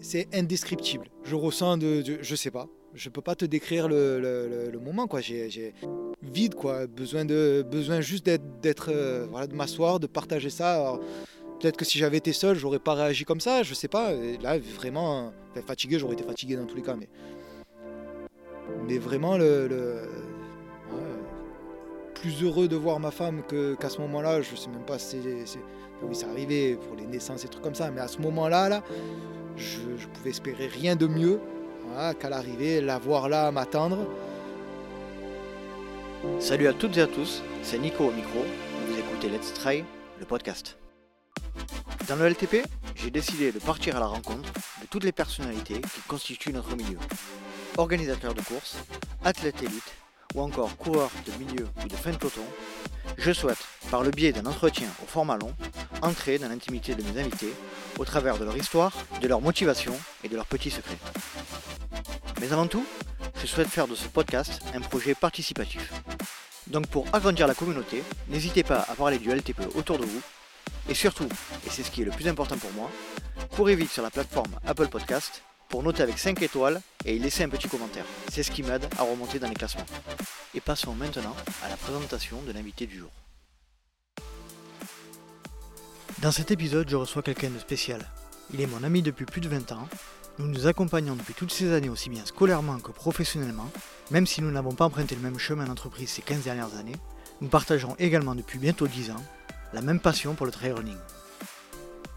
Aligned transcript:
c'est 0.00 0.28
indescriptible. 0.34 1.06
Je 1.24 1.34
ressens 1.34 1.76
de, 1.78 2.02
de- 2.02 2.18
je 2.20 2.34
sais 2.34 2.50
pas, 2.50 2.68
je 2.94 3.08
peux 3.08 3.20
pas 3.20 3.34
te 3.34 3.44
décrire 3.44 3.88
le, 3.88 4.20
le- 4.20 4.78
moment 4.80 5.06
quoi. 5.06 5.20
J'ai, 5.20 5.74
vide 6.22 6.54
quoi, 6.54 6.86
besoin 6.86 7.24
de, 7.24 7.64
besoin 7.70 8.00
juste 8.00 8.24
d'être, 8.26 8.90
euh, 8.92 9.26
voilà, 9.30 9.46
de 9.46 9.54
m'asseoir, 9.54 10.00
de 10.00 10.06
partager 10.06 10.50
ça. 10.50 10.98
Peut-être 11.60 11.76
que 11.76 11.84
si 11.84 11.98
j'avais 11.98 12.18
été 12.18 12.32
seul, 12.32 12.56
j'aurais 12.56 12.78
pas 12.78 12.94
réagi 12.94 13.24
comme 13.24 13.40
ça, 13.40 13.62
je 13.64 13.74
sais 13.74 13.88
pas. 13.88 14.12
Là, 14.40 14.58
vraiment, 14.58 15.32
fatigué, 15.66 15.98
j'aurais 15.98 16.14
été 16.14 16.22
fatigué 16.24 16.56
dans 16.56 16.64
tous 16.66 16.76
les 16.76 16.82
cas, 16.82 16.94
mais, 16.94 17.08
mais 18.86 18.98
vraiment 18.98 19.36
le, 19.36 19.66
le- 19.68 20.08
plus 22.14 22.42
heureux 22.42 22.66
de 22.68 22.76
voir 22.76 22.98
ma 23.00 23.10
femme 23.10 23.42
qu'à 23.80 23.88
ce 23.88 24.00
moment-là. 24.00 24.40
Je 24.42 24.56
sais 24.56 24.68
même 24.70 24.84
pas 24.84 24.98
si 24.98 25.18
c'est- 25.44 25.58
oui, 26.02 26.14
c'est 26.14 26.26
arrivé 26.26 26.76
pour 26.76 26.96
les 26.96 27.06
naissances 27.06 27.44
et 27.44 27.48
trucs 27.48 27.62
comme 27.62 27.74
ça, 27.74 27.90
mais 27.90 28.00
à 28.00 28.08
ce 28.08 28.18
moment-là, 28.20 28.68
là, 28.68 28.82
je, 29.58 30.06
pouvais 30.14 30.30
espérer 30.30 30.66
rien 30.66 30.96
de 30.96 31.06
mieux 31.06 31.40
qu'à 32.20 32.28
l'arrivée, 32.28 32.80
la 32.80 32.98
voir 32.98 33.28
là, 33.28 33.50
m'attendre. 33.50 34.06
Salut 36.38 36.68
à 36.68 36.72
toutes 36.72 36.96
et 36.96 37.02
à 37.02 37.06
tous, 37.06 37.42
c'est 37.62 37.78
Nico 37.78 38.04
au 38.04 38.12
micro, 38.12 38.44
vous 38.86 38.98
écoutez 38.98 39.28
Let's 39.28 39.52
Try, 39.54 39.84
le 40.20 40.26
podcast. 40.26 40.78
Dans 42.08 42.16
le 42.16 42.28
LTP, 42.28 42.66
j'ai 42.94 43.10
décidé 43.10 43.52
de 43.52 43.58
partir 43.58 43.96
à 43.96 44.00
la 44.00 44.06
rencontre 44.06 44.52
de 44.80 44.86
toutes 44.88 45.04
les 45.04 45.12
personnalités 45.12 45.80
qui 45.80 46.00
constituent 46.06 46.52
notre 46.52 46.76
milieu. 46.76 46.98
Organisateurs 47.76 48.34
de 48.34 48.42
courses, 48.42 48.76
athlètes 49.24 49.62
élites 49.62 49.92
ou 50.38 50.42
encore 50.42 50.76
coureurs 50.76 51.10
de 51.26 51.32
milieu 51.44 51.66
ou 51.84 51.88
de 51.88 51.96
fin 51.96 52.12
de 52.12 52.16
peloton, 52.16 52.44
je 53.16 53.32
souhaite, 53.32 53.58
par 53.90 54.02
le 54.02 54.10
biais 54.10 54.32
d'un 54.32 54.46
entretien 54.46 54.86
au 55.02 55.06
format 55.06 55.36
long, 55.36 55.52
entrer 56.00 56.38
dans 56.38 56.48
l'intimité 56.48 56.94
de 56.94 57.02
mes 57.02 57.20
invités 57.20 57.52
au 57.98 58.04
travers 58.04 58.38
de 58.38 58.44
leur 58.44 58.56
histoire, 58.56 58.92
de 59.20 59.26
leur 59.26 59.40
motivation 59.40 59.94
et 60.22 60.28
de 60.28 60.36
leurs 60.36 60.46
petits 60.46 60.70
secrets. 60.70 60.98
Mais 62.40 62.52
avant 62.52 62.68
tout, 62.68 62.86
je 63.40 63.46
souhaite 63.46 63.68
faire 63.68 63.88
de 63.88 63.96
ce 63.96 64.06
podcast 64.06 64.62
un 64.74 64.80
projet 64.80 65.16
participatif. 65.16 65.92
Donc 66.68 66.86
pour 66.86 67.06
agrandir 67.12 67.48
la 67.48 67.54
communauté, 67.54 68.04
n'hésitez 68.28 68.62
pas 68.62 68.86
à 68.88 68.94
parler 68.94 69.18
du 69.18 69.30
LTPE 69.30 69.74
autour 69.74 69.98
de 69.98 70.04
vous. 70.04 70.22
Et 70.88 70.94
surtout, 70.94 71.28
et 71.66 71.70
c'est 71.70 71.82
ce 71.82 71.90
qui 71.90 72.02
est 72.02 72.04
le 72.04 72.12
plus 72.12 72.28
important 72.28 72.56
pour 72.56 72.72
moi, 72.72 72.90
courez 73.56 73.74
vite 73.74 73.90
sur 73.90 74.02
la 74.02 74.10
plateforme 74.10 74.52
Apple 74.66 74.88
Podcast 74.88 75.42
pour 75.68 75.82
noter 75.82 76.02
avec 76.02 76.18
5 76.18 76.40
étoiles 76.42 76.80
et 77.04 77.16
y 77.16 77.18
laisser 77.18 77.44
un 77.44 77.48
petit 77.48 77.68
commentaire. 77.68 78.04
C'est 78.30 78.42
ce 78.42 78.50
qui 78.50 78.62
m'aide 78.62 78.86
à 78.98 79.02
remonter 79.02 79.38
dans 79.38 79.48
les 79.48 79.54
classements. 79.54 79.86
Et 80.54 80.60
passons 80.60 80.94
maintenant 80.94 81.36
à 81.64 81.68
la 81.68 81.76
présentation 81.76 82.40
de 82.42 82.52
l'invité 82.52 82.86
du 82.86 82.98
jour. 82.98 83.10
Dans 86.20 86.32
cet 86.32 86.50
épisode, 86.50 86.88
je 86.88 86.96
reçois 86.96 87.22
quelqu'un 87.22 87.50
de 87.50 87.58
spécial. 87.58 88.04
Il 88.52 88.60
est 88.60 88.66
mon 88.66 88.82
ami 88.82 89.02
depuis 89.02 89.26
plus 89.26 89.40
de 89.40 89.48
20 89.48 89.72
ans. 89.72 89.88
Nous 90.38 90.48
nous 90.48 90.66
accompagnons 90.66 91.14
depuis 91.14 91.34
toutes 91.34 91.52
ces 91.52 91.72
années 91.72 91.88
aussi 91.88 92.10
bien 92.10 92.24
scolairement 92.24 92.78
que 92.78 92.92
professionnellement. 92.92 93.70
Même 94.10 94.26
si 94.26 94.40
nous 94.40 94.50
n'avons 94.50 94.72
pas 94.72 94.86
emprunté 94.86 95.14
le 95.14 95.20
même 95.20 95.38
chemin 95.38 95.64
d'entreprise 95.64 96.08
ces 96.08 96.22
15 96.22 96.42
dernières 96.42 96.76
années, 96.76 96.96
nous 97.40 97.48
partageons 97.48 97.94
également 97.98 98.34
depuis 98.34 98.58
bientôt 98.58 98.88
10 98.88 99.10
ans 99.10 99.24
la 99.72 99.82
même 99.82 100.00
passion 100.00 100.34
pour 100.34 100.46
le 100.46 100.52
trail 100.52 100.72
running. 100.72 100.96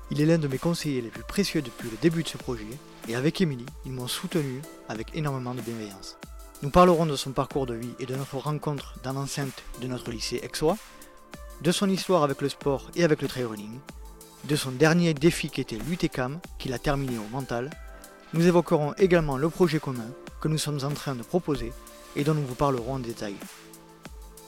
Il 0.09 0.21
est 0.21 0.25
l'un 0.25 0.37
de 0.37 0.47
mes 0.47 0.57
conseillers 0.57 1.01
les 1.01 1.09
plus 1.09 1.23
précieux 1.23 1.61
depuis 1.61 1.89
le 1.89 1.97
début 2.01 2.23
de 2.23 2.27
ce 2.27 2.37
projet, 2.37 2.65
et 3.07 3.15
avec 3.15 3.41
Émilie, 3.41 3.65
ils 3.85 3.91
m'ont 3.91 4.07
soutenu 4.07 4.61
avec 4.89 5.15
énormément 5.15 5.53
de 5.53 5.61
bienveillance. 5.61 6.17
Nous 6.61 6.69
parlerons 6.69 7.05
de 7.05 7.15
son 7.15 7.31
parcours 7.31 7.65
de 7.65 7.73
vie 7.73 7.93
et 7.99 8.05
de 8.05 8.15
notre 8.15 8.37
rencontre 8.37 8.95
dans 9.03 9.13
l'enceinte 9.13 9.63
de 9.81 9.87
notre 9.87 10.11
lycée 10.11 10.39
Exois, 10.43 10.77
de 11.61 11.71
son 11.71 11.89
histoire 11.89 12.23
avec 12.23 12.41
le 12.41 12.49
sport 12.49 12.91
et 12.95 13.03
avec 13.03 13.21
le 13.21 13.27
trail 13.27 13.45
running, 13.45 13.79
de 14.45 14.55
son 14.55 14.71
dernier 14.71 15.13
défi 15.13 15.49
qui 15.49 15.61
était 15.61 15.77
l'UTCAM, 15.77 16.39
qu'il 16.59 16.73
a 16.73 16.79
terminé 16.79 17.17
au 17.17 17.27
mental. 17.31 17.69
Nous 18.33 18.47
évoquerons 18.47 18.93
également 18.97 19.37
le 19.37 19.49
projet 19.49 19.79
commun 19.79 20.09
que 20.39 20.47
nous 20.47 20.57
sommes 20.57 20.83
en 20.83 20.91
train 20.93 21.15
de 21.15 21.23
proposer 21.23 21.73
et 22.15 22.23
dont 22.23 22.33
nous 22.33 22.45
vous 22.45 22.55
parlerons 22.55 22.95
en 22.95 22.99
détail. 22.99 23.35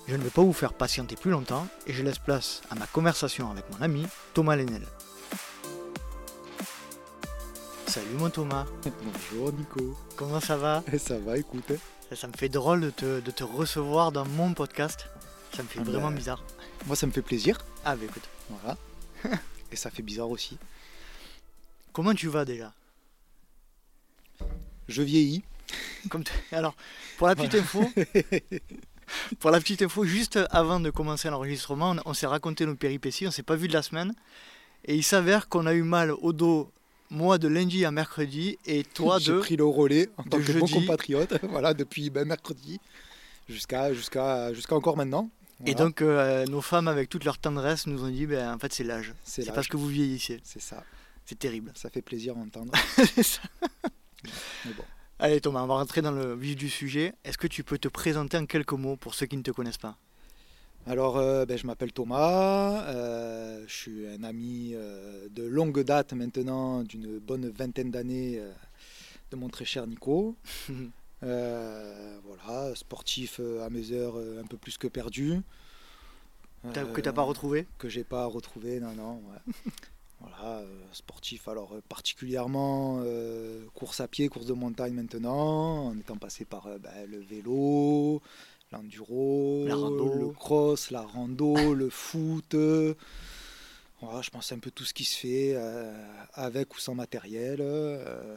Je 0.08 0.16
ne 0.16 0.24
vais 0.24 0.30
pas 0.30 0.42
vous 0.42 0.54
faire 0.54 0.74
patienter 0.74 1.16
plus 1.16 1.32
longtemps 1.32 1.68
et 1.88 1.94
je 1.94 2.04
laisse 2.04 2.20
place 2.20 2.62
à 2.70 2.76
ma 2.76 2.88
conversation 2.88 3.50
avec 3.50 3.66
mon 3.72 3.82
ami 3.82 4.06
Thomas 4.34 4.56
Lenel. 4.56 4.84
Salut 7.88 8.14
mon 8.18 8.30
Thomas, 8.30 8.66
Bonjour 9.04 9.52
Nico. 9.54 9.98
comment 10.16 10.40
ça 10.40 10.58
va? 10.58 10.84
Ça 10.98 11.18
va, 11.20 11.38
écoute. 11.38 11.64
hein. 11.72 11.76
ça, 12.10 12.16
ça 12.16 12.28
me 12.28 12.34
fait 12.34 12.50
drôle 12.50 12.82
de 12.82 12.90
te, 12.90 13.20
de 13.20 13.32
te 13.32 13.44
recevoir 13.44 14.12
dans 14.12 14.26
mon 14.26 14.54
podcast. 14.54 15.08
Ça 15.56 15.64
me 15.64 15.68
fait 15.68 15.80
Ah 15.82 15.84
vraiment 15.84 16.10
ben. 16.10 16.16
bizarre. 16.16 16.44
Moi, 16.88 16.96
ça 16.96 17.06
me 17.08 17.12
fait 17.12 17.22
plaisir. 17.22 17.64
Ah 17.86 17.96
bah 17.96 18.06
écoute, 18.06 18.24
Voilà. 18.50 18.78
Et 19.72 19.76
ça 19.76 19.90
fait 19.90 20.02
bizarre 20.04 20.30
aussi. 20.30 20.58
comment 21.92 22.14
tu 22.14 22.28
vas 22.28 22.46
déjà? 22.46 22.74
Je 24.88 25.02
vieillis. 25.02 25.44
Comme 26.10 26.24
Alors, 26.52 26.76
pour 27.18 27.28
la 27.28 27.36
petite 27.36 27.56
info, 27.56 27.84
pour 29.40 29.52
la 29.52 29.60
petite 29.60 29.82
info, 29.82 30.04
juste 30.06 30.40
avant 30.52 30.80
de 30.80 30.90
commencer 30.90 31.30
l'enregistrement, 31.30 31.92
on, 31.92 32.10
on 32.10 32.14
s'est 32.14 32.28
raconté 32.28 32.66
nos 32.66 32.76
péripéties, 32.76 33.28
on 33.28 33.32
s'est 33.32 33.44
pas 33.44 33.56
vu 33.56 33.68
de 33.68 33.74
la 33.74 33.82
semaine, 33.82 34.14
et 34.86 34.96
il 34.96 35.04
s'avère 35.04 35.48
qu'on 35.48 35.66
a 35.66 35.74
eu 35.74 35.84
mal 35.84 36.12
au 36.12 36.34
dos, 36.34 36.70
moi 37.14 37.38
de 37.38 37.48
lundi 37.48 37.86
à 37.86 37.92
mercredi, 37.92 38.58
et 38.66 38.84
toi 38.84 39.20
J'ai 39.20 39.32
de. 39.32 39.40
pris 39.40 39.56
le 39.56 39.66
relais 39.66 40.10
en 40.18 40.24
tant 40.24 40.40
que 40.40 40.52
bon 40.60 40.68
compatriote. 40.68 41.34
voilà, 41.50 41.74
depuis 41.74 42.10
ben, 42.10 42.28
mercredi 42.28 42.80
jusqu'à 43.48 43.94
jusqu'à 43.94 44.54
jusqu'à 44.54 44.76
encore 44.76 44.98
maintenant. 44.98 45.30
Et 45.66 45.76
donc 45.76 46.02
euh, 46.02 46.46
nos 46.48 46.62
femmes, 46.62 46.90
avec 46.90 47.10
toute 47.10 47.24
leur 47.24 47.38
tendresse, 47.38 47.88
nous 47.88 48.04
ont 48.04 48.10
dit, 48.10 48.26
ben, 48.26 48.54
en 48.54 48.60
fait 48.60 48.74
c'est 48.74 48.84
l'âge, 48.84 49.14
c'est 49.24 49.46
parce 49.54 49.68
que 49.68 49.78
vous 49.78 49.88
vieillissez, 49.88 50.42
C'est 50.44 50.62
ça. 50.62 50.84
c'est 51.26 51.40
terrible. 51.40 51.72
Ça 51.76 51.90
fait 51.90 52.02
plaisir 52.02 52.36
à 52.36 52.40
entendre. 52.40 52.74
C'est 53.16 53.24
ça. 53.24 53.42
Mais 54.66 54.74
bon. 54.74 54.84
Allez 55.20 55.40
Thomas, 55.40 55.62
on 55.64 55.68
va 55.68 55.76
rentrer 55.76 56.02
dans 56.02 56.12
le 56.12 56.36
vif 56.36 56.56
du 56.56 56.70
sujet. 56.70 57.14
Est-ce 57.24 57.38
que 57.38 57.48
tu 57.48 57.64
peux 57.64 57.78
te 57.78 57.88
présenter 57.88 58.36
en 58.38 58.46
quelques 58.46 58.74
mots 58.74 58.98
pour 58.98 59.14
ceux 59.14 59.26
qui 59.26 59.38
ne 59.38 59.42
te 59.42 59.52
connaissent 59.52 59.78
pas? 59.78 59.98
Alors, 60.86 61.18
euh, 61.18 61.46
ben, 61.46 61.58
je 61.58 61.66
m'appelle 61.66 61.94
Thomas. 61.94 62.84
euh, 62.88 63.64
je 63.68 63.74
suis 63.74 64.08
un 64.08 64.24
ami 64.24 64.74
euh, 64.76 65.30
de 65.30 65.44
longue 65.44 65.82
date 65.82 66.12
maintenant, 66.12 66.84
d'une 66.84 67.20
bonne 67.20 67.50
vingtaine 67.50 67.90
d'années 67.90 68.42
de 69.32 69.36
mon 69.38 69.50
très 69.50 69.66
cher 69.66 69.88
Nico. 69.88 70.36
Voilà, 71.22 72.76
sportif 72.76 73.40
à 73.62 73.70
mes 73.70 73.94
heures 73.94 74.18
un 74.18 74.46
peu 74.46 74.58
plus 74.58 74.78
que 74.78 74.88
perdu. 74.88 75.40
Que 76.74 77.00
t'as 77.00 77.14
pas 77.14 77.22
retrouvé? 77.22 77.66
que 77.78 77.88
j'ai 77.88 78.04
pas 78.04 78.26
retrouvé, 78.26 78.82
non, 78.82 78.92
non. 78.94 79.22
ouais. 79.30 79.54
voilà, 80.20 80.64
sportif, 80.92 81.48
alors 81.48 81.78
particulièrement 81.88 83.02
course 83.74 84.02
à 84.02 84.10
pied, 84.10 84.28
course 84.28 84.48
de 84.48 84.54
montagne 84.54 84.94
maintenant, 84.94 85.86
en 85.88 85.98
étant 85.98 86.18
passé 86.18 86.44
par 86.44 86.68
ben, 86.80 87.10
le 87.10 87.20
vélo, 87.20 88.22
l'enduro, 88.74 89.66
le 89.66 90.28
cross, 90.34 90.92
la 90.92 91.02
rando, 91.02 91.74
le 91.74 91.90
foot. 91.90 92.54
euh, 92.56 92.94
voilà, 94.02 94.22
je 94.22 94.30
pense 94.30 94.52
un 94.52 94.60
peu 94.60 94.70
tout 94.72 94.84
ce 94.84 94.94
qui 94.94 95.06
se 95.06 95.18
fait 95.18 95.54
euh, 95.56 95.94
avec 96.34 96.76
ou 96.76 96.80
sans 96.80 96.96
matériel. 96.96 97.60
euh, 97.62 98.36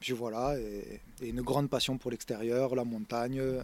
puis 0.00 0.12
voilà, 0.12 0.58
et, 0.58 1.00
et 1.20 1.28
une 1.28 1.42
grande 1.42 1.68
passion 1.68 1.98
pour 1.98 2.10
l'extérieur, 2.10 2.74
la 2.76 2.84
montagne, 2.84 3.40
euh, 3.40 3.62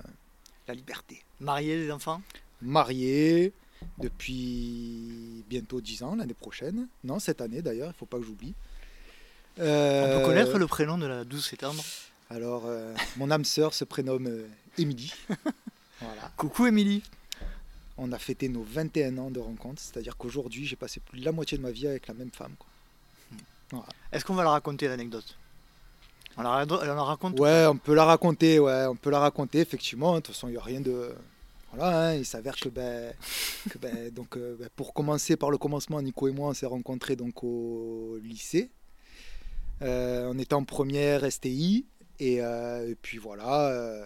la 0.69 0.75
liberté 0.75 1.23
Marié, 1.41 1.77
des 1.79 1.91
enfants? 1.93 2.21
Marié 2.61 3.53
depuis 3.99 5.45
bientôt 5.49 5.81
10 5.81 6.03
ans, 6.03 6.17
l'année 6.17 6.35
prochaine. 6.35 6.89
Non, 7.05 7.19
cette 7.19 7.41
année 7.41 7.63
d'ailleurs, 7.63 7.89
il 7.89 7.93
ne 7.93 7.97
faut 7.97 8.07
pas 8.07 8.19
que 8.19 8.25
j'oublie. 8.25 8.55
On 9.59 9.63
Euh, 9.63 10.19
peut 10.19 10.25
connaître 10.25 10.59
le 10.59 10.67
prénom 10.67 10.99
de 10.99 11.07
la 11.07 11.25
douce 11.25 11.53
et 11.53 11.57
tendre? 11.57 11.85
Alors, 12.31 12.65
mon 13.17 13.31
âme 13.31 13.45
sœur 13.45 13.73
se 13.75 13.85
prénomme 13.85 14.29
Émilie. 14.79 15.13
voilà. 16.05 16.31
Coucou 16.37 16.67
Émilie 16.67 17.03
On 17.99 18.13
a 18.13 18.19
fêté 18.19 18.49
nos 18.49 18.63
21 18.63 19.19
ans 19.19 19.31
de 19.31 19.41
rencontre, 19.41 19.81
c'est-à-dire 19.81 20.17
qu'aujourd'hui, 20.17 20.67
j'ai 20.67 20.77
passé 20.77 21.01
plus 21.01 21.21
de 21.21 21.25
la 21.25 21.33
moitié 21.33 21.59
de 21.59 21.63
ma 21.63 21.71
vie 21.71 21.87
avec 21.87 22.07
la 22.07 22.15
même 22.15 22.31
femme. 22.31 22.55
quoi. 22.59 22.69
Est-ce 24.13 24.25
qu'on 24.25 24.35
va 24.35 24.45
la 24.45 24.51
raconter 24.51 24.89
l'anecdote? 24.89 25.37
On 26.37 26.43
la, 26.43 26.67
on 26.69 26.85
la 26.85 27.03
raconte 27.03 27.39
Ouais, 27.39 27.67
on 27.67 27.77
peut 27.77 27.95
la 27.95 28.05
raconter, 28.05 28.59
ouais, 28.59 28.87
on 28.87 28.97
peut 28.97 29.11
la 29.11 29.21
raconter, 29.21 29.61
effectivement. 29.61 30.15
De 30.15 30.21
toute 30.21 30.35
façon, 30.35 30.49
il 30.49 30.53
n'y 30.53 30.57
a 30.57 30.63
rien 30.63 30.81
de. 30.81 31.15
Voilà, 31.73 32.09
hein, 32.09 32.15
il 32.15 32.25
s'avère 32.25 32.57
que, 32.57 32.69
ben, 32.69 33.13
que, 33.71 33.79
ben, 33.79 34.11
donc, 34.11 34.37
euh, 34.37 34.57
ben, 34.59 34.69
pour 34.77 34.95
commencer 34.95 35.37
par 35.37 35.51
le 35.51 35.59
commencement, 35.59 36.01
Nico 36.03 36.29
et 36.29 36.33
moi, 36.33 36.49
on 36.51 36.55
s'est 36.55 36.67
rencontrés 36.67 37.17
donc, 37.17 37.43
au 37.43 38.19
lycée. 38.23 38.71
Euh, 39.83 40.31
on 40.33 40.39
était 40.39 40.55
en 40.55 40.65
première 40.65 41.31
STI. 41.31 41.87
Et, 42.21 42.41
euh, 42.41 42.91
et 42.91 42.95
puis 42.95 43.19
voilà, 43.19 43.69
euh, 43.71 44.05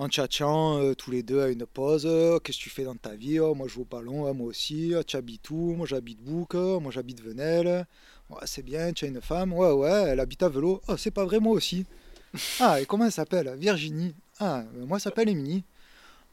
en 0.00 0.08
tchatchant 0.08 0.78
euh, 0.82 0.94
tous 0.94 1.10
les 1.10 1.22
deux 1.22 1.40
à 1.42 1.48
une 1.48 1.66
pause. 1.66 2.04
euh, 2.06 2.38
Qu'est-ce 2.38 2.58
que 2.58 2.62
tu 2.62 2.70
fais 2.70 2.84
dans 2.84 2.96
ta 2.96 3.14
vie 3.14 3.38
Oh, 3.38 3.54
Moi, 3.54 3.68
je 3.68 3.74
joue 3.74 3.82
au 3.82 3.84
ballon, 3.84 4.32
moi 4.34 4.46
aussi. 4.46 4.94
Ah, 4.96 5.04
Tu 5.04 5.16
habites 5.16 5.50
où 5.50 5.74
Moi, 5.74 5.86
j'habite 5.86 6.20
Bouc. 6.22 6.54
Moi, 6.54 6.90
j'habite 6.90 7.22
Venelle. 7.22 7.86
Ouais, 8.30 8.38
c'est 8.46 8.62
bien, 8.62 8.92
tu 8.92 9.04
as 9.04 9.08
une 9.08 9.20
femme. 9.20 9.52
Ouais, 9.52 9.70
ouais, 9.72 9.90
elle 10.08 10.20
habite 10.20 10.42
à 10.42 10.48
vélo. 10.48 10.80
Oh, 10.88 10.96
c'est 10.96 11.10
pas 11.10 11.24
vrai, 11.24 11.38
moi 11.38 11.52
aussi. 11.52 11.84
Ah, 12.60 12.80
et 12.80 12.86
comment 12.86 13.06
elle 13.06 13.12
s'appelle? 13.12 13.52
Virginie. 13.58 14.14
Ah, 14.38 14.62
euh, 14.76 14.86
moi, 14.86 14.98
s'appelle 15.00 15.28
Émilie. 15.28 15.64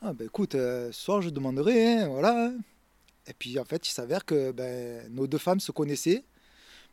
Ah, 0.01 0.13
ben 0.13 0.25
écoute, 0.25 0.53
euh, 0.55 0.91
ce 0.91 1.01
soir, 1.01 1.21
je 1.23 1.29
demanderai, 1.29 1.93
hein, 2.03 2.07
voilà. 2.07 2.51
Et 3.27 3.33
puis, 3.33 3.57
en 3.59 3.65
fait, 3.65 3.87
il 3.87 3.91
s'avère 3.91 4.23
que 4.23 4.51
ben, 4.51 5.03
nos 5.11 5.25
deux 5.27 5.39
femmes 5.39 5.59
se 5.59 5.71
connaissaient, 5.71 6.23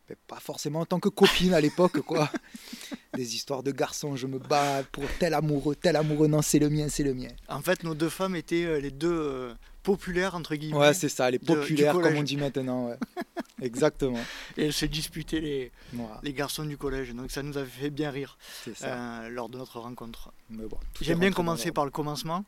mais 0.08 0.16
pas 0.26 0.38
forcément 0.40 0.80
en 0.80 0.86
tant 0.86 1.00
que 1.00 1.08
copine 1.08 1.54
à 1.54 1.60
l'époque, 1.60 2.00
quoi. 2.00 2.30
Des 3.14 3.34
histoires 3.36 3.62
de 3.62 3.70
garçons, 3.70 4.16
je 4.16 4.26
me 4.26 4.38
bats 4.38 4.82
pour 4.92 5.04
tel 5.20 5.34
amoureux, 5.34 5.76
tel 5.76 5.96
amoureux, 5.96 6.26
non, 6.26 6.42
c'est 6.42 6.58
le 6.58 6.68
mien, 6.68 6.88
c'est 6.88 7.04
le 7.04 7.14
mien. 7.14 7.28
En 7.48 7.62
fait, 7.62 7.84
nos 7.84 7.94
deux 7.94 8.08
femmes 8.08 8.34
étaient 8.36 8.64
euh, 8.64 8.80
les 8.80 8.90
deux 8.90 9.12
euh, 9.12 9.54
populaires, 9.84 10.34
entre 10.34 10.56
guillemets. 10.56 10.76
Ouais, 10.78 10.94
c'est 10.94 11.08
ça, 11.08 11.30
les 11.30 11.38
de- 11.38 11.44
populaires, 11.44 11.94
comme 11.94 12.16
on 12.16 12.22
dit 12.24 12.36
maintenant, 12.36 12.88
ouais. 12.88 12.96
Exactement. 13.62 14.18
Et 14.56 14.64
elles 14.66 14.72
se 14.72 14.84
disputaient 14.84 15.40
les, 15.40 15.72
Voilà, 15.92 16.18
les 16.24 16.32
garçons 16.32 16.64
du 16.64 16.76
collège. 16.76 17.14
Donc 17.14 17.30
ça 17.30 17.42
nous 17.42 17.56
avait 17.56 17.70
fait 17.70 17.90
bien 17.90 18.10
rire 18.10 18.36
ça. 18.74 18.86
euh, 19.22 19.28
lors 19.28 19.48
de 19.48 19.56
notre 19.56 19.78
rencontre. 19.78 20.32
Bon, 20.50 20.68
J'aime 21.00 21.20
bien 21.20 21.30
commencer 21.32 21.70
par 21.70 21.84
le 21.84 21.90
commencement. 21.92 22.44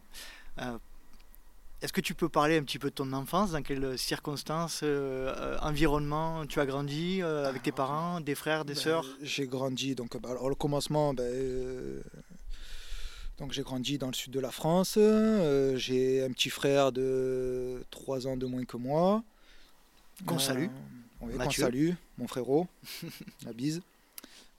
Euh, 0.61 0.77
Est-ce 1.83 1.93
que 1.93 2.01
tu 2.01 2.15
peux 2.15 2.31
parler 2.31 2.57
un 2.57 2.63
petit 2.63 2.79
peu 2.79 2.89
de 2.89 2.95
ton 2.95 3.13
enfance 3.13 3.51
Dans 3.51 3.61
quelles 3.61 3.99
circonstances, 3.99 4.81
euh, 4.83 5.35
euh, 5.37 5.59
environnement 5.61 6.47
tu 6.47 6.59
as 6.59 6.65
grandi 6.65 7.21
euh, 7.21 7.47
avec 7.47 7.63
tes 7.63 7.73
parents, 7.73 8.21
des 8.21 8.35
frères, 8.35 8.65
des 8.65 8.73
Ben, 8.73 8.81
sœurs? 8.81 9.07
J'ai 9.23 9.47
grandi, 9.47 9.95
donc 9.95 10.19
bah, 10.21 10.31
alors, 10.31 10.49
le 10.49 10.55
commencement, 10.55 11.13
ben, 11.13 11.25
euh, 11.25 12.01
donc 13.39 13.53
j'ai 13.53 13.63
grandi 13.63 13.99
dans 13.99 14.07
le 14.07 14.15
sud 14.15 14.33
de 14.33 14.41
la 14.41 14.51
France. 14.51 14.95
j'ai 14.95 16.25
un 16.25 16.31
petit 16.31 16.49
frère 16.49 16.93
de 16.93 17.85
3 17.91 18.27
ans 18.27 18.39
de 18.39 18.47
moins 18.47 18.65
que 18.65 18.79
moi. 18.79 19.23
Qu'on 20.25 20.39
salue. 20.39 20.69
Oui, 21.21 21.35
qu'on 21.37 21.51
salue, 21.51 21.91
mon 22.17 22.27
frérot. 22.27 22.67
la 23.45 23.53
bise. 23.53 23.83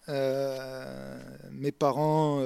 Mes 0.07 1.71
parents, 1.71 2.43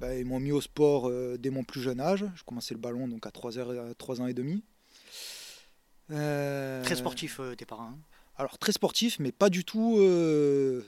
ben, 0.00 0.18
ils 0.18 0.24
m'ont 0.24 0.40
mis 0.40 0.52
au 0.52 0.60
sport 0.60 1.08
euh, 1.08 1.36
dès 1.38 1.50
mon 1.50 1.62
plus 1.62 1.80
jeune 1.82 2.00
âge. 2.00 2.24
Je 2.34 2.42
commençais 2.42 2.74
le 2.74 2.80
ballon 2.80 3.06
donc 3.06 3.26
à 3.26 3.30
3, 3.30 3.58
heures, 3.58 3.70
à 3.70 3.94
3 3.94 4.20
ans 4.20 4.26
et 4.26 4.34
demi. 4.34 4.64
Euh, 6.10 6.82
Très 6.82 6.96
sportifs, 6.96 7.38
euh, 7.40 7.54
tes 7.54 7.66
parents. 7.66 7.90
hein 7.92 7.98
alors 8.36 8.56
très 8.56 8.72
sportif, 8.72 9.18
mais 9.18 9.32
pas 9.32 9.50
du 9.50 9.66
tout 9.66 9.96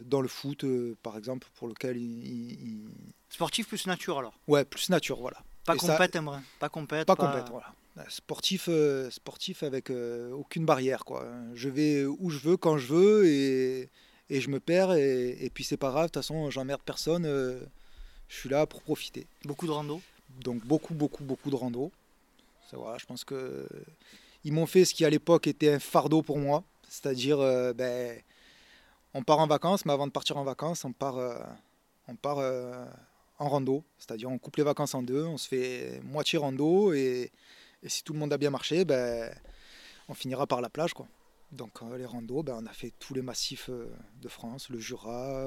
dans 0.07 0.23
le 0.23 0.29
foot, 0.29 0.65
par 1.03 1.19
exemple, 1.19 1.47
pour 1.57 1.69
lequel 1.69 1.99
il, 1.99 2.27
il- 2.27 2.53
il- 2.53 2.89
Sportif 3.29 3.69
plus 3.69 3.87
nature 3.87 4.19
alors 4.19 4.33
Ouais, 4.49 4.65
plus 4.65 4.89
nature, 4.89 5.19
voilà. 5.21 5.37
Pas 5.67 5.75
Et 5.75 5.79
ça- 5.79 5.93
compète, 5.93 6.17
brin. 6.17 6.43
Pas 6.59 6.71
compète. 6.71 7.07
Pas 7.07 7.15
complète, 7.15 7.51
voilà. 7.51 7.67
Euh, 7.99 8.03
Sportif, 8.09 8.71
sportif 9.11 9.63
avec 9.65 9.93
aucune 10.33 10.65
barrière, 10.65 11.05
quoi. 11.05 11.27
Je 11.55 11.69
vais 11.69 12.07
où 12.07 12.31
je 12.31 12.39
veux, 12.39 12.57
quand 12.57 12.79
je 12.79 12.87
veux, 12.87 13.27
et, 13.27 13.91
et 14.31 14.41
je 14.41 14.49
me 14.49 14.59
perds, 14.59 14.93
et, 14.95 15.37
et 15.45 15.51
puis 15.51 15.63
c'est 15.63 15.77
pas 15.77 15.91
grave, 15.91 16.05
de 16.05 16.09
toute 16.09 16.23
façon, 16.23 16.49
j'emmerde 16.49 16.81
personne, 16.83 17.27
je 18.29 18.37
suis 18.37 18.49
là 18.49 18.67
pour 18.67 18.83
profiter. 18.83 19.27
Beaucoup 19.45 19.67
de 19.67 19.73
rando. 19.73 20.01
Donc 20.41 20.65
beaucoup, 20.65 20.95
beaucoup, 20.95 21.25
beaucoup 21.25 21.51
de 21.51 21.57
rando. 21.57 21.91
Ça, 22.71 22.77
voilà, 22.77 22.99
je 22.99 23.07
pense 23.07 23.25
que 23.25 23.67
ils 24.45 24.53
m'ont 24.53 24.67
fait 24.67 24.85
ce 24.85 24.95
qui 24.95 25.05
à 25.05 25.11
l'époque 25.11 25.47
était 25.47 25.73
un 25.73 25.79
fardeau 25.79 26.23
pour 26.23 26.39
moi, 26.39 26.65
c'est-à-dire 26.89 27.41
euh, 27.41 27.73
ben, 27.73 28.21
on 29.15 29.23
part 29.23 29.39
en 29.39 29.47
vacances, 29.47 29.85
mais 29.85 29.93
avant 29.93 30.07
de 30.07 30.13
partir 30.13 30.37
en 30.37 30.45
vacances, 30.45 30.85
on 30.85 30.93
part, 30.93 31.19
euh, 31.19 31.39
on 32.09 32.17
part 32.17 32.39
euh, 32.39 32.85
en 33.39 33.49
rando, 33.49 33.85
c'est-à-dire 33.99 34.31
on 34.31 34.39
coupe 34.39 34.57
les 34.57 34.65
vacances 34.65 34.95
en 34.95 35.03
deux, 35.03 35.25
on 35.25 35.39
se 35.39 35.49
fait 35.49 36.01
moitié 36.03 36.39
rando 36.39 36.93
et, 36.93 37.31
et 37.83 37.89
si 37.89 38.03
tout 38.03 38.13
le 38.13 38.19
monde 38.19 38.33
a 38.33 38.39
bien 38.39 38.51
marché, 38.51 38.85
ben, 38.85 39.33
on 40.09 40.15
finira 40.15 40.47
par 40.47 40.61
la 40.61 40.71
plage 40.71 40.95
quoi. 40.95 41.07
Donc 41.53 41.81
les 41.97 42.07
randos, 42.07 42.43
ben, 42.43 42.59
on 42.63 42.67
a 42.67 42.73
fait 42.73 42.93
tous 42.99 43.13
les 43.13 43.23
massifs 43.23 43.69
de 43.69 44.29
France, 44.29 44.71
le 44.71 44.79
Jura. 44.79 45.47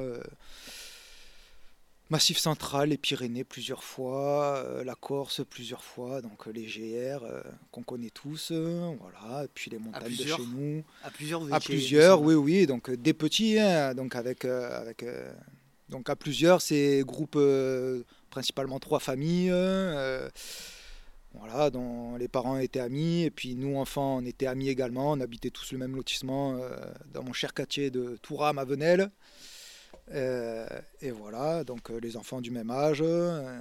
Massif 2.12 2.38
central, 2.38 2.90
les 2.90 2.98
Pyrénées 2.98 3.44
plusieurs 3.44 3.84
fois, 3.84 4.58
euh, 4.58 4.84
la 4.84 4.94
Corse 4.94 5.42
plusieurs 5.50 5.84
fois, 5.84 6.22
donc 6.22 6.48
euh, 6.48 6.52
les 6.52 6.66
GR 6.66 7.24
euh, 7.24 7.42
qu'on 7.72 7.82
connaît 7.82 8.12
tous, 8.12 8.50
euh, 8.52 8.94
voilà, 9.00 9.46
et 9.46 9.48
puis 9.52 9.72
les 9.72 9.80
montagnes 9.80 10.16
de 10.16 10.24
chez 10.24 10.46
nous. 10.56 10.84
À 11.04 11.10
plusieurs, 11.10 11.40
vous 11.40 11.52
À 11.52 11.60
plusieurs, 11.60 12.22
oui, 12.22 12.36
oui, 12.36 12.68
donc 12.68 12.92
des 12.92 13.14
petits, 13.14 13.58
hein, 13.58 13.96
donc 13.96 14.16
avec, 14.16 14.46
avec 14.46 15.04
donc 15.90 16.08
à 16.12 16.16
plusieurs, 16.16 16.62
c'est 16.62 17.02
groupe 17.04 17.40
principalement 18.30 18.80
trois 18.80 19.00
familles, 19.00 19.52
voilà, 21.34 21.72
dont 21.72 22.18
les 22.18 22.28
parents 22.28 22.60
étaient 22.60 22.80
amis, 22.82 23.24
et 23.24 23.32
puis 23.32 23.56
nous 23.56 23.78
enfants, 23.78 24.18
on 24.18 24.26
était 24.26 24.46
amis 24.46 24.70
également, 24.70 25.14
on 25.14 25.20
habitait 25.22 25.50
tous 25.50 25.72
le 25.72 25.80
même 25.80 25.96
lotissement 25.96 26.60
dans 27.14 27.24
mon 27.24 27.34
cher 27.34 27.56
quartier 27.56 27.90
de 27.90 28.20
Touram 28.22 28.60
à 28.60 28.64
Venelle. 28.64 29.10
Euh, 30.12 30.68
et 31.02 31.12
voilà, 31.12 31.64
donc 31.64 31.90
euh, 31.90 32.00
les 32.00 32.16
enfants 32.18 32.42
du 32.42 32.52
même 32.52 32.70
âge. 32.72 33.00
euh, 33.02 33.60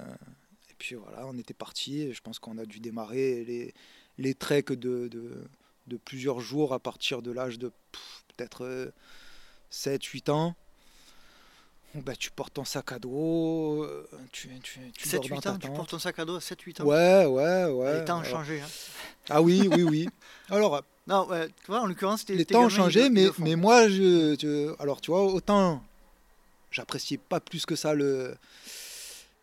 et 0.71 0.75
puis 0.79 0.95
voilà, 0.95 1.27
on 1.27 1.37
était 1.39 1.55
partis. 1.55 2.13
Je 2.13 2.21
pense 2.21 2.39
qu'on 2.39 2.59
a 2.59 2.65
dû 2.67 2.81
démarrer 2.81 3.45
les, 3.45 3.75
les 4.19 4.35
treks 4.35 4.73
de, 4.73 5.09
de, 5.09 5.45
de 5.87 5.97
plusieurs 5.97 6.41
jours 6.41 6.75
à 6.75 6.79
partir 6.79 7.23
de 7.23 7.31
l'âge 7.31 7.59
de 7.59 7.73
peut-être 8.37 8.93
7-8 9.73 10.31
ans. 10.31 10.55
Bah, 11.95 12.17
tu 12.17 12.33
portes 12.33 12.55
ton 12.55 12.65
sac 12.65 12.91
à 12.91 12.99
dos, 12.99 13.87
tu, 14.33 14.49
tu, 14.65 14.81
tu 14.99 15.09
dors 15.11 15.29
dans 15.29 15.37
7-8 15.37 15.41
ta 15.43 15.53
ans, 15.53 15.59
tu 15.59 15.69
portes 15.71 15.91
ton 15.91 15.99
sac 16.01 16.19
à 16.19 16.25
dos 16.25 16.35
à 16.35 16.41
7-8 16.41 16.83
ans. 16.83 16.87
Ouais, 16.87 17.25
ouais, 17.25 17.65
ouais. 17.73 17.99
Les 18.01 18.05
temps 18.05 18.19
ont 18.19 18.25
changé. 18.25 18.61
hein. 18.61 18.67
Ah 19.31 19.41
oui, 19.41 19.69
oui, 19.71 19.85
oui. 19.85 20.09
Alors, 20.51 20.83
Non, 21.07 21.29
ouais, 21.29 21.47
tu 21.47 21.67
vois, 21.69 21.83
en 21.83 21.87
l'occurrence, 21.87 22.21
c'était. 22.21 22.35
les 22.35 22.45
temps 22.45 22.65
ont 22.65 22.69
changé, 22.69 23.11
mais, 23.11 23.29
mais 23.39 23.55
moi, 23.55 23.89
je, 23.89 24.35
je- 24.41 24.75
alors 24.83 25.01
tu 25.01 25.13
vois, 25.13 25.23
autant 25.25 25.85
j'appréciais 26.75 27.17
pas 27.19 27.41
plus 27.41 27.65
que 27.65 27.77
ça 27.77 27.95
le, 27.95 28.35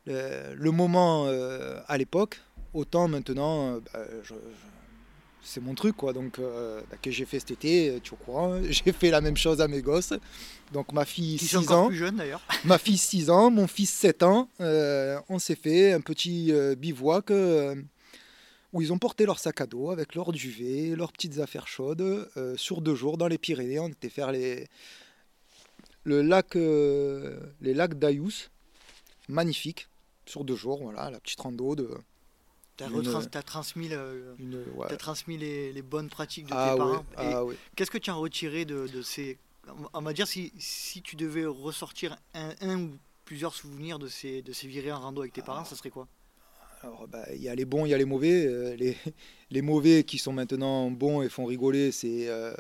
le, 0.06 0.54
le 0.56 0.72
moment 0.72 1.26
euh, 1.28 1.80
à 1.88 1.98
l'époque, 1.98 2.40
autant 2.74 3.08
maintenant, 3.08 3.76
euh, 3.76 3.80
bah, 3.94 4.00
je- 4.24 4.34
je- 4.34 4.36
c'est 5.44 5.60
mon 5.60 5.74
truc, 5.74 5.96
quoi. 5.96 6.14
Donc, 6.14 6.38
euh, 6.38 6.82
bah, 6.92 6.98
que 7.02 7.10
j'ai 7.10 7.26
fait 7.26 7.40
cet 7.40 7.50
été, 7.52 8.00
tu 8.04 8.12
es 8.12 8.14
au 8.14 8.16
courant, 8.18 8.60
j'ai 8.70 8.92
fait 8.92 9.10
la 9.10 9.22
même 9.22 9.38
chose 9.38 9.60
à 9.62 9.68
mes 9.68 9.82
gosses. 9.82 10.14
Donc, 10.72 10.94
ma 10.94 11.04
fille, 11.06 11.38
Qui 11.38 11.48
sont 11.48 11.62
6 11.62 11.68
encore 11.68 11.80
ans, 11.80 11.88
plus 11.88 11.98
jeunes 11.98 12.18
d'ailleurs. 12.18 12.42
ma 12.66 12.78
fille 12.78 12.98
6 12.98 13.30
ans, 13.32 13.50
mon 13.50 13.66
fils 13.68 13.90
7 13.90 14.22
ans, 14.24 14.50
euh, 14.62 15.20
on 15.30 15.40
s'est 15.40 15.56
fait 15.56 15.94
un 15.94 16.02
petit 16.02 16.52
euh, 16.52 16.76
bivouac 16.76 17.32
euh, 17.32 17.76
où 18.72 18.82
ils 18.84 18.94
ont 18.94 19.00
porté 19.00 19.26
leur 19.26 19.40
sac 19.40 19.60
à 19.62 19.66
dos 19.66 19.90
avec 19.90 20.14
leur 20.16 20.32
duvet, 20.32 20.96
leurs 20.96 21.12
petites 21.12 21.40
affaires 21.40 21.68
chaudes 21.68 22.30
euh, 22.38 22.56
sur 22.56 22.80
deux 22.82 22.96
jours 22.96 23.18
dans 23.18 23.28
les 23.28 23.38
Pyrénées. 23.40 23.80
On 23.80 23.90
était 23.90 24.10
faire 24.10 24.32
les, 24.32 24.68
le 26.04 26.22
lac, 26.22 26.56
euh, 26.56 27.40
les 27.62 27.74
lacs 27.74 27.98
d'Ayous, 28.00 28.50
magnifique, 29.30 29.88
sur 30.26 30.44
deux 30.44 30.56
jours, 30.56 30.82
voilà, 30.82 31.10
la 31.10 31.20
petite 31.20 31.40
rando 31.42 31.76
de 31.76 31.90
Tu 32.78 32.84
as, 32.84 32.88
Une- 32.88 33.44
transmis, 33.44 33.90
le- 33.90 34.36
une, 34.40 34.64
ouais. 34.76 34.88
t'as 34.90 34.98
transmis 34.98 35.38
les, 35.38 35.72
les 35.72 35.82
bonnes 35.82 36.10
pratiques 36.10 36.48
de 36.48 36.54
Ah 36.56 36.72
tes 36.72 36.78
parents. 36.78 37.06
Ah 37.18 37.46
ouais. 37.46 37.56
Qu'est-ce 37.76 37.92
que 37.92 37.98
tu 38.00 38.10
as 38.10 38.14
retiré 38.16 38.66
de, 38.66 38.88
de 38.88 39.02
ces. 39.02 39.38
On 39.94 40.02
va 40.02 40.14
dire, 40.14 40.28
si, 40.28 40.52
si 40.58 41.02
tu 41.04 41.16
devais 41.16 41.46
ressortir 41.46 42.18
un, 42.34 42.54
un 42.62 42.80
ou 42.80 42.92
plusieurs 43.26 43.54
souvenirs 43.54 44.00
de 44.00 44.08
ces, 44.08 44.42
de 44.42 44.52
ces 44.54 44.68
virées 44.68 44.92
en 44.92 45.00
rando 45.00 45.22
avec 45.22 45.34
tes 45.34 45.44
parents, 45.44 45.66
ça 45.66 45.76
serait 45.76 45.92
quoi? 45.92 46.08
Alors, 46.82 47.08
bah, 47.08 47.24
il 47.36 47.42
y 47.42 47.48
a 47.50 47.54
les 47.54 47.66
bons, 47.66 47.86
il 47.86 47.90
y 47.90 47.94
a 47.94 47.98
les 47.98 48.06
mauvais. 48.06 48.46
Euh, 48.48 48.76
les, 48.76 48.98
les 49.52 49.62
mauvais 49.62 50.04
qui 50.04 50.18
sont 50.18 50.34
maintenant 50.34 50.90
bons 50.90 51.22
et 51.22 51.30
font 51.30 51.46
rigoler, 51.46 51.92
c'est 51.92 52.28
euh, 52.30 52.56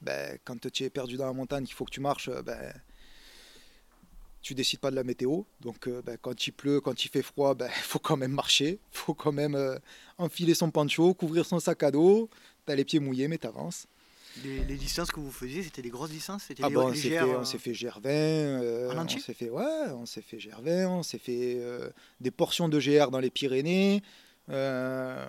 ben, 0.00 0.38
quand 0.44 0.70
tu 0.70 0.84
es 0.84 0.90
perdu 0.90 1.16
dans 1.16 1.26
la 1.26 1.32
montagne, 1.32 1.64
qu'il 1.64 1.74
faut 1.74 1.84
que 1.84 1.90
tu 1.90 2.00
marches, 2.00 2.28
euh, 2.28 2.42
ben, 2.42 2.72
tu 4.42 4.54
décides 4.54 4.80
pas 4.80 4.90
de 4.90 4.96
la 4.96 5.04
météo. 5.04 5.42
Donc, 5.60 5.88
euh, 5.88 6.00
ben, 6.02 6.16
quand 6.20 6.46
il 6.46 6.52
pleut, 6.52 6.80
quand 6.80 7.04
il 7.04 7.08
fait 7.08 7.22
froid, 7.22 7.54
il 7.60 7.68
faut 7.82 7.98
quand 7.98 8.16
même 8.16 8.32
marcher. 8.32 8.78
Il 8.92 8.98
faut 8.98 9.14
quand 9.14 9.32
même 9.32 9.54
euh, 9.54 9.76
enfiler 10.16 10.54
son 10.54 10.70
pancho, 10.70 11.14
couvrir 11.14 11.44
son 11.44 11.60
sac 11.60 11.82
à 11.82 11.90
dos. 11.90 12.30
Tu 12.66 12.72
as 12.72 12.76
les 12.76 12.84
pieds 12.84 13.00
mouillés, 13.00 13.28
mais 13.28 13.38
tu 13.38 13.46
avances. 13.46 13.86
les, 14.44 14.64
les 14.64 14.76
distances 14.76 15.10
que 15.10 15.20
vous 15.20 15.32
faisiez, 15.32 15.62
c'était 15.62 15.82
des 15.82 15.90
grosses 15.90 16.10
distances? 16.10 16.44
C'était 16.44 16.62
Ah 16.64 16.68
les, 16.68 16.74
bon, 16.74 16.88
on 16.88 16.94
s'est 16.94 17.08
fait, 17.08 17.18
GR, 17.18 17.24
on 17.24 17.40
euh, 17.40 17.44
s'est 17.44 17.58
fait 17.58 17.72
GR20, 17.72 18.00
euh, 18.06 18.92
En 18.92 19.04
on 19.04 19.08
s'est 19.08 19.34
fait 19.34 19.50
ouais, 19.50 19.90
on 19.90 20.06
s'est 20.06 20.22
fait 20.22 20.36
GR20, 20.38 20.86
on 20.86 21.02
s'est 21.02 21.18
fait 21.18 21.56
euh, 21.58 21.90
des 22.20 22.30
portions 22.30 22.68
de 22.68 22.78
GR 22.78 23.10
dans 23.10 23.20
les 23.20 23.30
Pyrénées. 23.30 24.02
Euh, 24.50 25.26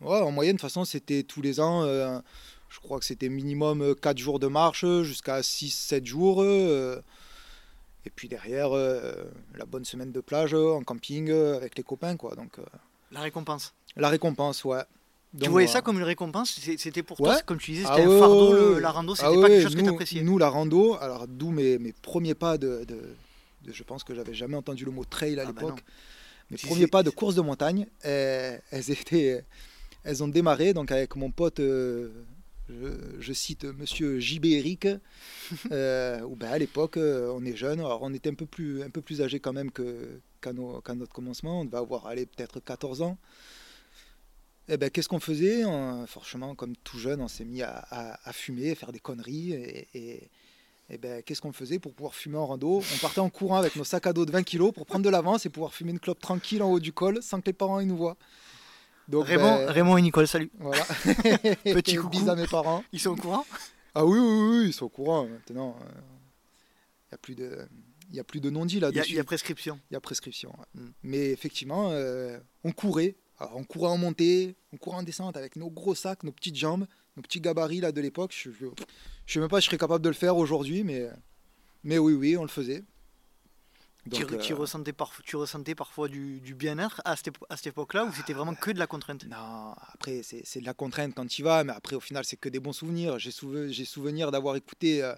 ouais, 0.00 0.18
en 0.20 0.32
moyenne, 0.32 0.56
de 0.56 0.60
toute 0.60 0.68
façon, 0.68 0.84
c'était 0.84 1.22
tous 1.22 1.40
les 1.42 1.60
ans. 1.60 1.84
Euh, 2.70 2.74
je 2.74 2.80
crois 2.80 2.98
que 2.98 3.04
c'était 3.04 3.28
minimum 3.28 3.94
4 4.00 4.18
jours 4.18 4.38
de 4.38 4.46
marche 4.46 4.84
jusqu'à 5.02 5.40
6-7 5.42 6.04
jours. 6.06 6.42
euh, 6.42 7.00
et 8.06 8.10
puis 8.10 8.28
derrière, 8.28 8.72
euh, 8.72 9.12
la 9.56 9.66
bonne 9.66 9.84
semaine 9.84 10.12
de 10.12 10.20
plage 10.20 10.54
euh, 10.54 10.70
en 10.72 10.82
camping 10.82 11.28
euh, 11.30 11.56
avec 11.56 11.76
les 11.76 11.82
copains. 11.82 12.16
Quoi. 12.16 12.34
Donc, 12.36 12.58
euh, 12.58 12.62
La 13.12 13.20
récompense. 13.20 13.74
la 13.96 14.08
récompense, 14.08 14.64
ouais. 14.64 14.82
tu 15.38 15.50
voyais 15.50 15.66
ça 15.68 15.82
comme 15.82 15.98
une 15.98 16.04
récompense? 16.04 16.58
C'était 16.78 17.02
pour 17.02 17.20
Ouais. 17.20 17.28
toi, 17.30 17.42
comme 17.42 17.58
tu 17.58 17.72
disais, 17.72 17.84
Ah 17.86 17.94
c'était 17.96 18.06
un 18.06 18.10
ouais, 18.10 18.18
fardeau, 18.18 18.48
ouais, 18.52 18.74
le- 18.74 18.78
la 18.78 18.90
rando, 18.92 19.14
c'était 19.14 19.26
Ah 19.28 19.32
pas 19.32 19.40
ouais, 19.40 19.48
quelque 19.48 19.62
chose 19.62 19.74
que 19.74 19.80
nous- 19.80 19.86
tu 19.88 19.90
appréciais. 19.92 20.22
Nous, 20.22 20.38
la 20.38 20.48
rando, 20.48 20.94
alors 21.00 21.26
d'où 21.28 21.50
mes, 21.50 21.78
mes 21.78 21.92
premiers 21.92 22.34
pas 22.34 22.56
de, 22.56 22.84
de- 22.86 23.14
de- 23.64 23.72
Je 23.72 23.82
pense 23.82 24.04
que 24.04 24.14
j'avais 24.14 24.32
jamais 24.32 24.56
entendu 24.56 24.86
le 24.86 24.90
mot 24.90 25.04
trail 25.04 25.38
à 25.38 25.42
Ah 25.46 25.52
bah 25.52 25.60
l'époque. 25.60 25.84
mes 26.50 26.56
premiers 26.56 26.86
pas 26.86 27.02
de 27.02 27.10
course 27.10 27.34
de 27.34 27.42
montagne, 27.42 27.86
euh, 28.06 28.56
elles, 28.70 28.90
étaient, 28.90 29.44
elles 30.04 30.22
ont 30.22 30.28
démarré 30.28 30.72
donc 30.72 30.90
avec 30.90 31.14
mon 31.16 31.30
pote, 31.30 31.60
euh, 31.60 32.08
je, 32.68 33.20
je 33.20 33.32
cite 33.32 33.64
Monsieur 33.64 34.18
JB 34.20 34.46
Eric, 34.46 34.86
euh, 35.72 36.20
où 36.22 36.36
ben, 36.36 36.50
à 36.50 36.58
l'époque, 36.58 36.96
euh, 36.96 37.30
on 37.34 37.44
est 37.44 37.56
jeune, 37.56 37.80
alors 37.80 38.00
on 38.02 38.12
était 38.14 38.30
un 38.30 38.34
peu 38.34 38.46
plus, 38.46 38.82
un 38.82 38.90
peu 38.90 39.00
plus 39.02 39.22
âgé 39.22 39.40
quand 39.40 39.52
même 39.52 39.70
qu'à, 39.70 40.52
notre 40.52 41.12
commencement, 41.12 41.60
on 41.60 41.64
devait 41.64 41.78
avoir 41.78 42.06
allez, 42.06 42.26
peut-être 42.26 42.60
14 42.60 43.02
ans. 43.02 43.18
Et 44.68 44.76
ben, 44.76 44.90
qu'est-ce 44.90 45.08
qu'on 45.08 45.20
faisait? 45.20 45.64
On- 45.64 46.06
Franchement, 46.06 46.54
comme 46.54 46.76
tout 46.76 46.98
jeune, 46.98 47.20
on 47.22 47.28
s'est 47.28 47.44
mis 47.46 47.62
à, 47.62 47.70
à- 47.90 48.28
à 48.28 48.32
fumer, 48.32 48.74
faire 48.74 48.92
des 48.92 49.00
conneries. 49.00 49.52
Et, 49.52 49.88
et- 49.94 50.30
Et 50.90 50.96
ben, 50.98 51.22
qu'est-ce 51.22 51.42
qu'on 51.42 51.52
faisait 51.52 51.78
pour 51.78 51.92
pouvoir 51.94 52.14
fumer 52.14 52.38
en 52.38 52.46
rando? 52.46 52.78
On 52.94 52.98
partait 53.00 53.20
en 53.20 53.28
courant 53.30 53.56
avec 53.58 53.76
nos 53.76 53.84
sacs 53.84 54.06
à 54.06 54.12
dos 54.14 54.24
de 54.24 54.32
20 54.32 54.42
kilos 54.42 54.72
pour 54.72 54.86
prendre 54.86 55.04
de 55.04 55.10
l'avance 55.10 55.44
et 55.44 55.50
pouvoir 55.50 55.74
fumer 55.74 55.90
une 55.92 55.98
clope 56.00 56.18
tranquille 56.20 56.62
en 56.62 56.70
haut 56.70 56.80
du 56.80 56.92
col 56.94 57.22
sans 57.22 57.40
que 57.42 57.46
les 57.46 57.52
parents 57.52 57.80
ils 57.80 57.86
nous 57.86 57.96
voient. 57.98 58.16
Donc, 59.08 59.26
Raymond, 59.26 59.56
ben, 59.56 59.70
Raymond 59.70 59.96
et 59.96 60.02
Nicole, 60.02 60.28
salut. 60.28 60.50
Voilà. 60.58 60.84
Petit 61.64 61.96
coucou. 61.96 62.10
Bis 62.10 62.28
à 62.28 62.36
mes 62.36 62.46
parents. 62.46 62.84
Ils 62.92 63.00
sont 63.00 63.10
au 63.10 63.16
courant 63.16 63.46
Ah 63.94 64.04
oui, 64.04 64.18
oui, 64.18 64.58
oui, 64.58 64.66
ils 64.68 64.72
sont 64.72 64.86
au 64.86 64.90
courant 64.90 65.26
maintenant. 65.26 65.76
Il 65.80 67.12
n'y 67.12 67.14
a 67.14 67.18
plus 67.18 67.34
de, 67.34 67.68
il 68.12 68.20
a 68.20 68.24
plus 68.24 68.40
de 68.40 68.50
non-dit 68.50 68.80
là-dessus. 68.80 69.12
Il 69.12 69.16
y, 69.16 69.20
a 69.20 69.24
prescription. 69.24 69.80
Il 69.90 69.94
y 69.94 69.96
a 69.96 70.00
prescription. 70.00 70.52
Mm. 70.74 70.86
Mais 71.02 71.30
effectivement, 71.30 71.90
euh, 71.90 72.38
on 72.64 72.72
courait. 72.72 73.16
Alors, 73.38 73.56
on 73.56 73.64
courait 73.64 73.90
en 73.90 73.98
montée, 73.98 74.56
on 74.72 74.76
courait 74.76 74.96
en 74.96 75.02
descente 75.02 75.36
avec 75.36 75.56
nos 75.56 75.70
gros 75.70 75.94
sacs, 75.94 76.24
nos 76.24 76.32
petites 76.32 76.56
jambes, 76.56 76.86
nos 77.16 77.22
petits 77.22 77.40
gabarits 77.40 77.80
là 77.80 77.92
de 77.92 78.00
l'époque. 78.00 78.34
Je 78.34 78.50
ne 78.50 78.70
sais 79.26 79.40
même 79.40 79.48
pas 79.48 79.60
si 79.60 79.66
je 79.66 79.70
serais 79.70 79.78
capable 79.78 80.02
de 80.02 80.08
le 80.08 80.14
faire 80.14 80.36
aujourd'hui, 80.36 80.84
mais, 80.84 81.08
mais 81.84 81.98
oui, 81.98 82.14
oui, 82.14 82.36
on 82.36 82.42
le 82.42 82.48
faisait. 82.48 82.82
Tu, 84.10 84.22
euh, 84.22 84.54
ressentais 84.54 84.94
tu 85.24 85.36
ressentais 85.36 85.74
parfois 85.74 86.08
du, 86.08 86.40
bien-être 86.54 87.02
à 87.04 87.16
cette, 87.16 87.30
à 87.50 87.56
cette 87.56 87.68
époque-là 87.68 88.04
ou 88.04 88.12
c'était 88.12 88.32
vraiment 88.32 88.54
que 88.54 88.70
de 88.70 88.78
la 88.78 88.86
contrainte? 88.86 89.26
Non, 89.26 89.74
après 89.92 90.22
c'est 90.22 90.60
de 90.60 90.66
la 90.66 90.74
contrainte 90.74 91.14
quand 91.14 91.26
tu 91.26 91.42
y 91.42 91.44
vas, 91.44 91.64
mais 91.64 91.72
après 91.72 91.96
au 91.96 92.00
final 92.00 92.24
c'est 92.24 92.36
que 92.36 92.48
des 92.48 92.60
bons 92.60 92.72
souvenirs. 92.72 93.18
J'ai 93.18 93.84
souvenir 93.84 94.30
d'avoir 94.30 94.56
écouté 94.56 95.02
euh, 95.02 95.14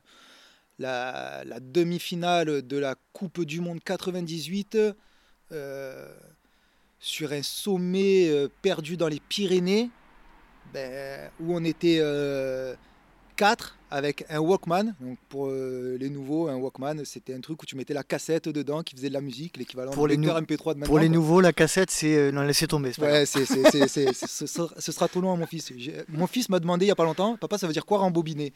la, 0.79 1.61
demi-finale 1.61 2.67
de 2.67 2.77
la 2.79 2.97
Coupe 3.13 3.45
du 3.45 3.61
Monde 3.61 3.81
98 3.85 4.79
euh, 5.53 6.15
sur 6.99 7.33
un 7.33 7.43
sommet 7.43 8.29
euh, 8.29 8.49
perdu 8.63 8.97
dans 8.97 9.09
les 9.09 9.21
Pyrénées, 9.21 9.91
ben, 10.73 11.31
où 11.41 11.55
on 11.55 11.65
était 11.65 12.03
quatre 13.37 13.77
avec 13.91 14.25
un 14.31 14.39
Walkman. 14.39 14.95
Donc 15.01 15.19
pour 15.29 15.49
euh, 15.49 15.97
les 15.99 16.11
nouveaux, 16.11 16.49
un 16.49 16.57
Walkman, 16.57 17.05
c'était 17.05 17.35
un 17.35 17.41
truc 17.41 17.63
où 17.63 17.67
tu 17.67 17.77
mettais 17.77 17.95
la 17.95 18.03
cassette 18.03 18.49
dedans 18.49 18.83
qui 18.83 18.95
faisait 18.95 19.09
de 19.09 19.15
la 19.15 19.21
musique, 19.21 19.57
l'équivalent 19.57 19.91
de 19.91 20.07
lecteur 20.07 20.41
MP3 20.41 20.49
de 20.49 20.79
maintenant. 20.81 20.87
Pour 20.87 20.99
les 20.99 21.09
nouveaux, 21.09 21.41
la 21.41 21.53
cassette, 21.53 21.91
c'est 21.91 22.17
euh, 22.17 22.33
non 22.33 22.43
laisser 22.43 22.67
tomber. 22.67 22.93
Ouais, 22.99 23.27
c'est, 23.27 23.45
ce, 23.45 24.47
sera, 24.93 25.09
trop 25.09 25.21
long 25.21 25.33
à 25.33 25.37
mon 25.37 25.47
fils. 25.47 25.73
Mon 26.09 26.27
fils 26.27 26.49
m'a 26.49 26.61
demandé 26.61 26.87
il 26.87 26.89
y 26.89 26.93
a 26.93 26.97
pas 26.97 27.05
longtemps, 27.05 27.37
papa, 27.37 27.59
ça 27.59 27.67
veut 27.67 27.73
dire 27.73 27.87
quoi 27.87 27.99
rembobiner? 27.99 28.53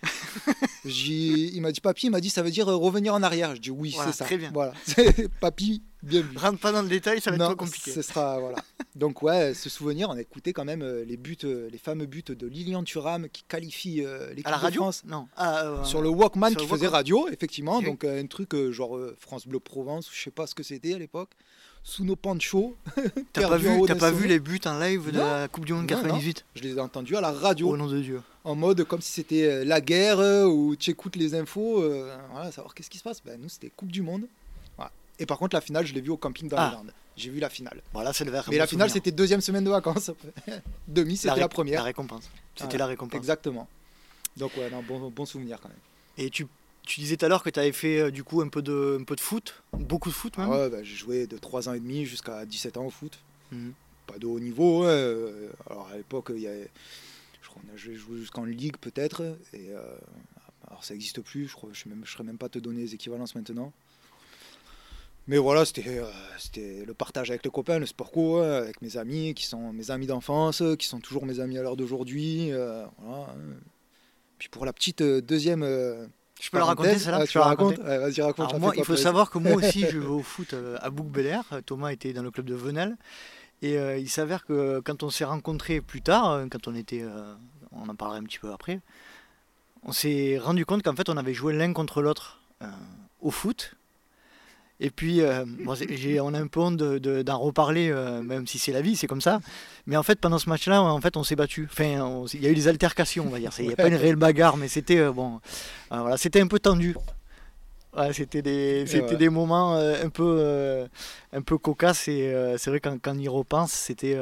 Il 0.85 1.61
m'a 1.61 1.73
dit 1.73 1.81
papy, 1.81 2.07
il 2.07 2.11
m'a 2.11 2.21
dit 2.21 2.31
ça 2.31 2.43
veut 2.43 2.51
dire 2.51 2.69
euh, 2.69 2.77
revenir 2.77 3.15
en 3.15 3.23
arrière. 3.23 3.55
Je 3.55 3.61
dis 3.61 3.71
oui, 3.71 3.97
c'est 4.05 4.13
ça. 4.13 4.25
Très 4.25 4.37
bien. 4.37 4.51
Voilà, 4.53 4.73
papy, 5.41 5.83
bien 6.05 6.21
vu. 6.23 6.37
Rentre 6.37 6.59
pas 6.59 6.73
dans 6.73 6.83
le 6.83 6.89
détail, 6.89 7.21
ça 7.21 7.31
va 7.31 7.37
être 7.37 7.45
trop 7.45 7.57
compliqué. 7.57 7.91
Ce 7.91 8.03
sera 8.03 8.39
voilà. 8.39 8.59
Donc 8.95 9.23
ouais, 9.23 9.55
ce 9.55 9.69
souvenir, 9.69 10.09
on 10.11 10.15
a 10.15 10.21
écouté 10.21 10.53
quand 10.53 10.65
même 10.65 10.85
les 10.85 11.17
buts, 11.17 11.37
les 11.43 11.79
fameux 11.79 12.07
buts 12.07 12.25
de 12.29 12.47
Lilian 12.47 12.85
Thuram 12.85 13.29
qui 13.29 13.45
qualifie 13.49 14.05
l'équipe 14.35 14.47
de 14.47 14.71
France. 14.71 15.03
Non. 15.07 15.29
Ah, 15.37 15.65
euh, 15.65 15.85
sur 15.85 16.03
le 16.03 16.09
Walkman 16.09 16.55
qui 16.55 16.67
faisait 16.67 16.89
radio, 16.89 17.29
effectivement. 17.29 17.83
Donc 17.83 18.05
euh, 18.05 18.21
un 18.21 18.27
truc 18.27 18.55
euh, 18.55 18.73
genre 18.73 18.99
France 19.19 19.47
Bleu 19.47 19.61
Provence, 19.61 20.09
je 20.13 20.23
sais 20.23 20.31
pas 20.31 20.47
ce 20.47 20.55
que 20.55 20.63
c'était 20.63 20.95
à 20.95 20.99
l'époque. 20.99 21.31
Sous 21.87 22.03
nos 22.03 22.17
panchos. 22.17 22.77
T'as 23.35 23.47
pas, 23.47 23.59
vu, 23.59 23.69
pas 23.99 24.11
vu 24.11 24.27
les 24.27 24.41
buts 24.41 24.61
en 24.65 24.79
live 24.79 25.13
de 25.13 25.19
la 25.19 25.49
Coupe 25.49 25.67
du 25.67 25.75
Monde 25.75 25.87
98 25.87 26.47
Je 26.55 26.63
les 26.63 26.77
ai 26.77 26.81
entendus 26.81 27.15
à 27.15 27.21
la 27.21 27.31
radio. 27.31 27.69
Au 27.69 27.77
nom 27.77 27.87
de 27.89 28.01
Dieu. 28.01 28.23
En 28.45 28.55
mode 28.55 28.85
comme 28.85 29.03
si 29.03 29.13
c'était 29.13 29.67
la 29.67 29.83
guerre 29.83 30.19
où 30.49 30.77
tu 30.77 30.91
écoutes 30.91 31.17
les 31.17 31.35
infos. 31.35 31.83
voilà, 32.33 32.51
savoir 32.53 32.75
qu'est-ce 32.75 32.89
qui 32.89 32.97
se 32.97 33.03
passe. 33.03 33.23
Ben, 33.23 33.39
nous, 33.39 33.51
c'était 33.51 33.69
Coupe 33.69 33.93
du 33.93 34.01
Monde. 34.01 34.27
Et 35.19 35.27
par 35.27 35.39
contre, 35.39 35.55
la 35.55 35.61
finale, 35.61 35.87
je 35.87 35.95
l'ai 35.95 36.01
vue 36.01 36.11
au 36.11 36.17
camping 36.17 36.49
dans 36.49 36.57
ah. 36.59 36.83
J'ai 37.17 37.31
vu 37.31 37.39
la 37.39 37.49
finale. 37.49 37.81
Voilà, 37.93 38.13
c'est 38.13 38.25
le 38.25 38.33
vert. 38.33 38.45
Mais 38.51 38.59
la 38.59 38.67
finale, 38.67 38.91
c'était 38.91 39.13
deuxième 39.13 39.41
semaine 39.41 39.63
de 39.63 39.71
vacances. 39.71 40.11
Demi, 40.89 41.17
c'était 41.17 41.39
la, 41.39 41.49
première. 41.49 41.81
La 41.81 41.85
récompense. 41.85 42.29
C'était 42.57 42.79
la 42.79 42.87
récompense. 42.87 43.17
Exactement. 43.17 43.69
Donc, 44.37 44.57
ouais, 44.57 44.69
non, 44.69 44.83
bon, 44.83 45.11
bon 45.11 45.25
souvenir 45.25 45.61
quand 45.61 45.69
même. 45.69 45.79
Et 46.19 46.29
tu, 46.31 46.47
tu 46.83 47.01
disais 47.01 47.17
tout 47.17 47.27
à 47.27 47.29
l'heure 47.29 47.43
que 47.43 47.51
tu 47.51 47.61
avais 47.61 47.73
fait 47.73 48.01
euh, 48.01 48.11
du 48.11 48.25
coup 48.25 48.41
un 48.41 48.49
peu, 48.49 48.63
de, 48.63 48.99
un 49.01 49.05
peu 49.05 49.15
de 49.15 49.21
foot, 49.21 49.63
beaucoup 49.73 50.09
de 50.09 50.15
foot 50.15 50.37
même 50.39 50.49
Ouais, 50.49 50.69
bah, 50.69 50.83
j'ai 50.83 50.97
joué 50.97 51.27
de 51.27 51.39
3 51.39 51.69
ans 51.69 51.75
et 51.75 51.81
demi 51.81 52.05
jusqu'à 52.05 52.45
17 52.45 52.77
ans 52.77 52.87
au 52.87 52.91
foot. 52.91 53.19
Mhm. 53.53 53.73
Pas 54.07 54.19
de 54.19 54.27
haut 54.27 54.41
niveau. 54.41 54.85
Euh, 54.85 55.49
alors 55.71 55.89
à 55.93 55.97
l'époque, 55.97 56.33
il 56.35 56.43
y 56.43 56.47
avait, 56.47 56.69
je 57.43 57.49
crois 57.49 57.63
qu'on 57.63 57.75
a 57.75 57.77
joué 57.77 57.97
jusqu'en 58.19 58.45
ligue 58.45 58.77
peut-être. 58.77 59.23
Et 59.53 59.71
euh, 59.71 59.97
alors 60.69 60.85
ça 60.85 60.95
n'existe 60.95 61.21
plus, 61.21 61.49
je 61.49 61.89
ne 61.89 62.05
je 62.05 62.11
serais 62.11 62.25
même 62.25 62.39
pas 62.39 62.49
te 62.49 62.59
donner 62.59 62.81
les 62.81 62.95
équivalences 62.95 63.35
maintenant. 63.35 63.73
Mais 65.27 65.39
voilà, 65.39 65.65
c'était 65.65 66.03
c'était 66.39 66.85
le 66.87 66.95
partage 66.95 67.31
avec 67.31 67.45
les 67.45 67.51
copains, 67.51 67.79
le 67.79 67.87
sport 67.87 68.11
co, 68.11 68.39
avec 68.39 68.83
mes 68.83 68.97
amis, 68.97 69.35
qui 69.35 69.47
sont 69.47 69.73
mes 69.73 69.91
amis 69.91 70.07
d'enfance, 70.07 70.63
qui 70.79 70.87
sont 70.87 71.01
toujours 71.01 71.25
mes 71.25 71.41
amis 71.41 71.59
à 71.59 71.63
l'heure 71.63 71.77
d'aujourd'hui. 71.77 72.51
voilà. 72.51 72.91
Hein. 73.03 73.35
Puis 74.39 74.49
pour 74.49 74.65
la 74.65 74.73
petite 74.73 75.01
euh, 75.01 75.21
deuxième. 75.21 75.63
Euh, 75.63 76.07
je 76.41 76.51
peux 76.51 76.59
la 76.59 76.65
raconter, 76.65 76.99
celle-là 76.99 77.27
Tu 77.27 77.39
la 77.39 77.45
racontes? 77.45 77.79
Vas-y, 77.79 78.21
raconte. 78.21 78.59
moi, 78.59 78.75
il 78.77 78.85
faut 78.85 78.97
savoir 78.97 79.31
que 79.31 79.39
moi 79.39 79.55
aussi, 79.55 79.87
je 79.89 79.99
vais 79.99 80.07
au 80.07 80.21
foot 80.21 80.53
euh, 80.53 80.77
à 80.81 80.91
bouc 80.91 81.07
Thomas 81.65 81.91
était 81.91 82.13
dans 82.13 82.23
le 82.23 82.31
club 82.31 82.47
de 82.47 82.55
Venel. 82.55 82.97
Et 83.63 83.77
il 83.99 84.11
s'avère 84.11 84.45
que 84.45 84.81
quand 84.81 85.03
on 85.03 85.09
s'est 85.09 85.25
rencontrés 85.25 85.81
plus 85.81 86.03
tard, 86.03 86.45
quand 86.51 86.69
on 86.69 86.75
était. 86.75 87.03
on 87.73 87.89
en 87.89 87.95
parlera 87.95 88.19
un 88.19 88.25
petit 88.25 88.39
peu 88.39 88.53
après, 88.53 88.81
on 89.85 89.93
s'est 89.93 90.39
rendu 90.39 90.67
compte 90.67 90.83
qu'en 90.83 90.95
fait, 90.95 91.09
on 91.09 91.17
avait 91.17 91.33
joué 91.33 91.55
l'un 91.55 91.73
contre 91.73 92.03
l'autre 92.03 92.43
au 93.23 93.31
foot. 93.31 93.75
Et 94.81 94.91
puis, 94.91 95.21
euh, 95.21 95.45
on 95.67 96.35
a 96.35 96.39
un 96.39 96.47
peu 96.49 96.61
honte 96.61 96.77
d'en 96.77 97.39
reparler, 97.39 97.91
euh, 97.91 98.23
même 98.23 98.47
si 98.47 98.59
c'est 98.59 98.73
la 98.73 98.81
vie, 98.81 98.97
c'est 98.97 99.07
comme 99.07 99.21
ça. 99.21 99.41
Mais 99.87 99.97
en 99.97 100.03
fait, 100.03 100.21
pendant 100.21 100.39
ce 100.39 100.49
match-là, 100.49 100.83
en 100.83 101.01
fait, 101.01 101.17
on 101.17 101.23
s'est 101.23 101.37
battu. 101.37 101.69
Enfin, 101.71 102.27
il 102.35 102.43
y 102.43 102.47
a 102.47 102.51
eu 102.51 102.55
des 102.55 102.67
altercations, 102.67 103.25
on 103.27 103.31
va 103.31 103.39
dire. 103.39 103.51
Il 103.61 103.69
n'y 103.69 103.73
a 103.73 103.77
pas 103.77 103.87
une 103.87 103.95
réelle 103.95 104.17
bagarre, 104.17 104.57
mais 104.57 104.69
c'était 104.69 104.99
euh, 104.99 105.13
bon, 105.13 105.41
voilà, 105.91 106.17
c'était 106.17 106.41
un 106.41 106.49
peu 106.49 106.59
tendu. 106.59 106.97
c'était 108.13 108.43
des, 108.43 108.85
c'était 108.87 109.17
des 109.17 109.29
moments 109.29 109.77
un 109.77 110.09
peu, 110.09 110.85
un 111.33 111.43
peu 111.43 111.57
cocasses. 111.57 112.09
Et 112.09 112.35
c'est 112.59 112.71
vrai 112.71 112.81
quand, 112.81 113.01
quand 113.01 113.15
on 113.15 113.19
y 113.19 113.29
repense, 113.29 113.73
c'était 113.73 114.19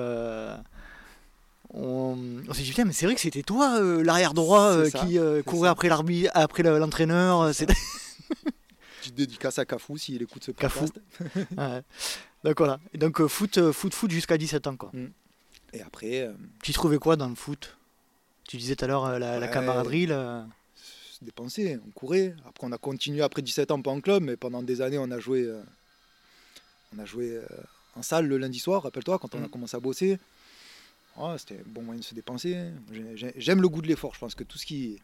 on, 1.75 2.17
s'est 2.53 2.63
dit 2.63 2.69
putain 2.69 2.85
mais 2.85 2.93
c'est 2.93 3.07
vrai 3.07 3.15
que 3.15 3.21
c'était 3.23 3.43
toi 3.43 3.81
l'arrière 3.81 4.35
droit 4.35 4.83
qui 5.07 5.19
courait 5.47 5.71
après 5.71 5.89
l'arbitre 5.89 6.31
après 6.35 6.63
l'entraîneur 6.63 7.51
Petite 9.03 9.17
dédicace 9.17 9.59
à 9.59 9.65
Cafou 9.65 9.99
s'il 9.99 10.23
écoute 10.23 10.45
ce 10.45 10.53
podcast. 10.53 11.01
Donc 12.45 12.59
voilà. 12.59 12.79
Et 12.95 12.99
donc 12.99 13.21
euh, 13.21 13.27
foot, 13.27 13.59
euh, 13.59 13.73
foot, 13.73 13.93
foot 13.95 14.13
jusqu'à 14.13 14.39
17 14.39 14.69
ans 14.69 14.77
quoi. 14.77 14.91
Mm. 14.93 15.09
Et 15.73 15.83
après. 15.83 16.21
Euh, 16.21 16.33
tu 16.63 16.73
trouvais 16.73 16.99
quoi 16.99 17.17
dans 17.17 17.29
le 17.29 17.35
foot? 17.35 17.77
Tu 18.45 18.59
disais 18.59 18.77
tout 18.77 18.85
à 18.85 18.89
l'heure 18.89 19.19
la, 19.19 19.49
camaraderie. 19.49 20.07
Se 20.07 21.25
dépenser, 21.25 21.81
on 21.85 21.91
courait. 21.91 22.37
Après 22.47 22.65
on 22.65 22.71
a 22.71 22.79
continué 22.79 23.23
après 23.23 23.43
17 23.43 23.73
ans 23.73 23.83
pas 23.83 23.91
en 23.91 24.01
club, 24.01 24.23
mais 24.23 24.37
pendant 24.37 24.63
des 24.63 24.83
années 24.83 24.99
on 24.99 25.11
a 25.11 25.19
joué, 25.19 25.53
on 26.95 26.99
a 27.01 27.05
joué 27.05 27.41
en 27.97 28.03
salle 28.03 28.29
le 28.29 28.39
lundi 28.39 28.61
soir. 28.61 28.85
Rappelle-toi 28.85 29.19
quand 29.19 29.35
on 29.35 29.43
a 29.43 29.49
mm. 29.49 29.51
commencé 29.51 29.77
à 29.77 29.81
bosser. 29.81 30.21
C'était 31.39 31.59
un 31.59 31.67
bon 31.67 31.83
moyen 31.83 31.99
de 31.99 32.05
se 32.05 32.15
dépenser. 32.15 32.71
J'aime 33.35 33.63
le 33.63 33.69
goût 33.69 33.83
de 33.83 33.89
l'effort. 33.89 34.15
Je 34.15 34.21
pense 34.21 34.37
que 34.37 34.45
tout 34.45 34.59
ce 34.59 34.67
qui 34.67 35.01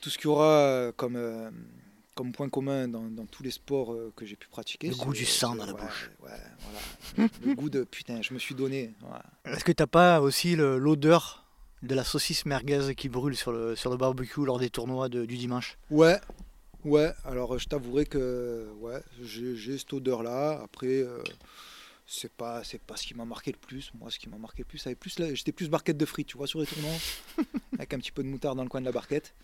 tout 0.00 0.10
ce 0.10 0.16
qu'il 0.18 0.26
y 0.26 0.28
aura 0.28 0.92
comme 0.96 1.16
comme 2.16 2.32
point 2.32 2.48
commun 2.48 2.88
dans, 2.88 3.26
tous 3.26 3.42
les 3.42 3.50
sports 3.52 3.92
euh, 3.92 4.12
que 4.16 4.24
j'ai 4.24 4.36
pu 4.36 4.48
pratiquer. 4.48 4.88
Le 4.88 4.96
goût 4.96 5.12
du 5.12 5.26
sang 5.26 5.54
dans 5.54 5.66
la 5.66 5.74
bouche. 5.74 6.10
Ouais, 6.24 6.30
voilà. 7.14 7.28
le 7.44 7.54
goût 7.54 7.70
de 7.70 7.84
putain, 7.84 8.22
je 8.22 8.34
me 8.34 8.38
suis 8.40 8.54
donné. 8.54 8.94
Est-ce 9.44 9.64
que 9.64 9.70
t'as 9.70 9.86
pas 9.86 10.20
aussi 10.20 10.56
l'odeur 10.56 11.44
de 11.82 11.94
la 11.94 12.02
saucisse 12.02 12.46
merguez 12.46 12.94
qui 12.96 13.08
brûle 13.08 13.36
sur 13.36 13.52
le, 13.52 13.76
sur 13.76 13.90
le 13.90 13.98
barbecue 13.98 14.44
lors 14.44 14.58
des 14.58 14.70
tournois 14.70 15.08
du 15.08 15.36
dimanche? 15.36 15.78
Ouais, 15.90 16.18
ouais. 16.84 17.12
Alors 17.24 17.58
je 17.58 17.68
t'avouerai 17.68 18.06
que 18.06 18.66
ouais, 18.80 19.02
j'ai 19.22 19.78
cette 19.78 19.92
odeur-là. 19.92 20.60
Après. 20.64 21.02
Euh, 21.02 21.22
c'est 22.08 22.30
pas 22.30 22.62
c'est 22.62 22.80
pas 22.80 22.96
ce 22.96 23.04
qui 23.04 23.14
m'a 23.14 23.24
marqué 23.24 23.50
le 23.50 23.58
plus 23.58 23.90
moi 23.98 24.12
ce 24.12 24.18
qui 24.20 24.28
m'a 24.28 24.38
marqué 24.38 24.62
le 24.62 24.64
plus 24.64 24.86
plus 24.94 25.34
j'étais 25.34 25.50
plus 25.50 25.68
barquette 25.68 25.96
de 25.96 26.06
frites 26.06 26.28
tu 26.28 26.36
vois 26.36 26.46
sur 26.46 26.60
les 26.60 26.66
tournois 26.66 26.94
avec 27.74 27.92
un 27.94 27.98
petit 27.98 28.12
peu 28.12 28.22
de 28.22 28.28
moutarde 28.28 28.56
dans 28.56 28.62
le 28.62 28.68
coin 28.68 28.80
de 28.80 28.86
la 28.86 28.92
barquette 28.92 29.34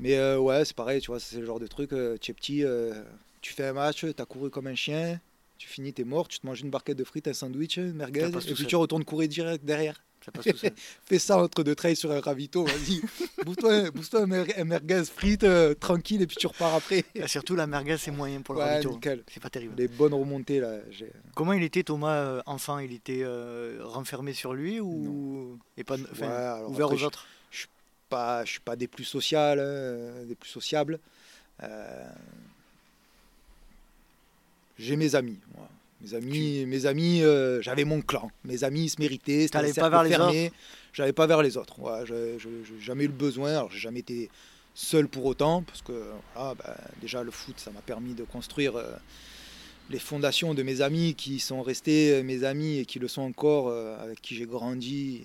mais 0.00 0.16
euh, 0.16 0.38
ouais, 0.38 0.64
c'est 0.64 0.74
pareil, 0.74 1.00
tu 1.00 1.08
vois, 1.08 1.20
c'est 1.20 1.38
le 1.38 1.46
genre 1.46 1.60
de 1.60 1.66
truc. 1.66 1.92
Euh, 1.92 2.16
tu 2.18 2.30
es 2.30 2.34
petit, 2.34 2.64
euh, 2.64 2.94
tu 3.42 3.52
fais 3.52 3.66
un 3.66 3.74
match, 3.74 4.00
tu 4.00 4.22
as 4.22 4.24
couru 4.24 4.50
comme 4.50 4.66
un 4.66 4.74
chien, 4.74 5.20
tu 5.58 5.68
finis, 5.68 5.92
tu 5.92 6.02
es 6.02 6.04
mort, 6.04 6.26
tu 6.26 6.40
te 6.40 6.46
manges 6.46 6.62
une 6.62 6.70
barquette 6.70 6.96
de 6.96 7.04
frites, 7.04 7.28
un 7.28 7.34
sandwich, 7.34 7.76
une 7.76 7.92
merguez, 7.92 8.28
et 8.28 8.54
puis 8.54 8.66
tu 8.66 8.76
retournes 8.76 9.04
courir 9.04 9.28
direct 9.28 9.64
derrière. 9.64 10.02
Ça 10.24 10.32
passe 10.32 10.44
Fais 11.04 11.18
ça 11.18 11.42
entre 11.42 11.62
deux 11.62 11.74
trails 11.74 11.96
sur 11.96 12.12
un 12.12 12.20
ravito, 12.20 12.64
vas-y. 12.64 13.00
Bouge-toi 13.44 14.20
un, 14.22 14.64
merguez 14.64 15.04
frites 15.04 15.46
tranquille 15.78 16.20
et 16.20 16.26
puis 16.26 16.36
tu 16.36 16.46
repars 16.46 16.74
après. 16.74 17.04
Et 17.14 17.26
surtout 17.26 17.54
la 17.54 17.66
merguez 17.66 17.96
c'est 17.96 18.10
moyen 18.10 18.42
pour 18.42 18.54
le 18.54 18.60
ravito. 18.60 18.98
C'est 19.30 19.42
pas 19.42 19.48
terrible. 19.48 19.74
Les 19.78 19.88
bonnes 19.88 20.12
remontées 20.12 20.60
là. 20.60 20.80
Comment 21.34 21.54
il 21.54 21.62
était 21.62 21.84
Thomas 21.84 22.42
enfant? 22.44 22.78
Il 22.78 22.92
était 22.92 23.24
renfermé 23.80 24.34
sur 24.34 24.52
lui 24.52 24.78
ou 24.78 25.58
et 25.78 25.84
pas, 25.84 25.96
ouvert 26.68 26.92
aux 26.92 27.02
autres? 27.02 27.26
Pas, 28.10 28.44
je 28.44 28.50
suis 28.52 28.60
pas 28.60 28.76
des 28.76 28.88
plus 28.88 29.04
sociales, 29.04 29.58
euh, 29.60 30.24
des 30.26 30.34
plus 30.34 30.50
sociables. 30.50 30.98
Euh, 31.62 32.08
j'ai 34.78 34.96
mes 34.96 35.14
amis. 35.14 35.38
Mes 36.02 36.14
amis, 36.14 36.66
mes 36.66 36.86
amis, 36.86 37.22
euh, 37.22 37.60
j'avais 37.60 37.84
mon 37.84 38.00
clan. 38.00 38.30
Mes 38.44 38.64
amis 38.64 38.88
se 38.88 39.00
méritaient. 39.00 39.42
C'était 39.42 39.72
pas 39.80 39.90
vers 39.90 40.02
les 40.02 40.16
autres. 40.16 40.54
J'avais 40.92 41.12
pas 41.12 41.26
vers 41.26 41.42
les 41.42 41.56
autres. 41.56 41.78
Ouais, 41.78 42.04
j'ai 42.06 42.38
jamais 42.80 43.04
eu 43.04 43.08
le 43.08 43.12
besoin. 43.12 43.50
Alors 43.50 43.70
j'ai 43.70 43.78
jamais 43.78 44.00
été 44.00 44.30
seul 44.74 45.08
pour 45.08 45.26
autant, 45.26 45.62
parce 45.62 45.82
que 45.82 45.92
voilà, 46.34 46.54
bah, 46.54 46.76
déjà 47.00 47.22
le 47.22 47.30
foot, 47.30 47.58
ça 47.58 47.70
m'a 47.70 47.82
permis 47.82 48.14
de 48.14 48.24
construire 48.24 48.76
euh, 48.76 48.92
les 49.90 49.98
fondations 49.98 50.54
de 50.54 50.62
mes 50.62 50.80
amis 50.80 51.14
qui 51.14 51.38
sont 51.38 51.62
restés 51.62 52.22
mes 52.22 52.44
amis 52.44 52.78
et 52.78 52.86
qui 52.86 52.98
le 52.98 53.08
sont 53.08 53.22
encore, 53.22 53.68
euh, 53.68 54.02
avec 54.02 54.22
qui 54.22 54.36
j'ai 54.36 54.46
grandi. 54.46 55.22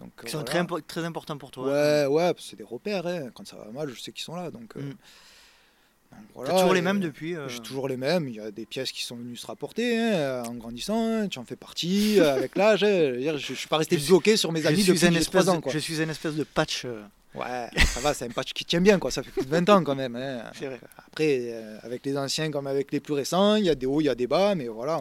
Donc, 0.00 0.24
qui 0.24 0.30
sont 0.30 0.42
très, 0.42 0.64
très 0.86 1.04
importants 1.04 1.36
pour 1.36 1.50
toi. 1.50 1.66
Ouais, 1.66 2.06
ouais, 2.06 2.34
c'est 2.38 2.56
des 2.56 2.64
repères. 2.64 3.06
Hein. 3.06 3.30
Quand 3.34 3.46
ça 3.46 3.56
va 3.56 3.70
mal, 3.70 3.90
je 3.90 4.00
sais 4.00 4.12
qu'ils 4.12 4.24
sont 4.24 4.34
là. 4.34 4.50
Donc, 4.50 4.74
mm. 4.74 4.92
Voilà, 6.34 6.50
toujours 6.52 6.74
les 6.74 6.82
mêmes 6.82 7.00
depuis 7.00 7.36
euh... 7.36 7.48
J'ai 7.48 7.60
toujours 7.60 7.88
les 7.88 7.96
mêmes. 7.96 8.28
Il 8.28 8.34
y 8.34 8.40
a 8.40 8.50
des 8.50 8.66
pièces 8.66 8.92
qui 8.92 9.04
sont 9.04 9.16
venues 9.16 9.36
se 9.36 9.46
rapporter 9.46 9.98
hein, 9.98 10.42
en 10.46 10.54
grandissant. 10.54 11.04
Hein, 11.04 11.28
tu 11.28 11.38
en 11.38 11.44
fais 11.44 11.56
partie 11.56 12.18
euh, 12.18 12.34
avec 12.34 12.56
l'âge. 12.56 12.80
Je 12.80 13.30
ne 13.30 13.38
suis 13.38 13.68
pas 13.68 13.78
resté 13.78 13.96
bloqué 13.96 14.36
sur 14.36 14.52
mes 14.52 14.66
amis 14.66 14.84
depuis 14.84 15.24
3 15.24 15.50
ans. 15.50 15.60
Quoi. 15.60 15.72
Je 15.72 15.78
suis 15.78 16.00
une 16.00 16.10
espèce 16.10 16.34
de 16.34 16.44
patch. 16.44 16.84
Euh. 16.84 17.02
Ouais, 17.34 17.68
ça 17.84 18.00
va, 18.00 18.12
c'est 18.12 18.24
un 18.24 18.30
patch 18.30 18.52
qui 18.52 18.64
tient 18.64 18.80
bien. 18.80 18.98
Quoi. 18.98 19.10
Ça 19.10 19.22
fait 19.22 19.30
plus 19.30 19.44
de 19.44 19.50
20 19.50 19.68
ans 19.70 19.84
quand 19.84 19.94
même. 19.94 20.16
Hein. 20.16 20.42
Vrai. 20.60 20.80
Après, 21.06 21.38
euh, 21.52 21.78
avec 21.82 22.04
les 22.04 22.16
anciens 22.16 22.50
comme 22.50 22.66
avec 22.66 22.90
les 22.92 23.00
plus 23.00 23.14
récents, 23.14 23.56
il 23.56 23.64
y 23.64 23.70
a 23.70 23.74
des 23.74 23.86
hauts, 23.86 24.00
il 24.00 24.04
y 24.04 24.08
a 24.08 24.14
des 24.14 24.26
bas. 24.26 24.54
Mais 24.54 24.68
voilà, 24.68 25.00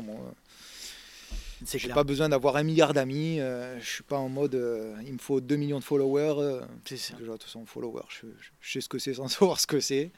moi, 1.62 1.70
j'ai 1.76 1.90
pas 1.90 2.04
besoin 2.04 2.30
d'avoir 2.30 2.56
un 2.56 2.64
milliard 2.64 2.94
d'amis. 2.94 3.40
je 3.40 3.86
suis 3.86 4.04
pas 4.04 4.18
en 4.18 4.30
mode 4.30 4.60
il 5.06 5.14
me 5.14 5.18
faut 5.20 5.42
2 5.42 5.56
millions 5.56 5.80
de 5.80 5.84
followers. 5.84 6.62
c'est 6.86 6.98
ça. 6.98 7.16
Déjà, 7.16 7.32
de 7.32 7.38
toute 7.38 7.44
façon, 7.44 7.66
followers, 7.66 8.04
je, 8.10 8.28
je 8.62 8.72
sais 8.72 8.82
ce 8.82 8.90
que 8.90 9.00
c'est 9.00 9.14
sans 9.14 9.28
savoir 9.30 9.60
ce 9.60 9.68
que 9.68 9.80
c'est. 9.80 10.12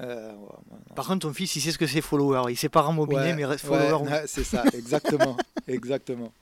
Euh, 0.00 0.32
Par 0.94 1.06
contre, 1.06 1.26
ton 1.26 1.32
fils, 1.32 1.56
il 1.56 1.60
sait 1.60 1.72
ce 1.72 1.78
que 1.78 1.86
c'est 1.86 2.00
follower. 2.00 2.50
Il 2.50 2.56
sait 2.56 2.68
pas 2.68 2.82
rembobiner, 2.82 3.34
mais 3.34 3.58
follower. 3.58 4.24
c'est 4.26 4.44
ça, 4.44 4.64
exactement, 4.74 5.36
exactement. 5.66 6.32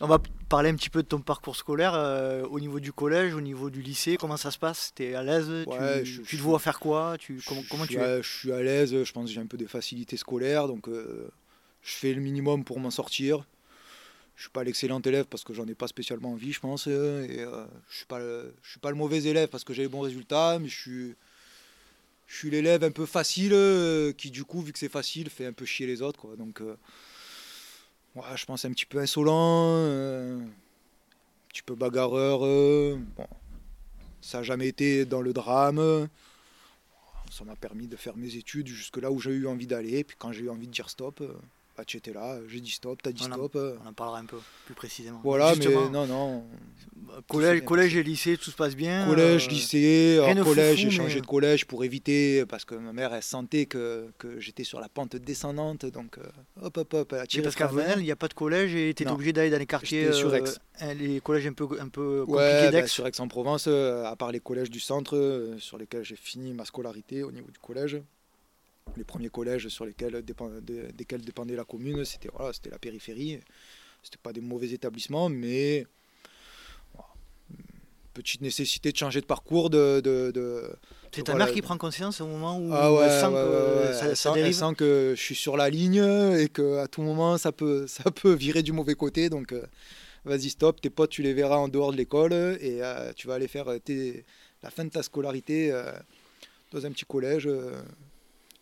On 0.00 0.06
va 0.08 0.18
parler 0.48 0.70
un 0.70 0.74
petit 0.74 0.90
peu 0.90 1.02
de 1.02 1.08
ton 1.08 1.20
parcours 1.20 1.54
scolaire 1.54 1.94
euh, 1.94 2.44
au 2.50 2.58
niveau 2.58 2.80
du 2.80 2.92
collège, 2.92 3.34
au 3.34 3.40
niveau 3.40 3.70
du 3.70 3.82
lycée. 3.82 4.16
Comment 4.16 4.36
ça 4.36 4.50
se 4.50 4.58
passe? 4.58 4.92
Tu 4.96 5.04
es 5.04 5.14
à 5.14 5.22
l'aise? 5.22 5.48
Tu, 6.04 6.22
tu, 6.22 6.36
te 6.36 6.42
vois 6.42 6.58
faire 6.58 6.80
quoi? 6.80 7.16
Tu, 7.18 7.40
Comment, 7.46 7.62
comment 7.70 7.86
tu 7.86 7.98
es? 7.98 8.22
Je 8.22 8.28
suis 8.28 8.52
à 8.52 8.60
l'aise. 8.62 9.04
Je 9.04 9.12
pense 9.12 9.26
que 9.26 9.30
j'ai 9.30 9.40
un 9.40 9.46
peu 9.46 9.56
des 9.56 9.68
facilités 9.68 10.16
scolaires, 10.16 10.66
donc 10.66 10.88
euh, 10.88 11.30
je 11.82 11.94
fais 11.94 12.14
le 12.14 12.20
minimum 12.20 12.64
pour 12.64 12.80
m'en 12.80 12.90
sortir. 12.90 13.44
Je 14.36 14.42
suis 14.42 14.50
pas 14.50 14.64
l'excellent 14.64 15.00
élève 15.00 15.26
parce 15.26 15.44
que 15.44 15.52
j'en 15.52 15.66
ai 15.66 15.74
pas 15.74 15.86
spécialement 15.88 16.32
envie, 16.32 16.52
je 16.52 16.60
pense. 16.60 16.86
Et 16.86 17.44
je 17.88 17.96
suis 17.96 18.06
pas, 18.06 18.20
je 18.20 18.70
suis 18.70 18.80
pas 18.80 18.90
le 18.90 18.96
mauvais 18.96 19.22
élève 19.24 19.48
parce 19.48 19.62
que 19.62 19.72
j'ai 19.72 19.82
les 19.82 19.88
bons 19.88 20.00
résultats, 20.00 20.58
mais 20.58 20.68
je 20.68 20.80
suis 20.80 21.14
je 22.32 22.38
suis 22.38 22.50
l'élève 22.50 22.82
un 22.82 22.90
peu 22.90 23.04
facile 23.04 23.52
euh, 23.52 24.12
qui 24.14 24.30
du 24.30 24.42
coup 24.44 24.62
vu 24.62 24.72
que 24.72 24.78
c'est 24.78 24.88
facile 24.88 25.28
fait 25.28 25.44
un 25.44 25.52
peu 25.52 25.66
chier 25.66 25.86
les 25.86 26.00
autres 26.00 26.18
quoi 26.18 26.34
donc 26.36 26.62
euh, 26.62 26.76
je 28.34 28.44
pense 28.46 28.64
un 28.64 28.72
petit 28.72 28.86
peu 28.86 28.98
insolent 28.98 29.76
euh, 29.76 30.38
un 30.38 31.48
petit 31.50 31.62
peu 31.62 31.74
bagarreur 31.74 32.40
ça 34.22 34.38
n'a 34.38 34.44
jamais 34.44 34.66
été 34.66 35.04
dans 35.04 35.20
le 35.20 35.34
drame 35.34 36.08
ça 37.30 37.44
m'a 37.44 37.54
permis 37.54 37.86
de 37.86 37.96
faire 37.96 38.16
mes 38.16 38.34
études 38.36 38.66
jusque 38.66 38.96
là 38.96 39.10
où 39.10 39.20
j'ai 39.20 39.32
eu 39.32 39.46
envie 39.46 39.66
d'aller 39.66 40.02
puis 40.02 40.16
quand 40.18 40.32
j'ai 40.32 40.44
eu 40.44 40.50
envie 40.50 40.66
de 40.66 40.72
dire 40.72 40.88
stop 40.88 41.22
bah, 41.82 41.86
tu 41.86 41.96
étais 41.96 42.12
là, 42.12 42.38
j'ai 42.46 42.60
dit 42.60 42.70
stop, 42.70 43.02
t'as 43.02 43.10
dit 43.10 43.24
stop. 43.24 43.56
on 43.56 43.88
en 43.88 43.92
parlera 43.92 44.20
un 44.20 44.24
peu 44.24 44.38
plus 44.66 44.74
précisément. 44.74 45.20
Voilà, 45.24 45.52
mais 45.56 45.66
non, 45.90 46.06
non. 46.06 46.44
Collège, 47.26 47.64
collège 47.64 47.96
et 47.96 48.04
lycée, 48.04 48.36
tout 48.36 48.52
se 48.52 48.56
passe 48.56 48.76
bien. 48.76 49.04
Collège, 49.04 49.46
euh, 49.46 49.50
lycée, 49.50 50.20
en 50.24 50.44
collège, 50.44 50.78
j'ai 50.78 50.90
changé 50.90 51.20
de 51.20 51.26
collège 51.26 51.64
pour 51.64 51.82
éviter, 51.82 52.46
parce 52.46 52.64
que 52.64 52.76
ma 52.76 52.92
mère, 52.92 53.12
elle 53.12 53.22
sentait 53.22 53.66
que, 53.66 54.08
que 54.18 54.38
j'étais 54.38 54.62
sur 54.62 54.78
la 54.78 54.88
pente 54.88 55.16
descendante, 55.16 55.84
donc 55.86 56.18
euh, 56.18 56.22
hop, 56.62 56.76
hop, 56.76 56.94
hop. 56.94 57.14
Elle 57.34 57.42
parce 57.42 57.56
qu'à 57.56 57.66
Venelle, 57.66 57.98
il 57.98 58.04
n'y 58.04 58.12
a 58.12 58.16
pas 58.16 58.28
de 58.28 58.34
collège 58.34 58.76
et 58.76 58.94
tu 58.94 59.04
obligé 59.08 59.32
d'aller 59.32 59.50
dans 59.50 59.58
les 59.58 59.66
quartiers. 59.66 60.12
sur 60.12 60.32
Aix. 60.32 60.44
Euh, 60.82 60.94
les 60.94 61.20
collèges 61.20 61.48
un 61.48 61.52
peu, 61.52 61.66
un 61.80 61.88
peu 61.88 62.24
compliqués 62.24 62.70
d'Aix. 62.70 62.82
Bah, 62.82 62.86
sur 62.86 63.08
Aix-en-Provence, 63.08 63.66
à 63.66 64.14
part 64.16 64.30
les 64.30 64.40
collèges 64.40 64.70
du 64.70 64.80
centre, 64.80 65.56
sur 65.58 65.78
lesquels 65.78 66.04
j'ai 66.04 66.16
fini 66.16 66.52
ma 66.52 66.64
scolarité 66.64 67.24
au 67.24 67.32
niveau 67.32 67.50
du 67.50 67.58
collège 67.58 68.00
les 68.96 69.04
premiers 69.04 69.28
collèges 69.28 69.68
sur 69.68 69.84
lesquels 69.84 70.22
desquels 70.94 71.22
dépendait 71.22 71.56
la 71.56 71.64
commune, 71.64 72.04
c'était 72.04 72.28
voilà, 72.34 72.52
la 72.70 72.78
périphérie. 72.78 73.40
C'était 74.02 74.18
pas 74.22 74.32
des 74.32 74.40
mauvais 74.40 74.70
établissements, 74.70 75.28
mais 75.28 75.86
petite 78.12 78.40
nécessité 78.42 78.92
de 78.92 78.96
changer 78.96 79.20
de 79.20 79.26
parcours. 79.26 79.70
De, 79.70 80.00
de, 80.00 80.70
c'est 81.12 81.22
ta 81.22 81.34
mère 81.34 81.52
qui 81.52 81.62
prend 81.62 81.76
conscience 81.76 82.20
au 82.20 82.26
moment 82.26 82.58
où 82.58 82.70
ah 82.72 82.90
elle 83.02 83.20
sent 83.20 84.08
que 84.08 84.14
ça, 84.14 84.32
dérive. 84.32 84.54
sent 84.54 84.74
que 84.76 85.14
je 85.16 85.20
suis 85.20 85.34
sur 85.34 85.56
la 85.56 85.70
ligne 85.70 86.04
et 86.38 86.48
que 86.48 86.78
à 86.78 86.88
tout 86.88 87.02
moment 87.02 87.38
ça 87.38 87.52
peut, 87.52 87.86
ça 87.86 88.10
peut 88.10 88.32
virer 88.32 88.62
du 88.62 88.72
mauvais 88.72 88.94
côté. 88.94 89.28
Donc 89.28 89.52
euh, 89.52 89.62
vas-y 90.24 90.50
stop, 90.50 90.80
tes 90.80 90.90
potes 90.90 91.10
tu 91.10 91.22
les 91.22 91.32
verras 91.32 91.56
en 91.56 91.68
dehors 91.68 91.92
de 91.92 91.96
l'école 91.96 92.32
et 92.32 92.82
euh, 92.82 93.12
tu 93.14 93.26
vas 93.26 93.34
aller 93.34 93.48
faire 93.48 93.66
tes, 93.84 94.24
la 94.62 94.70
fin 94.70 94.84
de 94.84 94.90
ta 94.90 95.02
scolarité 95.02 95.70
euh, 95.72 95.92
dans 96.72 96.84
un 96.86 96.90
petit 96.90 97.04
collège 97.04 97.48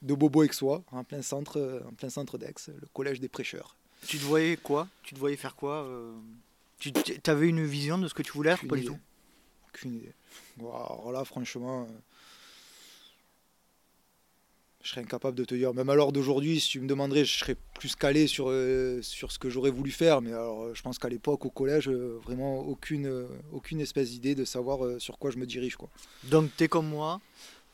de 0.03 0.15
Bobo 0.15 0.43
Aixois, 0.43 0.83
en 0.93 1.05
plein 1.05 1.23
centre, 1.23 1.83
en 1.89 1.93
plein 1.93 2.11
centre 2.11 2.39
d'Aix, 2.39 2.55
le 2.69 2.87
collège 2.93 3.21
des 3.21 3.29
prêcheurs. 3.29 3.77
Tu 4.07 4.19
te 4.19 4.25
voyais 4.25 4.57
quoi? 4.57 4.89
Tu 5.03 5.15
te 5.15 5.19
voyais 5.19 5.37
faire 5.37 5.55
quoi 5.57 5.85
euh? 5.85 6.13
Tu 6.79 6.93
avais 7.27 7.49
une 7.49 7.65
vision 7.65 7.99
de 7.99 8.09
ce 8.09 8.15
que 8.15 8.23
tu 8.23 8.33
voulais 8.33 8.51
être 8.51 8.67
Pas 8.67 8.77
du 8.77 8.87
tout? 8.87 8.99
Aucune 9.69 9.95
idée. 9.95 10.15
alors 10.59 11.13
là, 11.13 11.25
franchement, 11.25 11.83
euh, 11.83 11.93
je 14.83 14.89
serais 14.89 15.03
incapable 15.03 15.37
de 15.37 15.45
te 15.45 15.55
dire. 15.55 15.75
Même 15.75 15.91
à 15.91 15.95
l'heure 15.95 16.11
d'aujourd'hui, 16.11 16.59
si 16.59 16.71
tu 16.71 16.81
me 16.81 16.89
demanderais, 16.89 17.27
je 17.27 17.39
serais 17.39 17.57
plus 17.79 17.95
calé 17.95 18.27
sur, 18.27 18.47
euh, 18.49 19.03
sur 19.03 19.31
ce 19.31 19.39
que 19.39 19.51
j'aurais 19.51 19.71
voulu 19.71 19.91
faire. 19.91 20.23
Mais 20.23 20.33
alors, 20.33 20.75
je 20.75 20.81
pense 20.81 20.99
qu'à 20.99 21.11
l'époque, 21.11 21.45
au 21.45 21.51
collège, 21.51 21.91
vraiment 21.91 22.61
aucune, 22.61 23.29
aucune 23.53 23.81
espèce 23.83 24.11
d'idée 24.11 24.35
de 24.35 24.47
savoir 24.47 24.99
sur 24.99 25.19
quoi 25.19 25.31
je 25.31 25.37
me 25.37 25.45
dirige. 25.45 25.77
Quoi. 25.77 25.91
Donc, 26.25 26.51
tu 26.57 26.65
es 26.65 26.69
comme 26.69 26.89
moi 26.89 27.21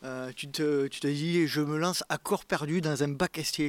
euh, 0.05 0.31
tu, 0.35 0.49
te, 0.49 0.87
tu 0.89 1.01
te 1.01 1.07
dis, 1.07 1.47
je 1.47 1.61
me 1.61 1.79
lance 1.79 2.05
à 2.09 2.19
corps 2.19 2.45
perdu 2.45 2.81
dans 2.81 3.03
un 3.03 3.09
bac 3.09 3.41
ST 3.43 3.61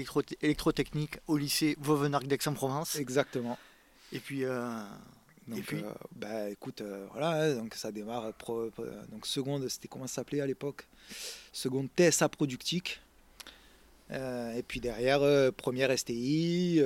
électrotechnique 0.42 1.18
au 1.28 1.38
lycée 1.38 1.78
Vauvenargues 1.80 2.28
d'Aix-en-Provence. 2.28 2.96
Exactement. 2.96 3.58
Et 4.12 4.20
puis. 4.20 4.44
Euh, 4.44 4.82
donc, 5.48 5.62
puis... 5.62 5.78
Euh, 5.78 5.92
bah, 6.14 6.50
écoute, 6.50 6.84
voilà, 7.14 7.42
hein, 7.42 7.56
donc 7.56 7.74
ça 7.76 7.92
démarre. 7.92 8.34
donc, 9.10 9.26
seconde, 9.26 9.68
c'était 9.70 9.88
comment 9.88 10.08
ça 10.08 10.16
s'appelait 10.16 10.42
à 10.42 10.46
l'époque? 10.46 10.86
Seconde 11.54 11.88
TSA 11.98 12.28
productique. 12.28 13.00
et 14.12 14.64
puis 14.68 14.82
derrière, 14.82 15.22
première 15.54 15.98
STI, 15.98 16.82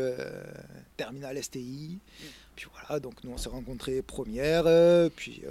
terminale 0.96 1.44
STI. 1.44 1.98
Puis 2.56 2.68
voilà, 2.72 3.00
donc 3.00 3.24
nous 3.24 3.32
on 3.32 3.38
s'est 3.38 3.50
rencontrés 3.50 4.04
première, 4.04 4.66
puis 5.16 5.42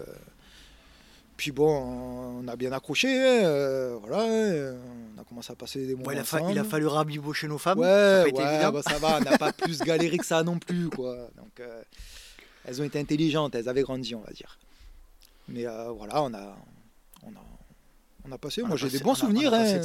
puis 1.41 1.53
bon, 1.53 2.43
on 2.43 2.49
a 2.49 2.55
bien 2.55 2.71
accroché, 2.71 3.09
hein, 3.09 3.45
euh, 3.45 3.97
voilà, 3.99 4.25
euh, 4.25 4.79
on 5.17 5.19
a 5.23 5.25
commencé 5.25 5.51
à 5.51 5.57
passer 5.57 5.87
des 5.87 5.95
moments 5.95 6.11
il, 6.11 6.19
a 6.19 6.51
il, 6.51 6.59
a 6.59 6.65
fallu 6.65 6.87
rabibocher 6.87 7.49
nos 7.49 7.57
femmes. 7.57 7.79
Ouais, 7.79 8.31
ça, 8.37 8.71
bah, 8.71 8.83
ça 8.83 8.99
va, 8.99 9.17
on 9.17 9.25
n'a 9.25 9.39
pas 9.39 9.51
plus 9.51 9.79
galéré 9.79 10.19
que 10.19 10.27
ça 10.27 10.43
non 10.43 10.59
plus, 10.59 10.91
quoi. 10.91 11.17
Donc, 11.39 11.59
euh, 11.61 11.83
elles 12.67 12.83
ont 12.83 12.85
été 12.85 12.99
intelligentes, 13.01 13.55
elles 13.55 13.71
avaient 13.71 13.81
grandi, 13.81 14.15
on 14.15 14.21
va 14.21 14.33
dire. 14.35 14.59
Mais 15.49 15.65
voilà, 15.65 16.23
on 16.23 16.35
a, 16.35 16.59
on 17.23 17.31
a, 17.31 17.43
on 18.29 18.33
a 18.33 18.37
passé. 18.37 18.63
moi, 18.63 18.77
j'ai 18.77 18.91
des 18.91 18.99
bons 18.99 19.15
souvenirs. 19.15 19.55
Hein. 19.55 19.81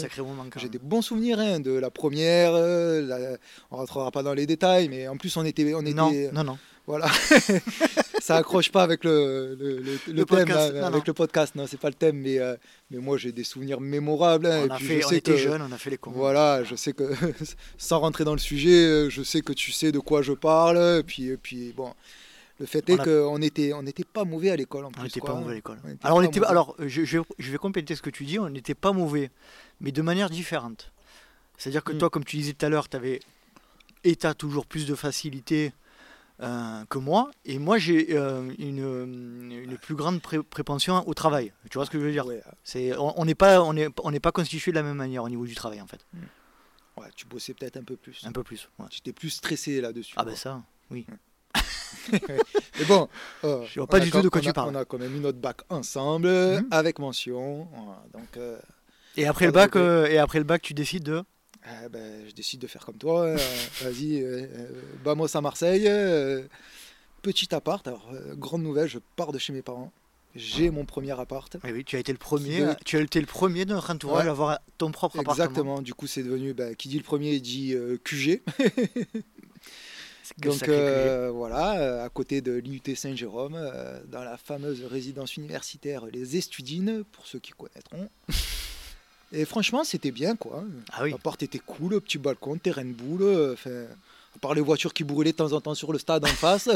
J'ai 0.58 0.68
des 0.68 0.78
bons 0.78 1.04
souvenirs 1.04 1.40
hein, 1.40 1.62
de 1.62 1.72
la 1.72 1.90
première. 1.90 2.52
La... 2.52 3.38
On 3.72 3.78
rentrera 3.78 4.12
pas 4.12 4.24
dans 4.24 4.34
les 4.34 4.46
détails, 4.46 4.90
mais 4.90 5.08
en 5.08 5.16
plus, 5.16 5.38
on 5.38 5.46
était, 5.46 5.74
on 5.74 5.86
était. 5.86 5.94
Non, 5.94 6.12
non, 6.34 6.44
non. 6.44 6.58
Voilà. 6.88 7.08
ça 8.22 8.38
accroche 8.38 8.72
pas 8.72 8.84
avec 8.84 9.04
le, 9.04 9.56
le, 9.60 9.80
le, 9.80 9.98
thème, 9.98 10.26
podcast, 10.26 10.76
avec 10.76 11.08
le 11.08 11.14
podcast. 11.14 11.56
Non, 11.56 11.66
c'est 11.68 11.80
pas 11.80 11.90
le 11.90 11.96
thème, 11.96 12.18
mais, 12.18 12.40
euh, 12.40 12.56
mais 12.92 12.98
moi 13.00 13.18
j'ai 13.18 13.32
des 13.32 13.44
souvenirs 13.44 13.82
mémorables. 13.82 14.46
Hein, 14.46 14.68
on, 14.70 14.74
a 14.74 14.78
fait, 14.78 15.04
on 15.06 15.12
était 15.12 15.38
jeunes, 15.38 15.62
on 15.62 15.72
a 15.72 15.78
fait 15.78 15.90
les 15.90 15.98
cons. 15.98 16.12
Voilà, 16.12 16.64
je 16.64 16.76
sais 16.76 16.94
que, 16.94 17.04
sans 17.78 18.00
rentrer 18.00 18.24
dans 18.24 18.34
le 18.34 18.40
sujet, 18.40 18.86
euh, 18.86 19.10
je 19.10 19.24
sais 19.24 19.42
que 19.42 19.54
tu 19.54 19.72
sais 19.72 19.92
de 19.92 20.00
quoi 20.00 20.22
je 20.22 20.34
parle. 20.34 20.78
Et 21.00 21.04
puis, 21.04 21.28
et 21.30 21.38
puis 21.38 21.74
bon. 21.74 21.94
Le 22.58 22.66
fait 22.66 22.90
est 22.90 22.98
qu'on 22.98 23.38
n'était 23.38 23.74
on 23.74 23.86
était 23.86 24.06
pas 24.06 24.24
mauvais 24.24 24.50
à 24.50 24.56
l'école 24.56 24.86
en 24.86 24.92
plus. 24.92 25.02
On 25.02 25.04
n'était 25.04 25.20
pas 25.20 25.34
mauvais 25.34 25.52
à 25.52 25.56
l'école. 25.56 25.78
Alors, 26.04 26.20
on 26.20 26.22
était, 26.22 26.42
alors 26.46 26.74
je, 26.80 27.04
je, 27.04 27.20
vais 27.52 27.58
compléter 27.58 27.96
ce 27.96 28.02
que 28.02 28.10
tu 28.10 28.24
dis, 28.24 28.40
on 28.40 28.50
n'était 28.50 28.76
pas 28.76 28.94
mauvais, 28.94 29.30
mais 29.82 29.92
de 29.92 30.02
manière 30.02 30.30
différente. 30.30 30.94
C'est-à-dire 31.58 31.84
que 31.84 31.92
mm. 31.92 31.98
toi, 31.98 32.10
comme 32.10 32.24
tu 32.24 32.38
disais 32.38 32.54
tout 32.54 32.66
à 32.66 32.70
l'heure, 32.70 32.88
tu 32.88 32.96
avais 32.96 33.20
et 34.06 34.16
tu 34.16 34.26
as 34.26 34.34
toujours 34.34 34.68
plus 34.68 34.86
de 34.86 34.96
facilité 34.96 35.74
euh, 36.42 36.84
que 36.90 36.98
moi. 36.98 37.32
Et 37.46 37.60
moi, 37.60 37.78
j'ai 37.78 38.08
euh, 38.18 38.52
une, 38.60 39.52
une, 39.52 39.78
plus 39.78 39.96
grande 39.96 40.22
prépension 40.22 41.08
au 41.08 41.14
travail. 41.14 41.54
Tu 41.70 41.78
vois 41.78 41.86
ce 41.86 41.92
que 41.92 42.00
je 42.00 42.06
veux 42.06 42.12
dire? 42.12 42.26
C'est 42.64 42.94
On 42.98 43.24
n'est 43.26 43.36
pas, 43.36 43.62
on 43.62 43.76
est, 43.76 43.88
on 44.04 44.12
n'est 44.12 44.20
pas 44.20 44.32
constitué 44.32 44.72
de 44.72 44.76
la 44.76 44.84
même 44.84 44.98
manière 44.98 45.24
au 45.24 45.30
niveau 45.30 45.46
du 45.46 45.56
travail, 45.56 45.82
en 45.82 45.88
fait. 45.88 46.06
Hmm. 46.14 47.02
Ouais, 47.02 47.08
tu 47.16 47.26
bossais 47.26 47.54
peut-être 47.54 47.78
un 47.78 47.84
peu 47.84 47.96
plus. 47.96 48.22
Un 48.26 48.32
peu 48.32 48.44
plus. 48.44 48.70
Ouais. 48.80 48.88
Tu 48.90 49.00
étais 49.00 49.14
plus 49.14 49.30
stressé 49.30 49.80
là-dessus. 49.80 50.14
Ah, 50.18 50.26
ben 50.26 50.36
ça, 50.36 50.62
oui. 50.92 51.06
Mais 52.12 52.86
bon, 52.86 53.08
euh, 53.46 53.66
je 53.68 53.80
vois 53.80 53.88
pas 53.88 54.00
du 54.02 54.12
tout 54.12 54.22
de 54.22 54.30
quoi 54.30 54.42
tu 54.42 54.52
parles. 54.52 54.70
On 54.72 54.76
a 54.76 54.86
quand 54.86 55.00
même 55.00 55.16
eu 55.16 55.20
notre 55.20 55.40
bac 55.40 55.62
ensemble, 55.70 56.28
hmm. 56.28 56.68
avec 56.72 57.00
mention. 57.00 57.68
donc, 58.14 58.40
et, 59.16 59.26
après 59.26 59.46
le 59.46 59.52
bac, 59.54 59.76
et 59.76 60.18
après 60.18 60.40
le 60.40 60.46
bac, 60.46 60.62
tu 60.62 60.74
décides 60.74 61.04
de 61.04 61.24
ah, 61.66 61.90
ben, 61.90 62.24
je 62.28 62.34
décide 62.34 62.60
de 62.60 62.68
faire 62.68 62.86
comme 62.86 62.98
toi. 62.98 63.22
Euh, 63.22 63.38
vas-y, 63.82 64.22
euh, 64.22 64.46
euh 65.06 65.26
à 65.34 65.42
Marseille. 65.42 65.86
Euh, 65.88 66.44
petit 67.22 67.54
appart. 67.56 67.88
Alors, 67.88 68.12
grande 68.34 68.64
nouvelle, 68.64 68.88
je 68.88 69.00
pars 69.16 69.32
de 69.32 69.40
chez 69.40 69.54
mes 69.54 69.62
parents. 69.62 69.92
j'ai 70.36 70.70
mon 70.70 70.86
premier 70.86 71.18
appart. 71.20 71.58
Oui, 71.64 71.72
oui, 71.72 71.84
tu 71.84 71.96
as 71.96 72.00
été 72.00 72.12
le 72.12 72.18
premier, 72.18 72.60
De- 72.62 72.76
tu 72.86 72.98
as 72.98 73.02
été 73.02 73.20
le 73.20 73.26
premier 73.26 73.66
de 73.66 73.74
notre 73.74 73.92
entourage 73.92 74.24
Ouais. 74.24 74.30
à 74.30 74.32
avoir 74.32 74.60
ton 74.78 74.92
propre 74.92 75.20
appartement. 75.20 75.46
Exactement. 75.46 75.82
Du 75.82 75.94
coup, 75.94 76.08
c'est 76.08 76.24
devenu, 76.24 76.54
bah, 76.54 76.76
qui 76.76 76.90
dit 76.90 76.98
le 76.98 77.04
premier 77.04 77.40
dit 77.40 77.74
euh, 77.74 77.98
QG. 78.04 78.42
Donc 80.38 80.68
euh, 80.68 81.32
voilà, 81.32 81.80
euh, 81.80 82.06
à 82.06 82.10
côté 82.10 82.42
de 82.42 82.54
l'IUT 82.54 82.96
Saint-Jérôme, 82.96 83.56
euh, 83.56 84.02
dans 84.08 84.24
la 84.24 84.38
fameuse 84.38 84.84
résidence 84.84 85.38
universitaire 85.38 86.06
Les 86.08 86.38
Estudines, 86.38 87.04
pour 87.12 87.28
ceux 87.28 87.40
qui 87.40 87.52
connaîtront. 87.52 88.10
Et 89.36 89.46
franchement, 89.46 89.84
c'était 89.84 90.12
bien 90.12 90.36
quoi. 90.36 90.64
Ah 90.94 91.04
oui. 91.04 91.12
La 91.12 91.18
porte 91.18 91.44
était 91.44 91.60
cool, 91.60 92.00
petit 92.02 92.18
balcon, 92.18 92.58
terrain 92.58 92.86
de 92.86 92.94
boule. 92.94 93.22
euh, 93.24 93.54
Enfin, 93.54 93.86
à 94.36 94.40
part 94.40 94.54
les 94.54 94.62
voitures 94.62 94.94
qui 94.94 95.04
brûlaient 95.04 95.32
de 95.32 95.38
temps 95.38 95.54
en 95.54 95.62
temps 95.62 95.76
sur 95.76 95.92
le 95.94 96.00
stade 96.00 96.24
en 96.26 96.28
face. 96.28 96.70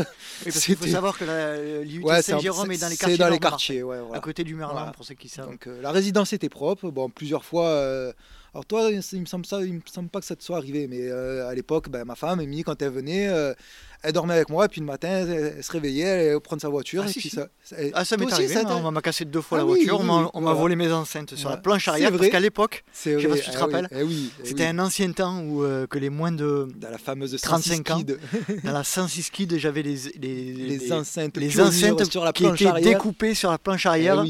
Qu'il 0.43 0.75
faut 0.77 0.87
savoir 0.87 1.17
que 1.17 1.25
la- 1.25 1.83
l'IUT 1.83 2.03
Ouais, 2.03 2.21
c'est 2.21 2.31
un- 2.31 2.35
Saint-Jérôme 2.37 2.71
est 2.71 2.77
dans 2.77 2.87
les 2.87 2.95
c'est 2.95 2.99
quartiers. 3.01 3.17
dans 3.17 3.29
les 3.29 3.39
quartiers, 3.39 3.83
ouais, 3.83 3.99
voilà. 3.99 4.17
À 4.17 4.19
côté 4.21 4.43
du 4.43 4.55
Merlin, 4.55 4.73
Voilà. 4.73 4.91
pour 4.91 5.03
ceux 5.05 5.15
qui 5.15 5.27
savent. 5.29 5.49
Donc 5.49 5.67
euh, 5.67 5.81
la 5.81 5.91
résidence 5.91 6.31
était 6.33 6.49
propre. 6.49 6.89
Bon, 6.89 7.09
plusieurs 7.09 7.43
fois. 7.43 7.67
euh, 7.67 8.13
alors 8.53 8.65
toi, 8.65 8.89
il 8.91 9.19
me 9.21 9.25
semble 9.25 9.45
ça, 9.45 9.62
il 9.63 9.73
me 9.73 9.81
semble 9.91 10.09
pas 10.09 10.19
que 10.19 10.25
ça 10.25 10.35
te 10.35 10.43
soit 10.43 10.57
arrivé, 10.57 10.88
mais 10.88 11.01
euh, 11.01 11.47
à 11.47 11.53
l'époque, 11.53 11.89
ben, 11.89 12.03
ma 12.05 12.15
femme, 12.15 12.39
Amy, 12.39 12.63
quand 12.63 12.81
elle 12.81 12.89
venait, 12.91 13.27
euh, 13.29 13.53
elle 14.01 14.13
dormait 14.13 14.33
avec 14.35 14.49
moi, 14.49 14.65
et 14.65 14.67
puis 14.69 14.79
le 14.81 14.88
matin, 14.88 15.07
elle, 15.09 15.53
elle 15.57 15.63
se 15.63 15.71
réveillait, 15.71 16.05
elle 16.05 16.29
allait 16.31 16.39
prendre 16.39 16.62
sa 16.62 16.69
voiture, 16.69 17.03
Ah, 17.05 17.09
et 17.09 17.13
si, 17.13 17.19
puis 17.19 17.29
si. 17.29 17.35
ça. 17.35 17.47
ça- 17.63 17.75
Ah, 17.93 18.05
ça 18.05 18.17
m'est 18.17 18.31
arrivé, 18.31 18.53
ça 18.53 18.63
on 18.75 18.91
m'a 18.91 19.01
cassé 19.01 19.25
deux 19.25 19.41
fois 19.41 19.59
Ah 19.59 19.62
la 19.62 19.65
oui, 19.67 19.85
voiture, 19.85 19.99
on 19.99 20.01
oui, 20.01 20.07
m'a 20.07 20.21
oui, 20.23 20.29
on 20.33 20.41
m'a 20.41 20.53
volé 20.53 20.75
mes 20.75 20.91
enceintes 20.91 21.35
sur 21.35 21.49
la 21.49 21.57
planche 21.57 21.85
c'est 21.85 21.91
arrière, 21.91 22.09
parce 22.09 22.19
vrai. 22.19 22.29
qu'à 22.29 22.39
l'époque, 22.39 22.83
je 22.93 23.19
sais 23.19 23.27
pas 23.27 23.38
si 23.38 23.43
tu 23.43 23.51
te 23.51 23.55
ah 23.57 23.59
rappelles, 23.59 23.88
eh 23.91 23.97
eh 24.01 24.45
c'était 24.47 24.65
un 24.65 24.79
ancien 24.79 25.12
temps 25.12 25.41
où 25.41 25.63
euh, 25.63 25.85
que 25.85 25.99
les 25.99 26.09
moins 26.09 26.31
de... 26.31 26.67
Dans 26.77 26.89
la 26.89 26.97
fameuse 26.97 27.39
35 27.39 27.83
35 27.83 27.91
ans. 27.91 28.03
Dans 28.63 28.71
la 28.71 28.83
106 28.83 29.29
Kid, 29.29 29.57
j'avais 29.57 29.83
les, 29.83 29.95
les, 30.19 30.53
les 30.53 30.77
les- 30.77 30.91
enceintes, 30.93 31.38
les 31.38 31.59
enceintes 31.62 32.09
sur 32.12 32.23
la 32.25 32.31
qui 32.33 32.43
planche 32.43 32.62
étaient 32.62 32.69
arrière. 32.69 32.93
découpées 32.93 33.35
sur 33.35 33.51
la 33.51 33.57
planche 33.57 33.85
Eh 33.85 33.89
arrière. 33.89 34.23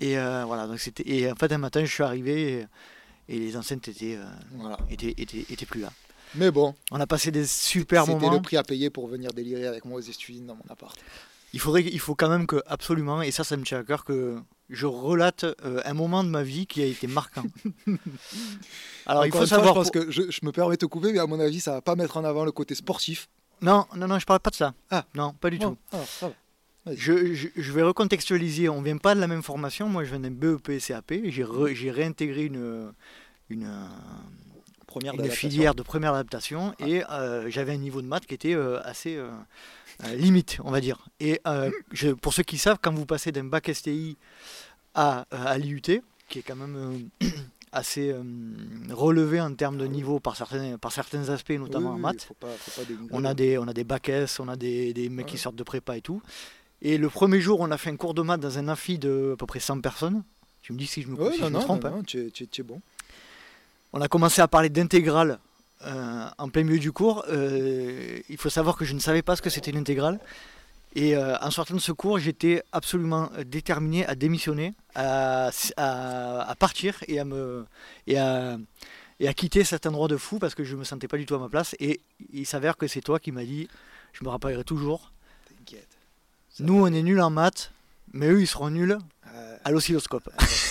Et 0.00 0.16
euh, 0.18 0.44
voilà, 0.46 0.66
donc 0.66 0.78
c'était. 0.78 1.02
Et 1.08 1.30
en 1.30 1.34
fait, 1.34 1.50
un 1.52 1.58
matin, 1.58 1.84
je 1.84 1.92
suis 1.92 2.02
arrivé 2.02 2.66
et, 3.28 3.38
les 3.38 3.56
enceintes 3.56 3.88
étaient, 3.88 4.16
euh, 4.16 4.24
Voilà. 4.56 4.78
étaient, 4.90 5.14
étaient, 5.16 5.44
étaient 5.50 5.66
plus 5.66 5.80
là. 5.80 5.92
Mais 6.34 6.50
bon, 6.50 6.74
On 6.90 7.00
a 7.00 7.06
passé 7.06 7.30
des 7.30 7.46
super 7.46 8.04
c'était 8.04 8.14
moments. 8.18 8.32
le 8.34 8.42
prix 8.42 8.56
à 8.58 8.62
payer 8.62 8.90
pour 8.90 9.06
venir 9.08 9.32
délirer 9.32 9.66
avec 9.66 9.84
moi 9.84 9.98
aux 9.98 10.02
Estudines 10.02 10.46
dans 10.46 10.56
mon 10.56 10.64
appart. 10.70 10.96
Il 11.54 11.60
faudrait, 11.60 11.82
il 11.82 11.98
faut 12.00 12.14
quand 12.14 12.28
même 12.28 12.46
que 12.46 12.62
absolument, 12.66 13.22
et 13.22 13.30
ça, 13.30 13.42
ça 13.44 13.56
me 13.56 13.64
tient 13.64 13.78
à 13.78 13.82
cœur, 13.82 14.04
que 14.04 14.36
je 14.68 14.84
relate 14.84 15.44
euh, 15.64 15.80
un 15.86 15.94
moment 15.94 16.22
de 16.22 16.28
ma 16.28 16.42
vie 16.42 16.66
qui 16.66 16.82
a 16.82 16.84
été 16.84 17.06
marquant. 17.06 17.44
Alors, 19.06 19.24
il 19.24 19.32
faut 19.32 19.40
une 19.40 19.46
fois, 19.46 19.56
savoir. 19.56 19.74
je 19.74 19.78
pense 19.80 19.90
pour- 19.90 20.04
que 20.04 20.10
je, 20.10 20.30
je 20.30 20.40
me 20.42 20.52
permets 20.52 20.74
de 20.76 20.80
te 20.80 20.86
couper, 20.86 21.12
mais 21.12 21.18
à 21.18 21.26
mon 21.26 21.40
avis, 21.40 21.60
ça 21.60 21.72
va 21.72 21.80
pas 21.80 21.96
mettre 21.96 22.16
en 22.18 22.24
avant 22.24 22.44
le 22.44 22.52
côté 22.52 22.74
sportif. 22.74 23.28
Non, 23.62 23.86
non, 23.96 24.06
non, 24.06 24.18
je 24.18 24.26
parle 24.26 24.40
pas 24.40 24.50
de 24.50 24.54
ça. 24.56 24.74
Ah. 24.90 25.04
Non, 25.14 25.32
pas 25.32 25.50
du 25.50 25.58
Bon, 25.58 25.70
tout. 25.72 25.78
alors, 25.92 26.06
ça 26.06 26.28
va. 26.28 26.34
Je, 26.94 27.34
je, 27.34 27.48
je 27.56 27.72
vais 27.72 27.82
recontextualiser. 27.82 28.68
On 28.68 28.80
vient 28.80 28.96
pas 28.98 29.14
de 29.14 29.20
la 29.20 29.26
même 29.26 29.42
formation. 29.42 29.88
Moi, 29.88 30.04
je 30.04 30.10
viens 30.10 30.20
d'un 30.20 30.30
BEP 30.30 30.78
CAP. 30.80 31.12
J'ai 31.24 31.90
réintégré 31.90 32.44
une, 32.44 32.92
une, 33.50 33.64
euh, 33.64 33.86
Première 34.86 35.12
une 35.14 35.18
d'adaptation. 35.18 35.48
filière 35.50 35.74
de 35.74 35.82
première 35.82 36.14
adaptation 36.14 36.74
et 36.78 37.04
euh, 37.10 37.50
j'avais 37.50 37.72
un 37.72 37.76
niveau 37.78 38.00
de 38.00 38.06
maths 38.06 38.24
qui 38.26 38.34
était 38.34 38.54
euh, 38.54 38.80
assez 38.84 39.16
euh, 39.16 39.30
limite, 40.16 40.58
on 40.64 40.70
va 40.70 40.80
dire. 40.80 41.06
Et 41.20 41.40
je- 41.92 42.10
pour 42.12 42.32
ceux 42.32 42.42
qui 42.42 42.56
savent, 42.58 42.78
quand 42.80 42.92
vous 42.94 43.04
passez 43.06 43.30
d'un 43.32 43.44
bac 43.44 43.68
STI 43.72 44.16
à, 44.94 45.26
à 45.30 45.58
l'IUT, 45.58 45.82
qui 46.28 46.38
est 46.38 46.42
quand 46.42 46.56
même 46.56 47.10
assez 47.72 48.14
relevé 48.90 49.40
en 49.42 49.54
termes 49.54 49.76
de 49.76 49.86
niveau 49.86 50.20
par 50.20 50.36
certains, 50.36 50.78
par 50.78 50.90
certains 50.92 51.28
aspects, 51.28 51.50
notamment 51.50 51.90
Oui, 51.90 51.96
en 51.96 51.98
maths, 51.98 52.22
faut 52.22 52.34
pas- 52.34 52.48
faut 52.56 52.80
pas 52.80 52.86
dénigrer. 52.86 53.08
on 53.12 53.24
a 53.26 53.34
des, 53.34 53.58
on 53.58 53.68
a 53.68 53.74
des 53.74 53.84
bacs 53.84 54.08
S, 54.08 54.40
on 54.40 54.48
a 54.48 54.56
des, 54.56 54.94
des 54.94 55.10
mecs 55.10 55.26
qui 55.26 55.36
sortent 55.38 55.56
de 55.56 55.62
prépa 55.64 55.96
et 55.98 56.00
tout. 56.00 56.22
Et 56.80 56.96
le 56.96 57.10
premier 57.10 57.40
jour, 57.40 57.60
on 57.60 57.70
a 57.70 57.76
fait 57.76 57.90
un 57.90 57.96
cours 57.96 58.14
de 58.14 58.22
maths 58.22 58.40
dans 58.40 58.56
un 58.58 58.68
amphi 58.68 58.98
de 58.98 59.32
à 59.34 59.36
peu 59.36 59.46
près 59.46 59.60
100 59.60 59.80
personnes. 59.80 60.22
Tu 60.62 60.72
me 60.72 60.78
dis 60.78 60.86
si 60.86 61.02
je 61.02 61.08
me, 61.08 61.14
Ouais, 61.16 61.32
si 61.34 61.40
non, 61.40 61.46
je 61.48 61.52
me 61.52 61.58
non, 61.58 61.60
trompe. 61.60 61.84
non, 61.84 61.90
hein. 61.90 61.96
non, 61.96 62.02
tu 62.04 62.20
es- 62.26 62.30
tu 62.30 62.44
es- 62.44 62.46
tu 62.46 62.60
es 62.62 62.64
bon. 62.64 62.80
On 63.92 64.00
a 64.00 64.08
commencé 64.08 64.40
à 64.40 64.48
parler 64.48 64.68
d'intégrale 64.68 65.38
euh, 65.86 66.26
en 66.38 66.48
plein 66.48 66.64
milieu 66.64 66.78
du 66.78 66.92
cours. 66.92 67.24
Euh, 67.28 68.18
il 68.28 68.36
faut 68.36 68.50
savoir 68.50 68.76
que 68.76 68.84
je 68.84 68.94
ne 68.94 68.98
savais 69.00 69.22
pas 69.22 69.36
ce 69.36 69.42
que 69.42 69.50
c'était 69.50 69.72
l'intégrale. 69.72 70.20
Et 70.94 71.16
euh, 71.16 71.36
en 71.40 71.50
sortant 71.50 71.74
de 71.74 71.80
ce 71.80 71.92
cours, 71.92 72.18
j'étais 72.18 72.62
absolument 72.72 73.30
déterminé 73.46 74.06
à 74.06 74.14
démissionner, 74.14 74.74
à, 74.94 75.50
à- 75.76 76.50
à 76.50 76.54
partir 76.54 76.96
et 77.06 77.18
à, 77.20 77.24
me, 77.24 77.66
et, 78.06 78.18
à, 78.18 78.56
et 79.20 79.28
à 79.28 79.34
quitter 79.34 79.64
cet 79.64 79.86
endroit 79.86 80.08
de 80.08 80.16
fou 80.16 80.38
parce 80.38 80.54
que 80.54 80.64
je 80.64 80.74
ne 80.74 80.80
me 80.80 80.84
sentais 80.84 81.08
pas 81.08 81.18
du 81.18 81.26
tout 81.26 81.34
à 81.34 81.38
ma 81.38 81.48
place. 81.48 81.74
Et 81.78 82.00
il 82.32 82.46
s'avère 82.46 82.76
que 82.76 82.86
c'est 82.86 83.02
toi 83.02 83.18
qui 83.20 83.32
m'as 83.32 83.44
dit, 83.44 83.68
je 84.12 84.24
me 84.24 84.30
rappellerai 84.30 84.64
toujours, 84.64 85.12
nous 86.60 86.80
on 86.82 86.86
est 86.86 87.02
nuls 87.02 87.20
en 87.20 87.30
maths, 87.30 87.70
mais 88.12 88.28
eux 88.28 88.40
ils 88.40 88.46
seront 88.46 88.70
nuls 88.70 88.98
Euh, 89.34 89.56
à 89.64 89.70
l'oscilloscope. 89.70 90.28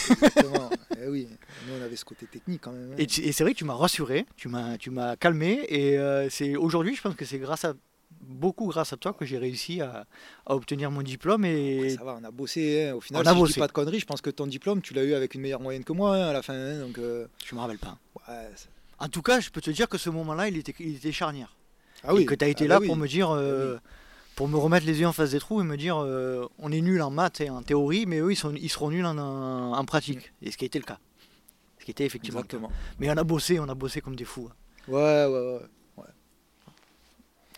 exactement. 0.10 0.70
eh 1.02 1.08
oui, 1.08 1.28
nous 1.68 1.74
on 1.80 1.84
avait 1.84 1.96
ce 1.96 2.06
côté 2.06 2.26
technique 2.26 2.62
quand 2.62 2.72
même. 2.72 2.94
Et, 2.98 3.08
c'est 3.08 3.44
vrai 3.44 3.54
que 3.54 3.58
tu 3.58 3.66
m'as 3.66 3.76
rassuré, 3.76 4.26
tu 4.36 4.48
m'as, 4.48 4.78
tu 4.78 4.90
m'as 4.90 5.16
calmé, 5.16 5.66
et 5.70 5.98
euh, 5.98 6.30
c'est 6.30 6.56
aujourd'hui, 6.56 6.96
je 6.96 7.02
pense 7.02 7.16
que 7.16 7.26
c'est 7.26 7.40
grâce 7.40 7.66
à 7.66 7.74
beaucoup 8.20 8.68
grâce 8.68 8.92
à 8.94 8.98
toi 8.98 9.14
que 9.14 9.26
j'ai 9.26 9.38
réussi 9.38 9.80
à, 9.82 10.06
à 10.46 10.56
obtenir 10.56 10.90
mon 10.92 11.02
diplôme. 11.04 11.46
Et 11.46 11.92
Ça 11.92 12.04
va, 12.04 12.18
on 12.20 12.24
a 12.24 12.32
bossé. 12.32 12.88
hein. 12.90 12.96
Au 12.96 13.02
final, 13.02 13.22
On 13.22 13.26
a 13.26 13.30
si 13.32 13.36
je 13.36 13.42
bossé. 13.42 13.54
dis 13.54 13.60
pas 13.60 13.68
de 13.68 13.72
conneries, 13.74 14.00
je 14.00 14.06
pense 14.06 14.22
que 14.22 14.30
ton 14.32 14.48
diplôme, 14.48 14.82
tu 14.82 14.94
l'as 14.96 15.04
eu 15.04 15.14
avec 15.14 15.36
une 15.36 15.42
meilleure 15.42 15.62
moyenne 15.62 15.84
que 15.84 15.94
moi 15.94 16.16
hein, 16.16 16.28
à 16.30 16.34
la 16.34 16.42
fin. 16.42 16.54
hein, 16.56 16.80
donc, 16.80 16.98
euh, 16.98 17.28
je 17.46 17.54
me 17.56 17.60
rappelle 17.60 17.78
pas. 17.78 17.98
ouais, 18.28 18.50
En 19.00 19.08
tout 19.08 19.22
cas, 19.22 19.40
je 19.40 19.50
peux 19.52 19.62
te 19.62 19.70
dire 19.70 19.88
que 19.88 19.98
ce 20.00 20.10
moment-là, 20.10 20.48
il 20.50 20.58
était, 20.58 20.74
il 20.80 20.96
était 20.96 21.12
charnière. 21.12 21.56
ah 22.04 22.14
oui. 22.16 22.24
et 22.24 22.26
que 22.26 22.34
tu 22.36 22.44
as 22.44 22.48
été 22.48 22.66
ah 22.66 22.70
là 22.70 22.80
bah 22.80 22.86
pour 22.88 22.96
me 22.96 23.08
dire, 23.08 23.30
euh, 23.30 23.78
pour 24.38 24.48
me 24.48 24.56
remettre 24.58 24.86
les 24.86 25.00
yeux 25.00 25.08
en 25.08 25.14
face 25.14 25.32
des 25.32 25.40
trous 25.40 25.60
et 25.62 25.64
me 25.64 25.76
dire, 25.78 25.98
euh, 25.98 26.48
on 26.60 26.72
est 26.72 26.80
nul 26.82 27.02
en 27.02 27.10
maths 27.10 27.42
et 27.42 27.50
en 27.50 27.64
théorie, 27.64 28.06
mais 28.06 28.20
eux, 28.20 28.32
ils, 28.32 28.36
sont, 28.36 28.54
ils 28.56 28.70
seront 28.70 28.92
nuls 28.92 29.06
en, 29.06 29.18
en- 29.18 29.74
en 29.74 29.84
pratique. 29.86 30.32
Et 30.44 30.52
ce 30.52 30.58
qui 30.58 30.66
a 30.66 30.68
été 30.68 30.78
le 30.78 30.86
cas. 30.86 31.00
Ce 31.80 31.86
qui 31.86 31.92
était 31.92 32.06
effectivement. 32.06 32.42
le 32.42 32.46
cas. 32.46 32.58
Exactement. 32.58 32.72
Mais 33.00 33.10
on 33.10 33.18
a 33.18 33.24
bossé, 33.24 33.60
on 33.60 33.68
a 33.68 33.74
bossé 33.74 34.00
comme 34.00 34.16
des 34.16 34.26
fous. 34.26 34.50
Ouais, 34.88 35.26
ouais, 35.26 35.60
ouais. 35.98 36.06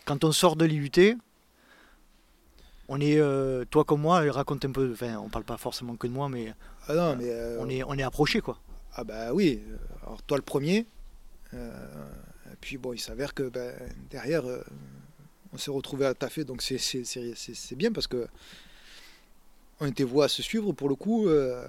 Quand 0.06 0.24
on 0.24 0.32
sort 0.32 0.56
de 0.56 0.64
l'IUT, 0.64 1.18
on 2.88 3.00
est, 3.00 3.18
euh, 3.20 3.64
toi 3.66 3.84
comme 3.84 4.00
moi, 4.00 4.20
raconte 4.32 4.64
un 4.64 4.72
peu, 4.72 4.90
enfin, 4.92 5.18
on 5.18 5.28
parle 5.28 5.44
pas 5.44 5.58
forcément 5.58 5.96
que 5.96 6.06
de 6.06 6.12
moi, 6.12 6.28
mais 6.30 6.54
Ah 6.88 6.94
non, 6.94 7.16
mais. 7.16 7.28
euh, 7.28 7.58
on 7.60 7.68
est, 7.68 7.82
on 7.84 7.92
est 7.94 8.02
approché 8.02 8.40
quoi. 8.40 8.58
Ah 8.94 9.04
bah 9.04 9.32
oui, 9.34 9.60
alors 10.02 10.22
toi 10.22 10.36
le 10.38 10.42
premier. 10.42 10.86
et 11.52 11.56
puis 12.60 12.78
bon, 12.78 12.92
il 12.94 12.98
s'avère 12.98 13.34
que 13.34 13.48
ben, 13.50 13.72
derrière, 14.10 14.42
on 15.52 15.58
s'est 15.58 15.70
retrouvé 15.70 16.06
à 16.06 16.14
taffer, 16.14 16.44
donc 16.44 16.62
c'est- 16.62 17.74
bien 17.76 17.92
parce 17.92 18.06
que 18.06 18.28
on 19.80 19.86
était 19.86 20.04
voix 20.04 20.26
à 20.26 20.28
se 20.28 20.42
suivre 20.42 20.72
pour 20.72 20.88
le 20.88 20.94
coup. 20.94 21.28
euh, 21.28 21.64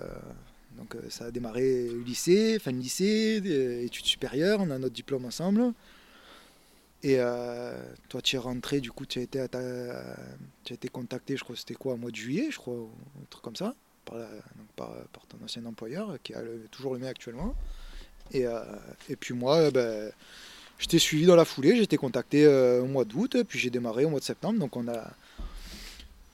donc 0.77 0.95
euh, 0.95 1.01
ça 1.09 1.25
a 1.25 1.31
démarré 1.31 1.89
lycée, 2.05 2.59
fin 2.59 2.71
de 2.71 2.77
lycée, 2.77 3.41
euh, 3.45 3.83
études 3.83 4.05
supérieures, 4.05 4.59
on 4.61 4.69
a 4.71 4.77
notre 4.77 4.93
diplôme 4.93 5.25
ensemble. 5.25 5.73
Et 7.03 7.17
toi 8.09 8.21
tu 8.21 8.35
es 8.35 8.39
rentré, 8.39 8.79
du 8.79 8.91
coup 8.91 9.05
tu 9.07 9.19
as 9.19 9.23
été, 9.23 9.43
été 10.69 10.87
contacté, 10.87 11.35
je 11.35 11.43
crois 11.43 11.55
c'était 11.55 11.73
quoi, 11.73 11.93
au 11.93 11.97
mois 11.97 12.11
de 12.11 12.15
juillet, 12.15 12.49
je 12.51 12.57
crois, 12.57 12.75
un 12.75 13.25
truc 13.29 13.43
comme 13.43 13.55
ça, 13.55 13.73
par, 14.05 14.17
la- 14.19 14.27
donc 14.27 14.67
par, 14.75 14.93
ton 15.27 15.43
ancien 15.43 15.65
employeur, 15.65 16.17
qui 16.21 16.35
a 16.35 16.41
toujours 16.69 16.93
le 16.93 16.99
mien 16.99 17.07
actuellement. 17.07 17.55
Et, 18.33 18.45
puis 19.19 19.33
moi, 19.33 19.71
ben, 19.71 20.11
je 20.81 20.87
t'ai 20.87 20.99
suivi 20.99 21.25
dans 21.25 21.35
la 21.35 21.45
foulée, 21.45 21.75
j'ai 21.75 21.83
été 21.83 21.95
contacté 21.97 22.43
euh, 22.45 22.81
au 22.81 22.85
mois 22.87 23.05
d'août, 23.05 23.37
puis 23.47 23.59
j'ai 23.59 23.69
démarré 23.69 24.03
au 24.05 24.09
mois 24.09 24.19
de 24.19 24.25
septembre, 24.25 24.59
donc 24.59 24.75
on 24.75 24.87
a, 24.87 25.11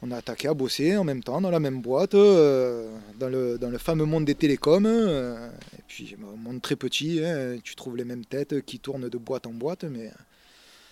on 0.01 0.11
a 0.11 0.17
attaqué 0.17 0.47
à 0.47 0.53
bosser 0.53 0.95
en 0.95 1.03
même 1.03 1.21
temps, 1.21 1.41
dans 1.41 1.49
la 1.51 1.59
même 1.59 1.81
boîte, 1.81 2.13
euh, 2.15 2.89
dans, 3.19 3.29
le, 3.29 3.57
dans 3.57 3.69
le 3.69 3.77
fameux 3.77 4.05
monde 4.05 4.25
des 4.25 4.35
télécoms. 4.35 4.85
euh, 4.85 5.49
et 5.77 5.81
puis, 5.87 6.15
un 6.21 6.37
monde 6.37 6.61
très 6.61 6.75
petit, 6.75 7.19
hein, 7.23 7.57
tu 7.63 7.75
trouves 7.75 7.97
les 7.97 8.05
mêmes 8.05 8.25
têtes 8.25 8.61
qui 8.65 8.79
tournent 8.79 9.09
de 9.09 9.17
boîte 9.17 9.47
en 9.47 9.51
boîte, 9.51 9.83
mais 9.83 10.11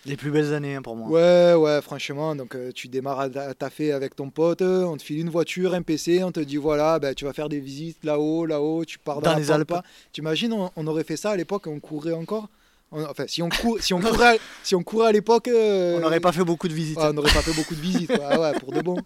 Les 0.05 0.17
plus 0.17 0.31
belles 0.31 0.53
années 0.53 0.75
hein, 0.75 0.81
pour 0.81 0.95
moi. 0.95 1.09
Ouais, 1.09 1.53
ouais, 1.53 1.81
franchement, 1.81 2.35
donc 2.35 2.55
euh, 2.55 2.71
tu 2.73 2.87
démarres 2.89 3.19
à, 3.21 3.23
à 3.39 3.53
taffer 3.53 3.91
avec 3.93 4.15
ton 4.15 4.29
pote, 4.31 4.61
on 4.61 4.97
te 4.97 5.03
file 5.03 5.19
une 5.19 5.29
voiture, 5.29 5.73
un 5.73 5.81
PC, 5.81 6.23
on 6.23 6.31
te 6.31 6.39
dit 6.41 6.57
voilà, 6.57 6.99
ben, 6.99 7.13
tu 7.15 7.25
vas 7.25 7.33
faire 7.33 7.47
des 7.49 7.59
visites 7.59 8.03
là-haut, 8.03 8.45
là-haut, 8.45 8.83
tu 8.85 8.99
pars 8.99 9.21
dans, 9.21 9.29
Dans 9.29 9.33
la 9.33 9.39
les 9.39 9.51
Alpes. 9.51 9.73
Tu 10.11 10.21
imagines, 10.21 10.51
on, 10.51 10.69
on 10.75 10.87
aurait 10.87 11.03
fait 11.05 11.17
ça 11.17 11.31
à 11.31 11.35
l'époque, 11.37 11.67
on 11.67 11.79
courait 11.79 12.11
encore? 12.13 12.49
Enfin, 12.91 13.25
si 13.27 13.41
on, 13.41 13.49
cour- 13.49 13.79
si 13.81 13.93
on 13.93 13.99
courait, 14.01 14.37
à- 14.37 14.39
si 14.63 14.75
on 14.75 14.83
courait 14.83 15.07
à 15.07 15.11
l'époque, 15.11 15.47
euh, 15.47 15.97
On 15.97 15.99
n'aurait 15.99 16.19
pas 16.19 16.31
fait 16.31 16.43
beaucoup 16.43 16.67
de 16.67 16.73
visites. 16.73 16.97
ouais, 16.97 17.07
on 17.07 17.13
n'aurait 17.13 17.33
pas 17.33 17.41
fait 17.41 17.53
beaucoup 17.53 17.75
de 17.75 17.81
visites, 17.81 18.07
quoi. 18.15 18.25
Ah 18.29 18.39
ouais, 18.39 18.59
pour 18.59 18.71
de 18.71 18.81
bon. 18.81 18.97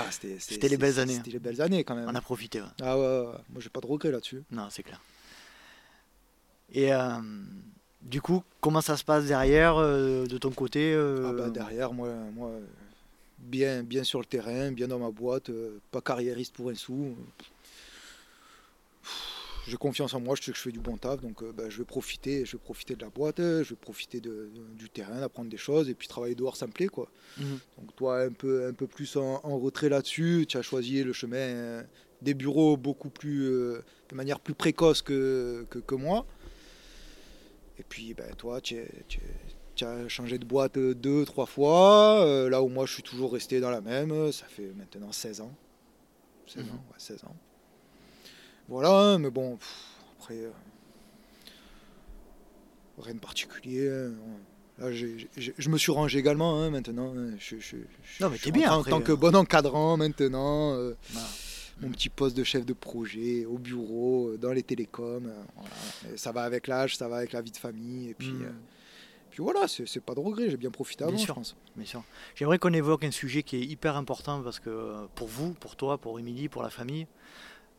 Ah, 0.00 0.04
c'était, 0.10 0.68
les 0.68 0.76
belles 0.76 0.98
années. 1.00 1.14
C'était 1.14 1.30
les 1.30 1.38
belles 1.38 1.60
années 1.62 1.82
quand 1.84 1.94
même. 1.94 2.08
On 2.08 2.14
a 2.14 2.20
profité. 2.20 2.60
ouais. 2.60 2.66
Ah 2.82 2.96
ouais, 2.98 3.02
ouais, 3.04 3.18
ouais. 3.26 3.38
moi 3.50 3.60
j'ai 3.60 3.68
pas 3.68 3.80
de 3.80 3.86
regrets 3.86 4.10
là-dessus. 4.12 4.42
Non, 4.50 4.68
c'est 4.70 4.82
clair. 4.82 5.00
Et 6.72 6.92
euh, 6.92 7.08
du 8.02 8.20
coup, 8.20 8.42
comment 8.60 8.80
ça 8.80 8.96
se 8.96 9.04
passe 9.04 9.24
derrière 9.24 9.76
euh, 9.78 10.26
de 10.26 10.38
ton 10.38 10.50
côté 10.50 10.92
euh, 10.92 11.26
Ah 11.28 11.32
bah, 11.32 11.50
derrière, 11.50 11.92
moi, 11.92 12.10
moi 12.34 12.50
bien, 13.38 13.82
bien 13.82 14.04
sur 14.04 14.18
le 14.20 14.26
terrain, 14.26 14.70
bien 14.70 14.86
dans 14.88 14.98
ma 14.98 15.10
boîte, 15.10 15.48
euh, 15.50 15.78
pas 15.90 16.00
carriériste 16.02 16.54
pour 16.54 16.68
un 16.70 16.74
sou. 16.74 17.16
J'ai 19.68 19.76
confiance 19.76 20.14
en 20.14 20.20
moi, 20.20 20.34
je 20.36 20.42
sais 20.42 20.50
que 20.52 20.56
je 20.58 20.62
fais 20.62 20.72
du 20.72 20.80
bon 20.80 20.96
taf, 20.96 21.20
donc 21.20 21.42
euh, 21.42 21.52
bah, 21.52 21.68
je 21.68 21.78
vais 21.78 21.84
profiter, 21.84 22.44
je 22.44 22.52
vais 22.56 22.62
profiter 22.62 22.96
de 22.96 23.02
la 23.02 23.10
boîte, 23.10 23.38
je 23.38 23.62
vais 23.68 23.76
profiter 23.76 24.20
de, 24.20 24.50
de- 24.54 24.74
du 24.76 24.88
terrain, 24.90 25.20
d'apprendre 25.20 25.50
des 25.50 25.56
choses, 25.56 25.88
et 25.88 25.94
puis 25.94 26.08
travailler 26.08 26.34
dehors, 26.34 26.56
ça 26.56 26.66
me 26.66 26.72
plaît, 26.72 26.88
quoi. 26.88 27.08
Mhm. 27.38 27.58
Donc 27.78 27.94
toi, 27.96 28.22
un 28.22 28.32
peu, 28.32 28.66
un 28.66 28.72
peu 28.72 28.86
plus 28.86 29.16
en, 29.16 29.40
en 29.44 29.58
retrait 29.58 29.88
là-dessus, 29.88 30.46
tu 30.48 30.56
as 30.56 30.62
choisi 30.62 31.02
le 31.04 31.12
chemin 31.12 31.36
euh, 31.36 31.82
des 32.22 32.34
bureaux 32.34 32.76
beaucoup 32.76 33.10
plus, 33.10 33.44
euh, 33.46 33.84
de 34.10 34.14
manière 34.16 34.40
plus 34.40 34.54
précoce 34.54 35.02
que, 35.02 35.66
que, 35.70 35.78
que 35.78 35.94
moi. 35.94 36.26
Et 37.78 37.84
puis, 37.84 38.14
ben, 38.14 38.34
toi, 38.34 38.60
tu, 38.60 38.76
as 39.82 40.08
changé 40.08 40.38
de 40.38 40.44
boîte 40.44 40.76
euh, 40.78 40.94
deux, 40.94 41.24
trois 41.24 41.46
fois, 41.46 42.24
euh, 42.26 42.48
là 42.50 42.62
où 42.62 42.68
moi, 42.68 42.86
je 42.86 42.94
suis 42.94 43.02
toujours 43.04 43.32
resté 43.32 43.60
dans 43.60 43.70
la 43.70 43.80
même, 43.80 44.32
ça 44.32 44.46
fait 44.46 44.72
maintenant 44.76 45.12
16 45.12 45.40
ans. 45.42 45.54
16 46.48 46.64
Mhm. 46.64 46.70
ans, 46.70 46.84
ouais, 46.90 46.96
16 46.98 47.22
ans. 47.24 47.36
Voilà, 48.68 49.18
mais 49.18 49.30
bon, 49.30 49.56
pff, 49.56 49.74
après, 50.18 50.36
euh, 50.36 50.50
rien 52.98 53.14
de 53.14 53.20
particulier. 53.20 53.88
hein. 53.88 54.12
Là, 54.78 54.92
j'ai- 54.92 55.28
j'ai- 55.36 55.54
je 55.58 55.68
me 55.70 55.78
suis 55.78 55.90
rangé 55.90 56.18
également 56.18 56.60
hein, 56.62 56.70
maintenant. 56.70 57.12
hein. 57.16 57.30
Je, 57.38 57.56
je- 57.58 57.76
je- 57.78 58.22
Non, 58.22 58.30
mais 58.30 58.36
je 58.36 58.42
t'es 58.42 58.50
suis 58.50 58.52
bien 58.52 58.72
En 58.72 58.84
tant 58.84 59.00
que 59.00 59.10
euh. 59.12 59.16
bon 59.16 59.34
encadrant 59.34 59.96
maintenant, 59.96 60.74
euh, 60.74 60.94
Voilà. 61.10 61.26
mon 61.80 61.90
petit 61.90 62.08
poste 62.08 62.36
de 62.36 62.44
chef 62.44 62.64
de 62.64 62.72
projet 62.74 63.44
au 63.44 63.58
bureau, 63.58 64.28
euh, 64.30 64.38
dans 64.38 64.52
les 64.52 64.62
télécoms. 64.62 65.26
euh, 65.26 65.42
voilà. 65.56 65.70
Et 66.14 66.16
ça 66.16 66.30
va 66.30 66.42
avec 66.42 66.68
l'âge, 66.68 66.96
ça 66.96 67.08
va 67.08 67.16
avec 67.16 67.32
la 67.32 67.42
vie 67.42 67.50
de 67.50 67.56
famille. 67.56 68.10
Et 68.10 68.14
puis, 68.14 68.28
euh, 68.42 68.50
puis 69.30 69.42
voilà, 69.42 69.66
c'est 69.66 69.88
c'est 69.88 70.00
pas 70.00 70.14
de 70.14 70.20
regret, 70.20 70.48
j'ai 70.50 70.56
bien 70.56 70.70
profité 70.70 71.02
Bien 71.02 71.08
avant, 71.08 71.18
je 71.18 71.24
sûr. 71.24 71.34
pense. 71.34 71.56
Sûr. 71.84 72.04
J'aimerais 72.36 72.58
qu'on 72.60 72.72
évoque 72.72 73.02
un 73.02 73.10
sujet 73.10 73.42
qui 73.42 73.56
est 73.56 73.64
hyper 73.64 73.96
important 73.96 74.42
parce 74.44 74.60
que 74.60 74.70
euh, 74.70 75.06
pour 75.16 75.26
vous, 75.26 75.54
pour 75.54 75.74
toi, 75.74 75.98
pour 75.98 76.20
Émilie, 76.20 76.48
pour 76.48 76.62
la 76.62 76.70
famille, 76.70 77.08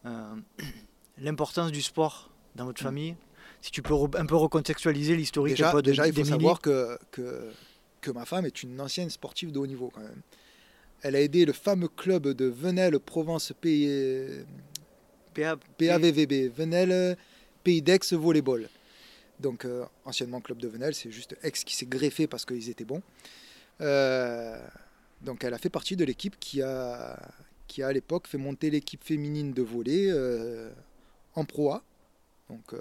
l'importance 1.17 1.71
du 1.71 1.81
sport 1.81 2.29
dans 2.55 2.65
votre 2.65 2.81
famille. 2.81 3.15
Si 3.62 3.71
tu 3.71 3.81
peux 3.81 3.93
un 3.93 4.25
peu 4.25 4.35
recontextualiser 4.35 5.15
l'historique 5.17 5.55
Déjà, 5.57 5.71
de- 5.81 5.91
il 6.07 6.13
faut 6.13 6.21
savoir 6.39 6.62
que, 6.62 6.97
que, 7.12 7.51
que 8.01 8.12
ma 8.12 8.25
femme 8.25 8.45
est 8.45 8.63
une 8.63 8.79
ancienne 8.79 9.09
sportive 9.09 9.51
de 9.51 9.59
haut 9.59 9.67
niveau 9.67 9.89
quand 9.93 10.01
même. 10.01 10.21
Elle 11.01 11.15
a 11.15 11.21
aidé 11.21 11.45
le 11.45 11.53
fameux 11.53 11.88
club 11.89 12.27
de 12.29 12.45
Venelle 12.45 12.99
Provence 12.99 13.51
PA, 13.62 13.69
PAVVB, 15.77 16.51
Venelle 16.55 17.17
Pays 17.63 17.81
d'Aix 17.81 17.99
Volleyball. 18.13 18.69
Donc 19.39 19.63
euh, 19.65 19.85
anciennement 20.05 20.41
club 20.41 20.57
de 20.59 20.67
Venelle, 20.67 20.93
c'est 20.93 21.12
juste 21.12 21.35
Aix 21.43 21.51
qui 21.51 21.75
s'est 21.75 21.85
greffé 21.85 22.27
parce 22.27 22.45
qu'ils 22.45 22.69
étaient 22.69 22.83
bons. 22.85 23.01
Euh, 23.81 24.62
donc 25.21 25.43
elle 25.43 25.53
a 25.53 25.57
fait 25.57 25.69
partie 25.69 25.95
de 25.95 26.03
l'équipe 26.03 26.38
qui 26.39 26.62
a, 26.62 27.17
qui 27.69 27.82
a 27.84 27.88
à 27.88 27.93
l'époque 27.93 28.27
fait 28.27 28.38
monter 28.38 28.69
l'équipe 28.69 29.03
féminine 29.03 29.53
de 29.53 29.62
volley 29.62 30.08
euh, 30.10 30.69
en 31.36 31.45
Pro 31.45 31.71
A. 31.71 31.84
Donc 32.49 32.73
euh, 32.73 32.79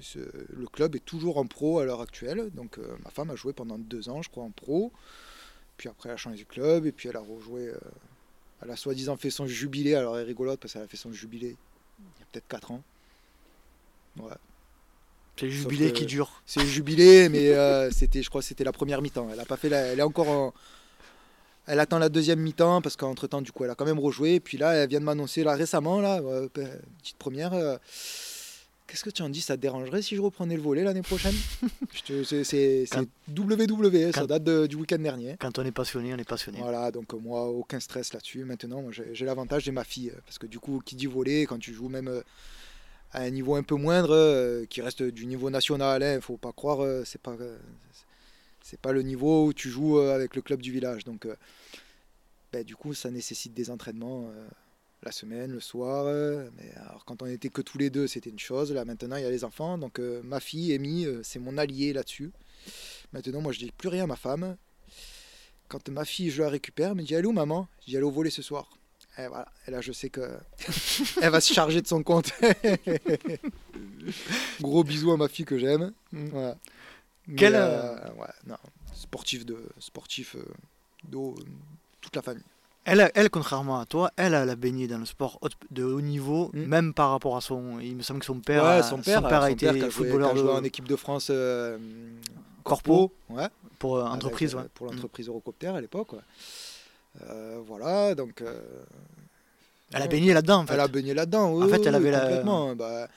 ce- 0.00 0.18
le 0.52 0.66
club 0.66 0.94
est 0.96 1.04
toujours 1.04 1.36
en 1.38 1.46
pro 1.46 1.80
à 1.80 1.84
l'heure 1.84 2.00
actuelle. 2.00 2.50
Donc 2.54 2.78
euh, 2.78 2.96
ma 3.04 3.10
femme 3.10 3.30
a 3.30 3.34
joué 3.36 3.52
pendant 3.52 3.78
deux 3.78 4.08
ans, 4.08 4.22
je 4.22 4.30
crois, 4.30 4.44
en 4.44 4.50
pro. 4.50 4.92
Puis 5.76 5.88
après, 5.88 6.08
elle 6.08 6.14
a 6.14 6.18
changé 6.18 6.44
de 6.44 6.48
club 6.48 6.86
et 6.86 6.92
puis 6.92 7.08
elle 7.08 7.16
a 7.16 7.20
rejoué. 7.20 7.72
elle 8.62 8.70
a 8.70 8.76
soi-disant 8.76 9.16
fait 9.16 9.30
son 9.30 9.46
jubilé. 9.46 9.94
Alors 9.94 10.16
elle 10.16 10.24
est 10.24 10.28
rigolote 10.28 10.60
parce 10.60 10.72
qu'elle 10.74 10.82
a 10.82 10.86
fait 10.88 10.96
son 10.96 11.12
jubilé 11.12 11.56
il 11.98 12.20
y 12.20 12.22
a 12.22 12.26
peut-être 12.32 12.48
4 12.48 12.70
ans. 12.70 12.82
Ouais. 14.18 14.32
C'est 15.36 15.46
le 15.46 15.52
jubilé 15.52 15.92
qui 15.92 16.04
dure. 16.06 16.42
C'est 16.46 16.60
le 16.60 16.66
jubilé, 16.66 17.28
mais 17.30 17.48
euh, 17.54 17.90
c'était, 17.92 18.22
je 18.22 18.28
crois, 18.28 18.42
c'était 18.42 18.64
la 18.64 18.72
première 18.72 19.00
mi-temps. 19.02 19.28
Elle 19.32 19.40
a 19.40 19.46
pas 19.46 19.56
fait, 19.56 19.68
la- 19.70 19.86
elle 19.86 19.98
est 19.98 20.02
encore 20.02 20.28
en- 20.28 20.54
Elle 21.70 21.78
attend 21.80 21.98
la 21.98 22.08
deuxième 22.08 22.40
mi-temps 22.40 22.82
parce 22.82 22.96
qu'entre 22.96 23.26
temps, 23.28 23.42
du 23.42 23.52
coup, 23.52 23.64
elle 23.64 23.70
a 23.70 23.74
quand 23.74 23.84
même 23.84 23.98
rejoué. 24.00 24.34
Et 24.34 24.40
puis 24.40 24.58
là, 24.58 24.72
elle 24.74 24.88
vient 24.88 24.98
de 25.00 25.04
m'annoncer 25.04 25.44
là 25.44 25.54
récemment, 25.54 26.00
là, 26.00 26.20
euh, 26.20 26.48
pe- 26.48 26.64
petite 27.00 27.16
première. 27.16 27.52
euh, 27.54 27.76
Qu'est-ce 28.86 29.04
que 29.04 29.10
tu 29.10 29.22
en 29.22 29.28
dis? 29.28 29.40
Ça 29.40 29.56
te 29.56 29.62
dérangerait 29.62 30.02
si 30.02 30.16
je 30.16 30.20
reprenais 30.20 30.56
le 30.56 30.62
volet 30.62 30.82
l'année 30.82 31.02
prochaine? 31.02 31.34
C'est 32.44 32.86
WWE, 33.32 34.12
ça 34.12 34.26
date 34.26 34.42
de- 34.42 34.66
du 34.66 34.74
week-end 34.74 34.98
dernier. 34.98 35.36
Quand 35.38 35.56
on 35.60 35.64
est 35.64 35.70
passionné, 35.70 36.12
on 36.12 36.16
est 36.18 36.28
passionné. 36.28 36.58
Voilà, 36.60 36.90
donc 36.90 37.14
euh, 37.14 37.18
moi, 37.18 37.46
aucun 37.48 37.78
stress 37.78 38.12
là-dessus. 38.12 38.42
Maintenant, 38.44 38.84
j'ai 38.90 39.24
l'avantage, 39.24 39.62
j'ai 39.62 39.70
ma 39.70 39.84
fille. 39.84 40.12
Parce 40.26 40.38
que 40.38 40.46
du 40.48 40.58
coup, 40.58 40.80
qui 40.84 40.96
dit 40.96 41.06
voler, 41.06 41.46
quand 41.46 41.58
tu 41.60 41.72
joues 41.72 41.88
même 41.88 42.22
à 43.12 43.20
un 43.20 43.30
niveau 43.30 43.54
un 43.54 43.62
peu 43.62 43.76
moindre, 43.76 44.10
euh, 44.12 44.64
qui 44.68 44.82
reste 44.82 45.02
du 45.04 45.26
niveau 45.26 45.50
national, 45.50 46.02
il 46.16 46.20
faut 46.20 46.36
pas 46.36 46.50
croire, 46.52 46.84
c'est 47.04 47.20
pas, 47.20 47.36
c'est 48.70 48.78
pas 48.78 48.92
le 48.92 49.02
niveau 49.02 49.46
où 49.46 49.52
tu 49.52 49.68
joues 49.68 49.98
euh, 49.98 50.14
avec 50.14 50.36
le 50.36 50.42
club 50.42 50.62
du 50.62 50.70
village. 50.70 51.02
Donc, 51.02 51.26
ben, 52.52 52.62
du 52.62 52.76
coup, 52.76 52.94
ça 52.94 53.10
nécessite 53.10 53.52
des 53.52 53.68
entraînements 53.68 54.28
euh, 54.28 54.46
la 55.02 55.10
semaine, 55.10 55.50
le 55.50 55.58
soir. 55.58 56.04
mais 56.56 56.70
alors, 56.76 57.04
quand 57.04 57.20
on 57.20 57.26
était 57.26 57.48
que 57.48 57.62
tous 57.62 57.78
les 57.78 57.90
deux, 57.90 58.06
c'était 58.06 58.30
une 58.30 58.38
chose. 58.38 58.72
Là, 58.72 58.84
maintenant, 58.84 59.16
il 59.16 59.24
y 59.24 59.26
a 59.26 59.30
les 59.30 59.42
enfants. 59.42 59.76
Donc, 59.76 59.98
ma 59.98 60.38
fille, 60.38 60.72
Amy, 60.72 61.06
c'est 61.24 61.40
mon 61.40 61.58
allié 61.58 61.92
là-dessus. 61.92 62.30
Maintenant, 63.12 63.40
moi, 63.40 63.50
je 63.50 63.58
dis 63.58 63.72
plus 63.72 63.88
rien 63.88 64.04
à 64.04 64.06
ma 64.06 64.16
femme. 64.16 64.56
Quand 65.68 65.88
ma 65.88 66.04
fille, 66.04 66.30
je 66.30 66.42
la 66.42 66.48
récupère, 66.48 66.90
elle 66.90 66.96
me 66.96 67.02
dit 67.02 67.16
où, 67.16 67.32
maman? 67.32 67.66
Je 67.80 67.90
dis 67.90 67.98
au 67.98 68.10
volet 68.10 68.30
ce 68.30 68.42
soir. 68.42 68.70
Et 69.18 69.26
voilà. 69.26 69.48
Et 69.66 69.70
là, 69.72 69.80
je 69.80 69.90
sais 69.90 70.10
que 70.10 70.20
elle 71.22 71.30
va 71.30 71.40
se 71.40 71.52
charger 71.52 71.82
de 71.82 71.88
son 71.88 72.02
compte. 72.04 72.32
Gros 74.60 74.84
bisous 74.84 75.10
à 75.10 75.16
ma 75.16 75.28
fille 75.28 75.44
que 75.44 75.58
j'aime. 75.58 75.92
Voilà. 76.12 76.56
Quel, 77.36 77.54
euh, 77.54 77.94
ouais, 78.18 78.26
non, 78.46 78.56
sportif 78.94 79.44
de 79.46 79.56
sportif 79.78 80.34
euh, 80.36 80.44
de 81.08 81.16
haut- 81.16 81.38
toute 82.00 82.16
la 82.16 82.22
famille. 82.22 82.42
Elle, 82.84 83.10
elle, 83.14 83.28
contrairement 83.30 83.78
à 83.78 83.84
toi, 83.86 84.10
elle, 84.16 84.32
elle 84.34 84.48
a 84.48 84.56
baigné 84.56 84.88
dans 84.88 84.98
le 84.98 85.04
sport 85.04 85.38
de 85.70 85.84
haut 85.84 86.00
niveau, 86.00 86.50
Mm. 86.54 86.64
même 86.64 86.94
par 86.94 87.10
rapport 87.10 87.36
à 87.36 87.40
son. 87.40 87.78
Il 87.78 87.94
me 87.96 88.02
semble 88.02 88.20
que 88.20 88.26
son 88.26 88.40
père, 88.40 88.64
ouais, 88.64 88.82
son 88.82 88.98
père, 89.02 89.24
a 89.24 89.40
son 89.42 89.46
été 89.48 89.66
père 89.66 89.74
qui 89.74 89.78
a 89.78 89.80
joué, 89.82 89.88
qui 89.88 89.94
footballeur 89.94 90.30
a 90.30 90.36
joué 90.36 90.50
en 90.50 90.64
équipe 90.64 90.88
de 90.88 90.96
France 90.96 91.28
euh, 91.30 91.78
corpo 92.64 93.12
ouais, 93.28 93.48
pour 93.78 93.98
euh, 93.98 94.04
entreprise. 94.06 94.54
euh, 94.54 94.58
ouais. 94.62 94.68
pour 94.74 94.86
Mm. 94.86 94.92
l'entreprise 94.94 95.28
Eurocopter 95.28 95.68
à 95.68 95.80
l'époque. 95.80 96.12
Euh, 97.28 97.60
voilà, 97.66 98.14
donc 98.14 98.40
euh, 98.40 98.60
Elle 99.92 100.02
a 100.02 100.06
baigné 100.06 100.32
là-dedans, 100.32 100.60
en 100.60 100.66
fait. 100.66 100.74
Elle 100.74 100.80
a 100.80 100.88
baigné 100.88 101.12
là-dedans. 101.14 101.50
En 101.50 101.54
oui, 101.54 101.68
fait, 101.70 101.76
elle 101.84 101.88
oui, 101.90 101.96
avait 101.96 102.10
la- 102.12 102.20
complètement. 102.20 102.74
Bah, 102.76 103.08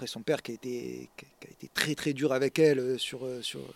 après, 0.00 0.06
son 0.06 0.22
père 0.22 0.40
qui 0.40 0.52
a 0.52 0.54
été, 0.54 1.10
qui 1.14 1.46
a 1.46 1.50
été 1.50 1.68
très 1.74 1.94
très 1.94 2.14
dur 2.14 2.32
avec 2.32 2.58
elle 2.58 2.78
euh, 2.78 2.96
sur. 2.96 3.26
euh, 3.26 3.42
sur 3.42 3.60
euh, 3.60 3.72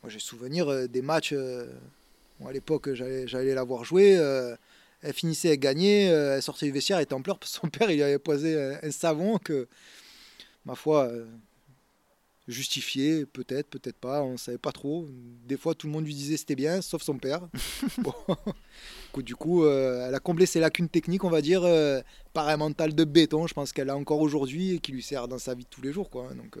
moi, 0.00 0.10
j'ai 0.10 0.20
souvenir 0.20 0.88
des 0.88 1.02
matchs. 1.02 1.32
à 1.32 2.52
l'époque, 2.52 2.92
j'allais 2.94 3.26
j'allais 3.26 3.52
la 3.54 3.64
voir 3.64 3.82
jouer. 3.84 4.12
elle 5.02 5.12
finissait, 5.12 5.58
gagnait. 5.58 6.08
euh, 6.08 6.36
elle 6.36 6.42
sortait 6.42 6.66
du 6.66 6.72
vestiaire, 6.72 6.98
elle 6.98 7.02
était 7.04 7.14
en 7.14 7.22
pleurs 7.22 7.40
parce 7.40 7.52
que 7.52 7.58
son 7.60 7.68
père 7.68 7.90
il 7.90 7.96
lui 7.96 8.04
avait 8.04 8.20
posé 8.20 8.56
un, 8.56 8.78
un 8.80 8.90
savon 8.92 9.38
que, 9.38 9.66
ma 10.64 10.76
foi, 10.76 11.10
justifié, 12.46 13.26
peut-être, 13.26 13.66
peut-être 13.68 13.96
pas. 13.96 14.22
On 14.22 14.32
ne 14.32 14.36
savait 14.36 14.58
pas 14.58 14.70
trop. 14.70 15.08
Des 15.48 15.56
fois, 15.56 15.74
tout 15.74 15.88
le 15.88 15.92
monde 15.92 16.04
lui 16.06 16.14
disait 16.14 16.36
c'était 16.36 16.54
bien, 16.54 16.80
sauf 16.82 17.02
son 17.02 17.18
père. 17.18 17.48
Bon. 17.98 18.14
Du 19.22 19.36
coup, 19.36 19.64
euh, 19.64 20.06
elle 20.08 20.14
a 20.14 20.18
comblé 20.20 20.46
ses 20.46 20.60
lacunes 20.60 20.88
techniques, 20.88 21.24
on 21.24 21.30
va 21.30 21.40
dire, 21.40 21.62
euh, 21.64 22.00
par 22.32 22.48
un 22.48 22.56
mental 22.56 22.94
de 22.94 23.04
béton, 23.04 23.46
je 23.46 23.54
pense 23.54 23.72
qu'elle 23.72 23.90
a 23.90 23.96
encore 23.96 24.20
aujourd'hui 24.20 24.74
et 24.74 24.78
qui 24.78 24.92
lui 24.92 25.02
sert 25.02 25.28
dans 25.28 25.38
sa 25.38 25.54
vie 25.54 25.64
de 25.64 25.68
tous 25.70 25.82
les 25.82 25.92
jours. 25.92 26.10
Quoi. 26.10 26.28
Donc, 26.34 26.56
euh, 26.56 26.60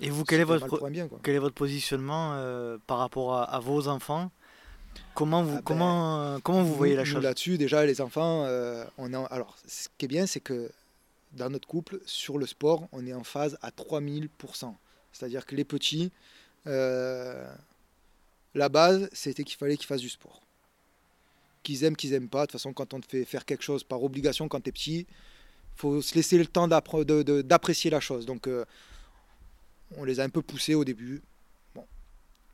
Et 0.00 0.10
vous, 0.10 0.24
quel 0.24 0.40
est, 0.40 0.44
votre, 0.44 0.88
bien, 0.90 1.08
quel 1.22 1.34
est 1.34 1.38
votre 1.38 1.54
positionnement 1.54 2.32
euh, 2.34 2.78
par 2.86 2.98
rapport 2.98 3.34
à, 3.34 3.44
à 3.44 3.60
vos 3.60 3.88
enfants? 3.88 4.30
Comment 5.14 5.42
vous, 5.42 5.52
Ah 5.52 5.56
ben, 5.56 5.62
comment, 5.64 6.40
comment 6.42 6.62
vous 6.62 6.74
voyez 6.74 6.94
Nous- 6.94 6.98
la 7.00 7.04
chose? 7.04 7.22
Là-dessus, 7.22 7.58
déjà, 7.58 7.84
les 7.86 8.00
enfants, 8.00 8.46
on 8.98 9.12
est 9.12 9.16
en- 9.16 9.26
alors, 9.26 9.56
ce 9.66 9.88
qui 9.98 10.04
est 10.06 10.08
bien, 10.08 10.26
c'est 10.26 10.40
que 10.40 10.70
dans 11.32 11.50
notre 11.50 11.68
couple, 11.68 12.00
sur 12.06 12.38
le 12.38 12.46
sport, 12.46 12.88
on 12.92 13.06
est 13.06 13.12
en 13.12 13.24
phase 13.24 13.58
à 13.62 13.70
3000%. 13.70 14.74
C'est-à-dire 15.12 15.44
que 15.46 15.54
les 15.54 15.64
petits, 15.64 16.10
la 18.54 18.68
base, 18.68 19.08
c'était 19.12 19.44
qu'il 19.44 19.56
fallait 19.56 19.76
qu'ils 19.76 19.86
fassent 19.86 20.00
du 20.00 20.08
sport. 20.08 20.40
Qu'ils 21.66 21.82
aiment, 21.82 21.96
qu'ils 21.96 22.12
aiment 22.12 22.28
pas. 22.28 22.42
De 22.42 22.46
toute 22.46 22.52
façon, 22.52 22.72
quand 22.72 22.94
on 22.94 23.00
te 23.00 23.08
fait 23.08 23.24
faire 23.24 23.44
quelque 23.44 23.64
chose 23.64 23.82
par 23.82 24.00
obligation 24.04 24.46
quand 24.46 24.60
tu 24.60 24.68
es 24.68 24.72
petit, 24.72 25.04
faut 25.74 26.00
se 26.00 26.14
laisser 26.14 26.38
le 26.38 26.46
temps 26.46 26.68
d'apprécier 26.68 27.90
la 27.90 27.98
chose. 27.98 28.24
Donc, 28.24 28.46
euh, 28.46 28.64
on 29.96 30.04
les 30.04 30.20
a 30.20 30.22
un 30.22 30.28
peu 30.28 30.42
poussés 30.42 30.76
au 30.76 30.84
début. 30.84 31.22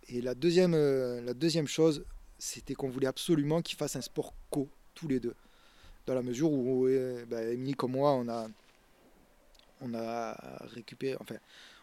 Et 0.09 0.23
la 0.23 0.35
deuxième, 0.35 0.73
euh, 0.73 1.21
la 1.21 1.35
deuxième 1.35 1.69
chose, 1.69 2.07
c'était 2.39 2.73
qu'on 2.73 2.89
voulait 2.89 3.07
absolument 3.07 3.61
qu'ils 3.61 3.77
fassent 3.77 3.97
un 3.97 4.01
sport 4.01 4.33
co, 4.49 4.71
tous 4.95 5.09
les 5.09 5.21
deux. 5.21 5.35
Dans 6.07 6.15
la 6.15 6.23
mesure 6.23 6.51
où 6.51 6.87
euh, 6.87 7.27
bah, 7.27 7.43
comme 7.77 7.93
moi, 7.93 8.13
on 8.13 8.31
a, 8.31 8.49
on 9.83 9.93
a 9.93 10.39
récupéré, 10.73 11.19
enfin, 11.21 11.37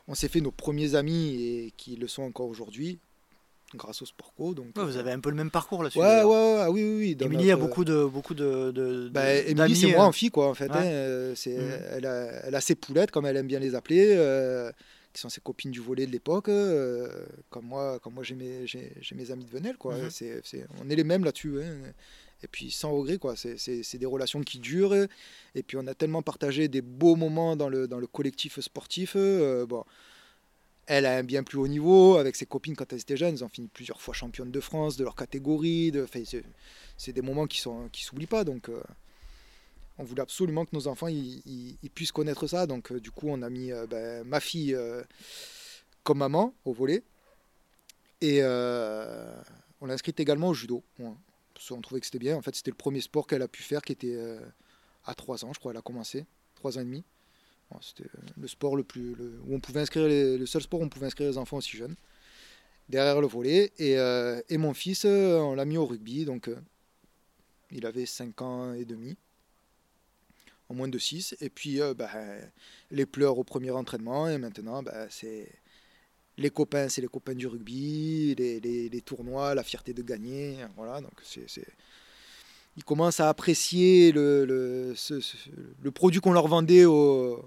on 0.07 0.15
s'est 0.15 0.29
fait 0.29 0.41
nos 0.41 0.51
premiers 0.51 0.95
amis 0.95 1.43
et 1.43 1.73
qui 1.77 1.95
le 1.95 2.07
sont 2.07 2.23
encore 2.23 2.47
aujourd'hui, 2.47 2.97
grâce 3.75 4.01
au 4.01 4.05
sport 4.05 4.33
co. 4.35 4.53
Donc, 4.53 4.67
Ouais, 4.77 4.83
Vous 4.83 4.97
avez 4.97 5.11
un 5.11 5.19
peu 5.19 5.29
le 5.29 5.35
même 5.35 5.51
parcours 5.51 5.83
là-dessus. 5.83 5.99
Ouais, 5.99 6.23
ouais, 6.23 6.55
ah 6.59 6.71
oui, 6.71 6.81
oui, 6.83 7.15
oui. 7.19 7.25
Émilie 7.25 7.51
a 7.51 7.55
beaucoup 7.57 7.85
de 7.85 8.03
beaucoup 8.05 8.33
de, 8.33 8.71
de- 8.71 9.09
bah, 9.09 9.33
Émilie, 9.35 9.75
c'est 9.75 9.91
moi 9.93 10.05
euh, 10.05 10.07
en 10.07 10.11
fille, 10.11 10.29
quoi, 10.31 10.47
en 10.49 10.53
fait. 10.53 10.69
Hein, 10.71 10.83
euh, 10.85 11.33
c'est, 11.35 11.57
Mhm. 11.57 11.79
elle, 11.91 12.05
a, 12.05 12.25
elle 12.47 12.55
a 12.55 12.61
ses 12.61 12.75
poulettes, 12.75 13.11
comme 13.11 13.25
elle 13.25 13.37
aime 13.37 13.47
bien 13.47 13.59
les 13.59 13.75
appeler, 13.75 14.13
euh, 14.15 14.71
qui 15.13 15.21
sont 15.21 15.29
ses 15.29 15.41
copines 15.41 15.71
du 15.71 15.79
volet 15.79 16.05
de 16.05 16.11
l'époque, 16.11 16.49
euh, 16.49 17.07
comme 17.49 17.65
moi, 17.65 17.99
comme 17.99 18.13
moi 18.13 18.23
j'ai, 18.23 18.35
mes, 18.35 18.67
j'ai, 18.67 18.91
j'ai 19.01 19.15
mes 19.15 19.31
amis 19.31 19.45
de 19.45 19.49
Venelle, 19.49 19.77
quoi. 19.77 19.95
Mhm. 19.97 20.09
C'est, 20.09 20.41
c'est- 20.43 20.65
on 20.83 20.89
est 20.89 20.95
les 20.95 21.03
mêmes 21.03 21.23
là-dessus. 21.23 21.61
hein. 21.61 21.91
Et 22.41 22.47
puis 22.47 22.71
sans 22.71 22.91
regret, 22.91 23.17
quoi. 23.17 23.35
C'est- 23.35 23.57
C'est 23.57 23.83
c'est 23.83 23.97
des 23.97 24.05
relations 24.05 24.39
qui 24.41 24.59
durent. 24.59 24.93
Et 25.55 25.61
puis 25.63 25.75
on 25.77 25.85
a 25.87 25.93
tellement 25.93 26.21
partagé 26.21 26.69
des 26.69 26.81
beaux 26.81 27.15
moments 27.17 27.55
dans 27.57 27.67
le, 27.67 27.85
dans 27.87 27.99
le 27.99 28.07
collectif 28.07 28.59
sportif. 28.61 29.13
euh, 29.17 29.65
bon, 29.65 29.83
elle 30.89 31.05
a 31.05 31.17
un 31.17 31.23
bien 31.23 31.43
plus 31.43 31.59
haut 31.59 31.67
niveau 31.67 32.17
avec 32.17 32.35
ses 32.35 32.47
copines 32.47 32.75
quand 32.75 32.91
elles 32.91 33.01
étaient 33.01 33.15
jeunes. 33.15 33.35
Elles 33.35 33.43
ont 33.43 33.49
fini 33.49 33.67
plusieurs 33.67 34.01
fois 34.01 34.15
championnes 34.15 34.49
de 34.49 34.59
France, 34.59 34.97
de 34.97 35.03
leur 35.03 35.15
catégorie. 35.15 35.91
De, 35.91 36.07
c'est- 36.97 37.13
des 37.13 37.21
moments 37.21 37.45
qui 37.45 37.59
sont 37.59 37.87
qui 37.91 38.03
s'oublient 38.03 38.25
pas. 38.25 38.43
Donc 38.43 38.69
euh, 38.69 38.81
on 39.99 40.03
voulait 40.03 40.23
absolument 40.23 40.65
que 40.65 40.71
nos 40.75 40.87
enfants 40.87 41.07
puissent 41.93 42.11
connaître 42.11 42.47
ça. 42.47 42.65
Donc 42.65 42.91
euh, 42.91 42.99
du 42.99 43.11
coup, 43.11 43.27
on 43.29 43.41
a 43.43 43.49
mis 43.51 43.71
euh, 43.71 43.85
ben, 43.85 44.23
ma 44.25 44.39
fille 44.39 44.75
comme 46.03 46.17
maman 46.17 46.55
au 46.65 46.73
volet. 46.73 47.03
Et 48.21 48.41
on 48.43 49.85
l'a 49.85 49.93
inscrite 49.93 50.19
également 50.19 50.49
au 50.49 50.53
judo. 50.55 50.83
Parce 51.53 51.69
qu'on 51.69 51.81
trouvait 51.81 51.99
que 51.99 52.07
c'était 52.07 52.17
bien. 52.19 52.35
En 52.35 52.41
fait, 52.41 52.55
c'était 52.55 52.71
le 52.71 52.77
premier 52.77 53.01
sport 53.01 53.27
qu'elle 53.27 53.43
a 53.43 53.47
pu 53.47 53.61
faire 53.61 53.81
qui 53.83 53.91
était 53.91 54.17
à 55.05 55.13
3 55.13 55.45
ans, 55.45 55.53
je 55.53 55.59
crois. 55.59 55.71
Elle 55.71 55.77
a 55.77 55.81
commencé, 55.83 56.25
3 56.55 56.77
ans 56.79 56.81
et 56.81 56.85
demi. 56.85 57.03
C'était 57.81 58.09
le 58.39 58.47
sport 58.47 58.75
le 58.75 58.83
plus. 58.83 59.15
où 59.45 59.55
on 59.55 59.59
pouvait 59.59 59.81
inscrire 59.81 60.07
le 60.07 60.45
seul 60.45 60.61
sport 60.61 60.79
où 60.81 60.83
on 60.83 60.89
pouvait 60.89 61.05
inscrire 61.05 61.29
les 61.29 61.37
enfants 61.37 61.57
aussi 61.57 61.77
jeunes. 61.77 61.95
Derrière 62.89 63.21
le 63.21 63.27
volet. 63.27 63.71
Et, 63.77 63.97
euh, 63.97 64.41
et 64.49 64.57
mon 64.57 64.73
fils, 64.73 65.05
euh, 65.05 65.37
on 65.37 65.53
l'a 65.55 65.65
mis 65.65 65.77
au 65.77 65.85
rugby. 65.85 66.25
Donc, 66.25 66.47
euh, 66.49 66.57
il 67.71 67.85
avait 67.85 68.07
5 68.07 68.41
ans 68.41 68.73
et 68.73 68.85
demi. 68.85 69.15
En 70.69 70.73
moins 70.73 70.87
de 70.87 70.97
6. 70.97 71.35
Et 71.41 71.49
puis, 71.49 71.81
euh, 71.81 71.93
bah, 71.93 72.09
les 72.91 73.05
pleurs 73.05 73.37
au 73.37 73.43
premier 73.43 73.71
entraînement. 73.71 74.27
Et 74.27 74.37
maintenant, 74.39 74.81
bah, 74.81 75.05
c'est 75.09 75.47
les 76.37 76.49
copains, 76.49 76.89
c'est 76.89 77.01
les 77.01 77.07
copains 77.07 77.35
du 77.35 77.45
rugby, 77.47 78.33
les, 78.35 79.01
tournois, 79.05 79.53
la 79.53 79.63
fierté 79.63 79.93
de 79.93 80.01
gagner. 80.01 80.57
Voilà, 80.75 81.01
donc 81.01 81.11
c'est, 81.23 81.45
Ils 82.77 82.83
commencent 82.83 83.19
à 83.19 83.29
apprécier 83.29 84.11
le, 84.11 84.45
le 85.83 85.91
produit 85.91 86.21
qu'on 86.21 86.31
leur 86.33 86.47
vendait 86.47 86.85
au- 86.85 87.45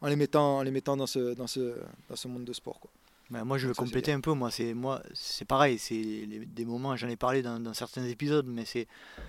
en 0.00 0.08
les 0.08 0.16
mettant, 0.16 0.58
en 0.58 0.62
les 0.62 0.70
mettant 0.70 0.96
dans, 0.96 1.06
ce, 1.06 1.34
dans, 1.34 1.46
ce, 1.46 1.76
dans 2.08 2.16
ce 2.16 2.28
monde 2.28 2.44
de 2.44 2.52
sport. 2.52 2.80
Quoi. 2.80 2.90
Ben, 3.30 3.44
moi, 3.44 3.58
je 3.58 3.68
c'est 3.68 3.74
compléter 3.74 4.12
un 4.12 4.20
peu. 4.20 4.32
Moi, 4.32 4.50
c'est 4.50 4.72
moi, 4.72 5.02
c'est 5.12 5.44
pareil. 5.44 5.78
C'est 5.78 6.26
des 6.26 6.64
moments. 6.64 6.96
J'en 6.96 7.08
ai 7.08 7.16
parlé 7.16 7.42
dans, 7.42 7.60
dans 7.60 7.74
certains 7.74 8.04
épisodes, 8.04 8.46
mais 8.46 8.64
c'est 8.64 8.86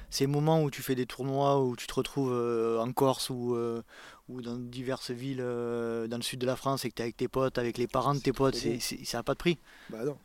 ces 0.10 0.26
moments 0.26 0.64
où 0.64 0.72
tu 0.72 0.82
fais 0.82 0.96
des 0.96 1.06
tournois, 1.06 1.62
où 1.62 1.76
tu 1.76 1.86
te 1.86 1.94
retrouves 1.94 2.32
euh, 2.32 2.80
en 2.80 2.94
Corse 2.94 3.30
ou 3.30 3.56
euh, 3.56 3.82
ou 4.30 4.42
dans 4.42 4.56
diverses 4.56 5.12
villes 5.12 5.42
euh, 5.42 6.08
dans 6.08 6.16
le 6.16 6.24
sud 6.24 6.40
de 6.40 6.46
la 6.46 6.56
France 6.56 6.86
et 6.86 6.90
que 6.90 6.96
tu 6.96 7.02
es 7.02 7.04
avec 7.04 7.18
tes 7.18 7.28
potes, 7.28 7.58
avec 7.58 7.78
les 7.78 7.88
parents 7.88 8.16
de 8.16 8.20
tes 8.20 8.32
potes. 8.32 8.56
C'est, 8.56 8.80
ça 8.80 9.18
n'a 9.18 9.24
pas 9.24 9.34
de 9.34 9.40
prix. 9.40 9.58
Bah 9.90 10.06
non. 10.06 10.18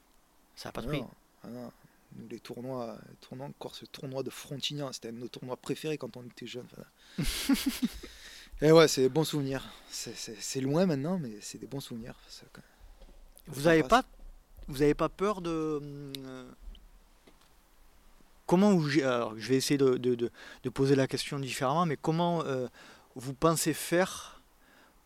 Ça 0.54 0.68
n'a 0.68 0.72
pas 0.72 0.82
de 0.82 0.86
ah 0.86 0.90
prix. 0.90 1.00
non, 1.00 1.10
ah 1.42 1.48
non. 1.48 1.72
Nous, 2.16 2.28
les 2.28 2.38
tournois, 2.38 2.96
les 3.08 3.16
tournois 3.16 3.46
encore 3.48 3.74
ce 3.74 3.86
tournoi 3.86 4.22
de 4.22 4.30
Frontignan, 4.30 4.92
c'était 4.92 5.08
un 5.08 5.14
de 5.14 5.18
nos 5.18 5.26
tournois 5.26 5.56
préférés 5.56 5.98
quand 5.98 6.16
on 6.16 6.22
était 6.22 6.46
jeunes. 6.46 6.68
Et 8.62 8.72
ouais, 8.72 8.88
c'est 8.88 9.02
des 9.02 9.08
bons 9.08 9.24
souvenirs. 9.24 9.62
C'est, 9.90 10.60
loin 10.60 10.86
maintenant, 10.86 11.18
mais 11.18 11.32
c'est 11.40 11.58
des 11.58 11.66
bons 11.66 11.80
souvenirs. 11.80 12.14
Ça, 12.28 12.42
quand- 12.52 12.62
Vous 13.48 13.62
n'avez 13.62 13.82
pas, 13.82 14.02
vous 14.68 14.82
avez 14.82 14.94
pas 14.94 15.08
peur 15.08 15.40
de 15.40 15.50
euh, 16.26 16.44
comment 18.46 18.72
vous, 18.74 18.88
alors, 19.00 19.34
je 19.36 19.48
vais 19.48 19.56
essayer 19.56 19.78
de, 19.78 19.96
de- 19.96 20.14
de- 20.14 20.30
de 20.62 20.68
poser 20.70 20.94
la 20.96 21.06
question 21.06 21.38
différemment, 21.38 21.86
mais 21.86 21.96
comment 22.00 22.42
euh, 22.44 22.66
vous 23.14 23.34
pensez 23.34 23.72
faire 23.74 24.40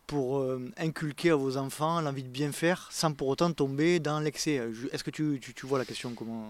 pour 0.06 0.38
euh, 0.38 0.70
inculquer 0.78 1.30
à 1.30 1.36
vos 1.36 1.56
enfants 1.58 2.00
l'envie 2.00 2.22
de 2.22 2.28
bien 2.28 2.52
faire 2.52 2.88
sans 2.92 3.12
pour 3.12 3.28
autant 3.28 3.52
tomber 3.52 3.98
dans 4.00 4.20
l'excès? 4.20 4.62
Je- 4.72 4.88
Est-ce 4.92 5.04
que 5.04 5.10
tu, 5.10 5.38
tu- 5.42 5.52
tu 5.54 5.66
vois 5.66 5.78
la 5.78 5.84
question 5.84 6.14
comment 6.14 6.48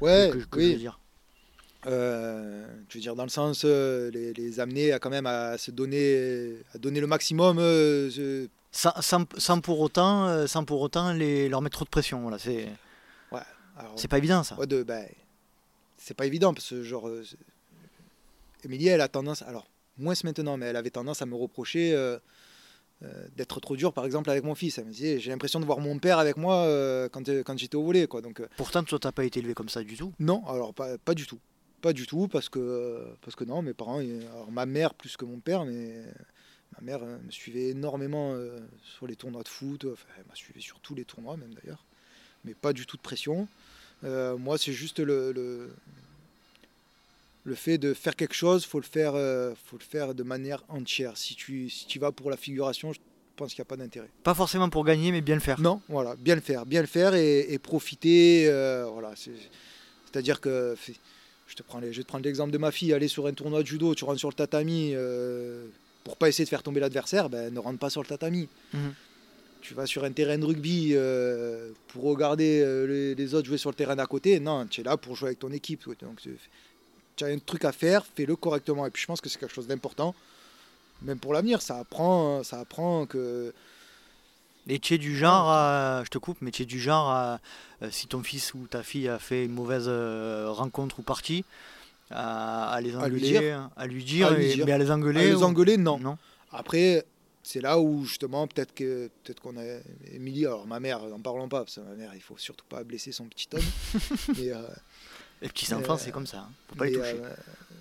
Ouais, 0.00 0.30
que, 0.32 0.38
que 0.38 0.60
je 0.60 0.66
oui. 0.66 0.72
veux 0.72 0.78
dire? 0.78 0.98
Euh, 1.86 2.66
je 2.88 2.94
veux 2.98 3.00
dire, 3.00 3.14
dans 3.14 3.22
le 3.24 3.28
sens, 3.30 3.62
euh, 3.64 4.10
les, 4.10 4.32
les 4.32 4.60
amener 4.60 4.92
à 4.92 4.98
quand 4.98 5.10
même 5.10 5.26
à 5.26 5.56
se 5.58 5.70
donner, 5.70 6.56
à 6.74 6.78
donner 6.78 7.00
le 7.00 7.06
maximum. 7.06 7.58
euh, 7.58 8.10
je- 8.10 8.48
sans, 8.72 8.92
sans- 9.00 9.26
sans 9.38 9.60
pour 9.60 9.80
autant, 9.80 10.26
euh, 10.26 10.46
sans 10.46 10.64
pour 10.64 10.80
autant 10.82 11.12
les, 11.12 11.48
leur 11.48 11.62
mettre 11.62 11.76
trop 11.78 11.84
de 11.84 11.90
pression. 11.90 12.20
Voilà, 12.20 12.38
c'est 12.38 14.08
pas 14.08 14.18
évident 14.18 14.42
ça. 14.42 14.58
ouais, 14.58 14.66
ben, 14.66 15.06
c'est 15.98 16.14
pas 16.14 16.26
évident 16.26 16.52
parce 16.54 16.70
que 16.70 16.82
genre, 16.82 17.08
Émilie, 18.64 18.88
elle 18.88 19.00
a 19.00 19.08
tendance, 19.08 19.42
alors 19.42 19.66
moins 19.98 20.14
maintenant, 20.24 20.56
mais 20.56 20.66
elle 20.66 20.76
avait 20.76 20.90
tendance 20.90 21.22
à 21.22 21.26
me 21.26 21.34
reprocher 21.34 21.94
d'être 23.36 23.60
trop 23.60 23.76
dur, 23.76 23.92
par 23.92 24.04
exemple 24.06 24.30
avec 24.30 24.42
mon 24.44 24.54
fils. 24.54 24.78
Elle 24.78 24.86
me 24.86 24.90
disait, 24.92 25.18
j'ai 25.20 25.30
l'impression 25.30 25.60
de 25.60 25.64
voir 25.66 25.78
mon 25.80 25.98
père 25.98 26.18
avec 26.18 26.36
moi 26.36 26.66
quand, 27.12 27.28
quand 27.44 27.58
j'étais 27.58 27.76
au 27.76 27.84
volet, 27.84 28.06
quoi. 28.06 28.20
Donc 28.22 28.42
Pourtant, 28.56 28.82
toi, 28.82 28.98
t'as 28.98 29.12
pas 29.12 29.24
été 29.24 29.40
élevé 29.40 29.54
comme 29.54 29.68
ça 29.68 29.82
du 29.82 29.96
tout. 29.96 30.12
non, 30.18 30.42
alors 30.46 30.72
pas, 30.74 30.96
pas 30.98 31.14
du 31.14 31.26
tout. 31.26 31.38
Pas 31.86 31.92
du 31.92 32.04
tout, 32.08 32.26
parce 32.26 32.48
que, 32.48 33.04
parce 33.22 33.36
que 33.36 33.44
non, 33.44 33.62
mes 33.62 33.72
parents, 33.72 34.00
alors 34.00 34.50
ma 34.50 34.66
mère 34.66 34.92
plus 34.92 35.16
que 35.16 35.24
mon 35.24 35.38
père, 35.38 35.64
mais 35.64 36.02
ma 36.74 36.80
mère 36.84 36.98
euh, 37.04 37.16
me 37.24 37.30
suivait 37.30 37.68
énormément 37.68 38.32
euh, 38.34 38.58
sur 38.82 39.06
les 39.06 39.14
tournois 39.14 39.44
de 39.44 39.48
foot, 39.48 39.84
enfin, 39.92 40.08
elle 40.18 40.24
m'a 40.28 40.34
suivi 40.34 40.60
sur 40.60 40.80
tous 40.80 40.96
les 40.96 41.04
tournois 41.04 41.36
même 41.36 41.54
d'ailleurs, 41.54 41.84
mais 42.44 42.54
pas 42.54 42.72
du 42.72 42.86
tout 42.86 42.96
de 42.96 43.02
pression. 43.02 43.46
Euh, 44.02 44.36
moi, 44.36 44.58
c'est 44.58 44.72
juste 44.72 44.98
le, 44.98 45.30
le, 45.30 45.70
le 47.44 47.54
fait 47.54 47.78
de 47.78 47.94
faire 47.94 48.16
quelque 48.16 48.34
chose, 48.34 48.64
faut 48.66 48.80
le 48.80 48.84
faire, 48.84 49.12
euh, 49.14 49.54
faut 49.66 49.78
le 49.78 49.84
faire 49.84 50.12
de 50.12 50.24
manière 50.24 50.64
entière. 50.68 51.16
Si 51.16 51.36
tu, 51.36 51.70
si 51.70 51.86
tu 51.86 52.00
vas 52.00 52.10
pour 52.10 52.32
la 52.32 52.36
figuration, 52.36 52.92
je 52.92 52.98
pense 53.36 53.50
qu'il 53.54 53.60
n'y 53.60 53.66
a 53.66 53.70
pas 53.70 53.76
d'intérêt. 53.76 54.08
Pas 54.24 54.34
forcément 54.34 54.68
pour 54.70 54.84
gagner, 54.84 55.12
mais 55.12 55.20
bien 55.20 55.36
le 55.36 55.40
faire. 55.40 55.60
Non, 55.60 55.80
voilà, 55.88 56.16
bien 56.16 56.34
le 56.34 56.40
faire, 56.40 56.66
bien 56.66 56.80
le 56.80 56.88
faire 56.88 57.14
et, 57.14 57.52
et 57.52 57.60
profiter. 57.60 58.48
euh, 58.48 58.86
voilà, 58.92 59.12
c'est- 59.14 59.30
c'est-à-dire 60.10 60.40
que 60.40 60.74
je 61.46 61.54
te 61.54 61.62
prends 61.62 61.78
les, 61.78 61.92
je 61.92 61.98
vais 61.98 62.02
te 62.02 62.08
prendre 62.08 62.24
l'exemple 62.24 62.50
de 62.50 62.58
ma 62.58 62.70
fille, 62.70 62.92
aller 62.92 63.08
sur 63.08 63.26
un 63.26 63.32
tournoi 63.32 63.62
de 63.62 63.66
judo, 63.66 63.94
tu 63.94 64.04
rentres 64.04 64.18
sur 64.18 64.28
le 64.28 64.34
tatami 64.34 64.92
euh, 64.94 65.66
pour 66.04 66.16
pas 66.16 66.28
essayer 66.28 66.44
de 66.44 66.48
faire 66.48 66.62
tomber 66.62 66.80
l'adversaire, 66.80 67.28
ben 67.28 67.52
ne 67.52 67.58
rentre 67.58 67.78
pas 67.78 67.90
sur 67.90 68.02
le 68.02 68.08
tatami. 68.08 68.48
Mhm. 68.72 68.94
Tu 69.62 69.74
vas 69.74 69.86
sur 69.86 70.04
un 70.04 70.12
terrain 70.12 70.38
de 70.38 70.44
rugby 70.44 70.90
euh, 70.92 71.70
pour 71.88 72.04
regarder 72.04 72.60
euh, 72.60 72.86
les, 72.86 73.14
les 73.16 73.34
autres 73.34 73.48
jouer 73.48 73.58
sur 73.58 73.70
le 73.70 73.74
terrain 73.74 73.96
d'à 73.96 74.06
côté. 74.06 74.38
Non, 74.38 74.66
tu 74.66 74.80
es 74.80 74.84
là 74.84 74.96
pour 74.96 75.16
jouer 75.16 75.28
avec 75.28 75.40
ton 75.40 75.50
équipe. 75.50 75.88
Donc 76.00 76.20
tu 77.16 77.24
as 77.24 77.28
un 77.28 77.38
truc 77.38 77.64
à 77.64 77.72
faire, 77.72 78.06
fais-le 78.06 78.36
correctement. 78.36 78.86
Et 78.86 78.90
puis 78.90 79.02
je 79.02 79.06
pense 79.06 79.20
que 79.20 79.28
c'est 79.28 79.40
quelque 79.40 79.54
chose 79.54 79.66
d'important, 79.66 80.14
même 81.02 81.18
pour 81.18 81.32
l'avenir. 81.32 81.62
Ça 81.62 81.78
apprend, 81.78 82.44
ça 82.44 82.60
apprend 82.60 83.06
que 83.06 83.52
Et 84.68 84.78
tu 84.80 84.94
es 84.94 84.98
du 84.98 85.16
genre 85.16 85.48
je 86.04 86.08
te 86.10 86.18
coupe, 86.18 86.38
mais 86.40 86.50
tu 86.50 86.62
es 86.62 86.66
du 86.66 86.80
genre 86.80 87.14
euh, 87.14 87.88
si 87.90 88.06
ton 88.08 88.22
fils 88.22 88.52
ou 88.54 88.66
ta 88.66 88.82
fille 88.82 89.08
a 89.08 89.18
fait 89.18 89.44
une 89.44 89.52
mauvaise 89.52 89.84
euh, 89.88 90.50
rencontre 90.50 90.98
ou 90.98 91.02
partie, 91.02 91.44
à, 92.10 92.78
les 92.82 92.90
À 92.96 93.08
lui 93.08 93.16
engueuler, 93.16 93.38
dire. 93.40 93.70
à 93.76 93.86
lui 93.86 94.04
dire, 94.04 94.26
À 94.28 94.30
lui 94.34 94.46
et- 94.46 94.54
dire. 94.54 94.66
mais 94.66 94.72
à 94.72 94.78
les 94.78 94.90
à 94.90 94.94
engueuler. 94.94 95.26
les 95.26 95.34
ou- 95.34 95.42
engueuler, 95.44 95.76
non. 95.76 95.98
Non. 95.98 96.18
Après, 96.52 97.04
c'est 97.42 97.60
là 97.60 97.78
où 97.78 98.04
justement, 98.04 98.46
peut-être 98.46 98.74
que 98.74 99.08
peut-être 99.24 99.40
qu'on 99.40 99.56
a 99.56 99.62
Émilie, 100.12 100.46
alors 100.46 100.66
ma 100.66 100.80
mère, 100.80 101.00
n'en 101.06 101.20
parlons 101.20 101.48
pas, 101.48 101.60
parce 101.60 101.76
que 101.76 101.80
ma 101.80 101.94
mère, 101.94 102.12
il 102.14 102.20
faut 102.22 102.38
surtout 102.38 102.64
pas 102.68 102.82
blesser 102.84 103.12
son 103.12 103.26
petit 103.26 103.48
homme. 103.52 103.62
mais, 104.36 104.50
euh, 104.52 104.62
Les 105.42 105.48
petits 105.48 105.72
enfants, 105.74 105.96
c'est 105.96 106.10
comme 106.12 106.26
ça. 106.26 106.38
hein. 106.38 106.48
Faut 106.68 106.76
pas 106.76 106.86
les 106.86 106.92
toucher. 106.92 107.16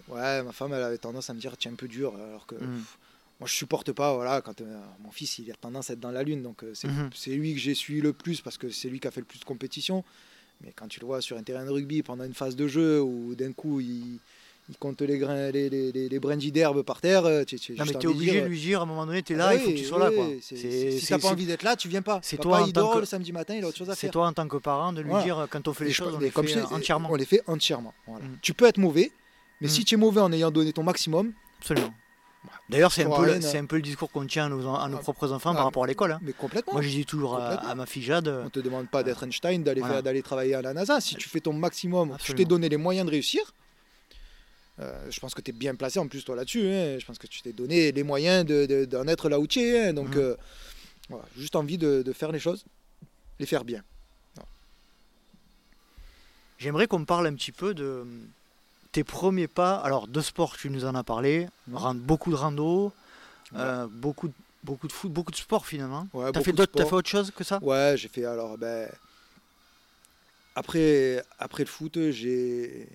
ouais, 0.10 0.44
ma 0.44 0.52
femme, 0.52 0.74
elle 0.74 0.84
avait 0.84 0.98
tendance 0.98 1.30
à 1.30 1.34
me 1.34 1.40
dire, 1.40 1.56
tu 1.58 1.68
es 1.68 1.72
un 1.72 1.76
peu 1.76 1.88
dur, 1.88 2.14
alors 2.16 2.46
que 2.46 2.56
Mm. 2.56 2.60
pff, 2.78 2.98
moi, 3.40 3.48
je 3.48 3.54
supporte 3.54 3.92
pas. 3.92 4.14
Voilà, 4.16 4.42
quand 4.42 4.62
euh, 4.62 4.80
mon 5.04 5.12
fils, 5.12 5.40
il 5.40 5.52
a 5.52 5.56
tendance 5.56 5.90
à 5.90 5.94
être 5.94 6.00
dans 6.00 6.12
la 6.12 6.24
lune, 6.24 6.42
donc 6.42 6.64
euh, 6.64 6.72
c'est 6.74 6.88
Mhm. 6.88 7.10
c'est 7.14 7.32
lui 7.32 7.54
que 7.54 7.60
j'ai 7.60 7.74
suivi 7.76 8.02
le 8.02 8.14
plus 8.14 8.42
parce 8.42 8.58
que 8.58 8.70
c'est 8.70 8.90
lui 8.90 9.00
qui 9.00 9.08
a 9.08 9.12
fait 9.12 9.20
le 9.22 9.26
plus 9.26 9.40
de 9.40 9.46
compétition. 9.46 10.04
Mais 10.62 10.72
quand 10.76 10.88
tu 10.88 11.00
le 11.02 11.06
vois 11.06 11.20
sur 11.22 11.38
un 11.38 11.44
terrain 11.44 11.66
de 11.66 11.70
rugby 11.70 12.02
pendant 12.02 12.24
une 12.24 12.34
phase 12.34 12.56
de 12.56 12.66
jeu 12.68 13.02
où 13.02 13.36
d'un 13.36 13.52
coup 13.52 13.82
il, 13.82 14.20
il 14.70 14.78
compte 14.80 15.02
les, 15.02 15.18
grains, 15.18 15.52
les, 15.52 15.70
les, 15.70 15.92
les, 15.92 16.08
les 16.08 16.52
d'herbe 16.52 16.82
par 16.84 17.02
terre, 17.02 17.26
euh, 17.26 17.44
tu, 17.44 17.60
tu, 17.60 17.74
Non, 17.76 17.84
mais 17.86 18.06
obligé 18.06 18.40
de 18.42 18.48
lui 18.48 18.60
dire 18.60 18.80
à 18.80 18.84
un 18.84 18.86
moment 18.86 19.06
donné, 19.06 19.22
tu 19.22 19.34
es 19.34 19.36
Ah 19.36 19.48
là, 19.50 19.56
il 19.56 19.60
faut 19.60 19.70
que 19.72 19.76
tu 19.76 19.84
sois 19.84 20.00
là. 20.00 20.10
Quoi. 20.12 20.28
Si 20.42 20.58
c'est- 20.58 21.08
t'as 21.10 21.20
pas 21.20 21.28
envie 21.28 21.46
d'être 21.46 21.64
là, 21.64 21.76
tu 21.76 21.90
viens 21.90 22.02
pas. 22.02 22.20
c'est 22.24 22.38
toi 22.38 22.62
en 22.62 22.66
il 22.66 22.72
tant 22.72 22.82
dort 22.82 22.94
que- 22.94 23.00
le 23.00 23.06
samedi 23.06 23.34
matin, 23.34 23.54
il 23.56 23.66
a 23.66 23.68
autre 23.68 23.78
chose 23.78 23.90
à 23.90 23.96
C'est 23.96 24.10
toi 24.10 24.28
en 24.28 24.34
tant 24.34 24.48
que 24.48 24.56
parent 24.58 24.94
de 24.94 25.02
lui 25.02 25.10
Voilà. 25.10 25.24
dire 25.26 25.48
quand 25.52 25.68
on 25.68 25.74
fait 25.74 25.84
les 25.86 25.92
choses, 25.92 26.16
on 26.16 26.20
les 26.20 26.32
fait 26.32 26.56
euh, 26.58 26.64
entièrement. 26.72 27.10
On 27.12 27.16
les 27.16 27.26
fait 27.26 27.42
entièrement. 27.48 27.94
Mm. 28.08 28.14
Tu 28.42 28.54
peux 28.54 28.66
être 28.66 28.78
mauvais, 28.78 29.12
mais 29.60 29.68
Mm. 29.68 29.72
si 29.72 29.84
tu 29.84 29.96
es 29.96 29.98
mauvais 29.98 30.22
en 30.22 30.32
ayant 30.32 30.52
donné 30.52 30.72
ton 30.72 30.84
maximum, 30.84 31.34
Absolument. 31.60 31.94
D'ailleurs, 32.68 32.92
c'est 32.92 33.04
un, 33.04 33.10
peu 33.16 33.26
le- 33.26 33.32
rien, 33.34 33.42
c'est 33.42 33.60
un 33.60 33.66
peu 33.66 33.76
le 33.76 33.82
discours 33.84 34.10
qu'on 34.12 34.26
tient 34.26 34.46
à 34.46 34.50
nos, 34.50 34.60
à 34.76 34.90
nos 34.90 34.98
Ah, 34.98 35.00
propres 35.00 35.32
enfants 35.32 35.52
ah, 35.52 35.56
par 35.56 35.66
rapport 35.66 35.84
à 35.84 35.88
l'école. 35.88 36.14
hein. 36.14 36.20
mais 36.24 36.34
complètement. 36.34 36.74
Moi, 36.74 36.82
je 36.82 36.90
dis 36.90 37.06
toujours 37.06 37.38
à, 37.38 37.76
ma 37.76 37.86
fille 37.86 38.02
Jade, 38.02 38.28
euh, 38.28 38.44
On 38.46 38.50
te 38.50 38.60
demande 38.60 38.90
pas 38.90 39.04
d'être 39.04 39.22
Einstein, 39.24 39.62
d'aller 39.64 39.82
Voilà. 39.82 40.02
travailler 40.24 40.56
à 40.56 40.64
la 40.64 40.74
NASA. 40.74 41.00
Si 41.00 41.16
tu 41.16 41.30
fais 41.30 41.42
ton 41.42 41.54
maximum, 41.54 42.10
je 42.10 42.14
Absolument. 42.16 42.38
t'ai 42.38 42.46
donné 42.46 42.70
les 42.70 42.78
moyens 42.78 43.06
de 43.06 43.12
réussir. 43.12 43.54
euh, 44.80 45.10
je 45.10 45.20
pense 45.22 45.34
que 45.34 45.42
tu 45.42 45.52
es 45.52 45.54
bien 45.54 45.74
placé 45.76 46.00
en 46.00 46.08
plus 46.08 46.26
toi 46.26 46.36
là-dessus. 46.36 46.66
hein. 46.68 46.98
Je 47.00 47.06
pense 47.06 47.18
que 47.20 47.28
tu 47.28 47.42
t'es 47.42 47.54
donné 47.54 47.92
les 47.94 48.04
moyens 48.04 48.44
de- 48.46 48.66
de- 48.66 48.84
d'en 48.86 49.08
être 49.08 49.30
là 49.30 49.40
où 49.40 49.46
tu 49.48 49.60
es. 49.62 49.88
hein. 49.90 49.94
Donc, 49.94 50.10
Mhm. 50.16 50.18
euh, 50.22 50.36
voilà, 51.10 51.24
juste 51.38 51.56
envie 51.56 51.78
de, 51.78 52.02
de 52.02 52.14
faire 52.14 52.32
les 52.32 52.40
choses, 52.40 52.66
les 53.40 53.46
faire 53.46 53.64
bien. 53.64 53.84
J'aimerais 56.58 56.88
qu'on 56.88 57.06
parle 57.06 57.28
un 57.28 57.36
petit 57.36 57.52
peu 57.52 57.74
de 57.74 57.84
euh, 57.84 58.06
tes 58.96 59.04
premiers 59.04 59.50
pas. 59.50 59.76
Alors, 59.76 60.08
de 60.08 60.22
sport, 60.22 60.56
tu 60.56 60.70
nous 60.70 60.86
en 60.86 60.96
as 60.96 61.04
parlé. 61.04 61.48
Beaucoup 61.68 62.32
de 62.32 62.36
rando, 62.36 62.94
Ouais. 63.52 63.60
euh, 63.60 63.88
beaucoup, 63.92 64.30
de, 64.30 64.34
beaucoup 64.64 64.88
de 64.88 64.94
foot, 64.94 65.12
beaucoup 65.12 65.32
de 65.32 65.36
sport 65.36 65.66
finalement. 65.66 66.08
Ouais, 66.14 66.32
T'as 66.32 66.42
fait, 66.42 66.54
d'autres- 66.54 66.86
fait 66.86 66.96
autre 66.96 67.10
chose 67.10 67.30
que 67.32 67.44
ça? 67.44 67.60
Ouais, 67.62 67.96
j'ai 67.98 68.08
fait 68.08 68.24
alors 68.24 68.58
ben 68.58 68.90
après 70.56 71.24
après 71.40 71.64
le 71.64 71.70
foot, 71.70 72.00
j'ai 72.12 72.88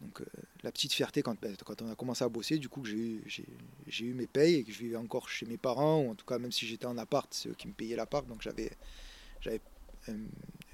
Donc 0.00 0.20
euh, 0.20 0.24
la 0.64 0.72
petite 0.72 0.92
fierté 0.92 1.22
quand, 1.22 1.40
ben, 1.40 1.54
quand 1.64 1.80
on 1.82 1.90
a 1.90 1.94
commencé 1.94 2.24
à 2.24 2.28
bosser, 2.28 2.58
du 2.58 2.68
coup 2.68 2.80
que 2.80 2.88
j'ai 2.88 2.96
eu, 2.96 3.22
j'ai, 3.26 3.44
j'ai 3.86 4.06
eu 4.06 4.14
mes 4.14 4.26
payes 4.26 4.56
et 4.56 4.64
que 4.64 4.72
je 4.72 4.78
vivais 4.80 4.96
encore 4.96 5.28
chez 5.28 5.46
mes 5.46 5.58
parents, 5.58 6.00
ou 6.00 6.10
en 6.10 6.14
tout 6.16 6.26
cas 6.26 6.38
même 6.38 6.50
si 6.50 6.66
j'étais 6.66 6.86
en 6.86 6.98
appart, 6.98 7.28
c'est 7.32 7.48
eux 7.50 7.54
qui 7.56 7.68
me 7.68 7.74
payaient 7.74 7.96
l'appart, 7.96 8.26
donc 8.26 8.40
j'avais, 8.42 8.70
j'avais 9.40 9.60
un, 10.08 10.14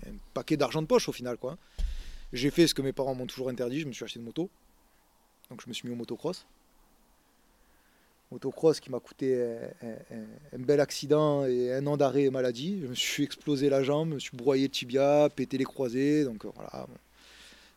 un 0.08 0.14
paquet 0.32 0.56
d'argent 0.56 0.80
de 0.80 0.86
poche 0.86 1.08
au 1.08 1.12
final. 1.12 1.36
quoi. 1.36 1.58
J'ai 2.32 2.50
fait 2.50 2.66
ce 2.66 2.74
que 2.74 2.82
mes 2.82 2.92
parents 2.92 3.14
m'ont 3.14 3.26
toujours 3.26 3.48
interdit, 3.48 3.80
je 3.80 3.86
me 3.86 3.92
suis 3.92 4.04
acheté 4.04 4.18
une 4.18 4.24
moto. 4.26 4.48
Donc 5.50 5.60
je 5.62 5.68
me 5.68 5.72
suis 5.74 5.86
mis 5.88 5.94
au 5.94 5.96
motocross. 5.96 6.44
Motocross 8.32 8.80
qui 8.80 8.90
m'a 8.90 8.98
coûté 8.98 9.40
un, 9.82 9.86
un- 10.16 10.24
un 10.54 10.58
bel 10.58 10.80
accident 10.80 11.44
et 11.44 11.72
un 11.72 11.86
an 11.86 11.96
d'arrêt 11.96 12.24
et 12.24 12.30
maladie. 12.30 12.80
Je 12.82 12.88
me 12.88 12.94
suis 12.94 13.22
explosé 13.22 13.68
la 13.68 13.84
jambe, 13.84 14.10
je 14.10 14.14
me 14.14 14.18
suis 14.18 14.36
broyé 14.36 14.64
le 14.64 14.70
tibia, 14.72 15.28
pété 15.34 15.56
les 15.58 15.64
croisés. 15.64 16.24
Donc 16.24 16.44
euh, 16.44 16.50
voilà, 16.56 16.88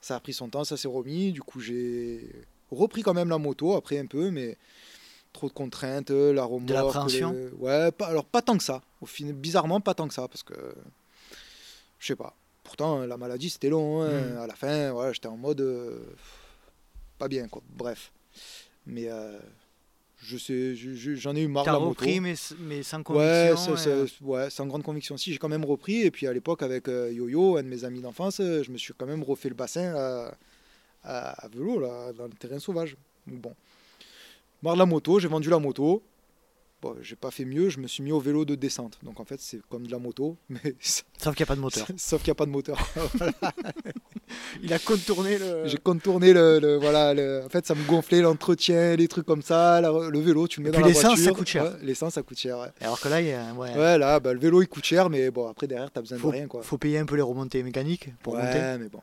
ça 0.01 0.15
a 0.15 0.19
pris 0.19 0.33
son 0.33 0.49
temps, 0.49 0.63
ça 0.63 0.75
s'est 0.77 0.87
remis. 0.87 1.31
Du 1.31 1.41
coup, 1.43 1.59
j'ai 1.59 2.27
repris 2.71 3.03
quand 3.03 3.13
même 3.13 3.29
la 3.29 3.37
moto 3.37 3.75
après 3.75 3.99
un 3.99 4.07
peu, 4.07 4.31
mais 4.31 4.57
trop 5.33 5.47
de 5.47 5.53
contraintes, 5.53 6.09
la 6.09 6.43
remorque. 6.43 6.73
l'appréhension? 6.73 7.33
le- 7.33 7.53
Ouais, 7.59 7.91
pas, 7.91 8.07
alors 8.07 8.25
pas 8.25 8.41
tant 8.41 8.57
que 8.57 8.63
ça. 8.63 8.81
Au 9.01 9.05
final, 9.05 9.35
bizarrement, 9.35 9.79
pas 9.81 9.93
tant 9.93 10.07
que 10.07 10.15
ça 10.15 10.27
parce 10.27 10.41
que 10.41 10.55
je 11.99 12.07
sais 12.07 12.15
pas. 12.15 12.35
Pourtant, 12.69 13.03
la 13.07 13.17
maladie 13.17 13.49
c'était 13.49 13.69
long. 13.69 14.03
hein. 14.03 14.09
Mhm. 14.33 14.37
À 14.37 14.45
la 14.47 14.53
fin, 14.55 14.91
voilà, 14.91 15.11
j'étais 15.11 15.27
en 15.27 15.37
mode 15.37 15.59
euh, 15.61 15.97
pas 17.17 17.27
bien 17.27 17.47
quoi. 17.47 17.63
Bref, 17.75 18.11
mais 18.85 19.09
euh, 19.09 19.39
je 20.21 20.37
sais, 20.37 20.75
j'en 20.75 21.35
ai 21.35 21.41
eu 21.41 21.47
marre 21.47 21.65
de 21.65 21.71
la 21.71 21.79
moto. 21.79 21.89
repris, 21.89 22.19
mais, 22.19 22.35
mais 22.59 22.83
sans 22.83 22.99
Ouais, 22.99 23.03
conviction. 23.55 23.75
ça- 23.75 23.89
et- 24.03 24.07
ça- 24.07 24.13
ouais, 24.23 24.49
sans 24.51 24.67
grande 24.67 24.83
conviction. 24.83 25.17
Si, 25.17 25.31
j'ai 25.33 25.39
quand 25.39 25.49
même 25.49 25.65
repris. 25.65 26.01
Et 26.03 26.11
puis 26.11 26.27
à 26.27 26.33
l'époque, 26.33 26.61
avec 26.61 26.87
euh, 26.89 27.11
Yo-Yo, 27.11 27.57
un 27.57 27.63
de 27.63 27.67
mes 27.69 27.83
amis 27.85 28.01
d'enfance, 28.01 28.39
euh, 28.39 28.61
je 28.63 28.69
me 28.71 28.77
suis 28.77 28.93
quand 28.95 29.07
même 29.07 29.23
refait 29.23 29.49
le 29.49 29.55
bassin 29.55 29.95
à, 29.95 30.33
à- 31.03 31.45
à 31.45 31.47
vélo, 31.47 31.79
là, 31.79 32.13
dans 32.13 32.25
le 32.25 32.33
terrain 32.33 32.59
sauvage. 32.59 32.95
Donc 33.25 33.39
bon. 33.41 33.55
Marre 34.61 34.75
de 34.75 34.79
la 34.79 34.85
moto, 34.85 35.19
j'ai 35.19 35.27
vendu 35.27 35.49
la 35.49 35.57
moto. 35.57 36.03
Bon, 36.81 36.95
j'ai 37.01 37.17
pas 37.17 37.29
fait 37.29 37.43
mieux, 37.43 37.67
je 37.67 37.77
me 37.79 37.87
suis 37.87 38.01
mis 38.01 38.13
au 38.13 38.21
vélo 38.21 38.45
de 38.45 38.55
descente. 38.55 38.97
Donc 39.03 39.19
en 39.19 39.25
fait, 39.25 39.41
c'est 39.41 39.59
comme 39.67 39.85
de 39.85 39.91
la 39.91 39.99
moto, 39.99 40.37
mais 40.49 40.75
Sauf 40.79 41.35
qu'il 41.35 41.41
n'y 41.41 41.43
a 41.43 41.45
pas 41.47 41.55
de 41.57 41.59
moteur. 41.59 41.85
sauf 41.97 42.21
qu'il 42.21 42.29
n'y 42.29 42.31
a 42.31 42.35
pas 42.35 42.45
de 42.45 42.51
moteur. 42.51 42.77
Il 44.61 44.71
a 44.73 44.79
contourné 44.79 45.37
le. 45.37 45.67
J'ai 45.67 45.77
contourné 45.77 46.33
le, 46.33 46.59
le- 46.59 46.77
voilà, 46.77 47.13
le- 47.13 47.43
en 47.45 47.49
fait, 47.49 47.65
ça 47.65 47.73
me 47.75 47.83
gonflait 47.85 48.21
l'entretien, 48.21 48.95
les 48.95 49.07
trucs 49.07 49.25
comme 49.25 49.41
ça. 49.41 49.81
la- 49.81 49.91
le 50.09 50.19
vélo, 50.19 50.47
tu 50.47 50.59
le 50.59 50.65
mets 50.65 50.69
Et 50.69 50.73
dans 50.73 50.81
la 50.81 50.87
l'essence, 50.87 51.03
voiture. 51.15 51.25
ça 51.25 51.31
coûte 51.31 51.47
cher. 51.47 51.63
Ouais, 51.63 51.71
l'essence, 51.81 52.13
ça 52.13 52.21
coûte 52.23 52.37
cher. 52.37 52.59
Ouais. 52.59 52.67
Alors 52.81 52.99
que 52.99 53.09
là, 53.09 53.21
il 53.21 53.27
y 53.27 53.31
a- 53.33 53.53
ouais, 53.53 53.75
Ouais, 53.75 53.97
là, 53.97 54.19
bah, 54.19 54.33
le 54.33 54.39
vélo 54.39 54.61
il 54.61 54.67
coûte 54.67 54.85
cher, 54.85 55.09
mais 55.09 55.31
bon, 55.31 55.47
après 55.47 55.67
derrière, 55.67 55.89
t'as 55.91 56.01
besoin 56.01 56.17
faut, 56.17 56.27
de 56.31 56.37
rien 56.37 56.47
quoi. 56.47 56.61
faut 56.61 56.77
payer 56.77 56.99
un 56.99 57.05
peu 57.05 57.15
les 57.15 57.21
remontées 57.23 57.63
mécaniques 57.63 58.09
pour 58.23 58.33
ouais, 58.35 58.43
monter. 58.43 58.77
mais 58.79 58.89
bon. 58.89 59.01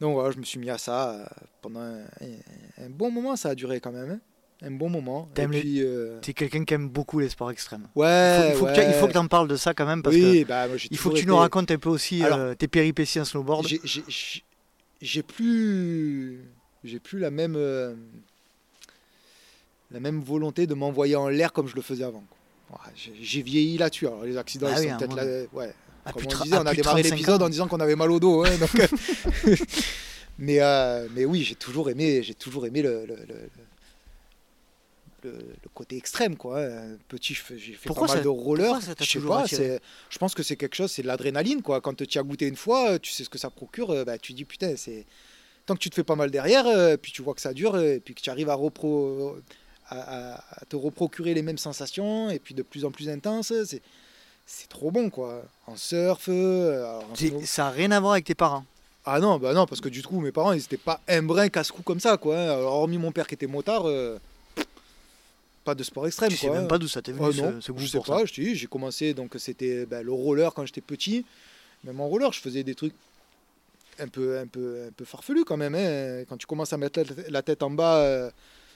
Donc 0.00 0.14
voilà, 0.14 0.30
je 0.32 0.38
me 0.38 0.44
suis 0.44 0.58
mis 0.58 0.68
à 0.70 0.76
ça 0.78 1.12
euh, 1.14 1.24
pendant 1.62 1.80
un 1.80 2.90
bon 2.90 3.10
moment, 3.10 3.36
ça 3.36 3.50
a 3.50 3.54
duré 3.54 3.80
quand 3.80 3.92
même. 3.92 4.10
hein. 4.10 4.20
Un 4.62 4.70
bon 4.70 4.88
moment. 4.88 5.28
Euh, 5.38 6.18
Tu 6.22 6.30
es 6.30 6.34
quelqu'un 6.34 6.64
qui 6.64 6.72
aime 6.74 6.88
beaucoup 6.88 7.18
les 7.18 7.28
sports 7.28 7.50
extrêmes. 7.50 7.86
ouais, 7.94 8.50
il 8.50 8.52
faut, 8.52 8.52
il 8.52 8.54
faut 8.58 8.64
que 8.66 8.70
ouais. 8.70 9.08
tu- 9.08 9.12
que 9.12 9.18
en 9.18 9.26
parles 9.26 9.48
de 9.48 9.56
ça 9.56 9.74
quand 9.74 9.84
même 9.86 10.02
parce 10.02 10.16
que 10.16 10.44
bah, 10.44 10.68
moi, 10.68 10.76
il 10.90 10.96
faut 10.96 11.10
que 11.10 11.16
tu 11.18 11.26
nous 11.26 11.36
racontes 11.36 11.70
un 11.70 11.78
peu 11.78 11.90
aussi 11.90 12.22
Alors, 12.22 12.38
euh, 12.38 12.54
tes 12.54 12.68
péripéties 12.68 13.20
en 13.20 13.24
snowboard. 13.24 13.66
J'ai- 13.66 15.22
plus, 15.22 16.40
j'ai 16.82 16.98
plus 16.98 17.18
la 17.18 17.30
même, 17.30 17.56
euh, 17.56 17.94
la 19.90 20.00
même 20.00 20.20
volonté 20.20 20.66
de 20.66 20.74
m'envoyer 20.74 21.16
en 21.16 21.28
l'air 21.28 21.52
comme 21.52 21.68
je 21.68 21.74
le 21.76 21.82
faisais 21.82 22.04
avant. 22.04 22.24
j'ai- 23.20 23.42
vieilli 23.42 23.76
là-dessus. 23.76 24.06
Alors 24.06 24.24
les 24.24 24.36
accidents, 24.38 24.68
Ah 24.70 24.80
ils 24.80 24.86
oui, 24.86 24.90
sont 24.92 24.96
peut-être 24.98 25.16
là. 25.16 25.24
Ouais. 25.52 25.74
À 26.06 26.12
Comme 26.12 26.22
on 26.24 26.42
disait, 26.42 26.56
on 26.56 26.60
a 26.60 26.64
plus 26.70 26.76
de 26.78 26.82
démarré 26.82 27.02
35 27.02 27.10
l'épisode 27.16 27.42
en 27.42 27.48
disant 27.48 27.66
qu'on 27.68 27.80
avait 27.80 27.96
mal 27.96 28.10
au 28.10 28.20
dos. 28.20 28.44
hein, 28.44 28.50
donc, 28.58 28.70
mais, 30.38 30.58
mais 31.14 31.24
oui, 31.24 31.42
j'ai 31.42 31.54
toujours 31.54 31.90
aimé, 31.90 32.22
j'ai 32.22 32.34
toujours 32.34 32.66
aimé 32.66 32.82
le, 32.82 33.04
le, 33.06 33.14
le- 33.16 33.50
le- 35.24 35.32
le 35.32 35.68
côté 35.74 35.96
extrême. 35.96 36.36
Quoi. 36.36 36.60
hein. 36.60 36.96
Petit, 37.08 37.34
j'ai 37.56 37.72
fait 37.72 37.86
Pourquoi 37.86 38.06
pas 38.06 38.14
mal 38.14 38.22
de 38.24 38.28
roller. 38.28 38.74
Je 39.00 39.04
sais 39.04 39.20
pas, 39.20 39.44
je 40.10 40.18
pense 40.18 40.34
que 40.34 40.42
c'est 40.42 40.56
quelque 40.56 40.76
chose, 40.76 40.90
c'est 40.92 41.02
de 41.02 41.06
l'adrénaline. 41.08 41.62
quoi. 41.62 41.80
Quand 41.80 41.94
tu 42.06 42.18
as 42.18 42.22
goûté 42.22 42.46
une 42.46 42.56
fois, 42.56 42.98
tu 42.98 43.12
sais 43.12 43.24
ce 43.24 43.28
que 43.30 43.38
ça 43.38 43.50
procure. 43.50 43.90
euh, 43.90 44.04
Bah, 44.04 44.18
tu 44.18 44.32
dis 44.32 44.44
putain, 44.44 44.74
c'est 44.76 45.04
tant 45.66 45.74
que 45.74 45.80
tu 45.80 45.88
te 45.90 45.94
fais 45.94 46.04
pas 46.04 46.14
mal 46.16 46.30
derrière, 46.30 46.66
euh, 46.66 46.96
puis 46.96 47.10
tu 47.10 47.22
vois 47.22 47.32
que 47.34 47.40
ça 47.40 47.54
dure, 47.54 47.74
euh, 47.74 47.94
et 47.94 48.00
puis 48.00 48.14
que 48.14 48.20
tu 48.20 48.28
arrives 48.30 48.50
à, 48.50 48.54
repro- 48.54 49.34
à, 49.88 50.40
te 50.68 50.76
reprocurer 50.76 51.34
les 51.34 51.42
mêmes 51.42 51.58
sensations, 51.58 52.30
et 52.30 52.38
puis 52.38 52.54
de 52.54 52.62
plus 52.62 52.84
en 52.84 52.90
plus 52.90 53.08
intense, 53.08 53.52
c'est, 53.64 53.80
c'est 54.46 54.68
trop 54.68 54.90
bon, 54.90 55.08
quoi. 55.10 55.42
En 55.66 55.76
surf, 55.76 56.26
euh, 56.28 57.00
en 57.00 57.14
Ça 57.46 57.62
n'a 57.64 57.70
rien 57.70 57.90
à 57.92 58.00
voir 58.00 58.12
avec 58.12 58.24
tes 58.26 58.34
parents. 58.34 58.64
Ah 59.06 59.20
non, 59.20 59.38
bah 59.38 59.52
non, 59.52 59.66
parce 59.66 59.80
que 59.82 59.88
du 59.90 60.02
coup, 60.02 60.20
mes 60.20 60.32
parents, 60.32 60.52
ils 60.52 60.60
étaient 60.62 60.76
pas 60.78 61.00
un 61.08 61.22
brin 61.22 61.48
casse-cou 61.48 61.82
comme 61.82 62.00
ça, 62.00 62.16
quoi. 62.16 62.36
hein. 62.38 62.44
Alors, 62.50 62.74
hormis 62.74 62.96
mon 62.98 63.12
père 63.12 63.26
qui 63.26 63.34
était 63.34 63.46
motard, 63.46 63.86
euh, 63.86 64.18
pas 65.64 65.74
de 65.74 65.82
sport 65.82 66.06
extrême, 66.06 66.30
Tu 66.30 66.36
sais 66.36 66.46
quoi. 66.48 66.58
même 66.58 66.68
pas 66.68 66.78
d'où 66.78 66.88
ça 66.88 67.02
t'est 67.02 67.12
venu 67.12 67.32
ce, 67.32 67.40
non, 67.40 67.60
ce 67.60 67.72
goût 67.72 67.80
je 67.80 67.86
sais 67.86 67.98
pour 67.98 68.06
ça. 68.06 68.16
pas, 68.16 68.24
je 68.24 68.32
te 68.34 68.40
dis, 68.40 68.54
j'ai 68.54 68.66
commencé, 68.66 69.14
donc 69.14 69.34
c'était 69.38 69.86
ben, 69.86 70.02
le 70.04 70.12
roller 70.12 70.52
quand 70.54 70.64
j'étais 70.66 70.80
petit. 70.80 71.24
Même 71.84 72.00
en 72.00 72.08
roller, 72.08 72.32
je 72.32 72.40
faisais 72.40 72.62
des 72.62 72.74
trucs 72.74 72.94
un 73.98 74.08
peu, 74.08 74.38
un 74.38 74.46
peu, 74.46 74.86
un 74.88 74.92
peu 74.92 75.04
farfelus 75.04 75.44
quand 75.44 75.56
même. 75.56 75.74
hein. 75.74 76.24
Quand 76.28 76.36
tu 76.36 76.46
commences 76.46 76.72
à 76.72 76.76
mettre 76.76 77.02
la, 77.28 77.42
tête 77.42 77.62
en 77.62 77.70
bas 77.70 77.98
euh, 77.98 78.30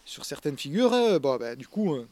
sur 0.05 0.25
certaines 0.25 0.57
figures, 0.57 0.91
bon, 1.21 1.37
ben, 1.37 1.57
du 1.57 1.67
coup, 1.67 1.95
euh, 1.95 2.07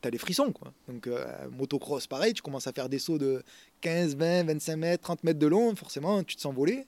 t'as 0.00 0.10
les 0.10 0.18
frissons. 0.18 0.52
Quoi. 0.52 0.72
Donc, 0.88 1.06
euh, 1.06 1.26
motocross, 1.50 2.06
pareil, 2.06 2.32
tu 2.34 2.42
commences 2.42 2.66
à 2.66 2.72
faire 2.72 2.88
des 2.88 2.98
sauts 2.98 3.18
de 3.18 3.42
15, 3.80 4.16
20, 4.16 4.44
25 4.44 4.76
mètres, 4.76 5.02
30 5.04 5.24
mètres 5.24 5.38
de 5.38 5.46
long, 5.46 5.74
forcément, 5.76 6.22
tu 6.22 6.36
te 6.36 6.40
sens 6.40 6.54
voler. 6.54 6.86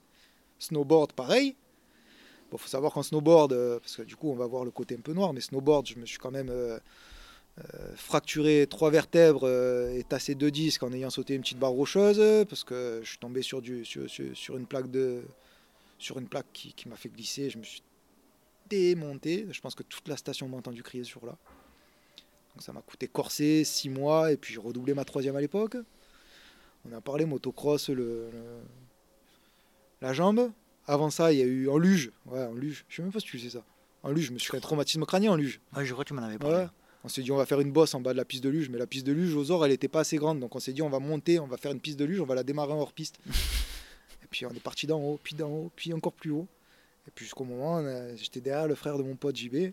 Snowboard, 0.59 1.13
pareil. 1.13 1.57
Bon, 2.51 2.59
faut 2.59 2.69
savoir 2.69 2.93
qu'en 2.93 3.03
snowboard, 3.03 3.53
euh, 3.53 3.79
parce 3.79 3.97
que 3.97 4.03
du 4.03 4.17
coup, 4.17 4.31
on 4.31 4.35
va 4.35 4.47
voir 4.47 4.65
le 4.65 4.71
côté 4.71 4.97
un 4.97 5.01
peu 5.01 5.13
noir, 5.13 5.33
mais 5.33 5.41
snowboard, 5.41 5.87
je 5.87 5.97
me 5.97 6.05
suis 6.07 6.19
quand 6.19 6.33
même 6.33 6.49
euh, 6.51 6.79
euh, 7.59 7.95
fracturé 7.95 8.67
trois 8.69 8.91
vertèbres 8.91 9.49
et 9.49 10.03
tassé 10.09 10.35
deux 10.35 10.51
disques 10.51 10.83
en 10.83 10.93
ayant 10.93 11.11
sauté 11.11 11.35
une 11.35 11.43
petite 11.43 11.59
barre 11.59 11.71
rocheuse, 11.71 12.47
parce 12.49 12.65
que 12.65 13.01
je 13.05 13.09
suis 13.09 13.19
tombé 13.19 13.43
sur, 13.43 13.63
du, 13.63 13.85
sur, 13.85 14.03
sur- 14.35 14.57
une 14.57 14.67
plaque, 14.67 14.91
de, 14.91 15.23
sur 15.99 16.19
une 16.19 16.27
plaque 16.27 16.47
qui, 16.53 16.73
qui 16.73 16.89
m'a 16.89 16.97
fait 16.97 17.09
glisser. 17.09 17.51
Je 17.51 17.59
me 17.59 17.63
suis 17.63 17.83
démonté. 18.69 19.47
Je 19.51 19.61
pense 19.61 19.75
que 19.75 19.83
toute 19.85 20.09
la 20.09 20.17
station 20.17 20.49
m'a 20.49 20.57
entendu 20.57 20.83
crier 20.83 21.05
ce 21.05 21.11
jour-là. 21.11 21.37
Donc 22.55 22.63
ça 22.63 22.73
m'a 22.73 22.83
coûté 22.83 23.07
corsé 23.07 23.63
six 23.63 23.89
mois, 23.89 24.33
et 24.33 24.37
puis 24.37 24.55
j'ai 24.55 24.61
redoublé 24.61 24.93
ma 24.93 25.05
troisième 25.05 25.37
à 25.37 25.41
l'époque. 25.41 25.77
On 26.89 26.93
a 26.93 27.01
parlé 27.01 27.27
motocross, 27.27 27.91
le- 27.91 28.29
la 30.01 30.13
jambe. 30.13 30.51
Avant 30.87 31.11
ça, 31.11 31.33
il 31.33 31.39
y 31.39 31.43
a 31.43 31.45
eu 31.45 31.69
en 31.69 31.79
luge. 31.79 32.11
Ouais, 32.27 32.43
en 32.43 32.55
luge. 32.55 32.85
Je 32.89 32.97
sais 32.97 33.03
même 33.03 33.13
pas 33.13 33.21
si 33.21 33.27
tu 33.27 33.39
sais 33.39 33.51
ça. 33.51 33.65
En 34.03 34.11
luge, 34.11 34.27
je 34.27 34.33
me 34.33 34.39
suis 34.39 34.51
fait 34.51 34.57
un 34.57 34.61
traumatisme 34.61 35.05
crânien 35.05 35.33
en 35.33 35.37
luge. 35.37 35.61
Ouais, 35.77 35.85
je 35.85 35.93
crois 35.93 36.05
que 36.05 36.09
tu 36.09 36.15
m'en 36.15 36.23
avais 36.23 36.39
parlé. 36.39 36.57
Ouais. 36.57 36.69
On 37.03 37.09
s'est 37.09 37.23
dit 37.23 37.33
on 37.33 37.37
va 37.37 37.47
faire 37.47 37.61
une 37.61 37.73
bosse 37.73 37.95
en 37.95 38.01
bas 38.01 38.13
de 38.13 38.19
la 38.19 38.25
piste 38.25 38.45
de 38.45 38.51
luge, 38.51 38.69
mais 38.69 38.79
la 38.79 38.87
piste 38.87 39.07
de 39.07 39.13
luge 39.13 39.35
aux 39.35 39.51
ors 39.51 39.65
elle 39.65 39.73
était 39.73 39.89
pas 39.89 40.01
assez 40.01 40.19
grande, 40.19 40.39
donc 40.39 40.55
on 40.55 40.61
s'est 40.61 40.75
dit 40.75 40.83
on 40.83 40.91
va 40.91 40.99
monter, 40.99 41.39
on 41.39 41.47
va 41.47 41.57
faire 41.57 41.73
une 41.73 41.81
piste 41.81 41.99
de 41.99 42.05
luge, 42.05 42.21
on 42.21 42.27
va 42.27 42.35
la 42.35 42.43
démarrer 42.43 42.73
en 42.73 42.81
hors 42.81 42.93
piste. 42.93 43.19
et 44.23 44.27
puis 44.31 44.45
on 44.45 44.51
est 44.51 44.63
parti 44.63 44.87
d'en 44.87 45.01
haut, 45.01 45.19
puis 45.23 45.35
d'en 45.35 45.49
haut, 45.49 45.73
puis 45.75 45.95
encore 45.95 46.13
plus 46.13 46.31
haut. 46.31 46.47
Et 47.09 47.11
puis 47.11 47.25
jusqu'au 47.25 47.45
moment, 47.45 47.83
j'étais 48.17 48.41
derrière 48.41 48.69
le 48.69 48.75
frère 48.75 48.99
de 48.99 49.03
mon 49.03 49.17
pote 49.17 49.35
JB. 49.35 49.73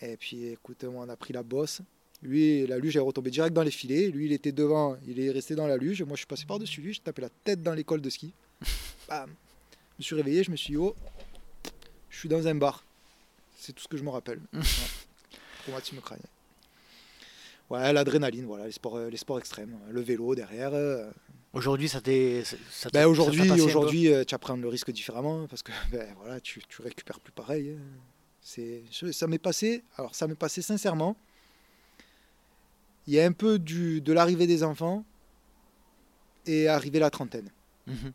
Et 0.00 0.16
puis 0.18 0.46
écoute, 0.46 0.84
on 0.84 1.08
a 1.08 1.16
pris 1.16 1.34
la 1.34 1.42
bosse. 1.42 1.82
Lui, 2.22 2.66
la 2.66 2.78
luge 2.78 2.96
est 2.96 3.00
retombée 3.00 3.30
direct 3.30 3.52
dans 3.52 3.62
les 3.62 3.70
filets. 3.70 4.08
Lui, 4.08 4.26
il 4.26 4.32
était 4.32 4.52
devant, 4.52 4.96
il 5.06 5.20
est 5.20 5.30
resté 5.30 5.54
dans 5.54 5.66
la 5.66 5.76
luge. 5.76 6.02
Moi, 6.02 6.14
je 6.14 6.20
suis 6.20 6.26
passé 6.26 6.46
par-dessus 6.46 6.80
lui, 6.80 6.94
j'ai 6.94 7.00
tapé 7.00 7.20
la 7.20 7.28
tête 7.28 7.62
dans 7.62 7.74
l'école 7.74 8.00
de 8.00 8.08
ski. 8.08 8.32
Bam. 9.08 9.30
Je 9.92 9.98
me 9.98 10.02
suis 10.04 10.14
réveillé, 10.16 10.42
je 10.44 10.50
me 10.50 10.56
suis 10.56 10.72
dit, 10.72 10.76
oh, 10.76 10.94
je 12.10 12.18
suis 12.18 12.28
dans 12.28 12.46
un 12.46 12.54
bar. 12.54 12.84
C'est 13.56 13.72
tout 13.72 13.82
ce 13.82 13.88
que 13.88 13.96
je 13.96 14.02
me 14.02 14.10
rappelle. 14.10 14.40
Traumatisme 15.62 16.00
crânien. 16.00 16.22
Ouais, 17.70 17.92
l'adrénaline, 17.92 18.44
voilà, 18.44 18.66
les 18.66 18.72
sports, 18.72 18.96
euh, 18.96 19.08
les 19.08 19.16
sports 19.16 19.38
extrêmes. 19.38 19.78
Le 19.90 20.00
vélo 20.00 20.34
derrière. 20.34 20.74
euh. 20.74 21.10
Aujourd'hui, 21.52 21.88
ça 21.88 22.00
t'est. 22.00 22.42
Ben, 22.92 23.06
aujourd'hui, 23.06 23.50
aujourd'hui, 23.60 24.08
euh, 24.12 24.24
tu 24.24 24.34
apprends 24.34 24.56
le 24.56 24.68
risque 24.68 24.90
différemment 24.90 25.46
parce 25.46 25.62
que 25.62 25.72
ben, 25.90 26.06
voilà, 26.18 26.40
tu, 26.40 26.60
tu 26.68 26.82
récupères 26.82 27.20
plus 27.20 27.32
pareil. 27.32 27.76
hein. 27.78 27.82
C'est, 28.40 28.82
ça 29.12 29.26
m'est 29.28 29.38
passé. 29.38 29.84
Alors, 29.96 30.14
ça 30.14 30.26
m'est 30.26 30.34
passé 30.34 30.60
sincèrement. 30.62 31.16
Il 33.06 33.14
y 33.14 33.20
a 33.20 33.24
un 33.24 33.32
peu 33.32 33.58
du, 33.58 34.00
de 34.00 34.12
l'arrivée 34.12 34.46
des 34.46 34.62
enfants 34.64 35.04
et 36.46 36.68
arriver 36.68 36.98
la 36.98 37.10
trentaine. 37.10 37.48
Mhm. 37.86 38.12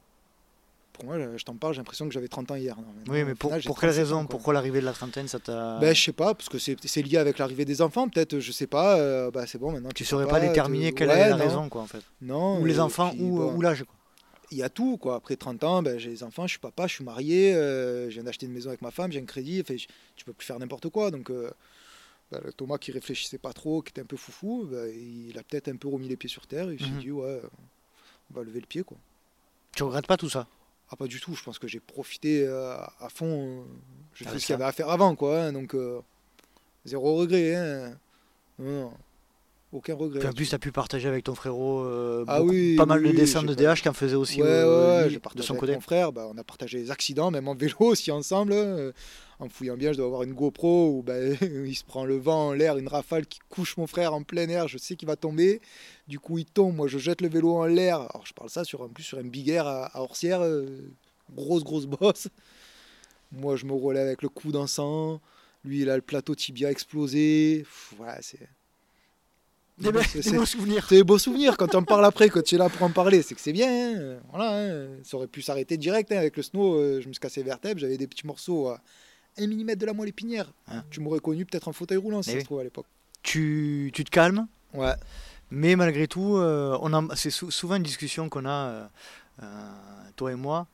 Pour 0.97 1.05
moi, 1.05 1.17
je 1.37 1.43
t'en 1.43 1.55
parle, 1.55 1.73
j'ai 1.73 1.77
l'impression 1.79 2.07
que 2.07 2.13
j'avais 2.13 2.27
30 2.27 2.49
ans 2.51 2.55
hier. 2.55 2.75
Non, 2.75 2.83
Oui, 3.09 3.23
mais 3.23 3.35
pour, 3.35 3.49
final, 3.51 3.61
j'ai 3.61 3.67
pour 3.67 3.79
quelle 3.79 3.89
37 3.91 3.99
ans, 3.99 4.03
raison 4.05 4.19
quoi. 4.21 4.29
Pourquoi 4.29 4.53
l'arrivée 4.53 4.79
de 4.81 4.85
la 4.85 4.93
trentaine, 4.93 5.27
ça 5.27 5.39
t'a. 5.39 5.77
Ben, 5.79 5.93
je 5.95 6.01
sais 6.03 6.11
pas, 6.11 6.33
parce 6.33 6.49
que 6.49 6.57
c'est, 6.57 7.01
lié 7.03 7.17
avec 7.17 7.37
l'arrivée 7.37 7.65
des 7.65 7.81
enfants, 7.81 8.09
peut-être, 8.09 8.39
je 8.39 8.51
sais 8.51 8.67
pas. 8.67 8.97
euh, 8.97 9.29
bah, 9.31 9.45
c'est 9.45 9.57
bon, 9.59 9.71
maintenant. 9.71 9.89
tu 9.93 10.03
fais 10.03 10.09
saurais 10.09 10.27
pas 10.27 10.39
déterminer 10.39 10.91
te- 10.91 10.97
quelle 10.97 11.09
Ouais, 11.09 11.19
est 11.19 11.29
la 11.29 11.37
non, 11.37 11.43
raison, 11.45 11.69
quoi, 11.69 11.81
en 11.81 11.87
fait. 11.87 12.01
Non. 12.21 12.59
Ou 12.61 12.65
les 12.65 12.79
enfants, 12.79 13.11
puis, 13.11 13.21
ou, 13.21 13.61
l'âge, 13.61 13.83
quoi. 13.83 13.93
il 14.51 14.57
y 14.57 14.63
a 14.63 14.69
tout 14.69 14.97
quoi. 14.97 15.15
Après 15.15 15.35
30 15.35 15.63
ans, 15.63 15.83
ben, 15.83 15.99
j'ai 15.99 16.09
des 16.09 16.23
enfants, 16.23 16.47
je 16.47 16.51
suis 16.51 16.59
papa, 16.59 16.87
je 16.87 16.93
suis 16.95 17.03
marié, 17.03 17.53
euh, 17.53 18.09
je 18.09 18.15
viens 18.15 18.23
d'acheter 18.23 18.45
une 18.47 18.53
maison 18.53 18.69
avec 18.69 18.81
ma 18.81 18.91
femme, 18.91 19.11
j'ai 19.11 19.19
un 19.21 19.25
crédit, 19.25 19.61
enfin, 19.61 19.75
je- 19.77 19.85
tu 20.15 20.25
peux 20.25 20.33
plus 20.33 20.45
faire 20.45 20.57
n'importe 20.57 20.89
quoi. 20.89 21.11
Donc 21.11 21.29
euh, 21.29 21.51
ben, 22.31 22.41
le 22.43 22.51
Thomas 22.53 22.77
qui 22.79 22.91
réfléchissait 22.91 23.37
pas 23.37 23.53
trop, 23.53 23.81
qui 23.83 23.91
était 23.91 24.01
un 24.01 24.05
peu 24.05 24.17
foufou, 24.17 24.67
ben, 24.71 24.89
il 24.93 25.37
a 25.37 25.43
peut-être 25.43 25.67
un 25.67 25.75
peu 25.75 25.87
remis 25.89 26.07
les 26.07 26.15
pieds 26.17 26.29
sur 26.29 26.47
terre 26.47 26.69
et 26.71 26.73
il 26.73 26.79
s'est 26.79 26.91
Mhm. 26.91 26.99
dit 26.99 27.11
ouais, 27.11 27.39
on 28.31 28.37
va 28.39 28.43
lever 28.43 28.59
le 28.61 28.65
pied 28.65 28.83
quoi. 28.83 28.97
Tu 29.75 29.83
regrettes 29.83 30.07
pas 30.07 30.17
tout 30.17 30.29
ça? 30.29 30.47
Ah, 30.89 30.95
pas 30.95 31.07
du 31.07 31.19
tout. 31.19 31.35
Je 31.35 31.43
pense 31.43 31.59
que 31.59 31.67
j'ai 31.67 31.79
profité 31.79 32.45
euh, 32.47 32.75
à 32.99 33.09
fond. 33.09 33.59
euh, 33.59 33.63
J'ai 34.15 34.25
Ah, 34.27 34.31
fait 34.31 34.39
ce 34.39 34.45
qu'il 34.45 34.53
y 34.53 34.55
avait 34.55 34.63
à 34.65 34.71
faire 34.71 34.89
avant, 34.89 35.15
quoi. 35.15 35.41
hein, 35.41 35.53
donc, 35.53 35.73
euh, 35.75 35.99
zéro 36.85 37.15
regret. 37.15 37.55
hein. 37.55 37.97
Non, 38.59 38.81
non. 38.81 38.93
Aucun 39.73 39.95
regret. 39.95 40.19
Puis 40.19 40.29
en 40.29 40.31
plus, 40.31 40.47
tu 40.47 40.55
as 40.55 40.59
pu 40.59 40.71
partager 40.71 41.09
avec 41.09 41.25
ton 41.25 41.35
frérot 41.35 41.81
euh, 41.83 42.23
Ah 42.27 42.39
beaucoup- 42.39 42.51
oui, 42.51 42.75
pas 42.77 42.85
mal 42.85 43.01
oui, 43.01 43.11
de 43.11 43.17
dessins 43.17 43.43
de 43.43 43.53
DH 43.53 43.81
qui 43.81 43.89
en 43.89 43.93
faisait 43.93 44.15
aussi 44.15 44.41
ouais, 44.41 44.47
euh, 44.47 44.99
ouais, 45.01 45.07
lui, 45.09 45.13
j'ai 45.15 45.19
de 45.35 45.41
son 45.41 45.53
avec 45.53 45.59
côté. 45.59 45.73
mon 45.73 45.81
frère. 45.81 46.13
Bah, 46.13 46.25
on 46.33 46.37
a 46.37 46.43
partagé 46.45 46.77
les 46.77 46.89
accidents, 46.89 47.31
même 47.31 47.49
en 47.49 47.53
vélo 47.53 47.75
aussi 47.79 48.09
ensemble. 48.11 48.53
hein. 48.53 48.91
En 49.39 49.49
fouillant 49.49 49.77
bien, 49.77 49.91
je 49.91 49.97
dois 49.97 50.07
avoir 50.07 50.23
une 50.23 50.33
GoPro 50.33 50.89
où 50.97 51.03
bah, 51.03 51.13
il 51.41 51.75
se 51.75 51.83
prend 51.83 52.05
le 52.05 52.17
vent 52.17 52.47
en 52.47 52.53
l'air, 52.53 52.77
une 52.77 52.87
rafale 52.87 53.27
qui 53.27 53.37
couche 53.49 53.77
mon 53.77 53.85
frère 53.85 54.13
en 54.15 54.23
plein 54.23 54.49
air. 54.49 54.67
Je 54.67 54.77
sais 54.79 54.95
qu'il 54.95 55.07
va 55.07 55.15
tomber. 55.15 55.61
Du 56.07 56.19
coup, 56.19 56.39
il 56.39 56.45
tombe. 56.45 56.75
Moi, 56.75 56.87
je 56.87 56.97
jette 56.97 57.21
le 57.21 57.29
vélo 57.29 57.53
en 57.55 57.65
l'air. 57.65 57.97
Alors, 58.01 58.25
je 58.25 58.33
parle 58.33 58.49
ça 58.49 58.63
sur, 58.63 58.81
en 58.81 58.89
plus 58.89 59.03
sur 59.03 59.19
un 59.19 59.23
big 59.23 59.47
air 59.49 59.67
à, 59.67 59.85
à 59.95 60.01
Orsières. 60.01 60.41
euh, 60.41 60.89
grosse, 61.35 61.63
grosse 61.63 61.85
bosse. 61.85 62.29
Moi, 63.31 63.57
je 63.57 63.65
me 63.65 63.73
relève 63.73 64.07
avec 64.07 64.21
le 64.23 64.29
coup 64.29 64.51
d'un 64.51 64.65
sang. 64.67 65.21
Lui, 65.63 65.81
il 65.81 65.89
a 65.89 65.95
le 65.97 66.01
plateau 66.01 66.33
tibia 66.33 66.71
explosé. 66.71 67.59
Pff, 67.59 67.93
voilà, 67.97 68.19
c'est. 68.21 68.39
Des, 69.77 69.89
be- 69.91 70.01
c'est- 70.01 70.19
des 70.19 70.29
c'est- 70.29 70.35
beaux 70.35 70.45
souvenirs. 70.45 70.85
c'est 70.89 70.95
des 70.95 71.03
beaux 71.03 71.19
souvenirs 71.19 71.55
quand 71.57 71.67
tu 71.67 71.75
en 71.75 71.83
parles 71.83 72.05
après, 72.05 72.29
quand 72.29 72.41
tu 72.43 72.55
es 72.55 72.57
là 72.57 72.67
pour 72.69 72.81
en 72.81 72.89
parler, 72.89 73.21
c'est 73.21 73.35
que 73.35 73.41
c'est 73.41 73.53
bien. 73.53 73.69
hein. 74.15 74.19
Voilà, 74.31 74.57
hein. 74.57 74.87
ça 75.03 75.17
aurait 75.17 75.27
pu 75.27 75.43
s'arrêter 75.43 75.77
direct 75.77 76.11
hein. 76.11 76.17
avec 76.17 76.35
le 76.35 76.41
snow. 76.41 76.79
euh, 76.79 76.99
je 76.99 77.07
me 77.07 77.13
suis 77.13 77.19
cassé 77.19 77.41
les 77.41 77.45
vertèbres, 77.45 77.79
j'avais 77.79 77.97
des 77.97 78.07
petits 78.07 78.25
morceaux 78.25 78.69
à 78.69 78.81
1 79.39 79.47
mm 79.47 79.75
de 79.75 79.85
la 79.85 79.93
moelle 79.93 80.09
épinière. 80.09 80.51
Hein. 80.67 80.83
Tu 80.89 80.99
m'aurais 80.99 81.19
connu 81.19 81.45
peut-être 81.45 81.67
en 81.67 81.73
fauteuil 81.73 81.97
roulant 81.97 82.21
si 82.21 82.29
ça 82.31 82.35
oui. 82.35 82.41
se 82.41 82.45
trouve 82.45 82.59
à 82.59 82.63
l'époque. 82.63 82.85
Tu, 83.23 83.91
tu 83.93 84.03
te 84.03 84.09
calmes, 84.09 84.47
Ouais, 84.73 84.93
mais 85.51 85.75
malgré 85.75 86.07
tout, 86.07 86.35
euh, 86.37 86.77
on 86.81 86.93
a- 86.93 87.15
c'est 87.15 87.29
sou- 87.31 87.51
souvent 87.51 87.75
une 87.75 87.83
discussion 87.83 88.29
qu'on 88.29 88.45
a, 88.45 88.49
euh, 88.51 88.87
euh, 89.43 89.71
toi 90.15 90.31
et 90.31 90.35
moi. 90.35 90.67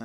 euh, 0.00 0.04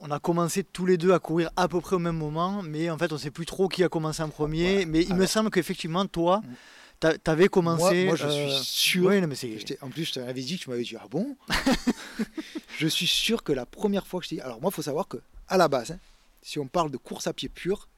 on 0.00 0.10
a 0.10 0.18
commencé 0.18 0.64
tous 0.64 0.84
les 0.84 0.96
deux 0.98 1.12
à 1.12 1.18
courir 1.18 1.50
à 1.56 1.68
peu 1.68 1.80
près 1.80 1.96
au 1.96 2.00
même 2.00 2.16
moment, 2.16 2.62
mais 2.62 2.90
en 2.90 2.98
fait, 2.98 3.12
on 3.12 3.18
sait 3.18 3.30
plus 3.30 3.46
trop 3.46 3.68
qui 3.68 3.82
a 3.84 3.88
commencé 3.88 4.22
en 4.22 4.28
premier. 4.28 4.78
Ouais, 4.78 4.84
Mais 4.86 5.02
il 5.02 5.14
me 5.14 5.24
semble 5.26 5.50
qu'effectivement, 5.50 6.04
toi, 6.06 6.38
Mm. 6.44 6.52
t'a- 7.00 7.18
t'avais 7.18 7.48
commencé. 7.48 8.04
moi, 8.04 8.04
moi, 8.04 8.16
je 8.16 8.28
suis 8.28 8.64
sûr. 8.64 9.04
ouais, 9.06 9.20
non, 9.20 9.28
mais 9.28 9.36
en 9.80 9.88
plus, 9.90 10.04
je 10.06 10.14
t'avais 10.14 10.42
dit 10.42 10.58
que 10.58 10.64
tu 10.64 10.70
m'avais 10.70 10.82
dit 10.82 10.96
Ah 11.00 11.06
bon 11.10 11.36
Je 12.78 12.86
suis 12.88 13.06
sûr 13.06 13.42
que 13.42 13.52
la 13.52 13.64
première 13.66 14.06
fois 14.06 14.20
que 14.20 14.24
je 14.24 14.30
t'ai 14.30 14.36
dit. 14.36 14.42
Alors, 14.42 14.60
moi, 14.60 14.70
il 14.72 14.74
faut 14.74 14.82
savoir 14.82 15.08
que, 15.08 15.18
à 15.48 15.56
la 15.56 15.68
base, 15.68 15.92
hein, 15.92 15.98
si 16.42 16.58
on 16.58 16.66
parle 16.66 16.90
de 16.90 16.96
course 16.96 17.26
à 17.26 17.32
pied 17.32 17.48
pure, 17.48 17.88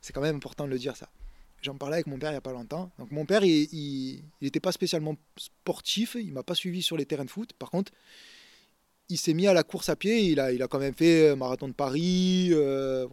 c'est 0.00 0.12
quand 0.12 0.20
même 0.20 0.36
important 0.36 0.64
de 0.64 0.70
le 0.70 0.78
dire 0.78 0.96
ça. 0.96 1.08
J'en 1.62 1.76
parlais 1.76 1.96
avec 1.96 2.06
mon 2.06 2.18
père 2.18 2.30
il 2.30 2.34
n'y 2.34 2.38
a 2.38 2.42
pas 2.42 2.52
longtemps. 2.52 2.90
Mon 3.10 3.26
père, 3.26 3.44
il 3.44 4.22
n'était 4.40 4.60
pas 4.60 4.72
spécialement 4.72 5.16
sportif, 5.36 6.16
il 6.18 6.32
m'a 6.32 6.42
pas 6.42 6.54
suivi 6.54 6.82
sur 6.82 6.96
les 6.96 7.04
terrains 7.04 7.26
de 7.26 7.30
foot. 7.30 7.52
Par 7.52 7.70
contre, 7.70 7.92
il 9.10 9.18
s'est 9.18 9.34
mis 9.34 9.46
à 9.46 9.52
la 9.52 9.62
course 9.62 9.90
à 9.90 9.96
pied. 9.96 10.30
Il 10.30 10.40
a, 10.40 10.68
quand 10.68 10.78
même 10.78 10.94
fait 10.94 11.28
euh, 11.30 11.36
marathon 11.36 11.68
de 11.68 11.74
Paris. 11.74 12.48
euh, 12.52 13.06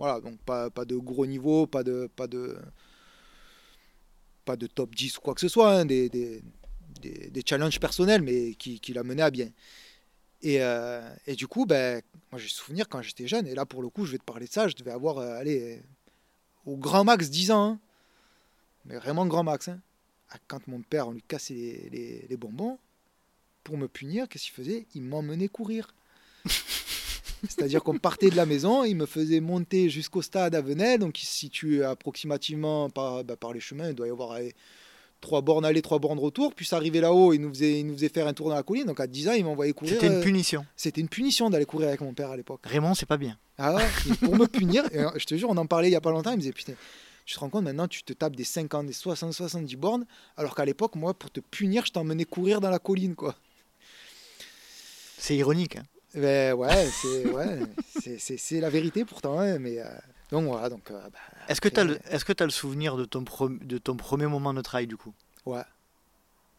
pas, 0.45 0.69
de 0.85 0.95
gros 0.95 1.25
niveau, 1.25 1.67
pas 1.67 1.83
de, 1.83 2.09
top 4.73 4.95
10 4.95 5.17
ou 5.17 5.21
quoi 5.21 5.33
que 5.33 5.41
ce 5.41 5.49
soit, 5.49 5.73
hein, 5.73 5.85
des, 5.85 6.41
challenges 7.45 7.81
personnels, 7.81 8.21
mais 8.21 8.53
qui 8.53 8.93
l'a 8.93 9.03
mené 9.03 9.23
à 9.23 9.29
bien. 9.29 9.49
Et, 10.43 10.61
euh, 10.61 11.01
et 11.25 11.35
du 11.35 11.47
coup, 11.47 11.65
ben, 11.65 12.01
moi 12.31 12.39
j'ai 12.39 12.47
souvenir 12.47 12.87
quand 12.89 13.01
j'étais 13.01 13.27
jeune, 13.27 13.47
et 13.47 13.55
là 13.55 13.65
pour 13.65 13.81
le 13.81 13.89
coup, 13.89 14.05
je 14.05 14.11
vais 14.11 14.17
te 14.19 14.23
parler 14.23 14.45
de 14.47 14.51
ça, 14.51 14.67
je 14.67 14.75
devais 14.75 14.91
avoir, 14.91 15.17
euh, 15.17 15.35
allez, 15.37 15.81
au 16.65 16.77
grand 16.77 17.03
max 17.03 17.29
10 17.29 17.51
ans, 17.51 17.71
hein. 17.71 17.79
mais 18.85 18.97
vraiment 18.97 19.25
grand 19.25 19.43
max. 19.43 19.67
hein. 19.67 19.79
Ah, 20.29 20.37
Quand 20.47 20.67
mon 20.67 20.81
père, 20.81 21.07
on 21.07 21.11
lui 21.11 21.23
cassait 21.23 21.53
les, 21.53 21.89
les- 21.89 22.25
les 22.29 22.37
bonbons, 22.37 22.77
pour 23.63 23.77
me 23.77 23.87
punir, 23.87 24.27
qu'est-ce 24.29 24.45
qu'il 24.45 24.53
faisait? 24.53 24.85
Il 24.93 25.01
m'emmenait 25.03 25.47
courir. 25.47 25.93
C'est-à-dire 27.43 27.83
qu'on 27.83 27.97
partait 27.97 28.29
de 28.29 28.35
la 28.35 28.45
maison, 28.45 28.83
il 28.83 28.95
me 28.95 29.05
faisait 29.05 29.39
monter 29.39 29.89
jusqu'au 29.89 30.21
stade 30.21 30.55
à 30.55 30.61
Venelle, 30.61 30.99
donc 30.99 31.21
il 31.21 31.25
se 31.25 31.33
situe 31.33 31.83
approximativement 31.83 32.89
par, 32.89 33.23
bah, 33.23 33.35
par 33.37 33.53
les 33.53 33.59
chemins, 33.59 33.89
il 33.89 33.95
doit 33.95 34.07
y 34.07 34.11
avoir 34.11 34.37
trois 35.21 35.41
bornes 35.41 35.65
aller, 35.65 35.81
trois 35.81 35.99
bornes 35.99 36.19
retour, 36.19 36.53
puis 36.53 36.67
arrivé 36.71 37.01
là-haut, 37.01 37.33
il 37.33 37.39
nous, 37.41 37.49
faisait, 37.49 37.79
il 37.79 37.87
nous 37.87 37.93
faisait 37.95 38.09
faire 38.09 38.27
un 38.27 38.33
tour 38.33 38.49
dans 38.49 38.55
la 38.55 38.63
colline, 38.63 38.85
donc 38.85 38.99
à 38.99 39.07
10 39.07 39.29
ans, 39.29 39.33
il 39.33 39.43
m'envoyait 39.45 39.73
courir. 39.73 39.93
C'était 39.95 40.07
une 40.07 40.13
euh, 40.13 40.21
punition. 40.23 40.65
C'était 40.75 41.01
une 41.01 41.09
punition 41.09 41.49
d'aller 41.49 41.65
courir 41.65 41.87
avec 41.89 42.01
mon 42.01 42.13
père 42.13 42.29
à 42.31 42.37
l'époque. 42.37 42.61
Raymond, 42.63 42.93
c'est 42.93 43.05
pas 43.05 43.17
bien. 43.17 43.37
Ah 43.57 43.73
ouais, 43.75 43.85
pour 44.21 44.35
me 44.35 44.45
punir, 44.45 44.83
euh, 44.93 45.09
je 45.15 45.25
te 45.25 45.35
jure, 45.35 45.49
on 45.49 45.57
en 45.57 45.65
parlait 45.65 45.89
il 45.89 45.93
y 45.93 45.95
a 45.95 46.01
pas 46.01 46.11
longtemps, 46.11 46.31
il 46.31 46.35
me 46.37 46.41
disait, 46.41 46.53
putain, 46.53 46.73
tu 47.25 47.35
te 47.35 47.39
rends 47.39 47.49
compte, 47.49 47.63
maintenant 47.63 47.87
tu 47.87 48.03
te 48.03 48.13
tapes 48.13 48.35
des 48.35 48.43
50, 48.43 48.85
des 48.85 48.93
60, 48.93 49.33
70 49.33 49.75
bornes, 49.75 50.05
alors 50.37 50.55
qu'à 50.55 50.65
l'époque, 50.65 50.95
moi, 50.95 51.13
pour 51.13 51.31
te 51.31 51.39
punir, 51.39 51.85
je 51.85 51.91
t'emmenais 51.91 52.25
courir 52.25 52.61
dans 52.61 52.69
la 52.69 52.79
colline, 52.79 53.15
quoi. 53.15 53.35
C'est 55.17 55.35
ironique. 55.35 55.77
hein. 55.77 55.83
Ben 56.13 56.53
ouais, 56.53 56.87
c'est 57.01 57.27
ouais, 57.27 57.59
la 58.61 58.69
vérité 58.69 59.03
pourtant, 59.05 59.39
hein, 59.39 59.59
mais... 59.59 59.79
euh, 59.79 59.85
donc 60.31 60.45
voilà, 60.45 60.69
donc... 60.69 60.89
euh, 60.91 60.99
bah, 61.11 61.19
Est-ce 61.47 61.61
que 61.61 61.69
tu 61.69 61.79
as, 61.79 61.83
après, 61.83 61.93
le, 61.95 62.13
est-ce 62.13 62.25
que 62.25 62.33
t'as 62.33 62.45
le 62.45 62.51
souvenir 62.51 62.97
de 62.97 63.05
ton, 63.05 63.21
pre- 63.23 63.65
de 63.65 63.77
ton 63.77 63.95
premier 63.95 64.27
moment 64.27 64.53
de 64.53 64.61
trail 64.61 64.87
du 64.87 64.97
coup? 64.97 65.13
Ouais. 65.45 65.63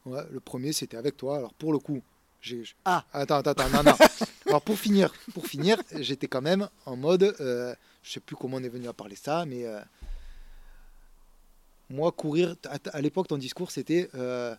Ouais, 0.07 0.23
le 0.31 0.41
premier 0.41 0.73
c'était 0.73 0.97
avec 0.97 1.17
toi. 1.17 1.37
Alors 1.37 1.53
pour 1.55 1.73
le 1.73 1.79
coup, 1.79 2.01
j'ai. 2.41 2.63
Ah. 2.85 3.05
Attends, 3.13 3.37
attends, 3.37 3.51
attends, 3.51 3.69
non, 3.71 3.83
non. 3.83 3.97
Alors 4.47 4.63
pour 4.63 4.79
finir, 4.79 5.13
pour 5.35 5.47
finir, 5.47 5.77
j'étais 5.97 6.29
quand 6.29 6.41
même 6.41 6.69
en 6.87 6.97
mode. 6.97 7.35
euh, 7.41 7.75
je 8.03 8.13
sais 8.13 8.21
plus 8.21 8.35
comment 8.37 8.57
on 8.57 8.63
est 8.63 8.69
venu 8.71 8.89
à 8.89 8.93
parler 8.95 9.17
ça, 9.17 9.45
mais. 9.45 9.67
euh, 9.67 9.81
moi, 11.91 12.13
courir. 12.13 12.55
À, 12.69 12.79
à 12.97 13.01
l'époque, 13.01 13.29
ton 13.29 13.39
discours 13.39 13.71
c'était. 13.71 14.09
euh, 14.15 14.55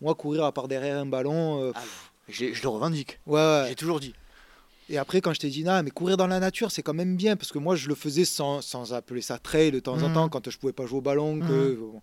moi, 0.00 0.14
courir 0.14 0.44
à 0.44 0.52
part 0.52 0.68
derrière 0.68 0.98
un 0.98 1.06
ballon. 1.06 1.72
Ah, 1.74 1.82
J'ai- 2.28 2.54
Je 2.54 2.62
le 2.62 2.68
revendique. 2.68 3.18
ouais, 3.26 3.40
ouais. 3.40 3.66
J'ai 3.68 3.74
toujours 3.74 4.00
dit. 4.00 4.14
Et 4.90 4.98
après, 4.98 5.20
quand 5.20 5.32
je 5.32 5.40
t'ai 5.40 5.48
dit, 5.48 5.64
non, 5.64 5.82
mais 5.82 5.90
courir 5.90 6.16
dans 6.16 6.26
la 6.26 6.40
nature, 6.40 6.70
c'est 6.70 6.82
quand 6.82 6.92
même 6.94 7.16
bien, 7.16 7.36
parce 7.36 7.52
que 7.52 7.58
moi, 7.58 7.74
je 7.74 7.88
le 7.88 7.94
faisais 7.94 8.24
sans, 8.26 8.60
sans 8.60 8.92
appeler 8.92 9.22
ça 9.22 9.38
trail 9.38 9.70
de 9.70 9.80
temps 9.80 10.02
en 10.02 10.08
Mhm. 10.08 10.12
temps, 10.12 10.28
quand 10.28 10.50
je 10.50 10.58
pouvais 10.58 10.72
pas 10.74 10.84
jouer 10.86 10.98
au 10.98 11.02
ballon, 11.02 11.40
que 11.40 11.74
bon, 11.74 12.02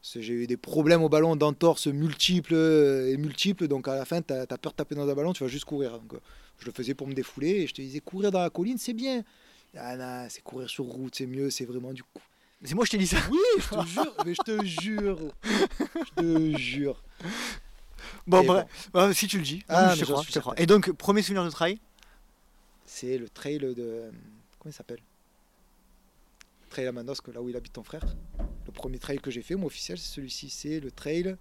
c'est- 0.00 0.22
j'ai 0.22 0.34
eu 0.34 0.46
des 0.46 0.56
problèmes 0.56 1.02
au 1.02 1.08
ballon, 1.08 1.34
d'entorse 1.34 1.88
multiples 1.88 2.54
euh, 2.54 3.10
et 3.12 3.16
multiples, 3.16 3.66
donc 3.66 3.88
à 3.88 3.96
la 3.96 4.04
fin, 4.04 4.22
tu 4.22 4.32
as, 4.32 4.46
peur 4.46 4.72
de 4.72 4.76
taper 4.76 4.94
dans 4.94 5.08
un 5.08 5.14
ballon, 5.14 5.32
tu 5.32 5.42
vas 5.42 5.48
juste 5.48 5.64
courir. 5.64 5.98
Donc, 5.98 6.14
euh, 6.14 6.20
je 6.58 6.66
le 6.66 6.72
faisais 6.72 6.94
pour 6.94 7.08
me 7.08 7.14
défouler, 7.14 7.50
et 7.62 7.66
je 7.66 7.74
te 7.74 7.82
disais, 7.82 7.98
courir 8.00 8.30
dans 8.30 8.40
la 8.42 8.50
colline, 8.50 8.78
c'est 8.78 8.92
bien. 8.94 9.24
Ah 9.76 9.96
non, 9.96 10.26
c'est 10.30 10.42
courir 10.42 10.70
sur 10.70 10.84
route, 10.84 11.16
c'est 11.16 11.26
mieux, 11.26 11.50
c'est 11.50 11.64
vraiment 11.64 11.92
du 11.92 12.04
coup. 12.04 12.22
Mais 12.60 12.68
C'est 12.68 12.76
moi 12.76 12.84
je 12.84 12.92
t'ai 12.92 12.98
dit 12.98 13.08
ça. 13.08 13.16
Oui, 13.28 13.38
je 13.58 13.68
te 13.68 13.84
jure, 13.86 14.14
mais 14.24 14.34
je 14.34 14.42
te 14.42 14.64
jure, 14.64 15.18
je 16.04 16.22
te 16.22 16.54
jure. 16.54 17.02
Bon, 18.26 18.44
bref. 18.44 18.66
Ouais, 18.94 19.12
si 19.12 19.26
tu 19.26 19.38
le 19.38 19.42
dis. 19.44 19.64
Ah, 19.68 19.94
je 19.94 20.00
te 20.00 20.04
crois, 20.04 20.22
je 20.26 20.32
te 20.32 20.38
crois. 20.38 20.54
Et 20.58 20.66
donc, 20.66 20.92
premier 20.92 21.22
souvenir 21.22 21.44
de 21.44 21.50
trail? 21.50 21.80
C'est 22.94 23.18
le 23.18 23.28
trail 23.28 23.58
de. 23.58 23.74
Comment 24.60 24.70
il 24.70 24.72
s'appelle? 24.72 25.00
Trail 26.70 26.86
à 26.86 26.92
Manosque, 26.92 27.26
là 27.34 27.42
où 27.42 27.48
il 27.48 27.56
habite 27.56 27.72
ton 27.72 27.82
frère. 27.82 28.04
Le 28.66 28.70
premier 28.72 29.00
trail 29.00 29.18
que 29.18 29.32
j'ai 29.32 29.42
fait, 29.42 29.56
moi 29.56 29.66
officiel, 29.66 29.98
c'est 29.98 30.14
celui-ci. 30.14 30.48
C'est 30.48 30.78
le 30.78 30.92
trail. 30.92 31.34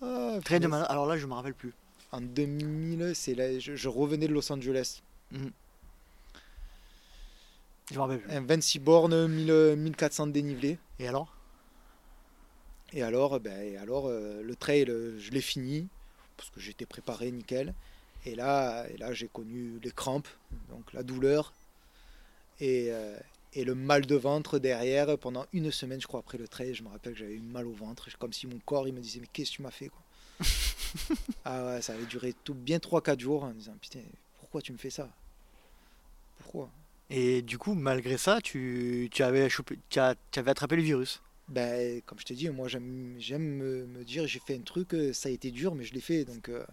Ah, 0.00 0.38
Trail 0.42 0.60
de 0.60 0.64
punaise. 0.66 0.70
Man- 0.80 0.86
Alors 0.88 1.04
là, 1.04 1.18
je 1.18 1.26
me 1.26 1.34
rappelle 1.34 1.52
plus. 1.52 1.74
En 2.10 2.22
2000, 2.22 3.12
c'est 3.14 3.34
là, 3.34 3.58
je, 3.58 3.76
je 3.76 3.88
revenais 3.88 4.28
de 4.28 4.32
Los 4.32 4.50
Angeles. 4.50 5.02
Je 5.30 5.38
me 7.94 7.98
rappelle 8.00 8.20
plus. 8.20 8.32
Un 8.32 8.40
26 8.40 8.78
bornes, 8.78 9.26
1000, 9.28 9.74
1400 9.76 10.28
de 10.28 10.32
dénivelé. 10.32 10.78
Et 11.00 11.06
alors? 11.06 11.36
Et 12.94 13.02
alors, 13.02 13.38
ben, 13.40 13.60
et 13.62 13.76
alors 13.76 14.06
euh, 14.08 14.42
le 14.42 14.56
trail, 14.56 14.86
euh, 14.88 15.18
je 15.18 15.30
l'ai 15.32 15.40
fini 15.42 15.86
parce 16.38 16.48
que 16.48 16.60
j'étais 16.60 16.86
préparé 16.86 17.30
nickel. 17.30 17.74
Et 18.24 18.34
là, 18.34 18.86
et 18.88 18.96
là 18.96 19.12
j'ai 19.12 19.28
connu 19.28 19.78
les 19.82 19.90
crampes, 19.90 20.28
donc 20.68 20.92
la 20.92 21.02
douleur 21.02 21.52
et, 22.60 22.88
euh, 22.92 23.18
et 23.52 23.64
le 23.64 23.74
mal 23.74 24.06
de 24.06 24.14
ventre 24.14 24.58
derrière 24.58 25.18
pendant 25.18 25.46
une 25.52 25.70
semaine, 25.70 26.00
je 26.00 26.06
crois, 26.06 26.20
après 26.20 26.38
le 26.38 26.48
trail. 26.48 26.74
Je 26.74 26.82
me 26.82 26.88
rappelle 26.88 27.12
que 27.14 27.18
j'avais 27.18 27.34
eu 27.34 27.40
mal 27.40 27.66
au 27.66 27.72
ventre, 27.72 28.08
comme 28.18 28.32
si 28.32 28.46
mon 28.46 28.58
corps 28.60 28.86
il 28.88 28.94
me 28.94 29.00
disait 29.00 29.20
Mais 29.20 29.26
qu'est-ce 29.26 29.50
que 29.50 29.56
tu 29.56 29.62
m'as 29.62 29.70
fait 29.70 29.88
quoi? 29.88 30.02
Ah 31.44 31.64
ouais, 31.66 31.82
ça 31.82 31.94
avait 31.94 32.06
duré 32.06 32.32
tout, 32.34 32.54
bien 32.54 32.78
3-4 32.78 33.20
jours 33.20 33.44
en 33.44 33.52
disant 33.52 33.76
Putain, 33.80 34.02
pourquoi 34.38 34.62
tu 34.62 34.72
me 34.72 34.78
fais 34.78 34.90
ça? 34.90 35.08
Pourquoi? 36.36 36.70
Et 37.10 37.42
du 37.42 37.58
coup, 37.58 37.74
malgré 37.74 38.16
ça, 38.18 38.40
tu, 38.40 39.08
tu 39.12 39.22
avais, 39.22 39.48
chopé, 39.48 39.78
tu, 39.88 39.98
as- 40.00 40.16
tu 40.30 40.38
avais 40.38 40.50
attrapé 40.50 40.76
le 40.76 40.82
virus? 40.82 41.22
Ben, 41.48 42.00
comme 42.06 42.18
je 42.18 42.24
te 42.24 42.32
dis, 42.32 42.48
moi 42.50 42.68
j'aime 42.68 43.16
j'aime 43.18 43.42
me, 43.42 43.86
me 43.86 44.04
dire 44.04 44.26
j'ai 44.26 44.38
fait 44.38 44.54
un 44.56 44.62
truc, 44.62 44.94
euh, 44.94 45.12
ça 45.12 45.28
a 45.28 45.32
été 45.32 45.50
dur, 45.50 45.74
mais 45.74 45.84
je 45.84 45.92
l'ai 45.94 46.00
fait. 46.00 46.24
Donc, 46.24 46.48
euh, 46.48 46.64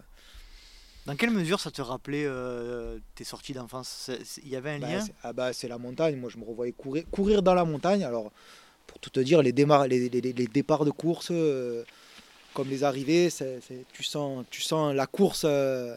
Dans 1.06 1.16
quelle 1.16 1.30
mesure 1.30 1.58
ça 1.60 1.70
te 1.70 1.80
rappelait 1.82 2.24
euh, 2.26 2.98
tes 3.14 3.24
sorties 3.24 3.52
d'enfance? 3.52 4.10
Il 4.42 4.48
y 4.48 4.56
avait 4.56 4.70
un 4.70 4.78
bah, 4.78 4.88
lien? 4.88 5.00
c'est- 5.00 5.14
ah 5.22 5.32
bah, 5.32 5.52
c'est 5.52 5.68
la 5.68 5.78
montagne. 5.78 6.16
Moi 6.16 6.30
je 6.30 6.38
me 6.38 6.44
revoyais 6.44 6.72
courir, 6.72 7.04
courir 7.10 7.42
dans 7.42 7.54
la 7.54 7.64
montagne. 7.64 8.04
Alors, 8.04 8.30
pour 8.86 8.98
tout 8.98 9.10
te 9.10 9.20
dire, 9.20 9.42
les, 9.42 9.52
démarres, 9.52 9.86
les, 9.88 10.08
les- 10.08 10.20
les- 10.20 10.32
les 10.32 10.46
départs 10.46 10.84
de 10.84 10.90
course, 10.90 11.28
euh, 11.30 11.84
comme 12.54 12.68
les 12.68 12.84
arrivées, 12.84 13.30
c'est- 13.30 13.60
c'est- 13.66 13.84
tu, 13.92 14.02
sens, 14.02 14.44
tu 14.50 14.60
sens 14.60 14.94
la 14.94 15.06
course 15.06 15.42
euh, 15.44 15.96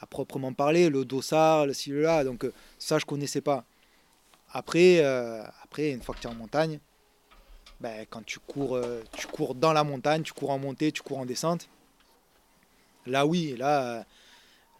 à 0.00 0.06
proprement 0.06 0.52
parler, 0.52 0.88
le 0.88 1.04
dossard, 1.04 1.66
le 1.66 1.72
ci, 1.72 1.90
le 1.90 2.02
là. 2.02 2.24
Donc, 2.24 2.44
ça, 2.78 2.98
je 2.98 3.04
connaissais 3.06 3.40
pas. 3.40 3.64
Après, 4.52 5.02
après 5.62 5.90
une 5.90 6.02
fois 6.02 6.14
que 6.14 6.20
tu 6.20 6.26
es 6.28 6.30
en 6.30 6.34
montagne, 6.34 6.78
ben, 7.80 8.06
quand 8.08 8.24
tu 8.24 8.38
cours, 8.38 8.78
tu 9.16 9.26
cours 9.26 9.54
dans 9.54 9.72
la 9.72 9.82
montagne, 9.84 10.22
tu 10.22 10.32
cours 10.32 10.50
en 10.50 10.58
montée, 10.58 10.92
tu 10.92 11.02
cours 11.02 11.18
en 11.18 11.26
descente. 11.26 11.68
Là, 13.06 13.26
oui, 13.26 13.54
là, 13.58 14.04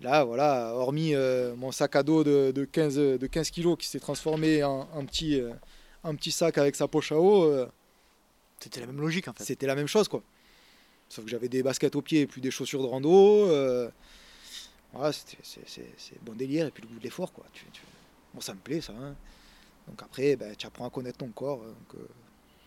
Là, 0.01 0.25
voilà, 0.25 0.73
hormis 0.75 1.15
euh, 1.15 1.55
mon 1.57 1.73
sac 1.73 1.97
à 1.97 2.03
dos 2.03 2.25
de, 2.25 2.51
de 2.55 2.65
15, 2.65 2.97
de 2.97 3.27
15 3.27 3.51
kilos 3.51 3.77
qui 3.79 3.87
s'est 3.87 4.01
transformé 4.01 4.63
en, 4.65 4.89
en 4.93 5.05
petit, 5.07 5.41
euh, 5.41 5.53
un 6.03 6.15
petit 6.15 6.33
sac 6.33 6.59
avec 6.59 6.75
sa 6.75 6.89
poche 6.89 7.13
à 7.13 7.19
eau, 7.19 7.45
euh, 7.45 7.67
C'était 8.61 8.81
la 8.81 8.87
même 8.87 9.01
logique 9.01 9.29
en 9.29 9.33
fait. 9.33 9.45
c'était 9.45 9.67
la 9.67 9.75
même 9.75 9.87
chose 9.87 10.09
quoi. 10.09 10.23
Sauf 11.09 11.25
que 11.25 11.31
j'avais 11.31 11.49
des 11.49 11.63
baskets 11.63 11.95
aux 11.97 12.03
pieds 12.03 12.23
et 12.23 12.27
plus 12.27 12.41
des 12.41 12.51
chaussures 12.51 12.83
de 12.83 12.87
rando. 12.89 13.49
euh, 13.49 13.89
voilà, 14.93 15.13
c'était- 15.13 15.39
c'est 15.43 15.67
c'est- 15.69 15.93
c'est 15.97 16.23
bon 16.25 16.33
délire 16.35 16.67
et 16.67 16.71
puis 16.71 16.83
le 16.83 16.89
goût 16.89 16.99
de 16.99 17.05
l'effort 17.05 17.33
quoi. 17.33 17.45
Tu- 17.53 17.65
tu- 17.73 17.83
Bon, 18.35 18.41
ça 18.41 18.53
me 18.55 18.59
plaît 18.61 18.81
ça. 18.81 18.93
hein. 19.01 19.15
Donc 19.87 20.03
après, 20.03 20.35
ben, 20.35 20.55
tu 20.57 20.67
apprends 20.67 20.87
à 20.87 20.91
connaître 20.91 21.19
ton 21.19 21.29
corps. 21.29 21.63
hein. 21.63 21.69
Donc, 21.93 22.01
euh, 22.01 22.09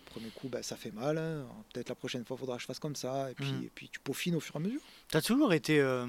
premier 0.05 0.29
coup, 0.29 0.47
ben, 0.47 0.63
ça 0.63 0.77
fait 0.77 0.91
mal. 0.91 1.17
hein. 1.17 1.45
Peut-être 1.73 1.89
la 1.89 1.95
prochaine 1.95 2.23
fois, 2.25 2.37
il 2.37 2.39
faudra 2.39 2.55
que 2.55 2.61
je 2.61 2.67
fasse 2.67 2.79
comme 2.79 2.95
ça. 2.95 3.29
Et 3.31 3.33
puis, 3.33 3.51
Mhm. 3.51 3.63
et 3.65 3.71
puis 3.75 3.89
tu 3.89 3.99
peaufines 3.99 4.35
au 4.35 4.39
fur 4.39 4.55
et 4.55 4.59
à 4.59 4.61
mesure. 4.61 4.79
T'as 5.09 5.21
toujours 5.21 5.51
été 5.53 5.79
euh, 5.81 6.05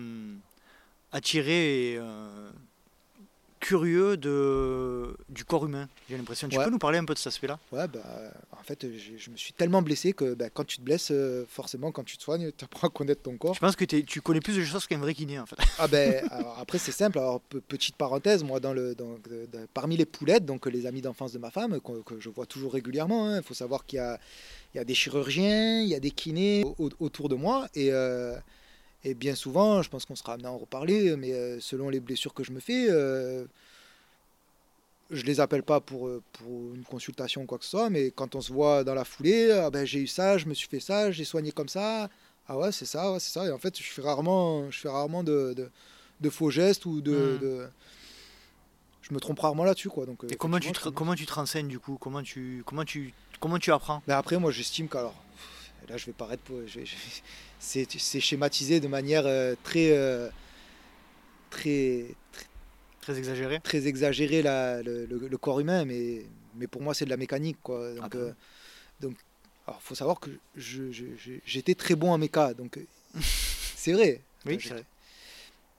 attiré 1.12 1.92
et 1.92 1.98
euh, 1.98 2.50
curieux 3.60 4.16
de, 4.16 5.16
du 5.28 5.44
corps 5.44 5.66
humain, 5.66 5.88
j'ai 6.08 6.16
l'impression. 6.16 6.48
Tu 6.48 6.56
Ouais. 6.56 6.64
peux 6.64 6.70
nous 6.70 6.78
parler 6.78 6.98
un 6.98 7.04
peu 7.04 7.12
de 7.14 7.18
cet 7.18 7.26
aspect-là? 7.28 7.58
Ouais, 7.72 7.88
bah, 7.88 8.00
en 8.52 8.62
fait, 8.62 8.86
j'ai- 8.96 9.18
je 9.18 9.30
me 9.30 9.36
suis 9.36 9.52
tellement 9.52 9.82
blessé 9.82 10.12
que 10.12 10.34
bah, 10.34 10.48
quand 10.48 10.64
tu 10.64 10.76
te 10.78 10.82
blesses, 10.82 11.10
euh, 11.10 11.44
forcément, 11.48 11.90
quand 11.90 12.04
tu 12.04 12.16
te 12.16 12.22
soignes, 12.22 12.52
tu 12.56 12.64
apprends 12.64 12.86
à 12.86 12.90
connaître 12.90 13.22
ton 13.22 13.36
corps. 13.36 13.54
Je 13.54 13.60
pense 13.60 13.74
que 13.74 13.84
tu 13.84 14.20
connais 14.22 14.40
plus 14.40 14.56
de 14.56 14.62
choses 14.64 14.86
qu'un 14.86 14.98
vrai 14.98 15.12
kiné 15.12 15.40
en 15.40 15.46
fait. 15.46 15.56
Ah 15.78 15.88
ben, 15.88 16.24
alors, 16.30 16.56
après, 16.60 16.78
c'est 16.78 16.92
simple. 16.92 17.18
Alors, 17.18 17.40
pe- 17.40 17.58
petite 17.58 17.96
parenthèse, 17.96 18.44
moi, 18.44 18.60
dans 18.60 18.72
le, 18.72 18.94
dans- 18.94 19.18
de- 19.28 19.46
de- 19.52 19.66
parmi 19.74 19.96
les 19.96 20.06
poulettes, 20.06 20.44
donc 20.46 20.66
les 20.66 20.86
amis 20.86 21.02
d'enfance 21.02 21.32
de 21.32 21.38
ma 21.38 21.50
femme, 21.50 21.80
que, 21.80 22.02
que 22.02 22.20
je 22.20 22.28
vois 22.28 22.46
toujours 22.46 22.72
régulièrement, 22.72 23.34
il 23.36 23.42
faut 23.42 23.54
savoir 23.54 23.84
qu'il 23.86 23.96
y 23.96 24.00
a, 24.00 24.20
il 24.74 24.76
y 24.78 24.80
a 24.80 24.84
des 24.84 24.94
chirurgiens, 24.94 25.80
il 25.82 25.88
y 25.88 25.94
a 25.96 26.00
des 26.00 26.12
kinés 26.12 26.64
au- 26.78 26.90
autour 27.00 27.28
de 27.28 27.34
moi. 27.34 27.66
Et, 27.74 27.88
euh, 27.92 28.36
et 29.04 29.14
bien 29.14 29.34
souvent, 29.34 29.82
je 29.82 29.88
pense 29.88 30.04
qu'on 30.04 30.16
sera 30.16 30.34
amené 30.34 30.48
à 30.48 30.52
en 30.52 30.58
reparler, 30.58 31.16
mais 31.16 31.32
euh, 31.32 31.60
selon 31.60 31.88
les 31.88 32.00
blessures 32.00 32.34
que 32.34 32.44
je 32.44 32.52
me 32.52 32.60
fais, 32.60 32.86
euh, 32.90 33.44
je 35.10 35.22
les 35.22 35.40
appelle 35.40 35.62
pas 35.62 35.80
pour, 35.80 36.08
euh, 36.08 36.22
pour 36.34 36.74
une 36.74 36.84
consultation 36.84 37.42
ou 37.42 37.46
quoi 37.46 37.58
que 37.58 37.64
ce 37.64 37.70
soit, 37.70 37.88
mais 37.90 38.10
quand 38.10 38.34
on 38.34 38.40
se 38.40 38.52
voit 38.52 38.84
dans 38.84 38.94
la 38.94 39.04
foulée, 39.04 39.50
ah 39.52 39.70
ben, 39.70 39.86
j'ai 39.86 40.00
eu 40.00 40.06
ça, 40.06 40.36
je 40.36 40.46
me 40.46 40.54
suis 40.54 40.68
fait 40.68 40.80
ça, 40.80 41.10
j'ai 41.10 41.24
soigné 41.24 41.50
comme 41.52 41.68
ça. 41.68 42.08
Ah 42.46 42.58
ouais, 42.58 42.72
c'est 42.72 42.86
ça, 42.86 43.12
ouais, 43.12 43.20
c'est 43.20 43.30
ça. 43.32 43.46
Et 43.46 43.50
en 43.50 43.58
fait, 43.58 43.78
je 43.78 43.84
fais 43.84 44.02
rarement, 44.02 44.70
je 44.70 44.80
fais 44.80 44.88
rarement 44.88 45.22
de, 45.22 45.54
de, 45.54 45.70
de 46.20 46.30
faux 46.30 46.50
gestes 46.50 46.84
ou 46.86 47.00
de, 47.00 47.12
Hmm. 47.12 47.38
de- 47.40 47.68
Je 49.02 49.14
me 49.14 49.20
trompe 49.20 49.38
rarement 49.40 49.64
là-dessus, 49.64 49.88
quoi. 49.88 50.04
Donc, 50.04 50.24
euh, 50.24 50.28
Et 50.30 50.36
comment 50.36 50.58
tu, 50.60 50.70
te, 50.72 50.88
comment 50.90 51.14
tu 51.14 51.24
te 51.24 51.32
renseignes 51.32 51.68
du 51.68 51.78
coup? 51.78 51.96
Comment 51.98 52.22
tu, 52.22 52.62
comment, 52.66 52.84
tu, 52.84 53.14
comment 53.40 53.58
tu 53.58 53.72
apprends? 53.72 54.02
Mais 54.06 54.12
après, 54.12 54.36
moi, 54.38 54.50
j'estime 54.50 54.88
qu'alors, 54.88 55.14
là, 55.88 55.96
je 55.96 56.04
vais 56.06 56.12
paraître, 56.12 56.42
pour- 56.42 56.60
je 56.66 56.80
vais- 56.80 56.86
je- 56.86 56.94
c'est 57.58 58.20
schématisé 58.20 58.80
de 58.80 58.88
manière 58.88 59.26
euh, 59.26 59.54
très, 59.62 59.90
euh, 59.92 60.28
très, 61.50 62.06
Très 63.00 63.16
exagéré 63.18 63.58
très 63.60 63.86
exagéré 63.86 64.42
la, 64.42 64.82
le, 64.82 65.06
le- 65.06 65.28
le 65.28 65.38
corps 65.38 65.60
humain, 65.60 65.84
mais, 65.86 66.26
mais 66.56 66.66
pour 66.66 66.82
moi, 66.82 66.92
c'est 66.92 67.06
de 67.06 67.10
la 67.10 67.16
mécanique, 67.16 67.56
quoi. 67.62 67.94
Donc, 67.94 68.14
Ah, 68.14 68.16
euh, 68.18 68.32
donc, 69.00 69.16
alors, 69.66 69.80
faut 69.82 69.94
savoir 69.94 70.20
que 70.20 70.30
je- 70.56 70.92
je- 70.92 71.16
je- 71.16 71.40
j'étais 71.46 71.74
très 71.74 71.94
bon 71.94 72.12
en 72.12 72.18
méca, 72.18 72.52
donc 72.52 72.78
c'est 73.76 73.92
vrai. 73.92 74.20
Oui, 74.44 74.58
c'est 74.62 74.70
vrai. 74.70 74.84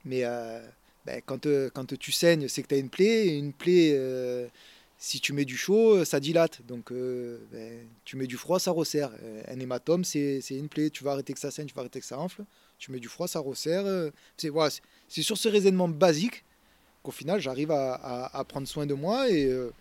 Mais 0.06 0.22
euh, 0.24 0.60
ben, 1.06 1.22
quand, 1.26 1.46
quand 1.74 1.98
tu 1.98 2.12
saignes, 2.12 2.48
c'est 2.48 2.64
que 2.64 2.68
tu 2.70 2.76
as 2.76 2.78
une 2.80 2.90
plaie. 2.90 3.38
Une 3.38 3.54
plaie, 3.54 3.92
euh, 3.94 4.48
si 5.02 5.22
tu 5.22 5.32
mets 5.32 5.46
du 5.46 5.56
chaud, 5.58 6.04
ça 6.04 6.20
dilate. 6.20 6.62
Donc 6.68 6.92
euh, 6.92 7.40
ben, 7.52 7.88
tu 8.04 8.18
mets 8.18 8.28
du 8.28 8.36
froid, 8.38 8.60
ça 8.60 8.72
resserre. 8.72 9.12
Euh, 9.24 9.42
Un 9.48 9.60
hématome, 9.60 10.04
c'est 10.04 10.42
une 10.50 10.68
plaie. 10.68 10.90
Tu 10.90 11.04
vas 11.06 11.12
arrêter 11.14 11.34
que 11.34 11.40
ça 11.40 11.52
saigne, 11.52 11.68
tu 11.68 11.74
vas 11.74 11.82
arrêter 11.82 12.02
que 12.02 12.06
ça 12.06 12.20
enfle. 12.20 12.44
Tu 12.78 12.92
mets 12.92 13.00
du 13.00 13.08
froid, 13.08 13.28
ça 13.28 13.40
resserre. 13.40 13.86
euh, 13.86 14.12
C'est 14.38 14.50
voilà, 14.50 14.72
sur 15.08 15.38
ce 15.38 15.48
raisonnement 15.50 15.88
basique 15.88 16.44
qu'au 17.02 17.12
final, 17.12 17.40
j'arrive 17.40 17.72
à, 17.72 18.44
prendre 18.48 18.68
soin 18.68 18.86
de 18.86 18.94
moi 18.94 19.30
et, 19.32 19.46
euh, 19.46 19.72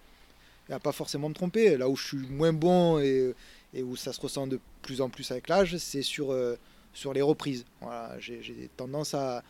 et 0.69 0.73
à 0.73 0.79
pas 0.79 0.93
forcément 0.93 1.29
me 1.29 1.35
tromper. 1.35 1.77
Là 1.77 1.89
où 1.89 1.97
je 1.97 2.07
suis 2.07 2.19
moins 2.29 2.53
bon 2.53 3.01
et, 3.01 3.35
où 3.83 3.97
ça 3.97 4.12
se 4.12 4.21
ressent 4.21 4.47
de 4.47 4.61
plus 4.83 5.01
en 5.01 5.11
plus 5.11 5.31
avec 5.33 5.49
l'âge, 5.49 5.77
c'est 5.79 6.03
sur, 6.03 6.33
euh, 6.33 6.57
sur 6.95 7.12
les 7.12 7.23
reprises. 7.23 7.64
Voilà, 7.81 8.16
j'ai 8.21 8.71
tendance 8.77 9.14
à, 9.14 9.43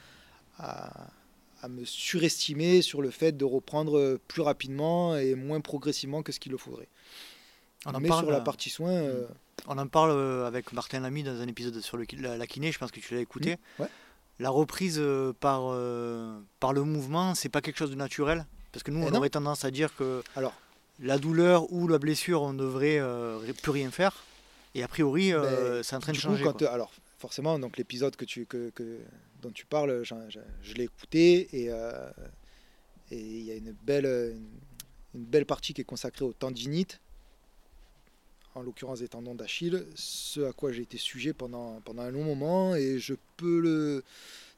à, 0.58 1.08
à 1.62 1.68
me 1.68 1.84
surestimer 1.84 2.82
sur 2.82 3.02
le 3.02 3.10
fait 3.10 3.32
de 3.36 3.44
reprendre 3.44 3.98
euh, 3.98 4.20
plus 4.28 4.42
rapidement 4.42 5.16
et 5.16 5.34
moins 5.34 5.60
progressivement 5.60 6.22
que 6.22 6.32
ce 6.32 6.40
qu'il 6.40 6.52
le 6.52 6.58
faudrait. 6.58 6.88
On 7.86 7.94
en 7.94 8.00
Mais 8.00 8.08
parle, 8.08 8.24
sur 8.24 8.30
la 8.30 8.38
euh, 8.38 8.40
partie 8.42 8.70
soins, 8.70 8.90
euh, 8.92 9.26
On 9.66 9.78
en 9.78 9.86
parle 9.86 10.44
avec 10.44 10.72
Martin 10.72 11.00
Lamy 11.00 11.22
dans 11.22 11.40
un 11.40 11.46
épisode 11.48 11.80
sur 11.80 11.96
le, 11.96 12.04
la, 12.18 12.36
la 12.36 12.46
kiné, 12.46 12.70
je 12.72 12.78
pense 12.78 12.90
que 12.90 13.00
tu 13.00 13.14
l'as 13.14 13.20
écouté. 13.20 13.56
Mmh, 13.78 13.82
ouais. 13.82 13.88
La 14.40 14.50
reprise 14.50 15.02
par, 15.40 15.62
euh, 15.72 16.38
par 16.60 16.72
le 16.72 16.84
mouvement, 16.84 17.34
c'est 17.34 17.48
pas 17.48 17.60
quelque 17.60 17.76
chose 17.78 17.90
de 17.90 17.96
naturel? 17.96 18.46
Parce 18.72 18.82
que 18.84 18.90
nous, 18.92 19.02
Eh 19.02 19.06
on 19.06 19.10
non. 19.10 19.18
aurait 19.18 19.30
tendance 19.30 19.64
à 19.64 19.70
dire 19.72 19.94
que 19.96 20.22
alors, 20.36 20.52
la 21.00 21.18
douleur 21.18 21.72
ou 21.72 21.88
la 21.88 21.98
blessure, 21.98 22.42
on 22.42 22.54
devrait 22.54 22.98
euh, 23.00 23.38
ri- 23.38 23.52
plus 23.52 23.70
rien 23.72 23.90
faire. 23.90 24.14
Et 24.76 24.82
a 24.84 24.88
priori, 24.88 25.32
Ben, 25.32 25.82
c'est 25.82 25.96
en 25.96 25.98
train 26.00 26.12
de 26.12 26.18
du 26.18 26.22
coup, 26.22 26.28
changer. 26.36 26.44
quand, 26.44 26.62
alors, 26.62 26.92
forcément, 27.18 27.58
donc 27.58 27.78
l'épisode 27.78 28.14
que 28.14 28.24
tu, 28.24 28.46
que, 28.46 28.70
que- 28.70 28.98
dont 29.42 29.50
tu 29.50 29.66
parles, 29.66 30.02
je 30.04 30.74
l'ai 30.74 30.84
écouté 30.84 31.48
et 31.52 31.70
euh, 31.70 32.10
et 33.10 33.18
il 33.18 33.42
y 33.42 33.50
a 33.50 33.54
une 33.54 33.74
belle, 33.86 34.36
une, 35.14 35.24
belle 35.24 35.46
partie 35.46 35.72
qui 35.72 35.80
est 35.80 35.84
consacrée 35.84 36.26
aux 36.26 36.34
tendinites, 36.34 37.00
en 38.54 38.62
l'occurrence 38.62 39.00
des 39.00 39.08
tendons 39.08 39.34
d'Achille, 39.34 39.86
ce 39.94 40.40
à 40.40 40.52
quoi 40.52 40.72
j'ai 40.72 40.82
été 40.82 40.98
sujet 40.98 41.32
pendant, 41.32 41.80
pendant 41.80 42.02
un 42.02 42.10
long 42.10 42.24
moment 42.24 42.74
et 42.74 42.98
je 42.98 43.14
peux 43.38 43.60
le, 43.60 44.04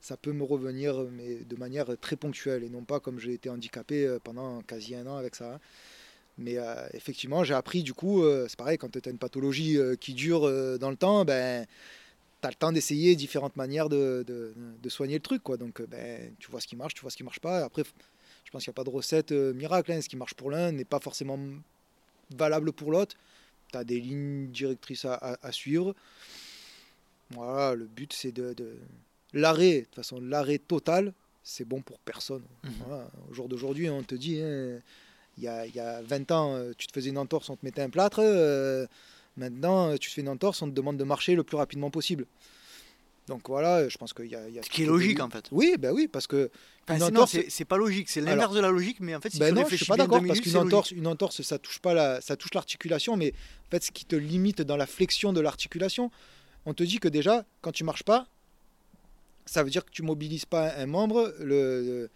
ça 0.01 0.16
peut 0.16 0.33
me 0.33 0.43
revenir 0.43 1.07
mais 1.12 1.37
de 1.37 1.57
manière 1.57 1.97
très 2.01 2.16
ponctuelle 2.16 2.64
et 2.64 2.68
non 2.68 2.83
pas 2.83 2.99
comme 2.99 3.20
j'ai 3.20 3.35
été 3.35 3.51
handicapé 3.51 4.05
euh, 4.05 4.18
pendant 4.18 4.62
quasi 4.62 4.97
un 4.97 5.07
an 5.07 5.16
avec 5.16 5.37
ça. 5.37 5.61
Mais 6.39 6.59
euh, 6.59 6.89
effectivement, 6.95 7.45
j'ai 7.45 7.55
appris 7.55 7.83
du 7.83 7.93
coup, 7.93 8.24
c'est 8.49 8.57
pareil, 8.57 8.78
quand 8.78 8.89
tu 8.91 9.01
as 9.05 9.11
une 9.11 9.18
pathologie 9.18 9.78
qui 10.01 10.14
dure 10.14 10.43
dans 10.78 10.91
le 10.91 10.97
temps, 10.97 11.24
ben, 11.24 11.66
tu 12.41 12.47
as 12.47 12.51
le 12.51 12.55
temps 12.57 12.72
d'essayer 12.72 13.16
différentes 13.16 13.57
manières 13.57 13.88
de, 13.88 14.24
de- 14.26 14.55
de 14.82 14.88
soigner 14.88 15.14
le 15.14 15.20
truc. 15.22 15.43
Quoi. 15.43 15.57
Donc 15.57 15.80
euh, 15.80 15.86
ben, 15.86 16.34
tu 16.38 16.51
vois 16.51 16.61
ce 16.61 16.66
qui 16.66 16.76
marche, 16.76 16.95
tu 16.95 17.01
vois 17.03 17.11
ce 17.11 17.16
qui 17.16 17.24
marche 17.24 17.41
pas. 17.41 17.64
Après, 17.64 17.82
je 18.45 18.51
pense 18.51 18.64
qu'il 18.64 18.70
n'y 18.70 18.74
a 18.74 18.80
pas 18.82 18.84
de 18.84 18.91
recette 18.95 19.32
euh, 19.32 19.53
miracle. 19.53 19.93
hein. 19.93 20.01
Ce 20.01 20.09
qui 20.09 20.16
marche 20.16 20.34
pour 20.34 20.51
l'un 20.51 20.72
n'est 20.72 20.84
pas 20.84 21.01
forcément 21.01 21.38
valable 22.36 22.72
pour 22.72 22.91
l'autre. 22.93 23.16
Tu 23.72 23.78
as 23.78 23.84
des 23.84 24.01
lignes 24.01 24.49
directrices 24.49 25.05
à, 25.05 25.14
à- 25.14 25.47
à 25.47 25.53
suivre. 25.53 25.95
Voilà, 27.30 27.74
le 27.74 27.84
but 27.86 28.12
c'est 28.12 28.32
de, 28.32 28.53
de- 28.55 28.76
l'arrêt. 29.32 29.80
De 29.80 29.84
toute 29.84 29.95
façon, 29.97 30.20
l'arrêt 30.20 30.59
total, 30.59 31.12
c'est 31.45 31.64
bon 31.64 31.80
pour 31.80 31.99
personne. 32.01 32.43
Mhm. 32.64 32.72
Voilà. 32.86 33.09
Au 33.30 33.34
jour 33.34 33.49
d'aujourd'hui, 33.49 33.88
on 33.88 34.03
te 34.03 34.14
dit, 34.16 34.41
hein, 34.43 34.80
il 35.38 35.45
y, 35.45 35.49
a, 35.49 35.66
y 35.66 35.78
a 35.78 36.03
20 36.03 36.30
ans, 36.32 36.57
euh, 36.57 36.72
tu 36.76 36.86
te 36.88 36.93
faisais 36.93 37.11
une 37.11 37.18
entorse, 37.18 37.49
on 37.51 37.57
te 37.57 37.64
mettait 37.64 37.82
un 37.82 37.91
plâtre. 37.91 38.18
euh, 38.20 38.86
maintenant, 39.37 39.91
euh, 39.91 39.97
tu 39.97 40.09
te 40.11 40.14
fais 40.14 40.20
une 40.20 40.28
entorse, 40.28 40.62
on 40.62 40.68
te 40.68 40.74
demande 40.74 40.97
de 40.97 41.05
marcher 41.05 41.35
le 41.35 41.43
plus 41.45 41.57
rapidement 41.57 41.91
possible. 41.91 42.26
Donc 43.28 43.49
voilà, 43.49 43.89
je 43.89 43.97
pense 43.97 44.12
qu'il 44.12 44.26
y 44.26 44.35
a, 44.35 44.49
il 44.49 44.55
y 44.55 44.59
a 44.59 44.62
Ce 44.62 44.68
qui 44.70 44.83
est 44.83 44.87
logique 44.87 45.20
en 45.20 45.31
fait. 45.31 45.45
Oui, 45.53 45.76
ben 45.78 45.93
oui, 45.93 46.09
parce 46.09 46.26
que 46.26 46.51
Enfin, 46.89 47.01
entorse- 47.07 47.37
c'est 47.49 47.64
pas 47.64 47.76
logique, 47.76 48.09
c'est 48.09 48.20
l'inverse 48.20 48.55
de 48.55 48.61
la 48.61 48.70
logique, 48.70 48.99
mais 48.99 49.14
en 49.14 49.20
fait, 49.20 49.31
si 49.31 49.39
ben 49.39 49.55
tu 49.55 49.61
non, 49.61 49.68
je 49.68 49.76
suis 49.76 49.87
pas 49.87 49.97
d'accord 49.97 50.20
parce 50.26 50.41
qu'une 50.41 50.57
entorse, 50.57 50.91
une 50.91 51.07
entorse, 51.07 51.43
ça 51.43 51.59
touche 51.59 51.78
pas 51.78 51.95
la, 51.95 52.20
ça 52.20 52.37
touche 52.37 52.55
l'articulation, 52.55 53.16
mais 53.16 53.33
en 53.68 53.70
fait, 53.70 53.85
ce 53.85 53.93
qui 53.93 54.05
te 54.05 54.16
limite 54.16 54.62
dans 54.62 54.76
la 54.76 54.87
flexion 54.87 55.33
de 55.33 55.41
l'articulation, 55.41 56.11
on 56.66 56.74
te 56.74 56.83
dit 56.83 56.99
que 56.99 57.07
déjà, 57.09 57.45
quand 57.61 57.70
tu 57.70 57.85
marches 57.85 58.03
pas, 58.03 58.26
ça 59.47 59.62
veut 59.62 59.70
dire 59.70 59.85
que 59.85 59.91
tu 59.91 60.03
mobilises 60.03 60.45
pas 60.47 60.74
un 60.76 60.87
membre. 60.87 61.33
Le, 61.39 62.11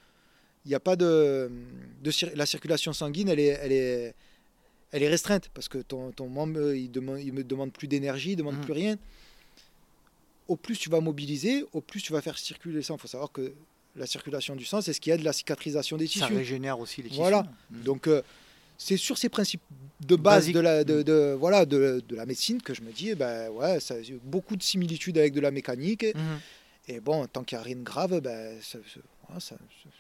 il 0.65 0.69
n'y 0.71 0.75
a 0.75 0.81
pas 0.81 0.97
de, 0.97 1.51
de 2.03 2.11
la 2.37 2.47
circulation 2.47 2.93
sanguine, 2.93 3.29
elle 3.29 3.39
est, 3.41 3.59
elle 3.63 3.73
est, 3.73 4.15
elle 4.95 5.03
est 5.03 5.09
restreinte 5.09 5.51
parce 5.53 5.69
que 5.69 5.79
ton, 5.79 6.13
ton 6.13 6.29
membre, 6.29 6.73
il 6.75 6.89
demande, 6.91 7.19
il 7.21 7.33
me 7.33 7.43
demande 7.43 7.73
plus 7.73 7.89
d'énergie, 7.89 8.33
il 8.33 8.37
demande 8.37 8.57
Mhm. 8.59 8.65
plus 8.65 8.73
rien. 8.73 8.97
Au 10.47 10.57
plus 10.57 10.79
tu 10.79 10.89
vas 10.91 11.01
mobiliser, 11.01 11.65
au 11.73 11.81
plus 11.81 12.01
tu 12.03 12.13
vas 12.13 12.21
faire 12.21 12.39
circuler 12.39 12.75
le 12.77 12.83
sang. 12.83 12.95
Il 12.97 13.01
faut 13.01 13.09
savoir 13.09 13.33
que 13.33 13.53
la 13.97 14.07
circulation 14.07 14.55
du 14.55 14.65
sang, 14.65 14.81
c'est 14.81 14.93
ce 14.93 15.01
qui 15.01 15.11
aide 15.11 15.23
la 15.23 15.33
cicatrisation 15.33 15.97
des 15.97 16.07
Ça 16.07 16.13
tissus. 16.27 16.35
régénère 16.35 16.79
aussi 16.79 17.03
les 17.03 17.09
tissus. 17.09 17.21
Voilà. 17.21 17.47
Mhm. 17.71 17.83
Donc 17.83 18.07
euh, 18.07 18.23
c'est 18.79 18.97
sur 18.97 19.19
ces 19.19 19.29
principes 19.29 19.63
de 20.07 20.17
base 20.17 20.35
Basique. 20.45 20.55
de 20.55 20.61
la, 20.61 20.85
de, 20.85 21.01
Mm. 21.01 21.05
de- 21.05 21.37
voilà, 21.39 21.65
de, 21.67 22.03
de 22.07 22.17
la 22.17 22.27
médecine 22.27 22.61
que 22.63 22.73
je 22.75 22.83
me 22.83 22.93
dis, 22.93 23.11
eh 23.11 23.15
ben, 23.17 23.51
ouais, 23.51 23.81
ça 23.81 23.95
a 23.95 23.99
beaucoup 24.25 24.55
de 24.57 24.63
similitudes 24.63 25.17
avec 25.19 25.33
de 25.33 25.41
la 25.41 25.51
mécanique. 25.51 26.03
Et, 26.05 26.15
et 26.89 27.01
bon, 27.01 27.27
tant 27.27 27.43
qu'il 27.43 27.57
n'y 27.57 27.61
a 27.61 27.65
rien 27.65 27.77
de 27.77 27.83
grave, 27.83 28.21
ben, 28.21 28.59
ça, 28.61 28.79
ça- 28.93 29.01
ça- 29.39 29.57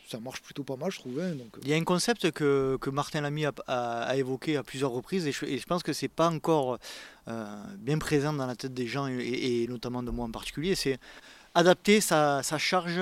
ça 0.08 0.18
marche 0.20 0.40
plutôt 0.42 0.64
pas 0.64 0.76
mal, 0.76 0.90
je 0.90 0.98
trouve. 0.98 1.18
hein, 1.20 1.34
donc, 1.34 1.56
euh, 1.56 1.60
Il 1.62 1.68
y 1.68 1.72
a 1.74 1.76
un 1.76 1.84
concept 1.84 2.30
que, 2.30 2.76
que 2.80 2.90
Martin 2.90 3.20
Lamy 3.22 3.46
a, 3.46 3.52
a- 3.66 4.02
a 4.02 4.16
évoqué 4.16 4.56
à 4.56 4.62
plusieurs 4.62 4.90
reprises 4.90 5.26
et 5.26 5.32
je, 5.32 5.44
et 5.46 5.58
je 5.58 5.66
pense 5.66 5.82
que 5.82 5.92
c'est 5.92 6.08
pas 6.08 6.28
encore 6.30 6.78
euh, 7.28 7.64
bien 7.78 7.98
présent 7.98 8.32
dans 8.32 8.46
la 8.46 8.54
tête 8.56 8.74
des 8.74 8.86
gens 8.86 9.06
et, 9.08 9.62
et 9.62 9.68
notamment 9.68 10.02
de 10.02 10.10
moi 10.10 10.26
en 10.26 10.30
particulier. 10.30 10.74
C'est 10.74 10.98
adapter 11.54 12.00
sa, 12.00 12.42
sa 12.42 12.58
charge 12.58 13.00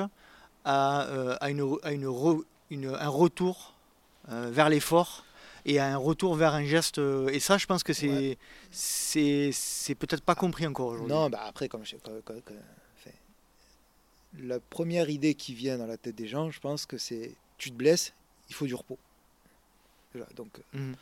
à, 0.64 1.06
euh, 1.08 1.36
à, 1.40 1.50
une, 1.50 1.76
à 1.82 1.92
une 1.92 2.06
re- 2.06 2.44
une- 2.70 2.94
un 2.94 3.08
retour 3.08 3.74
euh, 4.30 4.50
vers 4.52 4.68
l'effort 4.68 5.24
et 5.64 5.78
à 5.78 5.86
un 5.86 5.96
retour 5.96 6.34
vers 6.36 6.54
un 6.54 6.64
geste. 6.64 6.98
Et 7.32 7.40
ça, 7.40 7.58
je 7.58 7.66
pense 7.66 7.82
que 7.82 7.92
c'est 7.92 8.36
Ouais. 8.72 9.50
c'est 9.52 9.94
peut-être 9.94 10.22
pas 10.22 10.34
compris 10.34 10.66
encore 10.66 10.88
aujourd'hui. 10.88 11.12
non, 11.12 11.28
bah, 11.30 11.42
après, 11.46 11.68
comme 11.68 11.84
je, 11.84 11.96
comme- 11.96 12.20
comme- 12.22 12.40
la 14.40 14.60
première 14.60 15.10
idée 15.10 15.34
qui 15.34 15.54
vient 15.54 15.78
dans 15.78 15.86
la 15.86 15.96
tête 15.96 16.14
des 16.16 16.28
gens, 16.28 16.50
je 16.50 16.60
pense 16.60 16.86
que 16.86 16.98
c'est 16.98 17.32
tu 17.58 17.70
te 17.70 17.76
blesses, 17.76 18.12
il 18.48 18.54
faut 18.54 18.66
du 18.66 18.74
repos. 18.74 18.98
Donc 20.36 20.48
Mhm. 20.74 20.94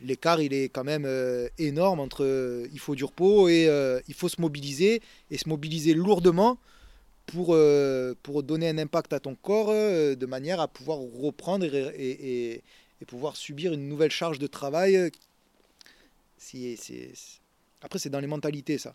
l'écart 0.00 0.40
il 0.40 0.52
est 0.52 0.68
quand 0.68 0.82
même 0.84 1.04
euh, 1.06 1.48
énorme 1.58 2.00
entre 2.00 2.24
euh, 2.24 2.66
il 2.72 2.78
faut 2.80 2.94
du 2.96 3.04
repos 3.04 3.48
et 3.48 3.68
euh, 3.68 4.00
il 4.08 4.14
faut 4.14 4.28
se 4.28 4.40
mobiliser 4.40 5.00
et 5.30 5.38
se 5.38 5.48
mobiliser 5.48 5.94
lourdement 5.94 6.58
pour, 7.26 7.54
euh, 7.54 8.14
pour 8.24 8.42
donner 8.42 8.68
un 8.68 8.78
impact 8.78 9.12
à 9.12 9.20
ton 9.20 9.36
corps 9.36 9.68
euh, 9.70 10.16
de 10.16 10.26
manière 10.26 10.58
à 10.60 10.66
pouvoir 10.66 10.98
reprendre 10.98 11.64
et, 11.66 11.68
et- 11.96 12.52
et- 12.54 12.62
et 13.00 13.04
pouvoir 13.06 13.36
subir 13.36 13.72
une 13.72 13.88
nouvelle 13.88 14.10
charge 14.10 14.38
de 14.40 14.46
travail. 14.48 14.96
euh, 14.96 15.10
si- 16.36 16.76
c'est- 16.76 17.12
Après, 17.82 17.98
c'est 17.98 18.10
dans 18.10 18.20
les 18.20 18.26
mentalités, 18.26 18.76
ça. 18.76 18.94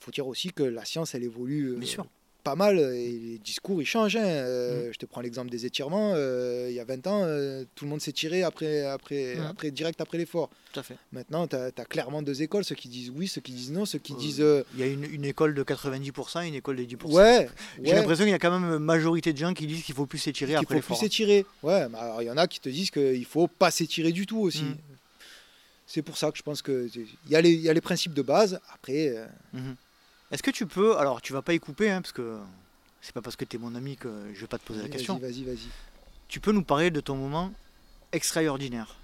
Faut 0.00 0.10
dire 0.10 0.26
aussi 0.26 0.50
que 0.52 0.62
la 0.62 0.84
science, 0.84 1.14
elle 1.14 1.24
évolue 1.24 1.72
euh, 1.72 1.76
Bien 1.76 1.88
sûr. 1.88 2.06
pas 2.42 2.54
mal 2.56 2.78
et 2.78 3.10
les 3.18 3.38
discours, 3.38 3.82
ils 3.82 3.86
changent. 3.86 4.16
hein. 4.16 4.24
Euh, 4.24 4.88
Mm. 4.88 4.92
Je 4.94 4.98
te 4.98 5.04
prends 5.06 5.20
l'exemple 5.20 5.50
des 5.50 5.66
étirements. 5.66 6.14
euh, 6.16 6.68
il 6.70 6.74
y 6.74 6.80
a 6.80 6.84
20 6.84 7.06
ans, 7.06 7.22
euh, 7.24 7.64
tout 7.74 7.84
le 7.84 7.90
monde 7.90 8.00
s'est 8.00 8.12
tiré 8.12 8.42
après, 8.42 8.82
après, 8.82 9.36
Mm. 9.36 9.42
après, 9.50 9.70
direct 9.70 10.00
après 10.00 10.16
l'effort. 10.16 10.48
Tout 10.72 10.80
à 10.80 10.82
fait. 10.82 10.96
Maintenant, 11.12 11.46
tu 11.46 11.54
as, 11.56 11.70
clairement 11.84 12.22
deux 12.22 12.40
écoles, 12.40 12.64
ceux 12.64 12.74
qui 12.76 12.88
disent 12.88 13.10
oui, 13.14 13.28
ceux 13.28 13.42
qui 13.42 13.52
disent 13.52 13.72
non, 13.72 13.84
ceux 13.84 13.98
qui 13.98 14.14
Euh, 14.14 14.16
disent 14.16 14.40
euh, 14.40 14.64
Il 14.74 14.80
y 14.80 14.82
a 14.84 14.86
une, 14.86 15.04
une 15.04 15.24
école 15.26 15.54
de 15.54 15.62
90% 15.62 16.42
et 16.44 16.48
une 16.48 16.54
école 16.54 16.76
de 16.76 16.84
10%. 16.84 17.12
ouais, 17.12 17.48
J'ai 17.82 17.90
ouais, 17.90 17.94
l'impression 17.96 18.24
qu'il 18.24 18.30
y 18.32 18.34
a 18.34 18.38
quand 18.38 18.58
même 18.58 18.70
une 18.72 18.78
majorité 18.78 19.34
de 19.34 19.38
gens 19.38 19.52
qui 19.52 19.66
disent 19.66 19.82
qu'il 19.84 19.94
faut 19.94 20.06
plus 20.06 20.18
s'étirer 20.18 20.54
après 20.54 20.64
faut 20.64 20.68
plus 20.68 20.76
l'effort. 20.94 20.96
s'étirer. 20.98 21.44
Ouais, 21.62 21.88
mais 21.90 21.98
alors 21.98 22.22
il 22.22 22.26
y 22.26 22.30
en 22.30 22.38
a 22.38 22.46
qui 22.46 22.58
te 22.60 22.70
disent 22.70 22.90
qu'il 22.90 23.24
faut 23.26 23.48
pas 23.48 23.70
s'étirer 23.70 24.12
du 24.12 24.24
tout 24.24 24.38
aussi. 24.40 24.62
Mm. 24.64 24.76
C'est 25.86 26.02
pour 26.02 26.16
ça 26.16 26.30
que 26.30 26.38
je 26.38 26.42
pense 26.42 26.62
que 26.62 26.88
il 26.94 27.30
y, 27.30 27.34
a 27.36 27.40
les- 27.40 27.50
il 27.52 27.60
y 27.62 27.68
a 27.68 27.72
les 27.74 27.80
principes 27.80 28.14
de 28.14 28.22
base. 28.22 28.60
Après, 28.72 29.08
euh, 29.08 29.26
Mhm. 29.52 29.74
Est-ce 30.30 30.42
que 30.42 30.50
tu 30.50 30.66
peux, 30.66 30.96
alors 30.98 31.20
tu 31.20 31.32
vas 31.32 31.42
pas 31.42 31.54
y 31.54 31.58
couper, 31.60 31.90
hein, 31.90 32.02
parce 32.02 32.12
que 32.12 32.38
c'est 33.00 33.12
pas 33.12 33.22
parce 33.22 33.36
que 33.36 33.44
tu 33.44 33.56
es 33.56 33.58
mon 33.58 33.74
ami 33.74 33.96
que 33.96 34.08
je 34.34 34.40
vais 34.40 34.46
pas 34.46 34.58
te 34.58 34.64
poser 34.64 34.78
la 34.80 34.84
vas-y, 34.86 34.92
question. 34.92 35.18
vas-y, 35.18 35.44
vas-y. 35.44 35.68
Tu 36.28 36.38
peux 36.40 36.52
nous 36.52 36.62
parler 36.62 36.90
de 36.90 37.00
ton 37.00 37.16
moment 37.16 37.52
extraordinaire 38.12 38.94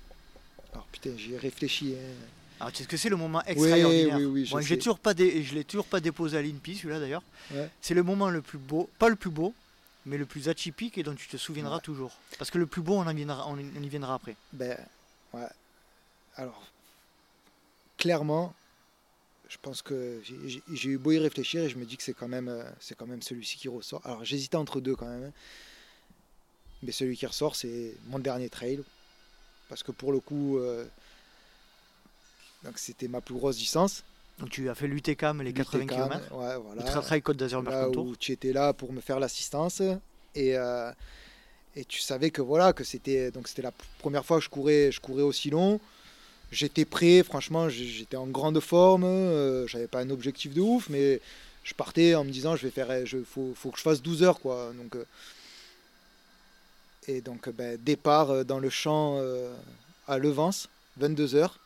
Alors 0.72 0.86
putain, 0.86 1.10
j'ai 1.16 1.36
réfléchi. 1.36 1.94
hein. 1.96 2.14
Alors, 2.60 2.72
tu 2.72 2.78
sais 2.78 2.84
ce 2.84 2.88
que 2.88 2.96
c'est 2.96 3.08
le 3.10 3.16
moment 3.16 3.42
Oui, 3.46 3.52
extraordinaire 3.52 4.16
oui, 4.18 4.24
oui, 4.24 4.44
je 4.46 4.52
Bon, 4.54 4.60
je 4.60 4.68
l'ai 4.70 4.78
toujours 4.78 4.98
pas 4.98 5.12
dé- 5.12 5.42
je 5.42 5.54
l'ai 5.54 5.64
toujours 5.64 5.84
pas 5.86 6.00
déposé 6.00 6.38
à 6.38 6.42
l'INPI, 6.42 6.76
celui-là 6.76 7.00
d'ailleurs. 7.00 7.22
Ouais. 7.50 7.68
C'est 7.82 7.92
le 7.94 8.02
moment 8.02 8.30
le 8.30 8.40
plus 8.40 8.56
beau, 8.58 8.88
pas 8.98 9.08
le 9.10 9.16
plus 9.16 9.28
beau, 9.30 9.52
mais 10.06 10.16
le 10.16 10.24
plus 10.24 10.48
atypique 10.48 10.96
et 10.96 11.02
dont 11.02 11.14
tu 11.14 11.26
te 11.28 11.36
souviendras 11.36 11.76
Ouais. 11.76 11.82
toujours. 11.82 12.12
Parce 12.38 12.50
que 12.50 12.56
le 12.58 12.66
plus 12.66 12.80
beau, 12.80 12.94
on, 12.94 13.06
en 13.06 13.12
viendra, 13.12 13.46
on 13.48 13.58
y 13.58 13.88
viendra 13.88 14.14
après. 14.14 14.36
Ben, 14.54 14.78
ouais. 15.34 15.48
Alors, 16.36 16.62
clairement, 17.98 18.54
je 19.48 19.56
pense 19.62 19.80
que 19.82 20.20
j'ai- 20.24 20.88
eu 20.88 20.98
beau 20.98 21.12
y 21.12 21.18
réfléchir 21.18 21.62
et 21.62 21.68
je 21.68 21.76
me 21.78 21.84
dis 21.84 21.96
que 21.96 22.02
c'est 22.02 22.14
quand 22.14 22.28
même, 22.28 22.48
euh, 22.48 22.64
c'est 22.80 22.96
quand 22.96 23.06
même 23.06 23.22
celui-ci 23.22 23.56
qui 23.58 23.68
ressort. 23.68 24.00
Alors, 24.04 24.24
j'hésitais 24.24 24.56
entre 24.56 24.80
deux 24.80 24.96
quand 24.96 25.06
même. 25.08 25.24
hein. 25.24 25.32
Mais 26.82 26.92
celui 26.92 27.16
qui 27.16 27.26
ressort, 27.26 27.56
c'est 27.56 27.94
mon 28.08 28.18
dernier 28.18 28.48
trail. 28.50 28.80
Parce 29.68 29.82
que 29.82 29.92
pour 29.92 30.12
le 30.12 30.20
coup, 30.20 30.58
euh, 30.58 30.84
donc 32.64 32.78
c'était 32.78 33.08
ma 33.08 33.20
plus 33.20 33.34
grosse 33.34 33.56
distance. 33.56 34.02
Donc 34.38 34.50
tu 34.50 34.68
as 34.68 34.74
fait 34.74 34.86
l'UTCAM, 34.86 35.40
les 35.42 35.52
80 35.52 35.80
l'UTCAM, 35.84 36.08
km, 36.10 36.34
Ouais, 36.34 36.54
le 36.54 36.60
voilà. 36.60 36.82
Trail 36.82 37.02
Trail 37.04 37.22
Côte 37.22 37.36
d'Azur 37.38 37.62
Mercantour. 37.62 38.06
où 38.06 38.16
tu 38.16 38.32
étais 38.32 38.52
là 38.52 38.72
pour 38.74 38.92
me 38.92 39.00
faire 39.00 39.18
l'assistance 39.18 39.80
et, 40.34 40.56
euh, 40.56 40.92
et 41.74 41.84
tu 41.86 42.00
savais 42.00 42.30
que 42.30 42.42
voilà 42.42 42.72
que 42.74 42.84
c'était 42.84 43.30
donc 43.30 43.48
c'était 43.48 43.62
la 43.62 43.72
première 43.98 44.26
fois 44.26 44.36
que 44.38 44.44
je 44.44 44.50
courais 44.50 44.92
je 44.92 45.00
courais 45.00 45.22
aussi 45.22 45.48
long 45.48 45.80
j'étais 46.52 46.84
prêt 46.84 47.22
franchement 47.22 47.68
j'étais 47.68 48.16
en 48.16 48.26
grande 48.26 48.60
forme 48.60 49.04
euh, 49.04 49.66
j'avais 49.66 49.88
pas 49.88 50.00
un 50.00 50.10
objectif 50.10 50.54
de 50.54 50.60
ouf 50.60 50.88
mais 50.88 51.20
je 51.64 51.74
partais 51.74 52.14
en 52.14 52.24
me 52.24 52.30
disant 52.30 52.56
je 52.56 52.62
vais 52.62 52.70
faire 52.70 53.04
je 53.04 53.18
faut, 53.22 53.52
faut 53.54 53.70
que 53.70 53.78
je 53.78 53.82
fasse 53.82 54.00
12 54.00 54.22
heures 54.22 54.40
quoi 54.40 54.72
donc 54.78 54.94
euh, 54.94 55.04
et 57.08 57.20
donc 57.20 57.48
ben, 57.50 57.76
départ 57.82 58.30
euh, 58.30 58.44
dans 58.44 58.58
le 58.58 58.70
champ 58.70 59.16
euh, 59.18 59.52
à 60.06 60.18
Levance 60.18 60.68
22 60.98 61.34
heures 61.34 61.58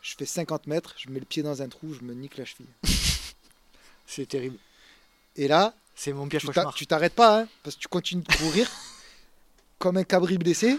je 0.00 0.14
fais 0.16 0.26
50 0.26 0.66
mètres 0.66 0.94
je 0.96 1.10
mets 1.10 1.20
le 1.20 1.26
pied 1.26 1.42
dans 1.42 1.60
un 1.62 1.68
trou 1.68 1.92
je 1.92 2.02
me 2.02 2.14
nique 2.14 2.38
la 2.38 2.44
cheville 2.44 2.66
C'est 4.06 4.26
terrible. 4.26 4.58
et 5.36 5.48
là 5.48 5.74
C'est 5.94 6.12
mon 6.12 6.28
pire 6.28 6.40
cauchemar. 6.40 6.74
tu 6.74 6.86
t'arrêtes 6.86 7.14
pas, 7.14 7.40
hein, 7.40 7.48
parce 7.62 7.76
que 7.76 7.80
tu 7.80 7.88
continues 7.88 8.22
de 8.22 8.32
courir 8.36 8.70
comme 9.78 9.96
un 9.96 10.04
cabri 10.04 10.38
blessé. 10.38 10.78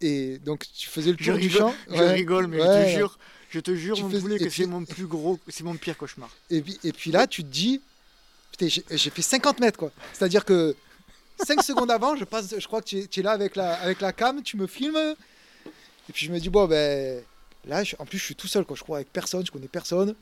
Et 0.00 0.38
donc 0.38 0.64
tu 0.76 0.88
faisais 0.88 1.12
le 1.12 1.16
Je 1.20 1.24
tour 1.30 1.38
du 1.38 1.46
rigole, 1.48 1.60
champ. 1.60 1.74
je 1.90 2.02
rigole, 2.02 2.46
mais 2.46 2.60
ouais. 2.60 2.66
je 2.66 2.92
te 2.94 2.98
jure, 2.98 3.18
je 3.50 3.60
te 3.60 3.74
jure, 3.74 3.96
Tu 3.96 4.02
mon 4.02 4.10
fais- 4.10 4.20
poulet, 4.20 4.36
et 4.36 4.38
que 4.38 4.44
puis- 4.44 4.62
c'est 4.62 4.66
mon 4.66 4.84
plus 4.84 5.06
gros, 5.06 5.38
c'est 5.48 5.62
mon 5.64 5.74
pire 5.76 5.96
cauchemar. 5.96 6.30
Et 6.50 6.62
puis, 6.62 6.78
et 6.84 6.92
puis 6.92 7.10
là, 7.10 7.26
tu 7.26 7.42
te 7.42 7.48
dis, 7.48 7.80
j'ai 8.60 9.10
fait 9.10 9.22
50 9.22 9.60
mètres 9.60 9.78
quoi. 9.78 9.90
C'est-à-dire 10.12 10.44
que 10.44 10.74
5 11.46 11.62
secondes 11.62 11.90
avant, 11.90 12.16
je 12.16 12.24
passe, 12.24 12.54
je 12.58 12.66
crois 12.66 12.80
que 12.82 12.86
tu 12.88 12.98
es, 12.98 13.06
tu 13.06 13.20
es 13.20 13.22
là 13.22 13.32
avec 13.32 13.56
la, 13.56 13.74
avec 13.80 14.00
la 14.00 14.12
cam, 14.12 14.42
tu 14.42 14.56
me 14.56 14.66
filmes. 14.66 14.96
Et 16.08 16.12
puis 16.12 16.26
je 16.26 16.32
me 16.32 16.38
dis, 16.40 16.48
bon 16.48 16.66
ben 16.66 17.22
là, 17.66 17.84
je- 17.84 17.94
en 17.98 18.06
plus 18.06 18.18
je 18.18 18.24
suis 18.24 18.34
tout 18.34 18.48
seul 18.48 18.64
quoi. 18.64 18.76
Je 18.76 18.82
crois 18.82 18.98
avec 18.98 19.12
personne, 19.12 19.44
je 19.44 19.50
connais 19.50 19.68
personne. 19.68 20.14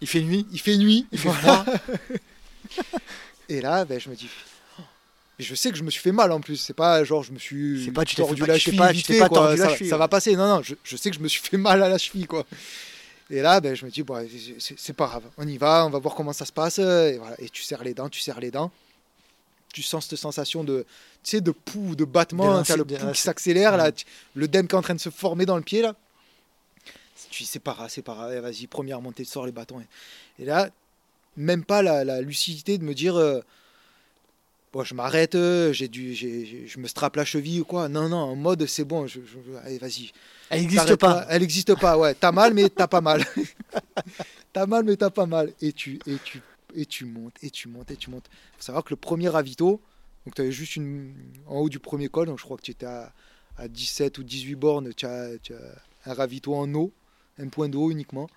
Il 0.00 0.06
fait 0.06 0.20
nuit, 0.20 0.46
Il 0.52 0.60
fait 0.60 0.76
nuit. 0.76 1.06
il 1.10 1.18
fait 1.18 1.32
froid. 1.32 1.64
Et 3.48 3.60
là, 3.60 3.84
ben, 3.84 3.98
je 3.98 4.08
me 4.10 4.14
dis. 4.14 4.28
Et 5.40 5.44
je 5.44 5.54
sais 5.54 5.70
que 5.70 5.76
je 5.76 5.84
me 5.84 5.90
suis 5.90 6.00
fait 6.02 6.12
mal 6.12 6.32
en 6.32 6.40
plus. 6.40 6.56
C'est 6.56 6.72
pas 6.74 7.04
genre 7.04 7.22
je 7.22 7.32
me 7.32 7.38
suis 7.38 7.84
C'est 7.84 7.92
pas- 7.92 8.04
tu 8.04 8.16
tordu 8.16 8.44
la 8.44 8.58
cheville 8.58 8.78
pas- 8.78 8.90
vite 8.92 9.02
tu 9.06 9.08
t'es 9.08 9.14
fait, 9.14 9.20
pas 9.20 9.28
quoi. 9.28 9.38
tordu 9.38 9.56
la 9.56 9.64
ça, 9.68 9.74
cheville, 9.74 9.88
ça 9.88 9.94
ouais. 9.94 9.98
va 10.00 10.08
passer. 10.08 10.34
Non, 10.36 10.48
non, 10.48 10.62
je, 10.62 10.74
je 10.82 10.96
sais 10.96 11.10
que 11.10 11.16
je 11.16 11.22
me 11.22 11.28
suis 11.28 11.40
fait 11.42 11.56
mal 11.56 11.82
à 11.82 11.88
la 11.88 11.98
cheville 11.98 12.26
quoi. 12.26 12.44
Et 13.30 13.42
là, 13.42 13.60
ben, 13.60 13.74
je 13.76 13.84
me 13.84 13.90
dis, 13.90 14.02
bon, 14.02 14.26
c'est 14.58 14.94
pas 14.94 15.06
grave. 15.06 15.22
On 15.36 15.46
y 15.46 15.58
va, 15.58 15.84
on 15.84 15.90
va 15.90 15.98
voir 15.98 16.14
comment 16.14 16.32
ça 16.32 16.46
se 16.46 16.52
passe. 16.52 16.78
Et, 16.78 17.18
voilà. 17.18 17.36
et 17.38 17.50
tu 17.50 17.62
serres 17.62 17.84
les 17.84 17.92
dents, 17.92 18.08
tu 18.08 18.20
serres 18.20 18.40
les 18.40 18.50
dents. 18.50 18.70
Tu 19.74 19.82
sens 19.82 20.06
cette 20.08 20.18
sensation 20.18 20.64
de, 20.64 20.86
tu 21.22 21.30
sais, 21.32 21.40
de 21.42 21.50
pouls, 21.50 21.94
de 21.94 22.06
battement. 22.06 22.58
De 22.60 22.64
Tu 22.64 22.72
as 22.72 22.76
le 22.76 22.86
pouls 22.86 23.12
qui 23.12 23.20
s'accélère, 23.20 23.76
là, 23.76 23.90
le 24.34 24.48
dème 24.48 24.66
qui 24.66 24.74
est 24.74 24.78
en 24.78 24.82
train 24.82 24.94
de 24.94 25.00
se 25.00 25.10
former 25.10 25.44
dans 25.44 25.56
le 25.56 25.62
pied 25.62 25.82
là. 25.82 25.94
Tu 27.30 27.42
dis, 27.42 27.48
c'est 27.48 27.58
pas 27.58 27.74
grave, 27.74 27.90
c'est 27.92 28.00
pas 28.00 28.14
grave. 28.14 28.30
Allez, 28.30 28.40
Vas-y, 28.40 28.66
première 28.66 29.02
montée, 29.02 29.24
sors 29.24 29.44
les 29.44 29.52
bâtons. 29.52 29.82
Et 30.38 30.44
là, 30.46 30.70
même 31.36 31.64
pas 31.64 31.82
la, 31.82 32.04
la 32.04 32.22
lucidité 32.22 32.78
de 32.78 32.84
me 32.84 32.94
dire 32.94 33.16
euh, 33.16 33.40
bon 34.72 34.84
je 34.84 34.94
m'arrête 34.94 35.34
euh, 35.34 35.72
j'ai 35.72 35.88
dû 35.88 36.14
j'ai- 36.14 36.66
je 36.66 36.78
me 36.78 36.86
strappe 36.86 37.16
la 37.16 37.24
cheville 37.24 37.60
ou 37.60 37.64
quoi. 37.64 37.88
Non 37.88 38.08
non 38.08 38.16
en 38.18 38.36
mode 38.36 38.66
c'est 38.66 38.84
bon 38.84 39.06
je, 39.06 39.20
je- 39.20 39.56
allez 39.64 39.78
vas-y. 39.78 40.12
Elle 40.50 40.60
n'existe 40.62 40.96
pas. 40.96 41.26
elle 41.28 41.40
n'existe 41.42 41.74
pas 41.78 41.96
ouais. 41.98 42.14
T'as 42.14 42.32
mal 42.32 42.54
mais 42.54 42.68
t'as 42.68 42.86
pas 42.86 43.00
mal. 43.00 43.24
T'as 44.52 44.66
mal 44.66 44.84
mais 44.84 44.96
t'as 44.96 45.10
pas 45.10 45.26
mal. 45.26 45.52
Et 45.60 45.72
tu 45.72 45.98
et 46.06 46.16
tu 46.24 46.40
et 46.74 46.86
tu 46.86 47.04
montes 47.04 47.34
et 47.42 47.50
tu 47.50 47.68
montes 47.68 47.90
et 47.90 47.96
tu 47.96 48.10
montes. 48.10 48.26
Faut 48.56 48.62
savoir 48.62 48.84
que 48.84 48.90
le 48.90 48.96
premier 48.96 49.28
ravito 49.28 49.80
donc 50.26 50.34
tu 50.34 50.42
avais 50.42 50.52
juste 50.52 50.76
une 50.76 51.14
en 51.46 51.56
haut 51.60 51.68
du 51.68 51.78
premier 51.78 52.08
col 52.08 52.26
donc 52.26 52.38
je 52.38 52.44
crois 52.44 52.56
que 52.56 52.62
tu 52.62 52.70
étais 52.72 52.86
à, 52.86 53.12
à 53.56 53.68
17 53.68 54.18
ou 54.18 54.22
18 54.24 54.54
bornes 54.56 54.92
tu 54.94 55.06
as, 55.06 55.30
tu 55.42 55.52
as 55.54 56.10
un 56.10 56.14
ravito 56.14 56.54
en 56.54 56.72
eau 56.74 56.92
un 57.40 57.48
point 57.48 57.68
d'eau 57.68 57.90
uniquement. 57.90 58.28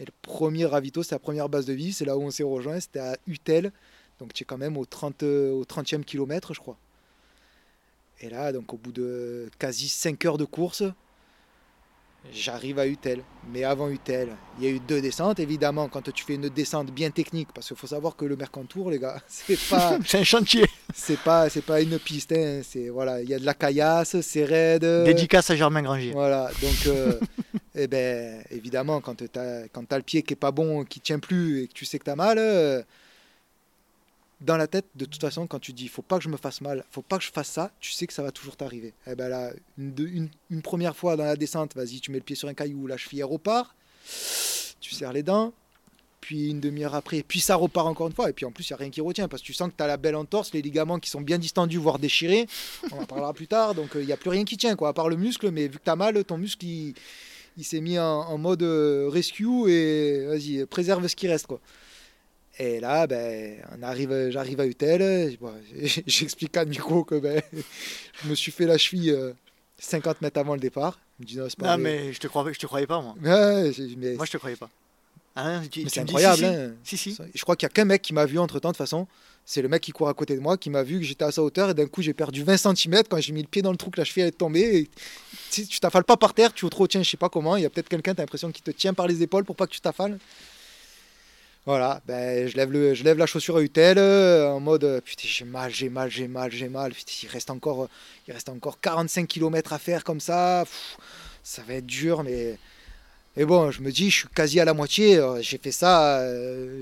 Et 0.00 0.04
le 0.04 0.12
premier 0.22 0.64
ravito, 0.64 1.02
c'est 1.02 1.14
la 1.14 1.18
première 1.18 1.48
base 1.48 1.66
de 1.66 1.72
vie, 1.72 1.92
c'est 1.92 2.04
là 2.04 2.16
où 2.16 2.22
on 2.22 2.30
s'est 2.30 2.44
rejoint, 2.44 2.78
c'était 2.78 3.00
à 3.00 3.16
Utel. 3.26 3.72
Donc 4.18 4.32
tu 4.32 4.42
es 4.42 4.46
quand 4.46 4.58
même 4.58 4.76
au, 4.76 4.84
30, 4.84 5.22
euh, 5.22 5.52
au 5.52 5.64
30e 5.64 6.04
kilomètre, 6.04 6.54
je 6.54 6.60
crois. 6.60 6.76
Et 8.20 8.28
là, 8.28 8.52
donc 8.52 8.72
au 8.72 8.76
bout 8.76 8.92
de 8.92 9.48
quasi 9.58 9.88
5 9.88 10.24
heures 10.24 10.38
de 10.38 10.44
course, 10.44 10.82
j'arrive 12.32 12.78
à 12.78 12.86
Utel. 12.86 13.22
Mais 13.52 13.64
avant 13.64 13.88
Utel, 13.88 14.30
il 14.58 14.64
y 14.64 14.66
a 14.66 14.70
eu 14.70 14.80
deux 14.80 15.00
descentes, 15.00 15.38
évidemment, 15.38 15.88
quand 15.88 16.10
tu 16.12 16.24
fais 16.24 16.34
une 16.34 16.48
descente 16.48 16.90
bien 16.90 17.10
technique, 17.10 17.48
parce 17.54 17.68
qu'il 17.68 17.76
faut 17.76 17.86
savoir 17.86 18.16
que 18.16 18.24
le 18.24 18.36
Mercantour, 18.36 18.90
les 18.90 18.98
gars, 18.98 19.20
c'est 19.28 19.58
pas, 19.68 19.98
C'est 20.04 20.18
un 20.18 20.24
chantier. 20.24 20.64
c'est 20.92 21.18
pas, 21.18 21.48
c'est 21.48 21.62
pas 21.62 21.80
une 21.80 21.98
piste, 21.98 22.32
hein, 22.32 22.62
c'est 22.64 22.88
voilà, 22.88 23.22
il 23.22 23.28
y 23.28 23.34
a 23.34 23.38
de 23.38 23.46
la 23.46 23.54
caillasse, 23.54 24.20
c'est 24.20 24.44
raide. 24.44 25.04
Dédicace 25.04 25.50
à 25.50 25.56
Germain 25.56 25.82
Granger. 25.82 26.10
Voilà, 26.10 26.50
donc 26.60 26.86
euh, 26.86 27.20
eh 27.74 27.86
ben, 27.86 28.42
évidemment, 28.50 29.00
quand 29.00 29.16
tu 29.16 29.38
as 29.38 29.96
le 29.96 30.02
pied 30.02 30.22
qui 30.22 30.32
est 30.32 30.36
pas 30.36 30.52
bon, 30.52 30.84
qui 30.84 31.00
tient 31.00 31.20
plus 31.20 31.62
et 31.62 31.68
que 31.68 31.72
tu 31.72 31.84
sais 31.84 31.98
que 32.00 32.04
tu 32.04 32.10
as 32.10 32.16
mal, 32.16 32.38
euh, 32.38 32.82
dans 34.40 34.56
la 34.56 34.66
tête, 34.66 34.86
de 34.94 35.04
toute 35.04 35.20
façon, 35.20 35.46
quand 35.46 35.58
tu 35.58 35.72
dis 35.72 35.88
faut 35.88 36.02
pas 36.02 36.18
que 36.18 36.24
je 36.24 36.28
me 36.28 36.36
fasse 36.36 36.60
mal, 36.60 36.84
faut 36.90 37.02
pas 37.02 37.18
que 37.18 37.24
je 37.24 37.32
fasse 37.32 37.48
ça, 37.48 37.72
tu 37.80 37.92
sais 37.92 38.06
que 38.06 38.12
ça 38.12 38.22
va 38.22 38.30
toujours 38.30 38.56
t'arriver. 38.56 38.94
Et 39.06 39.14
ben 39.14 39.28
là, 39.28 39.52
une, 39.76 40.30
première 40.62 40.96
fois 40.96 41.16
dans 41.16 41.24
la 41.24 41.36
descente, 41.36 41.74
vas-y, 41.74 42.00
tu 42.00 42.12
mets 42.12 42.18
le 42.18 42.24
pied 42.24 42.36
sur 42.36 42.48
un 42.48 42.54
caillou, 42.54 42.86
la 42.86 42.96
cheville 42.96 43.24
repart, 43.24 43.74
tu 44.80 44.94
serres 44.94 45.12
les 45.12 45.24
dents, 45.24 45.52
puis 46.20 46.50
une 46.50 46.60
demi-heure 46.60 46.94
après, 46.94 47.24
puis 47.26 47.40
ça 47.40 47.56
repart 47.56 47.88
encore 47.88 48.06
une 48.06 48.12
fois, 48.12 48.30
et 48.30 48.32
puis 48.32 48.44
en 48.44 48.52
plus, 48.52 48.68
il 48.68 48.72
n'y 48.72 48.74
a 48.74 48.78
rien 48.78 48.90
qui 48.90 49.00
retient 49.00 49.26
parce 49.26 49.42
que 49.42 49.46
tu 49.46 49.54
sens 49.54 49.70
que 49.70 49.76
tu 49.76 49.82
as 49.82 49.88
la 49.88 49.96
belle 49.96 50.16
entorse, 50.16 50.52
les 50.52 50.62
ligaments 50.62 51.00
qui 51.00 51.10
sont 51.10 51.20
bien 51.20 51.38
distendus, 51.38 51.78
voire 51.78 51.98
déchirés. 51.98 52.46
On 52.92 53.00
en 53.00 53.06
parlera 53.06 53.32
plus 53.32 53.48
tard, 53.48 53.74
donc 53.74 53.90
il 53.96 54.06
n'y 54.06 54.12
a 54.12 54.16
plus 54.16 54.30
rien 54.30 54.44
qui 54.44 54.56
tient, 54.56 54.76
quoi, 54.76 54.90
à 54.90 54.92
part 54.92 55.08
le 55.08 55.16
muscle, 55.16 55.50
mais 55.50 55.66
vu 55.66 55.78
que 55.78 55.84
tu 55.84 55.90
as 55.90 55.96
mal, 55.96 56.24
ton 56.24 56.38
muscle 56.38 56.64
il, 56.64 56.94
il 57.56 57.64
s'est 57.64 57.80
mis 57.80 57.98
en, 57.98 58.04
en 58.04 58.38
mode 58.38 58.62
euh, 58.62 59.08
rescue 59.08 59.68
et 59.68 60.26
vas-y, 60.26 60.64
préserve 60.66 61.06
ce 61.08 61.16
qui 61.16 61.26
reste, 61.26 61.48
quoi. 61.48 61.60
Et 62.58 62.80
là, 62.80 63.06
ben, 63.06 63.56
on 63.78 63.82
arrive, 63.82 64.30
j'arrive 64.30 64.60
à 64.60 64.66
Utel, 64.66 65.36
bon, 65.40 65.52
j'explique 66.06 66.56
à 66.56 66.64
Nico 66.64 67.04
que 67.04 67.14
ben, 67.16 67.40
je 68.24 68.28
me 68.28 68.34
suis 68.34 68.50
fait 68.50 68.66
la 68.66 68.76
cheville 68.78 69.10
euh, 69.12 69.32
50 69.78 70.22
mètres 70.22 70.40
avant 70.40 70.54
le 70.54 70.60
départ. 70.60 70.98
Il 71.20 71.22
me 71.22 71.26
dit 71.28 71.36
non, 71.38 71.46
pas 71.56 71.76
Non, 71.76 71.82
mais 71.82 72.12
je 72.12 72.18
te 72.18 72.26
croyais, 72.26 72.52
je 72.52 72.58
te 72.58 72.66
croyais 72.66 72.86
pas, 72.86 73.00
moi. 73.00 73.14
Ouais, 73.22 73.70
j'ai- 73.72 73.94
mais 73.96 74.14
Moi, 74.14 74.26
je 74.26 74.32
te 74.32 74.36
croyais 74.38 74.56
pas. 74.56 74.68
Tu 75.70 75.82
c'est 75.88 76.02
dis 76.04 76.16
incroyable. 76.16 76.76
si, 76.82 76.96
si. 76.96 77.10
hein. 77.22 77.26
Si. 77.26 77.30
Je 77.38 77.42
crois 77.42 77.54
qu'il 77.54 77.64
y 77.66 77.70
a 77.70 77.72
qu'un 77.72 77.84
mec 77.84 78.02
qui 78.02 78.12
m'a 78.12 78.26
vu 78.26 78.40
entre 78.40 78.58
temps, 78.58 78.70
de 78.70 78.72
toute 78.72 78.78
façon. 78.78 79.06
C'est 79.44 79.62
le 79.62 79.68
mec 79.68 79.80
qui 79.82 79.92
court 79.92 80.08
à 80.08 80.14
côté 80.14 80.34
de 80.34 80.40
moi, 80.40 80.58
qui 80.58 80.68
m'a 80.68 80.82
vu 80.82 80.98
que 80.98 81.04
j'étais 81.06 81.24
à 81.24 81.30
sa 81.30 81.42
hauteur 81.44 81.70
et 81.70 81.74
d'un 81.74 81.86
coup 81.86 82.02
j'ai 82.02 82.12
perdu 82.12 82.42
20 82.42 82.56
cm 82.56 83.02
quand 83.08 83.18
j'ai 83.20 83.32
mis 83.32 83.40
le 83.42 83.48
pied 83.48 83.62
dans 83.62 83.70
le 83.70 83.76
trou 83.76 83.90
que 83.90 83.98
la 84.00 84.04
cheville 84.04 84.24
est 84.24 84.32
tombée. 84.36 84.60
Et 84.78 84.90
si 85.48 85.66
tu 85.68 85.78
t'affales 85.78 86.02
pas 86.04 86.16
par 86.16 86.34
terre, 86.34 86.52
tu 86.52 86.68
te 86.68 86.76
retiens, 86.76 87.02
je 87.04 87.08
sais 87.10 87.16
pas 87.16 87.28
comment. 87.28 87.54
Il 87.56 87.62
y 87.62 87.66
a 87.66 87.70
peut-être 87.70 87.88
quelqu'un, 87.88 88.14
tu 88.14 88.20
as 88.20 88.24
l'impression 88.24 88.50
qu'il 88.50 88.64
te 88.64 88.72
tient 88.72 88.92
par 88.94 89.06
les 89.06 89.22
épaules 89.22 89.44
pour 89.44 89.54
pas 89.54 89.66
que 89.68 89.72
tu 89.72 89.80
t'affales. 89.80 90.18
Voilà, 91.68 92.00
ben, 92.06 92.48
je, 92.48 92.56
lève 92.56 92.72
le, 92.72 92.94
je 92.94 93.04
lève 93.04 93.18
la 93.18 93.26
chaussure 93.26 93.58
à 93.58 93.60
Utel 93.60 93.98
euh, 93.98 94.48
en 94.48 94.58
mode 94.58 94.84
euh, 94.84 95.02
putain, 95.02 95.28
j'ai 95.28 95.44
mal, 95.44 95.70
j'ai 95.70 95.90
mal, 95.90 96.10
j'ai 96.10 96.26
mal, 96.26 96.50
j'ai 96.50 96.70
mal. 96.70 96.94
Putain, 96.94 97.12
il, 97.24 97.28
reste 97.28 97.50
encore, 97.50 97.82
euh, 97.82 97.88
il 98.26 98.32
reste 98.32 98.48
encore 98.48 98.80
45 98.80 99.28
km 99.28 99.74
à 99.74 99.78
faire 99.78 100.02
comme 100.02 100.18
ça. 100.18 100.64
Ça 101.42 101.60
va 101.68 101.74
être 101.74 101.84
dur, 101.84 102.24
mais. 102.24 102.56
Bon, 103.36 103.70
je 103.70 103.82
me 103.82 103.92
dis, 103.92 104.08
je 104.08 104.20
suis 104.20 104.28
quasi 104.28 104.58
à 104.60 104.64
la 104.64 104.72
moitié. 104.72 105.20
J'ai 105.42 105.58
fait 105.58 105.70
ça, 105.70 106.26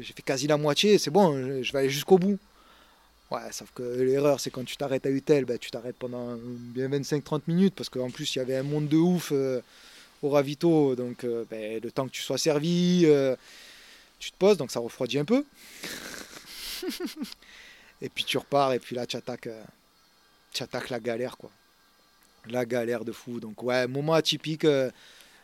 j'ai 0.03 0.13
fait 0.13 0.23
quasi 0.23 0.47
la 0.47 0.57
moitié. 0.57 0.99
C'est 0.99 1.11
bon, 1.11 1.37
je, 1.65 1.73
vais 1.73 1.81
aller 1.81 1.91
jusqu'au 1.91 2.19
bout. 2.19 2.39
Ouais, 3.33 3.41
sauf 3.51 3.73
que 3.75 3.83
l'erreur, 3.83 4.39
c'est 4.39 4.51
quand 4.51 4.65
tu 4.65 4.77
t'arrêtes 4.77 5.05
à 5.05 5.11
Utel, 5.11 5.47
ben, 5.47 5.59
tu 5.59 5.73
t'arrêtes 5.73 5.97
pendant 5.97 6.37
bien 6.37 6.89
25-30 6.89 7.41
minutes 7.49 7.75
parce 7.75 7.89
qu'en 7.89 8.11
plus, 8.11 8.37
il 8.37 8.39
y 8.39 8.41
avait 8.41 8.57
un 8.57 8.63
monde 8.63 8.87
de 8.87 8.99
ouf 8.99 9.33
au 10.23 10.31
ravito. 10.31 10.95
Donc, 10.95 11.27
ben, 11.51 11.81
le 11.83 11.91
temps 11.91 12.07
que 12.07 12.13
tu 12.13 12.23
sois 12.23 12.39
servi, 12.39 13.05
tu 14.19 14.31
te 14.33 14.37
poses, 14.37 14.57
donc 14.57 14.71
ça 14.71 14.81
refroidit 14.81 15.19
un 15.19 15.25
peu. 15.25 15.45
et 18.03 18.09
puis 18.09 18.25
tu 18.25 18.39
repars, 18.39 18.73
et 18.73 18.79
puis 18.79 18.95
là, 18.97 19.07
tu 19.07 19.17
attaques, 19.17 19.47
euh, 19.47 19.63
tu 20.53 20.63
attaques 20.63 20.91
la 20.91 21.01
galère, 21.01 21.37
quoi. 21.37 21.51
La 22.49 22.65
galère 22.65 23.05
de 23.05 23.13
fou. 23.13 23.41
Donc, 23.41 23.63
ouais, 23.63 23.87
moment 23.87 24.15
atypique. 24.15 24.65
euh, 24.65 24.91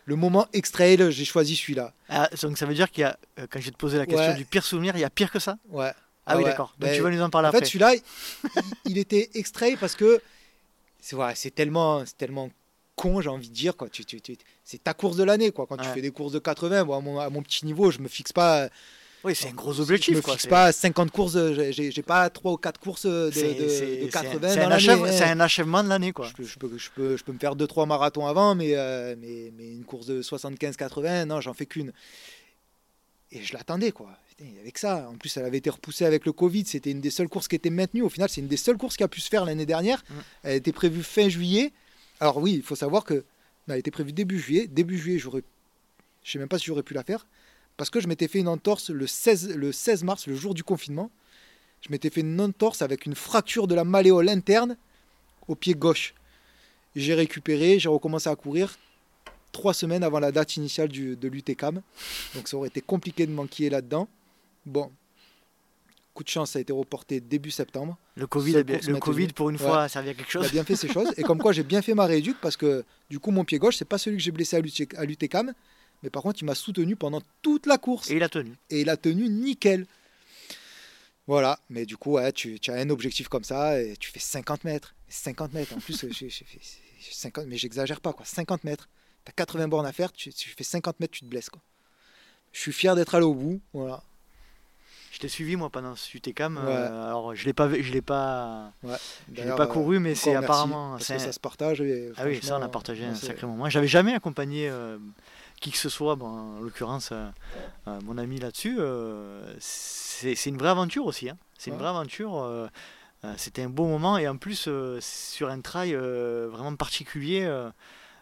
le 0.05 0.16
moment 0.16 0.49
extrail, 0.53 1.11
j'ai 1.12 1.25
choisi 1.25 1.55
celui-là. 1.55 1.93
Ah, 2.09 2.29
donc 2.43 2.59
ça 2.59 2.66
veut 2.66 2.75
dire 2.75 2.91
qu'il 2.91 3.03
y 3.03 3.05
a, 3.05 3.16
euh, 3.39 3.47
quand 3.49 3.61
je 3.61 3.66
vais 3.66 3.70
te 3.70 3.77
poser 3.77 3.99
la 3.99 4.07
question 4.07 4.33
Ouais. 4.33 4.37
du 4.37 4.45
pire 4.45 4.64
souvenir, 4.64 4.97
il 4.97 5.01
y 5.01 5.05
a 5.05 5.11
pire 5.11 5.31
que 5.31 5.39
ça? 5.39 5.59
Ouais. 5.68 5.93
Ah, 6.27 6.37
oui, 6.37 6.43
ouais. 6.43 6.51
d'accord. 6.51 6.75
Donc 6.79 6.91
Ben, 6.91 6.97
tu 6.97 7.03
vas 7.03 7.11
nous 7.11 7.23
en 7.23 7.31
parler 7.31 7.47
En 7.47 7.51
après. 7.51 7.61
fait, 7.61 7.66
celui-là, 7.66 7.95
il, 7.95 8.03
il 8.87 8.99
était 8.99 9.31
extrait 9.35 9.77
parce 9.77 9.95
que 9.95 10.20
c'est 11.01 11.16
c'est 11.37 11.53
tellement, 11.55 12.05
c'est 12.05 12.16
tellement 12.16 12.51
con, 13.03 13.20
j'ai 13.20 13.28
envie 13.28 13.48
de 13.48 13.55
dire. 13.55 13.76
Quoi. 13.76 13.88
Tu, 13.88 14.05
tu- 14.05 14.20
tu- 14.20 14.36
c'est 14.64 14.82
ta 14.82 14.94
course 14.94 15.16
de 15.16 15.24
l'année. 15.24 15.50
Quoi. 15.50 15.66
Quand 15.66 15.76
tu 15.76 15.88
fais 15.88 16.00
des 16.03 16.11
courses 16.12 16.32
de 16.32 16.38
80, 16.38 16.84
bon, 16.84 16.96
à, 16.96 17.00
mon, 17.00 17.18
à 17.18 17.28
mon 17.30 17.42
petit 17.42 17.66
niveau, 17.66 17.90
je 17.90 17.98
me 17.98 18.09
fixe 18.09 18.32
pas. 18.32 18.68
oui, 19.24 19.34
c'est 19.34 19.48
un 19.48 19.53
gros 19.53 19.72
je 19.72 19.82
objectif. 19.82 20.16
me 20.16 20.20
quoi. 20.22 20.34
fixe 20.34 20.46
pas 20.46 20.70
50 20.72 21.11
courses. 21.11 21.34
euh, 21.36 21.70
j'ai- 21.72 22.03
pas 22.03 22.28
3 22.30 22.53
ou 22.53 22.57
4 22.57 22.78
courses 22.80 23.07
de, 23.07 23.30
de, 23.30 23.62
de 23.64 23.68
c'est- 23.68 24.09
80 24.11 24.48
c'est 24.48 24.61
un, 24.61 24.68
l'année. 24.68 24.74
achève- 24.74 25.11
c'est 25.12 25.24
un 25.24 25.40
achèvement 25.40 25.82
de 25.82 25.88
l'année. 25.88 26.12
quoi. 26.12 26.26
Je 26.28 26.34
peux, 26.34 26.44
je, 26.44 26.59
peux, 26.59 26.78
je, 26.78 26.90
peux, 26.94 27.16
je 27.16 27.24
peux 27.24 27.32
me 27.32 27.38
faire 27.38 27.57
2-3 27.57 27.86
marathons 27.86 28.26
avant, 28.26 28.55
mais, 28.55 28.72
euh, 28.76 29.16
mais, 29.20 29.53
mais 29.57 29.72
une 29.72 29.84
course 29.84 30.07
de 30.07 30.22
75-80, 30.22 31.24
non, 31.26 31.40
j'en 31.40 31.55
fais 31.55 31.66
qu'une. 31.66 31.92
Et 33.30 33.42
je 33.42 33.53
l'attendais, 33.55 33.92
quoi. 33.92 34.11
Putain, 34.28 34.44
que 34.72 34.80
ça. 34.80 35.09
En 35.11 35.16
plus, 35.16 35.34
elle 35.36 35.44
avait 35.44 35.59
été 35.59 35.70
repoussée 35.70 36.05
avec 36.05 36.26
le 36.26 36.32
Covid. 36.32 36.64
C'était 36.66 36.90
une 36.90 37.00
des 37.00 37.11
seules 37.11 37.28
courses 37.28 37.48
qui 37.48 37.57
était 37.57 37.70
maintenue. 37.70 38.03
Au 38.03 38.09
final, 38.11 38.28
c'est 38.28 38.40
une 38.42 38.48
des 38.48 38.57
seules 38.57 38.76
courses 38.76 38.96
qui 38.96 39.03
a 39.03 39.09
pu 39.09 39.20
se 39.20 39.28
faire 39.28 39.44
l'année 39.44 39.66
dernière. 39.66 40.03
Mm. 40.09 40.14
Elle 40.44 40.57
était 40.57 40.72
prévue 40.72 41.03
fin 41.03 41.28
juillet. 41.28 41.72
Alors 42.23 42.37
oui, 42.37 42.53
il 42.55 42.62
faut 42.62 42.77
savoir 42.77 43.03
que 43.03 43.25
elle 43.68 43.79
était 43.79 43.91
prévue 43.91 44.12
début 44.12 44.39
juillet. 44.39 44.68
Début 44.68 44.97
juillet, 44.97 45.18
je 45.18 45.29
sais 46.23 46.39
même 46.39 46.47
pas 46.47 46.57
si 46.57 46.66
j'aurais 46.66 46.85
pu 46.85 46.95
la 46.95 47.03
faire, 47.03 47.27
parce 47.77 47.91
que 47.91 47.99
je 47.99 48.07
m'étais 48.07 48.29
fait 48.29 48.39
une 48.39 48.47
entorse 48.47 48.91
le 48.91 49.09
16, 49.09 49.57
le 49.57 49.73
16 49.73 50.05
mars, 50.05 50.29
le 50.29 50.37
jour 50.37 50.55
du 50.55 50.62
confinement. 50.62 51.11
Je 51.81 51.91
m'étais 51.91 52.11
fait 52.11 52.20
une 52.20 52.41
entorse 52.41 52.81
avec 52.81 53.07
une 53.07 53.16
fracture 53.16 53.66
de 53.66 53.75
la 53.75 53.83
malléole 53.83 54.29
interne 54.29 54.77
au 55.49 55.57
pied 55.57 55.75
gauche. 55.75 56.14
J'ai 56.95 57.14
récupéré, 57.14 57.81
j'ai 57.81 57.89
recommencé 57.89 58.29
à 58.29 58.37
courir 58.37 58.79
trois 59.51 59.75
semaines 59.75 60.05
avant 60.05 60.20
la 60.20 60.31
date 60.31 60.57
initiale 60.57 60.91
de 60.91 61.29
l'UTCAM. 61.29 61.83
Donc 62.37 62.47
ça 62.47 62.57
aurait 62.57 62.68
été 62.68 62.83
compliqué 62.83 63.27
de 63.27 63.33
manquer 63.33 63.68
là-dedans. 63.68 64.07
Bon, 64.64 64.93
coup 66.14 66.22
de 66.24 66.28
chance, 66.28 66.50
ça 66.52 66.58
a 66.58 66.62
été 66.62 66.72
reporté 66.72 67.20
début 67.20 67.50
septembre. 67.50 67.96
Le 68.16 68.26
Covid, 68.26 68.56
a 68.58 68.62
bien- 68.62 68.78
le. 68.86 68.98
Covid 68.98 69.28
pour 69.28 69.50
une 69.50 69.56
Ouais. 69.56 69.62
fois, 69.62 69.82
a 69.84 69.88
servi 69.88 70.10
à 70.10 70.14
quelque 70.14 70.32
Il 70.34 70.38
a 70.38 70.42
chose. 70.42 70.52
bien 70.52 70.64
fait 70.64 70.76
ses 70.76 70.88
choses. 70.88 71.08
Et 71.16 71.22
comme 71.22 71.38
quoi, 71.38 71.52
j'ai 71.52 71.62
bien 71.62 71.80
fait 71.82 71.94
ma 71.94 72.06
rééduque 72.06 72.36
parce 72.40 72.56
que 72.56 72.84
du 73.10 73.18
coup, 73.18 73.30
mon 73.30 73.44
pied 73.44 73.58
gauche, 73.58 73.76
c'est 73.76 73.84
pas 73.86 73.98
celui 73.98 74.16
que 74.18 74.22
j'ai 74.22 74.30
blessé 74.30 74.56
à 74.56 74.60
l'UT- 74.60 74.94
à 74.96 75.04
l'UTCAM. 75.04 75.52
Mais 76.02 76.10
par 76.10 76.22
contre, 76.22 76.42
il 76.42 76.44
m'a 76.46 76.54
soutenu 76.54 76.96
pendant 76.96 77.22
toute 77.42 77.66
la 77.66 77.78
course. 77.78 78.10
Et 78.10 78.16
il 78.16 78.22
a 78.22 78.28
tenu. 78.28 78.52
et 78.70 78.80
il 78.80 78.90
a 78.90 78.96
tenu 78.96 79.28
nickel. 79.28 79.86
Voilà, 81.28 81.60
mais 81.70 81.86
du 81.86 81.96
coup, 81.96 82.12
ouais, 82.14 82.32
tu, 82.32 82.58
tu 82.58 82.70
as 82.72 82.74
un 82.74 82.90
objectif 82.90 83.28
comme 83.28 83.44
ça 83.44 83.80
et 83.80 83.96
tu 83.96 84.10
fais 84.10 84.18
50 84.18 84.64
mètres. 84.64 84.94
50 85.08 85.52
mètres, 85.52 85.72
en 85.74 85.78
plus, 85.78 86.04
j'ai 86.10 86.28
fait 86.30 86.58
50, 87.12 87.46
mais 87.46 87.56
j'exagère 87.56 88.00
pas, 88.00 88.12
quoi. 88.12 88.26
50 88.26 88.64
mètres. 88.64 88.88
Tu 89.24 89.30
as 89.30 89.32
80 89.32 89.68
bornes 89.68 89.86
à 89.86 89.92
faire, 89.92 90.12
tu, 90.12 90.32
tu 90.32 90.48
fais 90.50 90.64
50 90.64 90.98
mètres, 90.98 91.12
tu 91.12 91.20
te 91.20 91.26
blesses, 91.26 91.48
quoi. 91.50 91.62
Je 92.52 92.58
suis 92.60 92.72
fier 92.72 92.96
d'être 92.96 93.14
allé 93.14 93.24
au 93.24 93.34
bout, 93.34 93.60
voilà. 93.72 94.02
T'ai 95.23 95.29
suivi 95.29 95.55
moi 95.55 95.70
pendant 95.70 95.95
ce 95.95 96.16
UTCAM. 96.16 96.57
Ouais. 96.57 96.62
euh, 96.64 97.07
alors 97.07 97.33
je 97.37 97.45
l'ai 97.45 97.53
pas, 97.53 97.68
je 97.73 97.93
l'ai 97.93 98.03
pas, 98.03 98.73
je 99.33 99.45
l'ai 99.45 99.55
pas 99.55 99.62
euh, 99.62 99.66
couru, 99.66 100.01
mais 100.01 100.11
encore 100.11 100.23
c'est 100.25 100.35
apparemment. 100.35 100.91
Parce 100.99 101.07
que 101.07 101.18
ça 101.20 101.31
se 101.33 101.39
partage. 101.39 101.81
et 101.81 102.11
Ah 102.16 102.25
oui, 102.27 102.41
ça 102.43 102.59
on 102.59 102.62
a 102.62 102.68
partagé 102.68 103.05
un 103.05 103.14
sacré 103.14 103.47
moment. 103.47 103.68
J'avais 103.70 103.87
jamais 103.87 104.14
accompagné 104.14 104.68
euh, 104.68 104.99
qui 105.61 105.70
que 105.70 105.79
ce 105.79 105.89
soit, 105.89 106.16
bon, 106.16 106.27
en 106.27 106.61
l'occurrence 106.61 107.11
euh, 107.12 107.29
euh, 107.87 108.01
mon 108.05 108.18
ami 108.18 108.41
là-dessus. 108.41 108.79
euh, 108.81 109.55
c'est 109.61 110.35
c'est 110.35 110.51
une 110.51 110.59
vraie 110.59 110.70
aventure 110.70 111.07
aussi. 111.07 111.31
hein. 111.31 111.39
C'est 111.57 111.70
une 111.70 111.77
vraie 111.79 111.91
aventure. 111.91 112.37
euh, 112.43 112.66
euh, 113.25 113.33
C'était 113.37 113.62
un 113.62 113.68
beau 113.70 113.87
moment 113.87 114.18
et 114.18 114.27
en 114.27 114.37
plus 114.37 114.64
euh, 114.66 114.99
sur 115.01 115.49
un 115.51 115.61
trail 115.61 115.95
euh, 115.95 116.49
vraiment 116.51 116.75
particulier, 116.75 117.43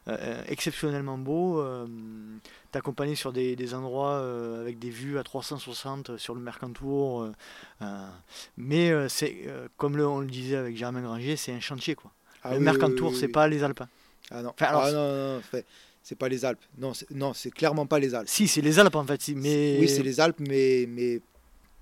euh, 0.08 0.16
euh, 0.18 0.42
exceptionnellement 0.48 1.18
beau. 1.18 1.60
Euh, 1.60 1.86
T'accompagner 2.72 3.16
sur 3.16 3.32
des, 3.32 3.56
des 3.56 3.74
endroits 3.74 4.12
euh, 4.14 4.60
avec 4.60 4.78
des 4.78 4.90
vues 4.90 5.18
à 5.18 5.24
360 5.24 6.16
sur 6.18 6.34
le 6.36 6.40
Mercantour. 6.40 7.28
mais 8.56 8.92
c'est 9.08 9.36
comme 9.76 9.96
le- 9.96 10.06
on 10.06 10.20
le 10.20 10.26
disait 10.28 10.56
avec 10.56 10.76
Germain 10.76 11.02
Granger, 11.02 11.36
c'est 11.36 11.52
un 11.52 11.60
chantier 11.60 11.94
quoi. 11.96 12.12
Ah 12.44 12.52
le 12.52 12.58
oui, 12.58 12.64
Mercantour, 12.64 13.08
oui, 13.08 13.14
oui, 13.14 13.20
c'est 13.20 13.28
pas 13.28 13.48
les 13.48 13.62
Alpes. 13.64 13.82
Ah 14.30 14.42
non, 14.42 14.50
Enfin, 14.50 14.66
alors, 14.66 14.82
Ah 14.84 14.92
non, 14.92 15.08
non, 15.08 15.34
non, 15.36 15.40
fait, 15.42 15.66
c'est 16.02 16.14
pas 16.16 16.28
les 16.28 16.44
Alpes. 16.44 16.60
Non, 16.78 16.92
non, 17.10 17.34
c'est 17.34 17.50
clairement 17.50 17.86
pas 17.86 17.98
les 17.98 18.14
Alpes. 18.14 18.28
Si, 18.28 18.46
c'est 18.48 18.60
les 18.60 18.78
Alpes 18.78 18.94
en 18.94 19.04
fait. 19.04 19.20
Mais 19.34 19.76
Oui, 19.80 19.88
c'est 19.88 20.02
les 20.04 20.20
Alpes, 20.20 20.38
mais, 20.38 20.86
mais 20.88 21.20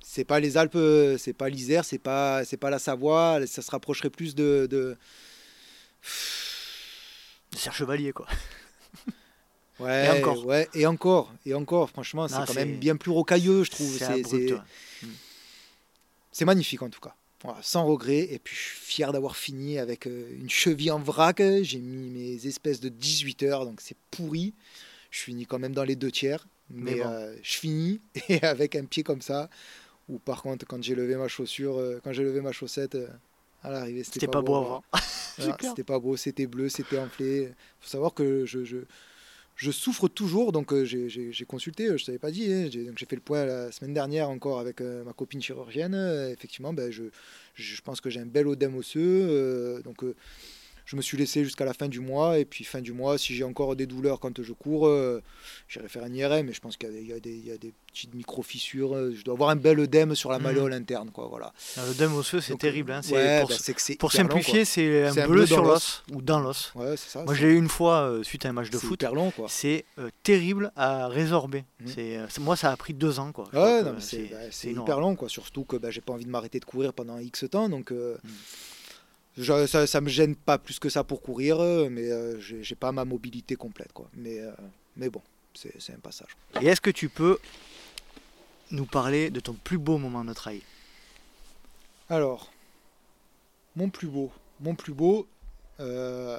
c'est 0.00 0.24
pas 0.24 0.40
les 0.40 0.56
Alpes, 0.56 0.78
c'est 1.18 1.34
pas 1.34 1.50
l'Isère, 1.50 1.84
c'est 1.84 1.98
pas, 1.98 2.44
c'est 2.46 2.56
pas 2.56 2.70
la 2.70 2.78
Savoie. 2.78 3.46
Ça 3.46 3.60
se 3.60 3.70
rapprocherait 3.70 4.08
plus 4.10 4.34
de. 4.34 4.66
de... 4.70 4.96
Serre 7.56 7.74
Chevalier 7.74 8.12
quoi. 8.12 8.26
Ouais, 9.80 10.06
Et 10.06 10.10
encore. 10.10 10.44
ouais, 10.44 10.68
et 10.74 10.86
encore, 10.86 11.32
et 11.46 11.54
encore. 11.54 11.88
Franchement, 11.90 12.26
c'est 12.26 12.34
quand 12.46 12.54
même 12.54 12.78
bien 12.80 12.96
plus 12.96 13.12
rocailleux, 13.12 13.62
je 13.62 13.70
trouve. 13.70 13.96
C'est 13.96 14.24
c'est 16.32 16.44
magnifique 16.44 16.82
en 16.82 16.90
tout 16.90 16.98
cas. 17.00 17.14
Voilà, 17.44 17.60
sans 17.62 17.84
regret. 17.86 18.26
Et 18.32 18.40
puis 18.40 18.56
je 18.56 18.60
suis 18.60 18.76
fier 18.76 19.12
d'avoir 19.12 19.36
fini 19.36 19.78
avec 19.78 20.08
euh, 20.08 20.28
une 20.40 20.50
cheville 20.50 20.90
en 20.90 20.98
vrac. 20.98 21.40
J'ai 21.62 21.78
mis 21.78 22.10
mes 22.10 22.46
espèces 22.48 22.80
de 22.80 22.88
18 22.88 23.42
heures, 23.44 23.64
donc 23.66 23.80
c'est 23.80 23.96
pourri. 24.10 24.52
Je 25.12 25.20
finis 25.20 25.46
quand 25.46 25.60
même 25.60 25.72
dans 25.74 25.84
les 25.84 25.94
deux 25.94 26.10
tiers. 26.10 26.48
Mais, 26.70 26.94
Mais 26.96 27.00
bon. 27.00 27.08
euh, 27.08 27.36
je 27.42 27.56
finis 27.58 28.00
et 28.28 28.42
avec 28.42 28.74
un 28.74 28.84
pied 28.84 29.04
comme 29.04 29.22
ça. 29.22 29.48
Ou 30.08 30.18
par 30.18 30.42
contre, 30.42 30.66
quand 30.66 30.82
j'ai 30.82 30.96
levé 30.96 31.14
ma 31.14 31.28
chaussure, 31.28 31.78
euh, 31.78 32.00
quand 32.02 32.12
j'ai 32.12 32.24
levé 32.24 32.40
ma 32.40 32.50
chaussette 32.50 32.96
à 33.62 33.70
l'arrivée, 33.70 34.04
c'était 34.04 34.26
pas 34.28 34.42
beau 34.42 34.54
Voilà, 35.38 35.52
clair. 35.56 35.70
C'était 35.70 35.84
pas 35.84 35.98
beau, 35.98 36.16
c'était 36.16 36.46
bleu, 36.46 36.68
c'était 36.68 36.98
enflé. 36.98 37.52
faut 37.80 37.88
savoir 37.88 38.12
que 38.14 38.44
je, 38.44 38.64
je, 38.64 38.78
je 39.56 39.70
souffre 39.70 40.08
toujours, 40.08 40.50
donc 40.52 40.72
euh, 40.72 40.84
j'ai- 40.84 41.44
consulté, 41.46 41.86
euh, 41.88 41.96
je 41.96 42.04
t'avais 42.06 42.18
pas 42.18 42.30
dit, 42.30 42.52
hein, 42.52 42.68
j'ai 42.70 42.84
donc 42.84 42.98
j'ai 42.98 43.06
fait 43.06 43.16
le 43.16 43.22
point 43.22 43.44
la 43.44 43.70
semaine 43.72 43.94
dernière 43.94 44.30
encore 44.30 44.58
avec 44.60 44.80
euh, 44.80 45.04
ma 45.04 45.12
copine 45.12 45.40
chirurgienne. 45.40 45.94
effectivement, 46.32 46.72
ben, 46.72 46.90
je, 46.90 47.04
je 47.54 47.80
pense 47.82 48.00
que 48.00 48.10
j'ai 48.10 48.20
un 48.20 48.26
bel 48.26 48.46
odème 48.48 48.76
osseux, 48.76 49.80
donc 49.84 50.04
je 50.90 50.96
me 50.96 51.02
suis 51.02 51.18
laissé 51.18 51.44
jusqu'à 51.44 51.66
la 51.66 51.74
fin 51.74 51.86
du 51.86 52.00
mois, 52.00 52.38
et 52.38 52.46
puis 52.46 52.64
fin 52.64 52.80
du 52.80 52.94
mois, 52.94 53.18
si 53.18 53.34
j'ai 53.34 53.44
encore 53.44 53.76
des 53.76 53.84
douleurs 53.86 54.20
quand 54.20 54.42
je 54.42 54.52
cours, 54.54 54.86
euh, 54.86 55.22
j'irai 55.68 55.86
faire 55.86 56.02
un 56.02 56.12
IRM, 56.14 56.46
mais 56.46 56.54
je 56.54 56.60
pense 56.60 56.78
qu'il 56.78 57.06
y, 57.06 57.12
a 57.12 57.20
des- 57.20 57.36
y 57.36 57.48
y 57.48 57.50
a 57.52 57.58
petites 57.92 58.14
micro-fissures, 58.14 58.94
euh, 58.94 59.12
je 59.14 59.22
dois 59.22 59.34
avoir 59.34 59.50
un 59.50 59.56
bel 59.56 59.78
œdème 59.80 60.14
sur 60.14 60.30
la 60.30 60.38
Mhm. 60.38 60.44
malléole 60.44 60.72
interne, 60.72 61.10
quoi, 61.10 61.26
voilà. 61.28 61.52
Le 61.76 61.92
dème 61.92 62.14
osseux, 62.14 62.40
c'est 62.40 62.56
terrible. 62.56 62.92
hein, 62.92 63.02
ouais, 63.16 63.40
pour 63.96 64.10
que 64.10 64.16
quoi. 64.16 64.22
simplifier, 64.28 64.64
c'est 64.64 65.06
un 65.08 65.26
bleu 65.26 65.26
bleu 65.40 65.46
sur 65.46 65.62
l'os 65.62 66.04
ou 66.12 66.22
dans 66.22 66.40
l'os. 66.40 66.72
Ouais. 66.74 66.94
Moi, 67.26 67.34
je 67.34 67.46
l'ai 67.46 67.52
eu 67.52 67.58
une 67.58 67.68
fois 67.68 68.00
euh, 68.08 68.22
suite 68.22 68.46
à 68.46 68.48
un 68.48 68.52
match 68.52 68.70
de 68.70 68.78
foot. 68.78 69.04
C'est 69.48 69.84
euh, 69.98 70.08
terrible 70.22 70.72
à 70.74 71.08
résorber. 71.08 71.64
Euh, 71.98 72.26
c'est- 72.30 72.40
moi, 72.40 72.56
ça 72.56 72.70
a 72.70 72.76
pris 72.78 72.94
deux 72.94 73.18
ans, 73.18 73.32
quoi. 73.32 73.44
Ouais, 73.52 73.82
c'est 74.00 74.28
bah, 74.30 74.36
c'est 74.50 74.70
hyper 74.72 75.00
long, 75.00 75.16
quoi. 75.16 75.28
Surtout 75.28 75.64
que 75.64 75.76
bah, 75.76 75.90
j'ai 75.90 76.00
pas 76.00 76.14
envie 76.14 76.24
de 76.24 76.30
m'arrêter 76.30 76.60
de 76.60 76.64
courir 76.64 76.94
pendant 76.94 77.18
X 77.18 77.44
temps, 77.50 77.68
donc 77.68 77.92
euh, 77.92 78.16
Mm. 78.24 78.28
Je- 79.38 79.66
ça, 79.66 79.86
ça 79.86 80.00
me 80.00 80.08
gêne 80.08 80.34
pas 80.36 80.58
plus 80.58 80.78
que 80.78 80.88
ça 80.88 81.04
pour 81.04 81.22
courir, 81.22 81.60
euh, 81.60 81.88
mais 81.90 82.10
euh, 82.10 82.38
j'ai 82.40 82.74
pas 82.74 82.92
ma 82.92 83.04
mobilité 83.04 83.56
complète, 83.56 83.92
quoi. 83.92 84.10
Mais, 84.14 84.40
euh, 84.40 84.52
mais 84.96 85.08
bon, 85.08 85.22
c'est 85.54 85.92
un 85.92 85.98
passage. 86.00 86.36
Et 86.60 86.66
est-ce 86.66 86.80
que 86.80 86.90
tu 86.90 87.08
peux 87.08 87.38
nous 88.70 88.86
parler 88.86 89.30
de 89.30 89.40
ton 89.40 89.54
plus 89.54 89.78
beau 89.78 89.98
moment 89.98 90.24
de 90.24 90.32
trail? 90.32 90.62
Alors, 92.08 92.52
mon 93.76 93.90
plus 93.90 94.08
beau, 94.08 94.32
mon 94.60 94.74
plus 94.74 94.92
beau, 94.94 95.26
euh, 95.80 96.38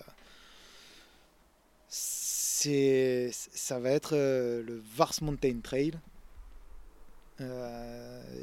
c'est 1.88 3.30
ça 3.34 3.80
va 3.80 3.92
être 3.92 4.16
le 4.16 4.84
Vars 4.96 5.14
Mountain 5.22 5.60
Trail 5.62 5.94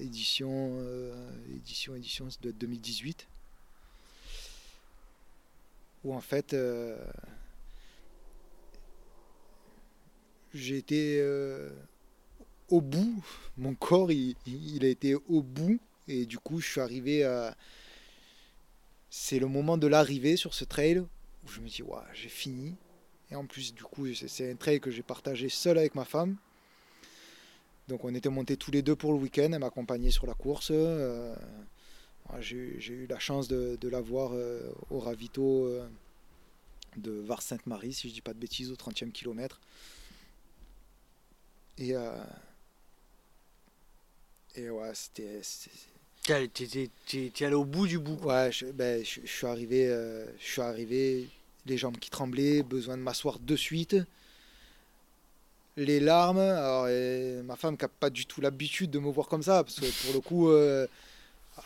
édition, 0.00 0.80
édition, 1.54 1.94
édition, 1.96 2.30
ça 2.30 2.38
doit 2.40 2.50
être 2.50 2.58
2018. 2.58 3.26
En 6.12 6.20
fait, 6.20 6.54
euh, 6.54 6.96
j'ai 10.54 10.76
été 10.76 11.18
euh, 11.20 11.70
au 12.68 12.80
bout. 12.80 13.22
Mon 13.56 13.74
corps, 13.74 14.10
il, 14.12 14.36
a 14.82 14.88
été 14.88 15.14
au 15.14 15.42
bout. 15.42 15.78
Et 16.08 16.26
du 16.26 16.38
coup, 16.38 16.60
je 16.60 16.70
suis 16.70 16.80
arrivé 16.80 17.24
à. 17.24 17.56
C'est 19.10 19.38
le 19.38 19.46
moment 19.46 19.78
de 19.78 19.86
l'arrivée 19.86 20.36
sur 20.36 20.54
ce 20.54 20.64
trail 20.64 20.98
où 20.98 21.48
je 21.48 21.60
me 21.60 21.68
dis, 21.68 21.82
ouais, 21.82 21.98
j'ai 22.12 22.28
fini. 22.28 22.76
Et 23.30 23.34
en 23.36 23.46
plus, 23.46 23.74
du 23.74 23.82
coup, 23.82 24.06
c'est- 24.14 24.50
un 24.50 24.56
trail 24.56 24.80
que 24.80 24.90
j'ai 24.90 25.02
partagé 25.02 25.48
seul 25.48 25.78
avec 25.78 25.94
ma 25.94 26.04
femme. 26.04 26.36
Donc 27.88 28.04
on 28.04 28.14
était 28.14 28.28
montés 28.28 28.56
tous 28.56 28.70
les 28.72 28.82
deux 28.82 28.96
pour 28.96 29.12
le 29.12 29.18
week-end, 29.18 29.48
elle 29.52 29.60
m'accompagnait 29.60 30.10
sur 30.10 30.26
la 30.26 30.34
course. 30.34 30.70
euh, 30.72 31.34
j'ai 32.40 32.56
eu- 32.92 33.06
la 33.08 33.18
chance 33.18 33.48
de, 33.48 33.76
de 33.80 33.88
la 33.88 34.00
voir 34.00 34.30
euh, 34.34 34.60
au 34.90 34.98
ravito 35.00 35.66
euh, 35.66 35.86
de 36.96 37.12
Var-Sainte-Marie, 37.12 37.92
si 37.92 38.08
je 38.08 38.14
dis 38.14 38.20
pas 38.20 38.32
de 38.34 38.38
bêtises, 38.38 38.70
au 38.72 38.76
30e 38.76 39.12
kilomètre. 39.12 39.60
Et, 41.78 41.94
euh, 41.94 42.24
et 44.54 44.70
ouais, 44.70 44.92
c'était... 44.94 45.40
t'es- 46.26 47.30
t'es 47.32 47.44
allé 47.44 47.54
au 47.54 47.64
bout 47.64 47.86
du 47.86 47.98
bout. 47.98 48.16
Ouais, 48.24 48.50
je, 48.52 48.66
ben, 48.66 49.04
je, 49.04 49.20
je 49.24 49.30
suis 49.30 49.46
arrivé, 49.46 49.86
je 50.38 50.44
suis 50.52 50.62
arrivé, 50.62 51.28
les 51.66 51.76
jambes 51.78 51.98
qui 51.98 52.10
tremblaient, 52.10 52.62
besoin 52.62 52.96
de 52.96 53.02
m'asseoir 53.02 53.38
de 53.38 53.56
suite. 53.56 53.96
Les 55.76 56.00
larmes, 56.00 56.38
alors 56.38 56.86
ma 57.44 57.54
femme 57.56 57.76
qui 57.76 57.84
n'a 57.84 57.88
pas 57.88 58.08
du 58.08 58.24
tout 58.24 58.40
l'habitude 58.40 58.90
de 58.90 58.98
me 58.98 59.10
voir 59.10 59.28
comme 59.28 59.42
ça, 59.42 59.62
parce 59.62 59.78
que 59.78 59.86
pour 60.06 60.14
le 60.14 60.20
coup, 60.20 60.48
euh, 60.48 60.86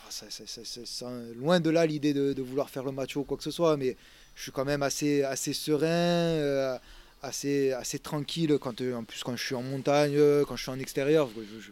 ça- 0.09 0.85
ça- 0.85 1.11
loin 1.35 1.59
de 1.59 1.69
là 1.69 1.85
l'idée 1.85 2.13
de, 2.13 2.41
vouloir 2.41 2.69
faire 2.69 2.83
le 2.83 2.91
macho 2.91 3.21
ou 3.21 3.23
quoi 3.23 3.37
que 3.37 3.43
ce 3.43 3.51
soit, 3.51 3.77
mais 3.77 3.95
je 4.35 4.43
suis 4.43 4.51
quand 4.51 4.65
même 4.65 4.83
assez, 4.83 5.23
serein, 5.53 5.87
euh, 5.87 6.77
assez, 7.21 7.99
tranquille, 8.01 8.57
quand, 8.59 8.81
euh, 8.81 8.95
en 8.95 9.03
plus 9.03 9.23
quand 9.23 9.35
je 9.35 9.43
suis 9.43 9.55
en 9.55 9.63
montagne, 9.63 10.15
euh, 10.15 10.45
quand 10.45 10.55
je 10.55 10.63
suis 10.63 10.71
en 10.71 10.79
extérieur. 10.79 11.29
Je, 11.35 11.71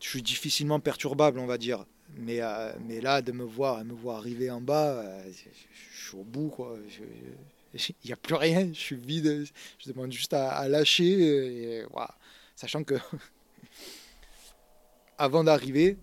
suis 0.00 0.22
difficilement 0.22 0.80
perturbable, 0.80 1.38
on 1.38 1.46
va 1.46 1.56
dire. 1.56 1.86
Mais, 2.16 2.38
là, 2.38 3.22
de 3.22 3.32
me 3.32 3.42
voir, 3.42 3.82
arriver 4.10 4.50
en 4.50 4.60
bas, 4.60 5.02
je, 5.26 6.06
suis 6.06 6.16
au 6.16 6.24
bout, 6.24 6.54
Il 7.74 8.06
n'y 8.06 8.12
a 8.12 8.16
plus 8.16 8.36
rien, 8.36 8.68
je 8.72 8.78
suis 8.78 8.96
vide. 8.96 9.46
Je 9.78 9.90
demande 9.90 10.12
juste 10.12 10.32
à, 10.32 10.68
lâcher. 10.68 11.84
Sachant 12.54 12.84
que, 12.84 12.94
avant 15.18 15.42
d'arriver, 15.42 15.96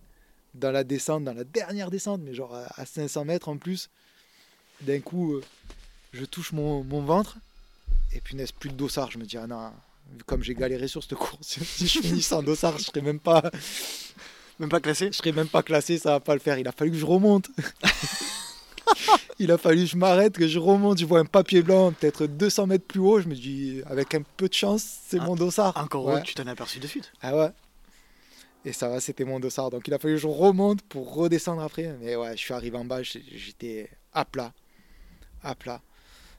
dans 0.53 0.71
la 0.71 0.83
descente, 0.83 1.23
dans 1.23 1.33
la 1.33 1.43
dernière 1.43 1.89
descente, 1.91 2.21
mais 2.23 2.33
genre 2.33 2.53
à, 2.55 2.65
à 2.81 2.85
500 2.85 3.25
mètres 3.25 3.49
en 3.49 3.57
plus, 3.57 3.89
d'un 4.81 4.99
coup, 4.99 5.33
euh, 5.35 5.41
je 6.13 6.25
touche 6.25 6.51
mon, 6.51 6.83
mon 6.83 7.01
ventre. 7.01 7.37
Et 8.13 8.19
punaise, 8.19 8.51
plus 8.51 8.69
de 8.69 8.75
dossard. 8.75 9.09
Je 9.11 9.17
me 9.17 9.23
dis, 9.25 9.37
ah 9.37 9.47
non, 9.47 9.71
vu 10.17 10.23
comme 10.25 10.43
j'ai 10.43 10.53
galéré 10.55 10.87
sur 10.89 11.01
cette 11.01 11.15
course, 11.15 11.59
si 11.63 11.87
je 11.87 11.99
finis 12.01 12.21
sans 12.21 12.43
dossard, 12.43 12.77
je 12.77 12.83
serais 12.83 13.01
même 13.01 13.19
pas, 13.19 13.41
Même 14.59 14.69
pas 14.69 14.79
classé 14.81 15.07
je 15.07 15.17
serais 15.17 15.31
même 15.31 15.47
pas 15.47 15.63
classé, 15.63 15.97
ça 15.97 16.11
va 16.11 16.19
pas 16.19 16.33
le 16.33 16.39
faire. 16.41 16.57
Il 16.59 16.67
a 16.67 16.71
fallu 16.71 16.91
que 16.91 16.97
je 16.97 17.05
remonte. 17.05 17.49
Il 19.39 19.51
a 19.51 19.57
fallu 19.57 19.85
que 19.85 19.89
je 19.91 19.97
m'arrête, 19.97 20.37
que 20.37 20.47
je 20.47 20.59
remonte. 20.59 20.99
Je 20.99 21.05
vois 21.05 21.19
un 21.19 21.25
papier 21.25 21.63
blanc, 21.63 21.91
peut-être 21.93 22.27
200 22.27 22.67
mètres 22.67 22.85
plus 22.85 22.99
haut. 22.99 23.19
Je 23.21 23.27
me 23.27 23.33
dis, 23.33 23.81
avec 23.87 24.13
un 24.13 24.21
peu 24.37 24.47
de 24.47 24.53
chance, 24.53 24.83
c'est 25.07 25.19
Ah, 25.19 25.23
mon 25.25 25.35
dossard. 25.35 25.75
Encore 25.77 26.05
Ouais. 26.05 26.21
que 26.21 26.27
tu 26.27 26.35
t'en 26.35 26.45
as 26.45 26.51
aperçu 26.51 26.79
de 26.79 26.85
suite. 26.87 27.11
Ah 27.21 27.35
ouais. 27.35 27.49
Et 28.63 28.73
ça 28.73 28.89
va, 28.89 28.99
c'était 28.99 29.23
mon 29.25 29.39
dossard. 29.39 29.69
Donc 29.71 29.87
il 29.87 29.93
a 29.93 29.99
fallu 29.99 30.15
que 30.15 30.21
je 30.21 30.27
remonte 30.27 30.81
pour 30.83 31.13
redescendre 31.15 31.61
après. 31.63 31.95
Mais 31.99 32.15
ouais, 32.15 32.31
je 32.37 32.41
suis 32.41 32.53
arrivé 32.53 32.77
en 32.77 32.85
bas, 32.85 33.01
j'étais 33.03 33.89
à 34.13 34.23
plat. 34.25 34.53
À 35.43 35.55
plat. 35.55 35.81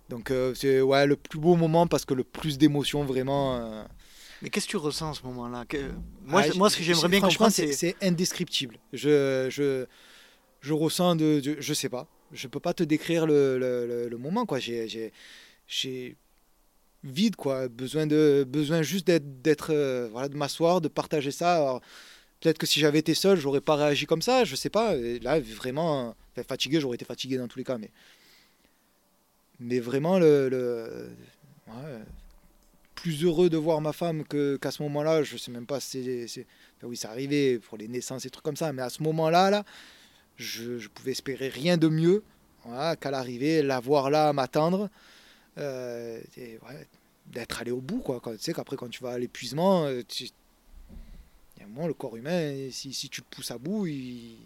Donc 0.08 0.30
euh, 0.30 0.54
c'est 0.54 0.80
ouais, 0.80 1.06
le 1.06 1.16
plus 1.16 1.38
beau 1.40 1.56
moment 1.56 1.86
parce 1.86 2.04
que 2.04 2.14
le 2.14 2.22
plus 2.24 2.58
d'émotions 2.58 3.04
vraiment. 3.04 3.56
euh, 3.56 3.82
Mais 4.42 4.50
qu'est-ce 4.50 4.66
que 4.66 4.70
tu 4.72 4.76
ressens 4.76 5.10
à 5.10 5.14
ce 5.14 5.22
moment-là 5.24 5.64
Que- 5.68 5.90
moi, 6.24 6.42
Ah, 6.44 6.50
je- 6.50 6.58
moi, 6.58 6.70
ce 6.70 6.76
que 6.76 6.82
j'ai- 6.82 6.94
j'aimerais 6.94 7.08
bien 7.08 7.20
comprendre, 7.20 7.52
c'est 7.52 7.72
c'est. 7.72 7.96
indescriptible. 8.02 8.76
Je, 8.92 9.48
je, 9.50 9.86
je 10.60 10.72
ressens 10.72 11.16
de, 11.16 11.40
de- 11.40 11.56
Je 11.60 11.74
sais 11.74 11.88
pas. 11.88 12.06
Je 12.32 12.46
peux 12.48 12.60
pas 12.60 12.72
te 12.74 12.82
décrire 12.84 13.26
le, 13.26 13.58
le, 13.58 13.86
le- 13.86 14.08
le 14.08 14.16
moment, 14.18 14.46
quoi. 14.46 14.58
J'ai- 14.60 15.14
vide, 17.04 17.36
quoi. 17.36 17.68
Besoin, 17.68 18.06
de, 18.06 18.44
besoin 18.48 18.82
juste 18.82 19.06
d'être. 19.06 19.42
d'être, 19.42 19.70
euh, 19.72 20.08
voilà, 20.12 20.28
de 20.28 20.36
m'asseoir, 20.36 20.80
de 20.80 20.88
partager 20.88 21.30
ça. 21.32 21.56
Alors, 21.56 21.80
Peut-être 22.42 22.58
que 22.58 22.66
si 22.66 22.80
j'avais 22.80 22.98
été 22.98 23.14
seul, 23.14 23.38
j'aurais 23.38 23.60
pas 23.60 23.76
réagi 23.76 24.04
comme 24.04 24.20
ça, 24.20 24.44
je 24.44 24.56
sais 24.56 24.68
pas. 24.68 24.96
Là, 24.96 25.38
vraiment. 25.40 26.14
fatigué, 26.48 26.80
j'aurais 26.80 26.96
été 26.96 27.04
fatigué 27.04 27.38
dans 27.38 27.46
tous 27.48 27.58
les 27.58 27.64
cas, 27.64 27.78
mais. 27.78 27.90
Mais 29.60 29.78
vraiment, 29.78 30.18
le. 30.18 31.08
plus 32.96 33.24
heureux 33.24 33.48
de 33.50 33.56
voir 33.56 33.80
ma 33.80 33.92
femme 33.92 34.24
qu'à 34.24 34.70
ce 34.70 34.82
moment-là, 34.82 35.22
je 35.22 35.36
sais 35.36 35.50
même 35.50 35.66
pas 35.66 35.80
si 35.80 36.28
c'est- 36.28 36.46
oui, 36.82 36.96
c'est 36.96 37.08
arrivé 37.08 37.58
pour 37.58 37.78
les 37.78 37.88
naissances 37.88 38.26
et 38.26 38.30
trucs 38.30 38.44
comme 38.44 38.56
ça, 38.56 38.72
mais 38.72 38.82
à 38.82 38.90
ce 38.90 39.02
moment-là, 39.02 39.50
là, 39.50 39.64
je, 40.36 40.78
je 40.78 40.88
pouvais 40.88 41.12
espérer 41.12 41.48
rien 41.48 41.76
de 41.76 41.88
mieux 41.88 42.22
qu'à 43.00 43.10
l'arrivée, 43.10 43.62
la 43.62 43.80
voir 43.80 44.10
là, 44.10 44.32
m'attendre, 44.32 44.88
euh, 45.58 46.20
d'être 47.26 47.60
allé 47.60 47.70
au 47.72 47.80
bout. 47.80 48.00
Quoi. 48.00 48.20
Quand, 48.20 48.32
tu 48.32 48.38
sais 48.38 48.52
qu'après, 48.52 48.76
quand 48.76 48.88
tu 48.88 49.02
vas 49.02 49.12
à 49.12 49.18
l'épuisement, 49.18 49.86
euh, 49.86 50.02
tu- 50.06 50.28
y 51.62 51.64
a 51.64 51.66
un 51.66 51.70
moment, 51.74 51.86
le 51.88 51.94
corps 51.94 52.16
humain, 52.16 52.68
si, 52.70 52.92
si 52.92 53.08
tu 53.08 53.20
le 53.22 53.26
pousses 53.30 53.50
à 53.50 53.58
bout, 53.58 53.86
il... 53.86 54.36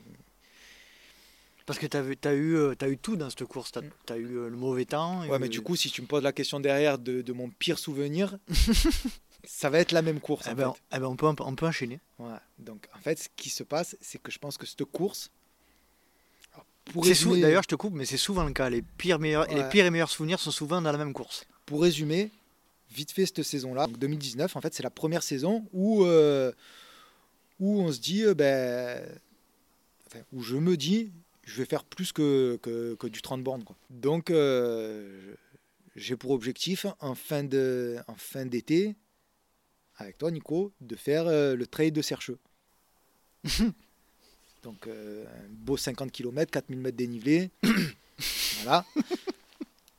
Parce 1.66 1.80
que 1.80 1.86
tu 1.86 1.96
as, 1.96 2.32
eu, 2.34 2.54
euh, 2.56 2.74
t'as 2.78 2.88
eu 2.88 2.96
tout 2.96 3.16
dans 3.16 3.28
cette 3.28 3.44
course. 3.44 3.72
Tu 3.72 3.80
Mm. 3.80 3.90
as, 4.10 4.16
eu 4.16 4.36
euh, 4.38 4.48
le 4.48 4.56
mauvais 4.56 4.84
temps. 4.84 5.26
Ouais, 5.26 5.38
mais 5.40 5.48
du 5.48 5.60
coup, 5.62 5.74
si 5.74 5.90
tu 5.90 6.00
me 6.00 6.06
poses 6.06 6.22
la 6.22 6.32
question 6.32 6.60
derrière 6.60 6.96
de, 6.98 7.22
de 7.22 7.32
mon 7.32 7.50
pire 7.50 7.78
souvenir, 7.80 8.38
ça 9.44 9.68
va 9.68 9.80
être 9.80 9.90
la 9.90 10.02
même 10.02 10.20
course. 10.20 10.46
Eh 10.46 10.52
en 10.52 10.54
ben, 10.54 10.72
fait. 10.72 10.80
eh 10.96 11.00
ben, 11.00 11.06
on, 11.06 11.16
peut, 11.16 11.26
on 11.26 11.54
peut 11.56 11.66
enchaîner. 11.66 11.98
Voilà. 12.18 12.40
Donc, 12.60 12.86
en 12.96 13.00
fait, 13.00 13.18
ce 13.18 13.28
qui 13.34 13.50
se 13.50 13.64
passe, 13.64 13.96
c'est 14.00 14.22
que 14.22 14.30
je 14.30 14.38
pense 14.38 14.56
que 14.58 14.64
cette 14.66 14.84
course. 14.84 15.30
résumer- 16.94 17.40
D'ailleurs, 17.40 17.64
je 17.64 17.68
te 17.68 17.74
coupe, 17.74 17.94
mais 17.94 18.04
c'est 18.06 18.16
souvent 18.16 18.44
le 18.44 18.52
cas. 18.52 18.70
Les 18.70 18.82
pires, 18.82 19.18
meilleurs, 19.18 19.46
les 19.52 19.64
pires 19.68 19.86
et 19.86 19.90
meilleurs 19.90 20.10
souvenirs 20.10 20.38
sont 20.38 20.52
souvent 20.52 20.80
dans 20.80 20.92
la 20.92 20.98
même 20.98 21.12
course. 21.12 21.46
pour 21.64 21.82
résumer, 21.82 22.30
vite 22.92 23.10
fait 23.10 23.26
cette 23.26 23.42
saison-là, 23.42 23.86
donc 23.88 23.98
2019, 23.98 24.54
en 24.54 24.60
fait, 24.60 24.72
c'est 24.72 24.84
la 24.84 24.90
première 24.90 25.24
saison 25.24 25.66
où, 25.72 26.04
euh, 26.04 26.52
où 27.58 27.80
on 27.80 27.92
se 27.92 28.00
dit, 28.00 28.24
euh, 28.24 28.34
ben, 28.34 29.02
enfin, 30.06 30.20
où 30.32 30.42
je 30.42 30.56
me 30.56 30.76
dis, 30.76 31.12
je 31.44 31.56
vais 31.58 31.64
faire 31.64 31.84
plus 31.84 32.12
que, 32.12 32.58
que, 32.62 32.94
que 32.94 33.06
du 33.06 33.22
30 33.22 33.42
bornes. 33.42 33.64
Quoi. 33.64 33.76
Donc, 33.90 34.30
euh, 34.30 35.34
j'ai 35.94 36.16
pour 36.16 36.32
objectif, 36.32 36.86
en 37.00 37.14
fin, 37.14 37.44
de, 37.44 37.96
en 38.08 38.16
fin 38.16 38.44
d'été, 38.44 38.96
avec 39.96 40.18
toi, 40.18 40.30
Nico, 40.30 40.72
de 40.80 40.96
faire 40.96 41.26
euh, 41.26 41.54
le 41.54 41.66
trail 41.66 41.92
de 41.92 42.02
Sercheux. 42.02 42.38
donc, 44.62 44.86
euh, 44.86 45.24
un 45.24 45.48
beau 45.48 45.76
50 45.76 46.10
km, 46.10 46.50
4000 46.50 46.78
mètres 46.80 46.96
dénivelé. 46.96 47.50
voilà. 48.62 48.84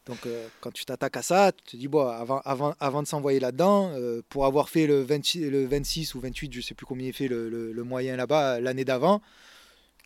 Donc, 0.08 0.26
euh, 0.26 0.48
quand 0.62 0.72
tu 0.72 0.86
t'attaques 0.86 1.18
à 1.18 1.22
ça, 1.22 1.52
tu 1.52 1.64
te 1.74 1.78
dis, 1.78 1.88
bon, 1.88 2.08
avant, 2.08 2.40
avant, 2.46 2.74
avant 2.80 3.04
de 3.04 3.08
s'envoyer 3.08 3.40
là-dedans, 3.40 3.92
euh, 3.94 4.22
pour 4.30 4.46
avoir 4.46 4.70
fait 4.70 4.88
le 4.88 5.02
26, 5.04 5.50
le 5.50 5.66
26 5.66 6.16
ou 6.16 6.22
28, 6.22 6.54
je 6.54 6.62
sais 6.62 6.74
plus 6.74 6.86
combien 6.86 7.08
il 7.08 7.14
fait 7.14 7.28
le, 7.28 7.50
le- 7.50 7.72
le 7.74 7.84
moyen 7.84 8.16
là-bas 8.16 8.56
euh, 8.56 8.60
l'année 8.62 8.86
d'avant, 8.86 9.22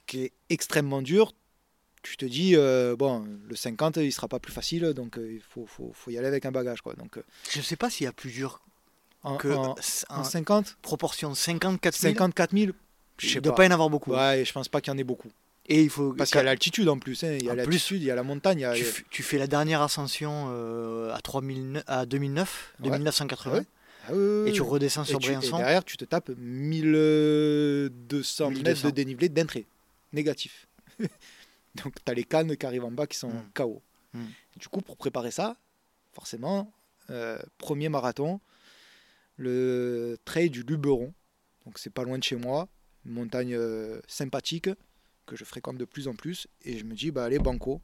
qui 0.08 0.24
est 0.24 0.32
extrêmement 0.49 1.02
dur, 1.02 1.34
tu 2.04 2.18
te 2.18 2.26
dis, 2.26 2.56
euh, 2.56 2.95
bon, 2.95 3.26
le 3.47 3.56
50, 3.56 3.97
il 3.97 4.12
sera 4.12 4.28
pas 4.28 4.39
plus 4.39 4.52
facile, 4.52 4.93
donc 4.93 5.20
il 5.22 5.39
faut, 5.39 5.68
faut, 5.68 5.91
faut 5.93 6.10
y 6.12 6.18
aller 6.18 6.28
avec 6.28 6.45
un 6.47 6.52
bagage. 6.52 6.82
Quoi. 6.82 6.93
Donc, 6.95 7.20
Je 7.52 7.62
sais 7.62 7.76
pas 7.76 7.89
s'il 7.91 8.06
y 8.06 8.08
a 8.08 8.12
plus 8.12 8.32
dur 8.32 8.60
en, 9.24 9.38
que 9.38 9.49
en, 9.49 9.76
en 10.10 10.20
en 10.22 10.24
50, 10.24 10.78
proportion 10.82 11.36
54 11.36 11.95
000. 11.95 12.14
54 12.14 12.58
000, 12.58 12.72
je 13.20 13.28
Il 13.28 13.30
sais 13.30 13.36
ne 13.36 13.41
doit 13.41 13.54
pas. 13.54 13.58
pas 13.58 13.64
y 13.66 13.68
en 13.68 13.72
avoir 13.72 13.91
beaucoup. 13.91 14.12
Ouais, 14.14 14.43
je 14.43 14.52
pense 14.52 14.68
pas 14.68 14.82
qu'il 14.82 14.91
y 14.91 14.95
en 14.95 14.97
ait 14.97 15.04
beaucoup. 15.04 15.30
Et 15.74 15.84
il 15.84 15.89
faut. 15.89 16.11
Parce 16.13 16.30
qu'il 16.32 16.38
y 16.38 16.41
a 16.41 16.43
l'altitude 16.43 16.89
en 16.89 16.99
plus. 16.99 17.24
hein, 17.24 17.34
Il 17.39 17.45
y 17.45 17.49
a 17.49 17.55
l'altitude, 17.55 18.01
il 18.01 18.05
y 18.05 18.11
a 18.11 18.15
la 18.15 18.24
montagne. 18.24 18.59
il 18.59 18.63
y 18.63 18.65
a- 18.65 18.74
tu, 18.74 18.84
f- 18.84 19.03
tu 19.09 19.24
fais 19.24 19.38
la 19.38 19.47
dernière 19.47 19.82
ascension 19.82 20.47
euh, 20.51 21.13
à, 21.13 21.22
3009 21.22 21.84
à 21.88 22.05
2009, 22.05 22.74
Ouais. 22.80 22.84
2980, 22.89 23.51
Ah 23.53 23.57
ouais 23.59 23.65
Ah 24.07 24.13
oui, 24.13 24.49
et 24.49 24.51
tu 24.51 24.61
redescends 24.61 25.03
Et, 25.03 25.07
sur 25.07 25.19
tu- 25.19 25.32
et 25.32 25.36
Briançon. 25.36 25.57
derrière, 25.57 25.84
tu 25.86 25.95
te 25.97 26.03
tapes 26.05 26.32
1200 26.38 28.49
mètres 28.49 28.63
1200. 28.63 28.88
de 28.89 28.93
dénivelé 28.93 29.30
d'entrée. 29.30 29.65
Négatif. 30.13 30.67
Donc, 31.84 31.93
tu 32.03 32.11
as 32.11 32.13
les 32.13 32.26
cannes 32.26 32.55
qui 32.57 32.65
arrivent 32.65 32.84
en 32.84 32.91
bas 32.91 33.07
qui 33.07 33.17
sont 33.17 33.30
Mm. 33.30 33.43
KO. 33.53 33.82
Mm. 34.13 34.26
Du 34.59 34.67
coup, 34.67 34.82
pour 34.82 34.97
préparer 34.97 35.32
ça, 35.32 35.55
forcément, 36.13 36.69
euh, 37.09 37.39
premier 37.57 37.88
marathon, 37.88 38.41
le 39.38 40.17
trail 40.26 40.49
du 40.49 40.63
Luberon. 40.63 41.13
Donc, 41.65 41.80
c'est 41.80 41.89
pas 41.93 42.03
loin 42.03 42.17
de 42.17 42.24
chez 42.24 42.36
moi. 42.36 42.67
Une 43.05 43.13
montagne 43.13 43.55
euh, 43.55 44.01
sympathique 44.07 44.69
que 45.32 45.38
je 45.38 45.45
fréquente 45.45 45.77
de 45.77 45.86
plus 45.86 46.07
en 46.09 46.13
plus. 46.13 46.47
Et 46.65 46.77
je 46.77 46.84
me 46.84 46.93
dis, 46.93 47.09
bah 47.09 47.23
allez, 47.23 47.39
banco. 47.39 47.82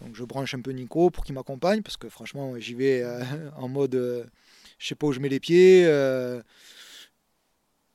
Donc, 0.00 0.14
je 0.14 0.22
branche 0.24 0.54
un 0.54 0.60
peu 0.60 0.70
Nico 0.70 1.10
pour 1.10 1.24
qu'il 1.24 1.34
m'accompagne 1.34 1.82
parce 1.82 1.96
que 1.96 2.08
franchement, 2.08 2.58
j'y 2.58 2.74
vais 2.74 3.02
euh, 3.02 3.22
en 3.56 3.68
mode. 3.68 3.96
euh, 3.96 4.24
je 4.78 4.86
sais 4.86 4.94
pas 4.94 5.08
où 5.08 5.12
je 5.12 5.18
mets 5.20 5.28
les 5.28 5.40
pieds. 5.40 5.84
euh, 5.86 6.40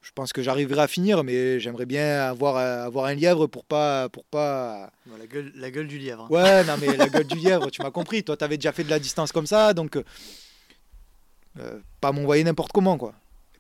je 0.02 0.12
pense 0.14 0.34
que 0.34 0.42
j'arriverai 0.42 0.82
à 0.82 0.88
finir, 0.88 1.24
mais 1.24 1.60
j'aimerais 1.60 1.86
bien 1.86 2.22
avoir, 2.26 2.58
avoir 2.58 3.06
un 3.06 3.14
lièvre 3.14 3.48
pour 3.48 3.64
pas. 3.64 4.10
Pour 4.10 4.26
pas... 4.26 4.92
Bon, 5.06 5.16
la, 5.18 5.28
gueule, 5.28 5.52
la 5.56 5.72
gueule 5.72 5.88
du 5.88 5.98
lièvre. 6.00 6.24
hein. 6.24 6.28
Ouais, 6.30 6.64
non, 6.66 6.76
mais 6.82 6.98
la 6.98 7.08
gueule 7.14 7.28
du 7.28 7.36
lièvre, 7.38 7.70
tu 7.70 7.82
m'as 7.82 7.92
compris. 7.92 8.24
Toi, 8.24 8.36
tu 8.36 8.44
avais 8.44 8.58
déjà 8.58 8.74
fait 8.74 8.84
de 8.84 8.90
la 8.90 9.00
distance 9.00 9.32
comme 9.32 9.48
ça, 9.48 9.74
donc. 9.74 9.98
pas 12.02 12.12
m'envoyer 12.12 12.44
n'importe 12.44 12.72
comment, 12.72 12.98
quoi. 12.98 13.14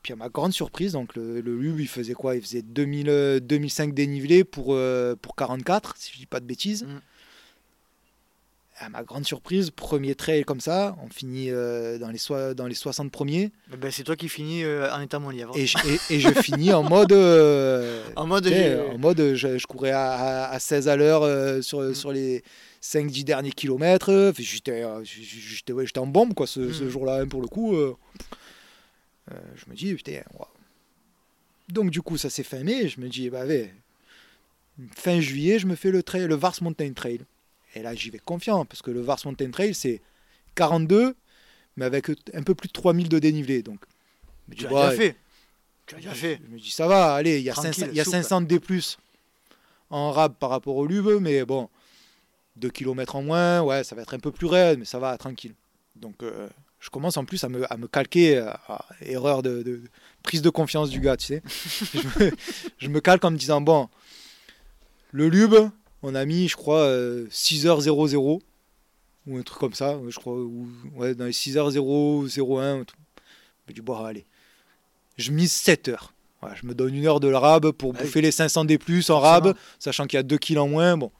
Puis, 0.09 0.13
à 0.13 0.15
ma 0.15 0.29
grande 0.29 0.53
surprise, 0.53 0.93
donc 0.93 1.15
le, 1.15 1.39
le 1.39 1.55
Lube, 1.55 1.79
il 1.79 1.87
faisait 1.87 2.13
quoi? 2.15 2.35
Il 2.35 2.41
faisait 2.41 2.63
2000, 2.63 3.09
euh, 3.11 3.39
2005 3.39 3.93
dénivelé 3.93 4.43
pour, 4.43 4.69
euh, 4.73 5.15
pour 5.21 5.35
44, 5.35 5.93
si 5.97 6.11
je 6.13 6.17
dis 6.17 6.25
pas 6.25 6.39
de 6.39 6.45
bêtises. 6.45 6.81
Mm. 6.83 6.99
À 8.79 8.89
ma 8.89 9.03
grande 9.03 9.23
surprise, 9.25 9.69
premier 9.69 10.15
trail 10.15 10.45
comme 10.45 10.61
ça, 10.61 10.95
on 11.05 11.09
finit 11.09 11.51
euh, 11.51 11.99
dans, 11.99 12.09
les 12.09 12.17
soi- 12.17 12.55
dans 12.55 12.65
les 12.65 12.73
60 12.73 13.11
premiers. 13.11 13.51
Eh 13.71 13.77
ben, 13.77 13.91
c'est 13.91 14.01
toi 14.03 14.15
qui 14.15 14.29
finis 14.29 14.63
euh, 14.63 14.91
en 14.91 14.99
étant 15.01 15.19
mon 15.19 15.29
lièvre. 15.29 15.55
Et 15.55 15.67
je, 15.67 15.77
et- 15.87 16.15
et 16.15 16.19
je 16.19 16.29
finis 16.41 16.73
en 16.73 16.81
mode. 16.81 17.11
euh, 17.11 18.03
En 18.15 18.25
mode, 18.25 18.47
en 18.47 18.97
mode 18.97 19.35
je, 19.35 19.59
je 19.59 19.67
courais 19.67 19.91
à, 19.91 20.13
à- 20.13 20.51
à 20.55 20.59
16 20.59 20.87
à 20.87 20.95
l'heure 20.95 21.21
euh, 21.21 21.61
sur, 21.61 21.81
Mm. 21.81 21.93
sur 21.93 22.11
les 22.11 22.41
5-10 22.81 23.25
derniers 23.25 23.51
kilomètres. 23.51 24.33
J'étais 24.39 24.81
euh, 24.83 25.03
ouais, 25.71 25.85
en 25.99 26.07
bombe 26.07 26.33
quoi, 26.33 26.47
ce, 26.47 26.71
ce 26.73 26.85
Mm. 26.85 26.89
jour-là, 26.89 27.19
hein, 27.21 27.27
pour 27.27 27.41
le 27.41 27.47
coup. 27.47 27.75
euh. 27.75 27.93
Euh, 29.31 29.35
je 29.55 29.69
me 29.69 29.75
dis, 29.75 29.93
putain, 29.95 30.21
waouh. 30.33 30.47
Donc, 31.69 31.91
du 31.91 32.01
coup, 32.01 32.17
ça 32.17 32.29
s'est 32.29 32.43
fin 32.43 32.63
mai. 32.63 32.87
Je 32.87 32.99
me 32.99 33.09
dis, 33.09 33.29
bah, 33.29 33.45
ouais, 33.45 33.73
fin 34.95 35.19
juillet, 35.19 35.59
je 35.59 35.67
me 35.67 35.75
fais 35.75 35.91
le, 35.91 36.03
trail, 36.03 36.27
le 36.27 36.35
Vars 36.35 36.55
Mountain 36.61 36.93
Trail. 36.93 37.19
Et 37.75 37.81
là, 37.81 37.93
j'y 37.93 38.09
vais 38.09 38.19
confiant 38.19 38.65
parce 38.65 38.81
que 38.81 38.91
le 38.91 39.01
Vars 39.01 39.19
Mountain 39.25 39.51
Trail, 39.51 39.75
c'est 39.75 40.01
42, 40.55 41.15
mais 41.77 41.85
avec 41.85 42.09
un 42.33 42.43
peu 42.43 42.55
plus 42.55 42.67
de 42.67 42.73
3000 42.73 43.09
de 43.09 43.19
dénivelé. 43.19 43.61
Donc, 43.61 43.79
tu 44.55 44.63
l'as 44.63 44.71
ouais, 44.71 44.89
déjà 44.89 44.97
fait. 44.97 45.15
Tu 45.85 45.95
l'as 45.95 46.01
déjà 46.01 46.13
fait. 46.13 46.39
je 46.45 46.51
me 46.51 46.59
dis, 46.59 46.71
ça 46.71 46.87
va, 46.87 47.13
allez, 47.13 47.39
il 47.39 47.43
y 47.43 47.49
a, 47.49 47.53
Tranquille, 47.53 47.73
500, 47.73 47.91
il 47.91 47.97
y 47.97 47.99
a 47.99 48.03
souple. 48.03 48.17
500 48.17 48.41
D 48.41 48.59
plus 48.59 48.97
en 49.89 50.11
rab 50.11 50.35
par 50.35 50.49
rapport 50.49 50.75
au 50.75 50.85
Lube, 50.85 51.19
mais 51.21 51.45
bon, 51.45 51.69
2 52.57 52.69
km 52.69 53.15
en 53.15 53.23
moins, 53.23 53.61
ouais, 53.61 53.83
ça 53.83 53.95
va 53.95 54.03
être 54.03 54.13
un 54.13 54.19
peu 54.19 54.31
plus 54.31 54.47
raide, 54.47 54.79
mais 54.79 54.85
ça 54.85 54.99
va, 54.99 55.17
tranquille. 55.17 55.53
Donc, 55.95 56.21
euh, 56.23 56.47
je 56.79 56.89
commence 56.89 57.17
en 57.17 57.25
plus 57.25 57.43
à 57.43 57.49
me, 57.49 57.71
à 57.71 57.77
me 57.77 57.87
calquer, 57.87 58.37
euh, 58.37 58.49
à- 58.67 58.85
erreur 59.01 59.41
de, 59.41 59.63
de- 59.63 59.81
prise 60.23 60.41
de 60.41 60.49
confiance 60.49 60.89
du 60.89 60.99
gars, 60.99 61.17
tu 61.17 61.25
sais. 61.27 61.43
je, 61.93 62.23
me, 62.25 62.31
je 62.77 62.87
me 62.87 62.99
calque 63.01 63.23
en 63.25 63.31
me 63.31 63.37
disant, 63.37 63.61
bon, 63.61 63.89
le 65.11 65.27
Lube, 65.29 65.55
on 66.03 66.15
a 66.15 66.25
mis, 66.25 66.47
je 66.47 66.55
crois, 66.55 66.81
euh, 66.83 67.27
6h00, 67.29 68.39
ou 69.27 69.37
un 69.37 69.41
truc 69.41 69.59
comme 69.59 69.73
ça, 69.73 69.99
je 70.07 70.15
crois, 70.17 70.33
ou, 70.33 70.67
ouais, 70.95 71.15
dans 71.15 71.25
les 71.25 71.31
6h001, 71.33 72.81
un 72.81 72.83
truc. 72.83 72.99
Je 73.67 73.71
me 73.71 73.75
dis, 73.75 73.81
bon, 73.81 74.03
allez. 74.03 74.25
Je 75.17 75.31
mise 75.31 75.51
7 75.51 75.89
heures. 75.89 76.13
Voilà, 76.41 76.55
je 76.55 76.65
me 76.65 76.73
donne 76.73 76.95
une 76.95 77.05
heure 77.05 77.19
de 77.19 77.31
rab 77.33 77.71
pour 77.71 77.93
Ah 77.97 78.01
bouffer 78.01 78.21
les 78.21 78.31
500 78.31 78.63
des 78.63 78.77
plus 78.77 79.09
en 79.09 79.19
rab, 79.19 79.53
sachant 79.77 80.07
qu'il 80.07 80.15
y 80.15 80.19
a 80.21 80.23
2 80.23 80.37
kills 80.37 80.57
en 80.57 80.69
moins. 80.69 80.95
Bon, 80.95 81.11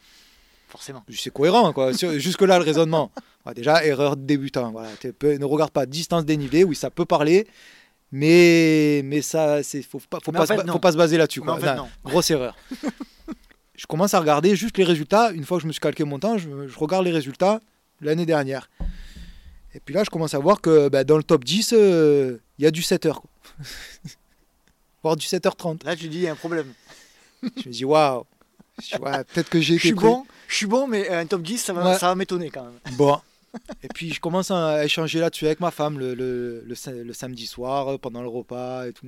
Forcément. 0.70 1.04
c'est 1.10 1.34
cohérent, 1.34 1.74
quoi. 1.74 1.92
Jusque-là, 1.92 2.60
le 2.60 2.64
raisonnement. 2.64 3.12
Ouais, 3.46 3.54
déjà, 3.54 3.84
erreur 3.84 4.16
de 4.16 4.22
débutant. 4.24 4.72
Voilà. 4.72 4.90
Ne 5.24 5.46
regarde 5.46 5.72
pas 5.72 5.86
distance 5.86 6.26
dénivelée, 6.26 6.64
oui, 6.64 6.76
ça 6.76 6.90
peut 6.92 7.06
parler, 7.06 7.48
mais, 8.12 9.02
mais 9.04 9.22
ça, 9.22 9.64
c'est 9.64 9.82
faut 9.82 10.00
pas, 10.00 10.20
faut 10.24 10.32
pas, 10.32 10.44
en 10.44 10.46
fait, 10.46 10.54
se 10.54 10.58
ba- 10.60 10.64
non. 10.66 10.74
faut 10.74 10.80
pas 10.80 10.92
se 10.92 10.98
baser 10.98 11.18
là-dessus. 11.18 11.42
En 11.48 11.58
fait. 11.58 11.76
Grosse 12.04 12.30
erreur. 12.32 12.56
je 13.76 13.86
commence 13.88 14.14
à 14.14 14.20
regarder 14.20 14.56
juste 14.56 14.78
les 14.78 14.84
résultats. 14.84 15.32
Une 15.32 15.44
fois 15.44 15.58
que 15.58 15.64
je 15.64 15.68
me 15.68 15.72
suis 15.72 15.80
calqué 15.80 16.04
mon 16.04 16.20
temps, 16.20 16.38
je, 16.38 16.68
je 16.68 16.78
regarde 16.80 17.06
les 17.06 17.12
résultats 17.12 17.60
l'année 18.02 18.26
dernière. 18.26 18.70
Et 19.74 19.80
puis 19.80 19.94
là, 19.94 20.04
je 20.04 20.10
commence 20.10 20.34
à 20.34 20.40
voir 20.40 20.62
que 20.62 20.90
bah, 20.90 21.04
dans 21.04 21.18
le 21.18 21.24
top 21.24 21.44
10, 21.44 21.74
euh, 21.74 22.38
il 22.58 22.64
y 22.64 22.68
a 22.68 22.72
du 22.72 22.82
7h. 22.82 23.14
quoi. 23.14 23.30
Voire 25.04 25.16
du 25.16 25.26
7h30. 25.26 25.86
Là, 25.86 25.96
tu 25.96 26.08
dis, 26.10 26.18
il 26.18 26.24
y 26.24 26.28
a 26.28 26.32
un 26.32 26.36
problème. 26.36 26.74
Je 27.42 27.48
me 27.70 27.72
dis, 27.74 27.86
waouh. 27.86 28.24
Je 28.82 28.96
dis, 28.96 29.02
ouais, 29.02 29.24
Peut-être 29.26 29.50
que 29.50 29.60
j'ai 29.60 29.74
Je 29.76 29.80
été 29.80 29.88
suis 29.88 29.94
bon, 29.96 30.26
je 30.48 30.56
suis 30.56 30.66
bon, 30.66 30.88
mais 30.88 31.10
un 31.10 31.26
top 31.26 31.42
10, 31.42 31.58
ça 31.58 31.74
va, 31.74 31.92
Ouais. 31.92 31.98
ça 31.98 32.08
va 32.08 32.16
m'étonner 32.16 32.50
quand 32.50 32.64
même. 32.64 32.80
Bon. 32.98 33.20
Et 33.84 33.88
puis 33.88 34.14
je 34.14 34.20
commence 34.20 34.52
à 34.52 34.86
échanger 34.86 35.20
là-dessus 35.20 35.46
avec 35.48 35.60
ma 35.60 35.72
femme 35.72 35.98
le, 35.98 36.14
le- 36.14 36.64
le 36.66 36.76
sa- 36.76 36.92
le 36.92 37.14
samedi 37.14 37.48
soir, 37.48 37.88
euh, 37.94 37.98
pendant 37.98 38.22
le 38.22 38.28
repas 38.28 38.86
et 38.88 38.94
tout. 38.94 39.08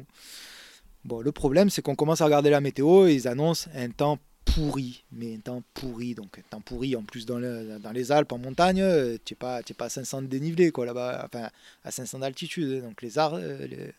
Bon, 1.05 1.21
le 1.21 1.31
problème, 1.31 1.69
c'est 1.69 1.81
qu'on 1.81 1.95
commence 1.95 2.21
à 2.21 2.25
regarder 2.25 2.49
la 2.49 2.61
météo 2.61 3.07
et 3.07 3.13
ils 3.13 3.27
annoncent 3.27 3.69
un 3.75 3.89
temps 3.89 4.17
pourri. 4.45 5.03
Mais 5.11 5.35
un 5.35 5.39
temps 5.39 5.63
pourri. 5.75 6.15
Donc 6.15 6.37
un 6.39 6.41
temps 6.49 6.61
pourri 6.61 6.95
en 6.95 7.03
plus 7.03 7.25
dans, 7.27 7.37
le- 7.39 7.77
dans 7.79 7.91
les 7.91 8.11
Alpes, 8.11 8.31
en 8.31 8.37
montagne, 8.39 8.81
euh, 8.81 9.17
tu 9.23 9.33
n'es 9.33 9.37
pas, 9.37 9.61
pas 9.77 9.85
à 9.85 9.89
500 9.89 10.23
de 10.23 10.27
dénivelé, 10.27 10.71
quoi, 10.71 10.85
là-bas. 10.87 11.23
Enfin, 11.31 11.49
à 11.83 11.91
500 11.91 12.19
d'altitude. 12.19 12.81
Donc 12.83 13.01
les 13.03 13.17
arbres. 13.19 13.39
euh, 13.41 13.67
les- 13.67 13.93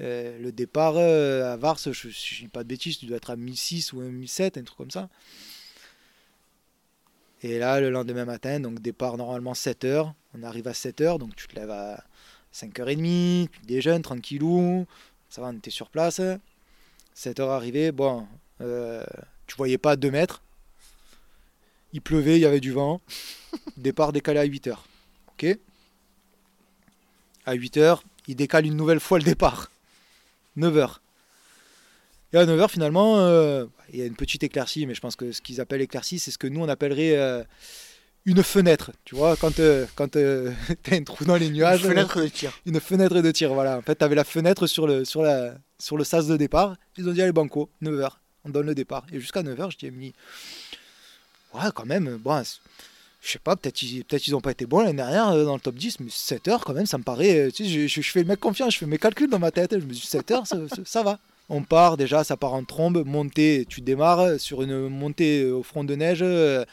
euh, 0.00 0.38
le 0.38 0.52
départ 0.52 0.94
euh, 0.96 1.52
à 1.52 1.56
Vars, 1.56 1.78
je 1.78 1.90
ne 1.90 2.40
dis 2.40 2.48
pas 2.48 2.62
de 2.62 2.68
bêtises, 2.68 2.98
tu 2.98 3.06
dois 3.06 3.18
être 3.18 3.30
à 3.30 3.36
1006 3.36 3.92
ou 3.92 4.00
à 4.00 4.04
1007, 4.04 4.56
un 4.56 4.62
truc 4.62 4.78
comme 4.78 4.90
ça. 4.90 5.08
Et 7.42 7.58
là, 7.58 7.80
le 7.80 7.90
lendemain 7.90 8.24
matin, 8.24 8.60
donc 8.60 8.80
départ 8.80 9.16
normalement 9.16 9.52
7h, 9.52 10.12
on 10.34 10.42
arrive 10.42 10.68
à 10.68 10.72
7h, 10.72 11.18
donc 11.18 11.34
tu 11.36 11.48
te 11.48 11.56
lèves 11.56 11.70
à 11.70 12.04
5h30, 12.54 13.48
tu 13.48 13.60
déjeunes 13.66 14.02
tranquillou, 14.02 14.86
ça 15.28 15.42
va, 15.42 15.48
on 15.48 15.56
était 15.56 15.70
sur 15.70 15.90
place. 15.90 16.20
7h 17.16 17.48
arrivé, 17.48 17.92
bon, 17.92 18.26
euh, 18.60 19.04
tu 19.46 19.56
voyais 19.56 19.78
pas 19.78 19.92
à 19.92 19.96
2 19.96 20.10
mètres, 20.10 20.42
il 21.92 22.00
pleuvait, 22.00 22.36
il 22.36 22.42
y 22.42 22.46
avait 22.46 22.60
du 22.60 22.72
vent, 22.72 23.00
départ 23.76 24.12
décalé 24.12 24.38
à 24.38 24.46
8h. 24.46 24.76
Ok? 25.32 25.58
À 27.44 27.56
8h, 27.56 28.00
il 28.28 28.36
décale 28.36 28.66
une 28.66 28.76
nouvelle 28.76 29.00
fois 29.00 29.18
le 29.18 29.24
départ. 29.24 29.71
9h. 30.56 30.96
Et 32.32 32.38
à 32.38 32.46
9h, 32.46 32.68
finalement, 32.70 33.18
euh, 33.18 33.66
il 33.92 33.98
y 33.98 34.02
a 34.02 34.06
une 34.06 34.16
petite 34.16 34.42
éclaircie, 34.42 34.86
mais 34.86 34.94
je 34.94 35.00
pense 35.00 35.16
que 35.16 35.32
ce 35.32 35.42
qu'ils 35.42 35.60
appellent 35.60 35.82
éclaircie, 35.82 36.18
c'est 36.18 36.30
ce 36.30 36.38
que 36.38 36.46
nous, 36.46 36.60
on 36.60 36.68
appellerait 36.68 37.16
euh, 37.18 37.44
une 38.24 38.42
fenêtre. 38.42 38.92
Tu 39.04 39.14
vois, 39.14 39.36
quand, 39.36 39.58
euh, 39.60 39.84
quand 39.94 40.12
tu 40.12 40.18
as 40.18 40.94
un 40.94 41.04
trou 41.04 41.24
dans 41.26 41.36
les 41.36 41.50
nuages, 41.50 41.82
Une 41.82 41.90
fenêtre 41.90 42.20
de 42.22 42.28
tir. 42.28 42.58
une 42.64 42.80
fenêtre 42.80 43.20
de 43.20 43.30
tir. 43.30 43.52
Voilà. 43.52 43.76
En 43.78 43.82
fait, 43.82 43.96
tu 43.96 44.04
avais 44.04 44.14
la 44.14 44.24
fenêtre 44.24 44.66
sur 44.66 44.86
le, 44.86 45.04
sur, 45.04 45.22
la, 45.22 45.54
sur 45.78 45.96
le 45.98 46.04
sas 46.04 46.26
de 46.26 46.36
départ. 46.38 46.76
Ils 46.96 47.06
ont 47.08 47.12
dit, 47.12 47.20
allez, 47.20 47.32
banco, 47.32 47.68
9h, 47.82 48.08
on 48.44 48.48
donne 48.48 48.66
le 48.66 48.74
départ. 48.74 49.04
Et 49.12 49.20
jusqu'à 49.20 49.42
9h, 49.42 49.72
je 49.72 49.76
dis, 49.78 49.86
Emily, 49.86 50.14
ouais, 51.54 51.68
quand 51.74 51.84
même, 51.86 52.16
bon, 52.16 52.42
je 53.22 53.30
sais 53.30 53.38
pas, 53.38 53.54
peut-être 53.56 53.80
ils, 53.82 54.04
peut 54.04 54.18
ils 54.26 54.34
ont 54.34 54.40
pas 54.40 54.50
été 54.50 54.66
bons 54.66 54.80
l'année 54.80 54.94
dernière 54.96 55.28
euh, 55.28 55.44
dans 55.44 55.54
le 55.54 55.60
top 55.60 55.76
10, 55.76 56.00
mais 56.00 56.08
7h, 56.10 56.60
quand 56.64 56.74
même, 56.74 56.86
ça 56.86 56.98
me 56.98 57.04
paraît. 57.04 57.38
euh, 57.38 57.50
Tu 57.50 57.64
sais, 57.64 57.88
je, 57.88 58.02
fais 58.02 58.20
le 58.22 58.26
mec 58.26 58.40
confiant, 58.40 58.68
je 58.68 58.78
fais 58.78 58.86
mes 58.86 58.98
calculs 58.98 59.30
dans 59.30 59.38
ma 59.38 59.50
tête. 59.52 59.78
Je 59.78 59.84
me 59.86 59.92
dis, 59.92 60.00
7h, 60.00 60.44
ça, 60.46 60.56
ça- 60.68 60.82
ça 60.84 61.02
va. 61.02 61.18
On 61.48 61.62
part 61.62 61.96
déjà, 61.96 62.24
ça 62.24 62.36
part 62.36 62.52
en 62.54 62.64
trombe, 62.64 63.04
montée, 63.06 63.64
tu 63.68 63.80
démarres 63.80 64.40
sur 64.40 64.62
une 64.62 64.88
montée 64.88 65.44
au 65.50 65.62
front 65.62 65.84
de 65.84 65.94
neige. 65.94 66.20
euh, 66.22 66.64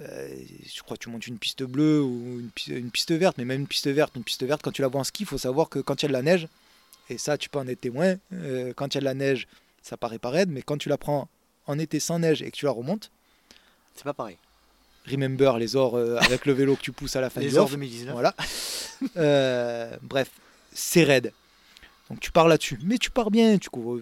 euh, 0.00 0.28
je 0.64 0.80
crois 0.82 0.96
que 0.96 1.02
tu 1.02 1.10
montes 1.10 1.26
une 1.26 1.38
piste 1.38 1.62
bleue 1.64 2.02
ou 2.02 2.40
une 2.68 2.90
piste, 2.90 3.12
verte, 3.12 3.36
mais 3.36 3.44
même 3.44 3.60
une 3.62 3.66
piste 3.66 3.88
verte, 3.88 4.14
une 4.16 4.24
piste 4.24 4.42
verte, 4.44 4.62
quand 4.62 4.70
tu 4.70 4.80
la 4.80 4.88
vois 4.88 5.02
en 5.02 5.04
ski, 5.04 5.24
il 5.24 5.26
faut 5.26 5.36
savoir 5.38 5.68
que 5.68 5.80
quand 5.80 6.00
il 6.00 6.04
y 6.04 6.06
a 6.06 6.08
de 6.08 6.12
la 6.14 6.22
neige, 6.22 6.48
et 7.10 7.18
ça 7.18 7.36
tu 7.36 7.50
peux 7.50 7.58
en 7.58 7.66
être 7.68 7.80
témoin, 7.82 8.14
euh, 8.32 8.72
quand 8.74 8.94
il 8.94 8.94
y 8.94 8.98
a 8.98 9.00
de 9.00 9.04
la 9.04 9.12
neige, 9.14 9.46
ça 9.82 9.98
paraît 9.98 10.18
pas 10.18 10.30
raide, 10.30 10.48
mais 10.48 10.62
quand 10.62 10.78
tu 10.78 10.88
la 10.88 10.96
prends 10.96 11.28
en 11.66 11.78
été 11.78 12.00
sans 12.00 12.18
neige 12.20 12.40
et 12.40 12.50
que 12.50 12.56
tu 12.56 12.64
la 12.64 12.70
remontes, 12.70 13.10
C'est 13.94 14.04
pas 14.04 14.14
pareil. 14.14 14.38
Remember 15.10 15.58
les 15.58 15.76
ors 15.76 15.96
euh, 15.96 16.16
avec 16.18 16.46
le 16.46 16.52
vélo 16.52 16.76
que 16.76 16.82
tu 16.82 16.92
pousses 16.92 17.16
à 17.16 17.20
la 17.20 17.30
fin 17.30 17.40
Les 17.40 17.56
off, 17.58 17.70
2019. 17.72 18.12
voilà. 18.12 18.34
Euh, 19.16 19.96
bref, 20.02 20.30
c'est 20.72 21.02
raide. 21.04 21.32
Donc 22.08 22.20
tu 22.20 22.30
pars 22.30 22.46
là-dessus. 22.48 22.78
Mais 22.84 22.98
tu 22.98 23.10
pars 23.10 23.30
bien. 23.30 23.58
Tu 23.58 23.68
couvres. 23.70 24.00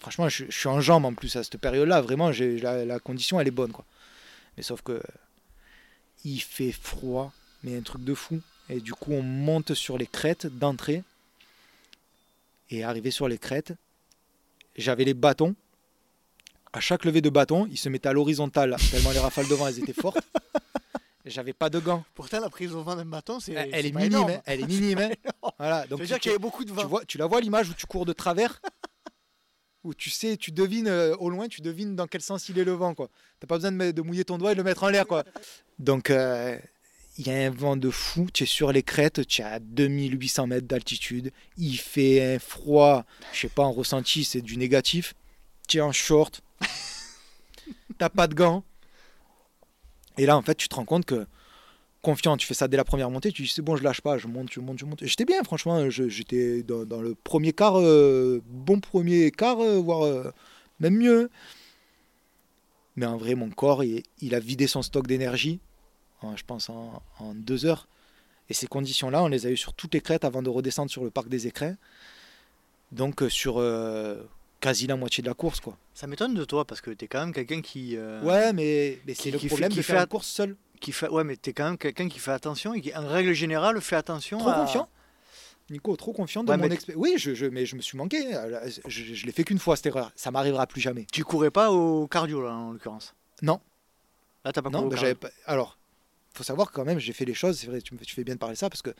Franchement, 0.00 0.28
je, 0.28 0.46
je 0.48 0.58
suis 0.58 0.68
en 0.68 0.80
jambes 0.80 1.04
en 1.04 1.14
plus 1.14 1.36
à 1.36 1.44
cette 1.44 1.58
période-là. 1.58 2.00
Vraiment, 2.00 2.32
j'ai, 2.32 2.58
la, 2.58 2.84
la 2.84 2.98
condition, 2.98 3.38
elle 3.40 3.48
est 3.48 3.52
bonne. 3.52 3.70
quoi. 3.72 3.84
Mais 4.56 4.62
sauf 4.62 4.82
que 4.82 5.00
il 6.24 6.40
fait 6.40 6.72
froid, 6.72 7.32
mais 7.62 7.76
un 7.76 7.82
truc 7.82 8.02
de 8.04 8.14
fou. 8.14 8.40
Et 8.68 8.80
du 8.80 8.92
coup, 8.92 9.12
on 9.12 9.22
monte 9.22 9.74
sur 9.74 9.98
les 9.98 10.06
crêtes 10.06 10.46
d'entrée. 10.46 11.02
Et 12.70 12.84
arrivé 12.84 13.10
sur 13.10 13.26
les 13.28 13.38
crêtes, 13.38 13.72
j'avais 14.76 15.04
les 15.04 15.14
bâtons. 15.14 15.54
À 16.72 16.80
chaque 16.80 17.04
levée 17.04 17.20
de 17.20 17.30
bâton, 17.30 17.66
ils 17.70 17.76
se 17.78 17.88
mettaient 17.88 18.08
à 18.08 18.12
l'horizontale, 18.12 18.76
tellement 18.90 19.10
les 19.10 19.18
rafales 19.18 19.48
de 19.48 19.54
vent, 19.54 19.66
elles 19.66 19.78
étaient 19.80 19.92
fortes. 19.92 20.20
J'avais 21.26 21.52
pas 21.52 21.68
de 21.68 21.78
gants. 21.78 22.04
Pourtant, 22.14 22.40
la 22.40 22.48
prise 22.48 22.72
au 22.74 22.82
vent 22.82 22.96
d'un 22.96 23.04
bâton, 23.04 23.40
c'est. 23.40 23.52
Elle, 23.52 23.86
est 23.86 23.92
minime, 23.92 24.14
hein, 24.28 24.40
elle 24.46 24.60
est 24.62 24.66
minime. 24.66 24.98
hein. 25.00 25.10
Voilà, 25.58 25.82
Ça 25.82 25.86
donc 25.88 25.98
veut 26.00 26.06
tu, 26.06 26.12
dire 26.12 26.18
qu'il 26.20 26.30
y 26.30 26.34
avait 26.34 26.38
beaucoup 26.40 26.64
de 26.64 26.70
tu 26.70 26.76
vent. 26.76 26.86
vois, 26.86 27.04
tu 27.04 27.18
la 27.18 27.26
vois 27.26 27.40
l'image 27.40 27.68
où 27.68 27.74
tu 27.74 27.86
cours 27.86 28.06
de 28.06 28.12
travers, 28.14 28.60
où 29.84 29.92
tu 29.94 30.08
sais, 30.10 30.36
tu 30.36 30.50
devines 30.52 30.88
euh, 30.88 31.14
au 31.16 31.28
loin, 31.28 31.48
tu 31.48 31.60
devines 31.60 31.94
dans 31.94 32.06
quel 32.06 32.20
sens 32.22 32.48
il 32.48 32.58
est 32.58 32.64
le 32.64 32.72
vent, 32.72 32.94
quoi. 32.94 33.10
T'as 33.38 33.46
pas 33.46 33.56
besoin 33.56 33.72
de 33.72 34.02
mouiller 34.02 34.24
ton 34.24 34.38
doigt 34.38 34.52
et 34.52 34.54
de 34.54 34.60
le 34.60 34.64
mettre 34.64 34.82
en 34.84 34.88
l'air, 34.88 35.06
quoi. 35.06 35.24
Donc 35.78 36.08
euh, 36.10 36.58
il 37.18 37.26
y 37.26 37.30
a 37.30 37.34
un 37.34 37.50
vent 37.50 37.76
de 37.76 37.90
fou. 37.90 38.28
Tu 38.32 38.44
es 38.44 38.46
sur 38.46 38.72
les 38.72 38.82
crêtes, 38.82 39.26
tu 39.26 39.42
es 39.42 39.44
à 39.44 39.58
2800 39.60 40.46
mètres 40.46 40.66
d'altitude. 40.66 41.32
Il 41.58 41.76
fait 41.76 42.34
un 42.36 42.38
froid, 42.38 43.04
je 43.32 43.40
sais 43.40 43.48
pas, 43.48 43.62
en 43.62 43.72
ressenti, 43.72 44.24
c'est 44.24 44.40
du 44.42 44.56
négatif. 44.56 45.14
Tu 45.68 45.78
es 45.78 45.80
en 45.82 45.92
short, 45.92 46.40
t'as 47.98 48.08
pas 48.08 48.26
de 48.26 48.34
gants. 48.34 48.64
Et 50.18 50.26
là, 50.26 50.36
en 50.36 50.42
fait, 50.42 50.54
tu 50.54 50.68
te 50.68 50.74
rends 50.74 50.84
compte 50.84 51.04
que 51.04 51.26
confiant, 52.02 52.36
tu 52.36 52.46
fais 52.46 52.54
ça 52.54 52.68
dès 52.68 52.76
la 52.76 52.84
première 52.84 53.10
montée, 53.10 53.32
tu 53.32 53.42
dis 53.42 53.48
c'est 53.48 53.62
bon, 53.62 53.76
je 53.76 53.82
lâche 53.82 54.00
pas, 54.00 54.18
je 54.18 54.26
monte, 54.26 54.52
je 54.52 54.60
monte, 54.60 54.78
je 54.78 54.84
monte. 54.84 55.04
J'étais 55.04 55.24
bien, 55.24 55.42
franchement, 55.44 55.90
je- 55.90 56.08
j'étais 56.08 56.62
dans, 56.62 57.00
le 57.00 57.14
premier 57.14 57.52
quart, 57.52 57.78
euh, 57.78 58.42
bon 58.46 58.80
premier 58.80 59.30
quart, 59.30 59.60
euh, 59.60 59.78
voire 59.78 60.04
euh, 60.04 60.32
même 60.80 60.96
mieux. 60.96 61.30
Mais 62.96 63.06
en 63.06 63.16
vrai, 63.16 63.34
mon 63.34 63.50
corps, 63.50 63.84
il, 63.84 64.34
a 64.34 64.40
vidé 64.40 64.66
son 64.66 64.82
stock 64.82 65.06
d'énergie, 65.06 65.60
en, 66.22 66.36
je 66.36 66.44
pense, 66.44 66.68
en, 66.70 67.02
deux 67.34 67.64
heures. 67.66 67.86
Et 68.48 68.54
ces 68.54 68.66
conditions-là, 68.66 69.22
on 69.22 69.28
les 69.28 69.46
a 69.46 69.50
eues 69.50 69.56
sur 69.56 69.74
toutes 69.74 69.94
les 69.94 70.00
crêtes 70.00 70.24
avant 70.24 70.42
de 70.42 70.50
redescendre 70.50 70.90
sur 70.90 71.04
le 71.04 71.10
parc 71.10 71.28
des 71.28 71.46
écrins. 71.46 71.76
Donc, 72.92 73.22
sur 73.28 73.58
quasi 74.60 74.86
la 74.86 74.96
moitié 74.96 75.22
de 75.22 75.28
la 75.28 75.34
course, 75.34 75.60
quoi. 75.60 75.76
Ça 75.94 76.06
m'étonne 76.06 76.34
de 76.34 76.44
toi 76.44 76.64
parce 76.64 76.80
que 76.80 76.90
t'es 76.90 77.08
quand 77.08 77.20
même 77.20 77.32
quelqu'un 77.32 77.60
qui. 77.62 77.96
euh, 77.96 78.22
Ouais, 78.22 78.52
mais, 78.52 78.98
mais 79.06 79.14
c'est 79.14 79.30
le 79.30 79.38
qui 79.38 79.44
fait- 79.44 79.48
problème 79.48 79.70
qui 79.70 79.76
de 79.78 79.82
fait 79.82 79.92
faire 79.94 80.02
une 80.02 80.06
course 80.08 80.26
seul. 80.28 80.56
qui 80.80 80.92
fait, 80.92 81.08
ouais, 81.08 81.24
mais 81.24 81.36
t'es 81.36 81.52
quand 81.52 81.64
même 81.64 81.78
quelqu'un 81.78 82.08
qui 82.08 82.18
fait 82.18 82.30
attention 82.32 82.72
et 82.74 82.80
qui, 82.80 82.94
en 82.94 83.06
règle 83.06 83.32
générale, 83.32 83.80
fait 83.80 83.96
attention. 83.96 84.38
Trop 84.38 84.50
à- 84.50 84.54
confiant 84.54 84.88
Nico, 85.70 85.94
trop 85.96 86.12
confiant 86.12 86.44
Ouais, 86.44 86.56
mon 86.56 86.66
mais- 86.68 86.74
expérience. 86.74 87.00
Oui, 87.00 87.14
je, 87.16 87.32
je- 87.34 87.46
mais 87.46 87.64
je 87.64 87.76
me 87.76 87.80
suis 87.80 87.96
manqué. 87.96 88.18
Je, 88.86 89.14
je 89.14 89.26
l'ai 89.26 89.30
fait 89.32 89.44
qu'une 89.44 89.58
fois 89.60 89.76
cette 89.76 89.86
erreur. 89.86 90.10
Ça 90.16 90.30
m'arrivera 90.32 90.66
plus 90.66 90.80
jamais. 90.80 91.06
Tu 91.12 91.22
courais 91.22 91.50
pas 91.52 91.70
au 91.70 92.08
cardio, 92.08 92.42
là, 92.42 92.52
en 92.52 92.72
l'occurrence? 92.72 93.14
Non. 93.42 93.60
Là, 94.44 94.52
t'as 94.52 94.62
pas 94.62 94.70
non, 94.70 94.88
couru 94.88 94.96
bah, 95.00 95.14
pas. 95.14 95.30
Alors, 95.46 95.78
faut 96.34 96.42
savoir 96.42 96.68
que 96.68 96.74
quand 96.74 96.84
même, 96.84 96.98
j'ai 96.98 97.12
fait 97.12 97.24
les 97.24 97.34
choses. 97.34 97.58
C'est 97.58 97.68
vrai, 97.68 97.80
tu, 97.82 97.94
me- 97.94 98.00
tu 98.00 98.14
fais 98.16 98.24
bien 98.24 98.34
de 98.34 98.40
parler 98.40 98.54
de 98.54 98.58
ça 98.58 98.68
parce 98.68 98.82
que 98.82 98.90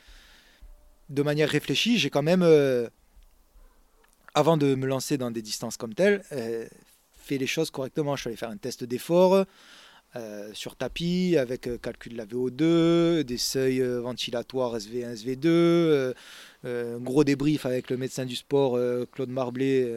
de 1.09 1.23
manière 1.23 1.49
réfléchie, 1.49 1.97
j'ai 1.97 2.09
quand 2.09 2.21
même, 2.21 2.41
euh, 2.43 2.87
avant 4.33 4.57
de 4.57 4.75
me 4.75 4.87
lancer 4.87 5.17
dans 5.17 5.31
des 5.31 5.41
distances 5.41 5.77
comme 5.77 5.93
telles, 5.93 6.23
euh, 6.31 6.65
fait 7.15 7.37
les 7.37 7.47
choses 7.47 7.71
correctement. 7.71 8.15
Je 8.15 8.21
suis 8.21 8.27
allé 8.29 8.37
faire 8.37 8.49
un 8.49 8.57
test 8.57 8.83
d'effort. 8.83 9.45
euh, 10.17 10.49
sur 10.53 10.75
tapis 10.75 11.37
avec 11.37 11.67
euh, 11.67 11.77
calcul 11.77 12.13
de 12.13 12.17
la 12.17 12.25
VO2, 12.25 13.23
des 13.23 13.37
seuils 13.37 13.81
ventilatoires 13.81 14.75
SV1, 14.75 15.13
SV2, 15.15 15.47
euh, 15.47 16.13
euh, 16.65 16.97
un 16.97 16.99
gros 16.99 17.23
débrief 17.23 17.65
avec 17.65 17.89
le 17.89 17.97
médecin 17.97 18.25
du 18.25 18.35
sport 18.35 18.77
Claude 19.13 19.29
Marblé 19.29 19.95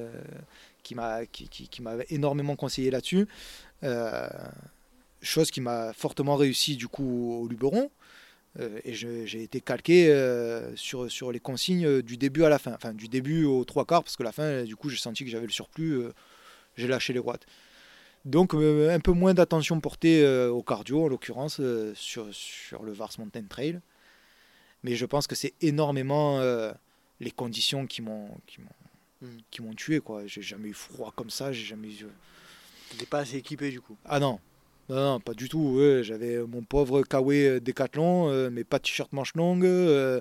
qui 0.84 0.94
m'a 0.94 1.26
qui, 1.26 1.48
qui- 1.48 1.68
énormément 2.10 2.54
conseillé 2.56 2.90
là-dessus. 2.92 3.26
Chose 5.22 5.50
qui 5.50 5.60
m'a 5.62 5.92
fortement 5.94 6.36
réussi 6.36 6.76
du 6.76 6.86
coup 6.86 7.40
au 7.42 7.48
Luberon. 7.48 7.90
Euh, 8.60 8.78
et 8.84 8.94
j'ai 8.94 9.42
été 9.42 9.60
calqué 9.60 10.10
euh, 10.10 10.74
sur, 10.76 11.10
sur 11.10 11.32
les 11.32 11.40
consignes 11.40 11.86
euh, 11.86 12.02
du 12.02 12.16
début 12.16 12.44
à 12.44 12.48
la 12.48 12.58
fin. 12.58 12.72
Enfin, 12.72 12.92
du 12.94 13.08
début 13.08 13.44
aux 13.44 13.64
trois 13.64 13.84
quarts, 13.84 14.04
parce 14.04 14.16
que 14.16 14.22
la 14.22 14.32
fin, 14.32 14.62
du 14.64 14.76
coup, 14.76 14.88
j'ai 14.88 14.96
senti 14.96 15.24
que 15.24 15.30
j'avais 15.30 15.46
le 15.46 15.52
surplus. 15.52 15.94
euh, 15.94 16.12
j'ai 16.76 16.86
lâché 16.88 17.12
les 17.12 17.18
watts. 17.20 17.46
Donc, 18.24 18.54
un 18.54 19.00
peu 19.00 19.12
moins 19.12 19.34
d'attention 19.34 19.78
portée 19.80 20.26
au 20.48 20.62
cardio, 20.62 21.04
en 21.04 21.08
l'occurrence, 21.08 21.60
sur, 21.94 22.26
sur 22.32 22.82
le 22.82 22.92
Vars 22.92 23.12
Mountain 23.18 23.44
Trail. 23.44 23.80
Mais 24.82 24.96
je 24.96 25.04
pense 25.04 25.26
que 25.26 25.34
c'est 25.34 25.52
énormément 25.60 26.40
les 27.20 27.30
conditions 27.30 27.86
qui 27.86 28.00
m'ont 28.00 28.30
qui 28.46 28.62
m'ont 28.62 28.70
Mm. 29.24 29.38
qui 29.50 29.62
m'ont 29.62 29.74
tué 29.74 30.00
quoi. 30.00 30.26
J'ai 30.26 30.42
jamais 30.42 30.68
eu 30.68 30.74
froid 30.74 31.12
comme 31.14 31.30
ça, 31.30 31.52
j'ai 31.52 31.64
jamais 31.64 31.88
eu 31.88 32.06
T'étais 32.90 33.06
pas 33.06 33.20
assez 33.20 33.36
équipé, 33.36 33.70
du 33.70 33.80
coup. 33.80 33.96
ah 34.04 34.20
non, 34.20 34.38
non, 34.88 35.20
pas 35.20 35.34
du 35.34 35.48
tout. 35.48 35.78
J'avais 36.02 36.38
mon 36.38 36.62
pauvre 36.62 37.02
Kawe 37.02 37.60
Décathlon, 37.60 38.30
euh, 38.30 38.50
mais 38.50 38.64
pas 38.64 38.78
t-shirt 38.78 39.12
manche 39.12 39.34
longue. 39.34 39.64
euh, 39.64 40.20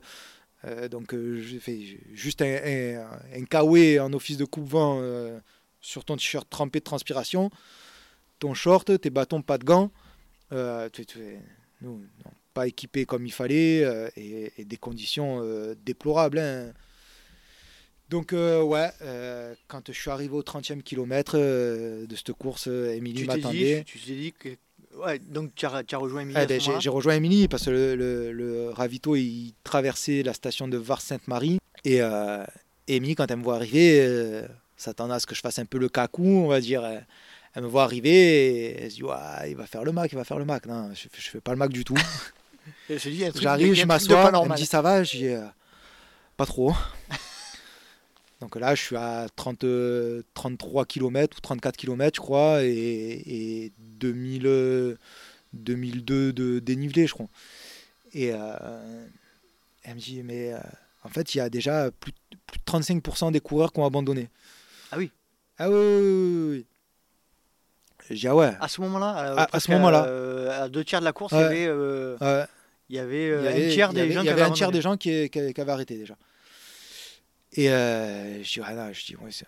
euh, 0.65 0.88
donc 0.88 1.14
euh, 1.14 1.41
j'ai 1.41 1.60
fait 1.60 1.99
juste 2.14 2.41
un, 2.41 2.45
un, 2.45 3.99
en 3.99 4.14
office 4.14 4.38
de 4.38 4.45
coupe-vent 4.45 4.99
euh, 5.02 5.38
sur 5.81 6.06
ton 6.06 6.15
t-shirt 6.15 6.49
trempé 6.49 6.80
de 6.80 6.85
transpiration, 6.85 7.52
ton 8.40 8.53
short, 8.53 8.99
tes 8.99 9.10
bâtons, 9.10 9.41
pas 9.41 9.57
de 9.57 9.65
gants. 9.65 9.91
Euh, 10.53 10.88
pas 12.53 12.68
équipé 12.68 13.06
comme 13.06 13.26
il 13.26 13.31
fallait 13.31 13.84
euh, 13.84 14.10
et, 14.15 14.64
des 14.64 14.77
conditions 14.77 15.41
euh, 15.41 15.76
déplorables. 15.85 16.40
hein. 16.40 16.72
Donc 18.09 18.34
euh, 18.34 18.61
ouais, 18.61 18.89
euh, 19.01 19.55
quand 19.67 19.81
je 19.88 19.91
suis 19.99 20.09
arrivé 20.11 20.34
au 20.34 20.43
30e 20.43 20.81
kilomètre 20.84 21.35
euh, 21.38 22.05
de 22.05 22.15
cette 22.15 22.34
course, 22.34 22.67
euh, 22.67 22.93
Émilie 22.95 23.25
m'attendait. 23.25 23.77
dit, 23.80 23.84
tu 23.85 23.99
t'es 23.99 24.13
dit 24.15 24.34
que. 24.34 24.49
Ouais, 24.97 25.17
donc 25.17 25.55
tu 25.55 25.65
as, 25.65 25.81
as 25.91 25.97
rejoint 25.97 26.21
Emilie. 26.21 26.38
Ah, 26.38 26.45
ben, 26.45 26.61
j'ai 26.61 26.80
j'ai 26.80 26.89
rejoint 26.89 27.15
Émilie 27.15 27.47
parce 27.47 27.65
que 27.65 27.71
le, 27.71 27.95
le- 27.95 28.31
le 28.31 28.69
ravito 28.69 29.15
il 29.15 29.53
traversait 29.63 30.21
la 30.21 30.34
station 30.34 30.67
de 30.67 30.77
Var-Sainte-Marie 30.77 31.57
et 31.84 32.01
euh, 32.01 32.43
Émilie 32.88 33.15
quand 33.15 33.30
elle 33.31 33.38
me 33.38 33.43
voit 33.43 33.55
arriver 33.55 34.01
euh, 34.01 34.45
s'attendait 34.77 35.15
à 35.15 35.19
ce 35.19 35.25
que 35.25 35.34
je 35.34 35.41
fasse 35.41 35.57
un 35.57 35.65
peu 35.65 35.80
le 35.80 35.89
cacou 35.89 36.23
on 36.23 36.47
va 36.47 36.61
dire 36.61 36.84
elle 37.55 37.63
me 37.63 37.67
voit 37.67 37.84
arriver 37.84 38.11
et 38.11 38.84
elle 38.84 38.91
se 38.91 38.95
dit 38.97 39.03
Ouais, 39.03 39.15
il 39.49 39.55
va 39.55 39.65
faire 39.65 39.84
le 39.84 39.91
Mac 39.91 40.11
il 40.11 40.15
va 40.15 40.23
faire 40.23 40.38
le 40.38 40.45
Mac 40.45 40.67
non 40.67 40.89
je, 40.93 41.01
fais- 41.01 41.09
je 41.21 41.30
fais 41.31 41.41
pas 41.41 41.51
le 41.53 41.57
Mac 41.57 41.71
du 41.71 41.84
tout 41.84 41.95
j'arrive 43.41 43.73
je 43.73 43.80
m'assois 43.88 44.21
elle 44.43 44.49
me 44.49 44.55
dit 44.57 44.65
ça 44.67 44.81
va? 44.84 45.01
Euh, 45.01 45.47
pas 46.38 46.45
trop 46.45 46.73
donc 48.44 48.57
là 48.57 48.76
je 48.76 48.82
suis 48.82 48.95
à 48.98 49.28
30, 49.36 49.64
euh, 49.64 50.22
33 50.34 50.86
km 50.86 51.38
ou 51.38 51.41
34 51.41 51.78
km 51.78 52.15
je 52.18 52.22
crois 52.22 52.61
et, 52.64 52.68
et 53.26 53.72
2000 53.80 54.44
euh, 54.48 54.95
2002 55.53 56.34
de 56.34 56.60
dénivelé, 56.60 57.07
je 57.07 57.14
crois. 57.14 57.28
Et 58.14 58.32
euh, 58.34 59.06
elle 59.84 59.95
me 59.95 59.99
dit, 59.99 60.22
mais 60.24 60.52
euh, 60.53 60.57
en 61.03 61.10
fait, 61.10 61.36
il 61.36 61.38
y 61.38 61.41
a 61.41 61.49
déjà 61.49 61.90
plus, 61.99 62.11
plus 62.48 62.57
de 62.60 62.64
35% 62.99 63.32
des 63.32 63.40
coureurs 63.40 63.72
qui 63.72 63.80
ont 63.80 63.86
abandonné. 63.86 64.30
Ah 64.91 64.95
oui. 64.98 65.11
Ah 65.60 65.70
oui, 65.70 65.76
oui, 65.78 66.49
oui. 66.49 66.65
Je 68.10 68.15
dis, 68.15 68.28
ah 68.28 68.36
ouais. 68.36 68.52
À 68.60 68.68
ce 68.68 68.82
moment-là, 68.82 69.34
euh, 69.34 69.45
À- 69.52 69.60
ce 69.60 69.72
moment-là. 69.72 70.06
euh, 70.06 70.64
à 70.65 70.70
deux 70.70 70.84
tiers 70.84 70.99
de 70.99 71.06
la 71.06 71.14
course, 71.14 71.34
il 71.34 71.38
y 71.38 71.40
Ouais. 71.40 71.45
avait, 71.45 71.64
il 72.90 72.95
y 72.95 72.99
avait, 72.99 73.24
Il 73.26 73.30
y 73.30 73.34
avait- 73.48 73.68
un 73.68 73.70
tiers 73.70 73.90
il 73.91 73.98
y 73.98 74.02
avait- 74.02 74.18
un 74.64 74.72
des 74.72 74.82
gens 74.82 74.98
qui, 74.98 75.30
qui- 75.30 75.53
qui 75.53 75.61
avaient 75.61 75.72
arrêté 75.72 75.98
déjà. 75.98 76.15
Et 77.53 77.69
euh, 77.69 78.43
je 78.43 78.53
dis, 78.53 78.59
ah 78.63 78.73
non, 78.73 78.91
je 78.93 79.05
dis, 79.05 79.15
ouais, 79.17 79.31
c'est- 79.31 79.45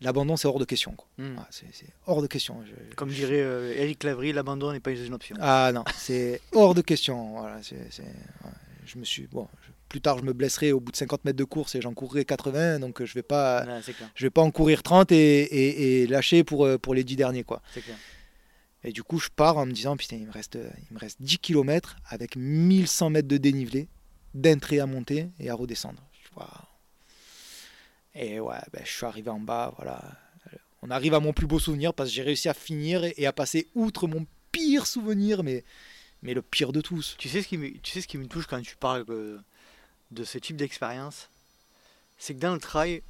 l'abandon, 0.00 0.36
c'est 0.36 0.46
hors 0.48 0.58
de 0.58 0.64
question. 0.64 0.92
quoi. 0.92 1.08
Ah, 1.38 1.46
c'est 1.50 1.66
hors 2.06 2.22
de 2.22 2.26
question. 2.26 2.62
Je- 2.64 2.94
Comme 2.94 3.10
je- 3.10 3.16
dirait 3.16 3.40
euh, 3.40 3.74
Eric 3.76 4.04
Lavry, 4.04 4.32
l'abandon 4.32 4.72
n'est 4.72 4.80
pas 4.80 4.92
une 4.92 5.14
option. 5.14 5.36
Ah 5.40 5.70
non, 5.74 5.84
c'est 5.96 6.40
hors 6.52 6.74
de 6.74 6.82
question. 6.82 7.38
Voilà, 7.38 7.56
ouais, 7.56 7.62
je 8.86 8.98
me 8.98 9.04
suis 9.04 9.26
bon. 9.26 9.48
je- 9.66 9.72
plus 9.88 10.00
tard, 10.00 10.18
je 10.18 10.24
me 10.24 10.32
blesserai 10.32 10.72
au 10.72 10.80
bout 10.80 10.90
de 10.90 10.96
50 10.96 11.24
mètres 11.24 11.38
de 11.38 11.44
course 11.44 11.76
et 11.76 11.80
j'en 11.80 11.94
courrai 11.94 12.24
80, 12.24 12.80
donc 12.80 13.00
euh, 13.00 13.06
je 13.06 13.14
vais 13.14 13.22
pas, 13.22 13.62
clair, 13.92 14.10
je 14.16 14.26
vais 14.26 14.30
pas 14.30 14.42
en 14.42 14.50
courir 14.50 14.82
30 14.82 15.12
et, 15.12 15.16
et- 15.42 16.02
et 16.02 16.06
lâcher 16.08 16.42
pour 16.44 16.64
euh, 16.66 16.76
pour 16.76 16.92
les 16.92 17.04
10 17.04 17.14
derniers 17.16 17.44
quoi. 17.44 17.62
c'est 17.72 17.82
clair. 17.82 17.96
Et 18.84 18.92
du 18.92 19.02
coup, 19.04 19.18
je 19.18 19.28
pars 19.34 19.56
en 19.56 19.64
me 19.66 19.72
disant 19.72 19.96
putain, 19.96 20.16
il 20.16 20.26
me 20.26 20.32
reste 20.32 20.58
il 20.90 20.94
me 20.94 20.98
reste 20.98 21.22
10 21.22 21.38
km 21.38 21.96
avec 22.08 22.34
1100 22.36 23.10
mètres 23.10 23.28
de 23.28 23.36
dénivelé, 23.36 23.88
d'un 24.34 24.58
trait 24.58 24.80
à 24.80 24.86
monter 24.86 25.28
et 25.40 25.50
à 25.50 25.54
redescendre. 25.54 26.02
Je. 26.24 26.30
Et 28.16 28.40
ouais, 28.40 28.56
ben, 28.72 28.82
je 28.84 28.90
suis 28.90 29.04
arrivé 29.06 29.30
en 29.30 29.38
bas, 29.40 29.72
voilà. 29.76 30.00
On 30.82 30.90
arrive 30.90 31.14
à 31.14 31.20
mon 31.20 31.32
plus 31.32 31.46
beau 31.46 31.58
souvenir 31.58 31.92
parce 31.92 32.08
que 32.10 32.14
j'ai 32.14 32.22
réussi 32.22 32.48
à 32.48 32.54
finir 32.54 33.04
et 33.04 33.26
à 33.26 33.32
passer 33.32 33.68
outre 33.74 34.06
mon 34.08 34.26
pire 34.52 34.86
souvenir, 34.86 35.42
mais 35.42 35.64
mais 36.22 36.32
le 36.32 36.42
pire 36.42 36.72
de 36.72 36.80
tous. 36.80 37.14
Tu 37.18 37.28
sais 37.28 37.42
ce 37.42 37.48
qui 37.48 37.58
me, 37.58 37.70
tu 37.78 37.92
sais 37.92 38.00
ce 38.00 38.08
qui 38.08 38.16
me 38.18 38.26
touche 38.26 38.46
quand 38.46 38.60
tu 38.62 38.74
parles 38.76 39.04
euh, 39.10 39.38
de 40.10 40.24
ce 40.24 40.38
type 40.38 40.56
d'expérience? 40.56 41.28
C'est 42.18 42.34
que 42.34 42.40
dans 42.40 42.54
le 42.54 42.58
trail, 42.60 43.02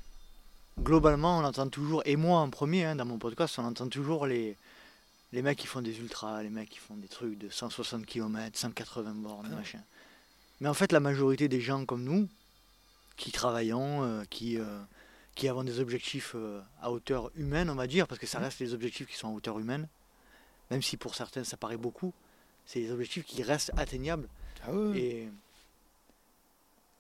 globalement, 0.81 1.39
on 1.39 1.45
entend 1.45 1.69
toujours, 1.69 2.03
et 2.05 2.17
moi 2.17 2.41
en 2.41 2.51
premier, 2.51 2.85
hein, 2.85 2.97
dans 2.97 3.05
mon 3.05 3.19
podcast, 3.19 3.59
on 3.59 3.65
entend 3.65 3.89
toujours 3.89 4.27
les, 4.27 4.57
les 5.33 5.43
mecs 5.43 5.59
qui 5.59 5.67
font 5.69 5.83
des 5.83 5.99
ultras, 6.01 6.43
les 6.43 6.51
mecs 6.51 6.69
qui 6.69 6.79
font 6.79 6.97
des 6.97 7.07
trucs 7.09 7.39
de 7.39 7.49
160 7.49 8.05
km, 8.07 8.59
180 8.59 9.13
bornes, 9.15 9.49
Ah. 9.53 9.57
machin. 9.57 9.81
Mais 10.61 10.69
en 10.69 10.75
fait, 10.75 10.91
la 10.93 11.01
majorité 11.01 11.49
des 11.49 11.61
gens 11.61 11.85
comme 11.85 12.03
nous, 12.03 12.29
qui 13.17 13.31
travaillons, 13.31 14.03
euh, 14.03 14.25
qui, 14.29 14.59
euh, 14.59 14.79
qui 15.37 15.49
avons 15.49 15.63
des 15.63 15.79
objectifs 15.79 16.33
euh, 16.35 16.61
à 16.81 16.91
hauteur 16.91 17.31
humaine, 17.37 17.71
on 17.71 17.75
va 17.77 17.87
dire, 17.87 18.09
parce 18.09 18.19
que 18.19 18.27
ça 18.27 18.41
reste 18.41 18.59
des 18.59 18.75
objectifs 18.75 19.07
qui 19.07 19.17
sont 19.17 19.29
à 19.29 19.31
hauteur 19.31 19.59
humaine, 19.61 19.87
même 20.71 20.83
si 20.83 20.97
pour 20.97 21.15
certains 21.15 21.45
ça 21.45 21.57
paraît 21.57 21.77
beaucoup, 21.77 22.13
c'est 22.65 22.81
des 22.81 22.91
objectifs 22.91 23.25
qui 23.25 23.43
restent 23.43 23.71
atteignables. 23.77 24.29
Ah. 24.67 24.73
Et 24.97 25.29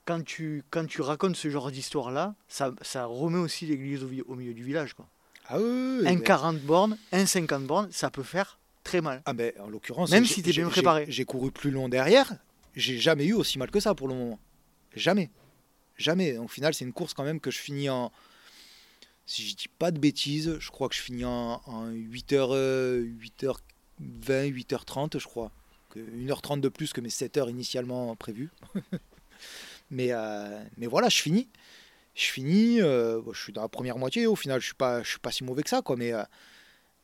quand 0.04 0.22
tu, 0.22 0.62
quand 0.70 0.86
tu 0.86 1.00
racontes 1.00 1.34
ce 1.34 1.48
genre 1.48 1.70
d'histoire-là, 1.70 2.34
ça, 2.46 2.72
ça 2.82 3.06
remet 3.06 3.38
aussi 3.38 3.66
l'église 3.66 4.04
au, 4.04 4.34
milieu 4.34 4.54
du 4.54 4.62
village. 4.62 4.92
Quoi. 4.92 5.08
Ah 5.48 5.56
un 5.56 6.02
ben- 6.02 6.22
40 6.22 6.60
bornes, 6.60 6.98
un 7.12 7.24
50 7.24 7.64
bornes, 7.64 7.88
ça 7.90 8.10
peut 8.10 8.22
faire 8.22 8.58
très 8.84 9.00
mal. 9.00 9.22
Ah 9.24 9.32
ben, 9.32 9.52
en 9.58 9.68
l'occurrence, 9.68 10.10
Même 10.10 10.26
si 10.26 10.42
t'es 10.42 10.52
bien 10.52 10.68
préparé. 10.68 11.06
J'ai 11.08 11.24
couru 11.24 11.50
plus 11.50 11.70
long 11.70 11.88
derrière. 11.88 12.34
J'ai 12.74 12.98
jamais 12.98 13.24
eu 13.24 13.32
aussi 13.32 13.58
mal 13.58 13.70
que 13.70 13.80
ça 13.80 13.94
pour 13.94 14.08
le 14.08 14.14
moment. 14.14 14.38
Jamais. 14.94 15.30
Jamais. 15.97 16.36
Au 16.39 16.48
final, 16.48 16.74
c'est 16.74 16.85
une 16.85 16.93
course 16.93 17.14
quand 17.14 17.24
même 17.24 17.40
que 17.40 17.51
je 17.51 17.59
finis 17.59 17.89
en. 17.89 18.12
Si 19.27 19.47
je 19.48 19.56
dis 19.56 19.68
pas 19.68 19.90
de 19.90 19.98
bêtises, 19.98 20.56
je 20.60 20.70
crois 20.70 20.89
que 20.89 20.94
je 20.94 21.01
finis 21.01 21.24
en, 21.24 21.60
en 21.66 21.90
8h, 21.90 23.02
8h20, 23.40 24.52
8h30, 24.52 25.18
je 25.18 25.24
crois. 25.27 25.51
Que 25.90 25.98
1h30 25.98 26.60
de 26.60 26.68
plus 26.68 26.93
que 26.93 27.01
mes 27.01 27.09
7h 27.09 27.51
initialement 27.51 28.14
prévues. 28.16 28.51
mais, 29.90 30.09
euh, 30.12 30.62
mais 30.77 30.86
voilà, 30.86 31.09
je 31.09 31.20
finis. 31.20 31.48
Je 32.14 32.27
finis. 32.27 32.81
euh, 32.81 33.20
je 33.32 33.40
suis 33.43 33.52
dans 33.52 33.62
la 33.62 33.68
première 33.68 33.98
moitié. 33.98 34.27
Au 34.27 34.36
final, 34.36 34.60
je 34.60 34.66
suis 34.66 34.74
pas, 34.74 35.02
je 35.02 35.09
suis 35.10 35.18
pas 35.18 35.32
si 35.32 35.43
mauvais 35.44 35.62
que 35.62 35.70
ça, 35.70 35.82
quoi. 35.82 35.97
Mais, 35.97 36.12
euh, 36.12 36.23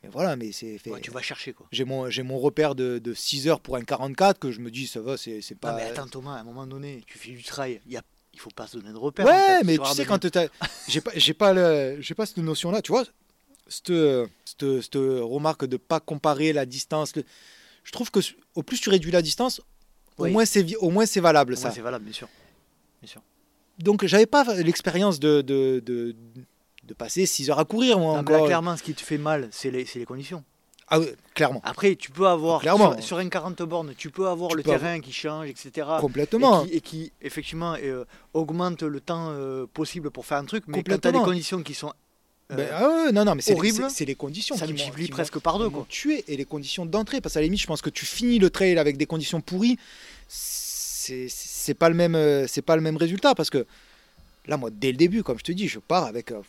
Mais 0.02 0.08
voilà, 0.08 0.36
mais 0.36 0.52
c'est 0.52 0.78
fait. 0.78 0.90
Ouais, 0.90 1.00
tu 1.00 1.10
vas 1.10 1.22
chercher 1.22 1.52
quoi. 1.52 1.66
J'ai 1.72 1.84
mon, 1.84 2.08
j'ai 2.08 2.22
mon 2.22 2.38
repère 2.38 2.74
de, 2.74 2.98
de 2.98 3.14
6 3.14 3.48
heures 3.48 3.60
pour 3.60 3.76
un 3.76 3.82
44 3.82 4.38
que 4.38 4.50
je 4.52 4.60
me 4.60 4.70
dis, 4.70 4.86
ça 4.86 5.00
va, 5.00 5.16
c'est, 5.16 5.40
c'est 5.40 5.54
pas. 5.54 5.72
Non, 5.72 5.76
mais 5.78 5.82
attends 5.84 6.06
Thomas, 6.06 6.36
à 6.36 6.40
un 6.40 6.44
moment 6.44 6.66
donné, 6.66 7.02
tu 7.06 7.18
fais 7.18 7.30
du 7.32 7.42
trail, 7.42 7.80
il 7.86 7.92
y 7.92 7.96
a, 7.96 8.02
il 8.34 8.40
faut 8.40 8.50
pas 8.50 8.66
se 8.66 8.76
donner 8.78 8.92
de 8.92 8.98
repères. 8.98 9.26
Ouais, 9.26 9.62
mais 9.64 9.78
tu 9.78 9.84
sais, 9.94 10.04
quand 10.04 10.18
t'as. 10.18 10.46
J'ai 10.88 11.00
pas, 11.00 11.10
j'ai 11.14 11.34
pas, 11.34 11.52
le- 11.52 11.96
j'ai 12.00 12.14
pas 12.14 12.26
cette 12.26 12.38
notion-là, 12.38 12.82
tu 12.82 12.92
vois. 12.92 13.04
Cette, 13.68 13.92
cette, 14.44 14.80
cette 14.82 14.94
remarque 14.96 15.64
de 15.66 15.76
pas 15.76 16.00
comparer 16.00 16.52
la 16.52 16.66
distance. 16.66 17.14
le- 17.16 17.24
Je 17.84 17.92
trouve 17.92 18.10
que 18.10 18.20
au 18.54 18.62
plus 18.62 18.80
tu 18.80 18.90
réduis 18.90 19.12
la 19.12 19.22
distance, 19.22 19.60
au, 20.18 20.26
moins 20.26 20.44
c'est, 20.44 20.76
au 20.76 20.90
moins 20.90 21.06
c'est 21.06 21.20
valable, 21.20 21.52
Au 21.54 21.56
ça. 21.56 21.70
c'est 21.70 21.80
valable, 21.80 22.04
bien 22.04 22.12
sûr. 22.12 22.28
Bien 23.02 23.10
sûr. 23.10 23.22
Donc 23.78 24.04
j'avais 24.04 24.26
pas 24.26 24.44
l'expérience 24.56 25.18
de, 25.20 25.40
de, 25.40 25.80
de, 25.84 26.14
de 26.84 26.94
passer 26.94 27.24
6 27.26 27.50
heures 27.50 27.58
à 27.58 27.64
courir, 27.64 27.98
moi, 27.98 28.16
Non, 28.18 28.24
mais 28.28 28.38
là, 28.38 28.44
clairement, 28.46 28.76
ce 28.76 28.82
qui 28.82 28.92
te 28.94 29.00
fait 29.02 29.18
mal, 29.18 29.48
c'est 29.50 29.70
les, 29.70 29.84
c'est 29.86 29.98
les 29.98 30.04
conditions. 30.04 30.44
Ah 30.94 31.00
oui, 31.00 31.06
clairement. 31.34 31.62
Après, 31.64 31.96
tu 31.96 32.10
peux 32.10 32.26
avoir, 32.28 32.60
Clairement. 32.60 32.92
sur, 32.96 33.02
sur 33.02 33.16
un 33.16 33.28
40 33.30 33.62
bornes, 33.62 33.94
tu 33.96 34.10
peux 34.10 34.28
avoir 34.28 34.50
Tu 34.50 34.58
le 34.58 34.62
peux 34.62 34.70
terrain 34.72 35.00
qui 35.00 35.10
change, 35.10 35.48
etc. 35.48 35.88
Complètement. 36.00 36.64
Et 36.64 36.68
qui, 36.68 36.74
et 36.76 36.80
qui, 36.82 37.12
effectivement, 37.22 37.76
euh, 37.82 38.04
augmente 38.34 38.82
le 38.82 39.00
temps 39.00 39.28
euh, 39.30 39.64
possible 39.72 40.10
pour 40.10 40.26
faire 40.26 40.36
un 40.36 40.44
truc. 40.44 40.64
Mais 40.66 40.82
quand 40.82 41.00
tu 41.00 41.08
as 41.08 41.12
des 41.12 41.18
conditions 41.20 41.62
qui 41.62 41.72
sont. 41.72 41.94
euh, 42.50 42.56
Ben, 42.56 42.68
ah 42.74 43.10
non, 43.10 43.24
non, 43.24 43.34
mais 43.34 43.40
c'est 43.40 43.54
horrible, 43.54 43.86
c'est- 43.90 44.04
les 44.04 44.14
conditions 44.14 44.54
ça 44.54 44.66
qui 44.66 44.74
multiplie 44.74 45.06
qui 45.06 45.12
presque 45.12 45.38
par 45.38 45.58
deux, 45.58 45.70
quoi. 45.70 45.86
tué 45.88 46.24
et 46.28 46.36
les 46.36 46.44
conditions 46.44 46.84
d'entrée. 46.84 47.22
Parce 47.22 47.32
qu'à 47.32 47.40
la 47.40 47.44
limite, 47.44 47.62
je 47.62 47.66
pense 47.66 47.80
que 47.80 47.88
tu 47.88 48.04
finis 48.04 48.38
le 48.38 48.50
trail 48.50 48.76
avec 48.76 48.98
des 48.98 49.06
conditions 49.06 49.40
pourries, 49.40 49.78
c'est 50.28 51.26
c'est 51.30 51.72
pas 51.74 51.88
le 51.88 51.94
même, 51.94 52.46
c'est 52.46 52.60
pas 52.60 52.76
le 52.76 52.82
même 52.82 52.98
résultat 52.98 53.34
parce 53.34 53.48
que 53.48 53.66
là, 54.46 54.58
moi, 54.58 54.68
dès 54.70 54.90
le 54.92 54.98
début, 54.98 55.22
comme 55.22 55.38
je 55.38 55.44
te 55.44 55.52
dis, 55.52 55.68
je 55.68 55.78
pars 55.78 56.04
avec. 56.04 56.26
pff, 56.26 56.44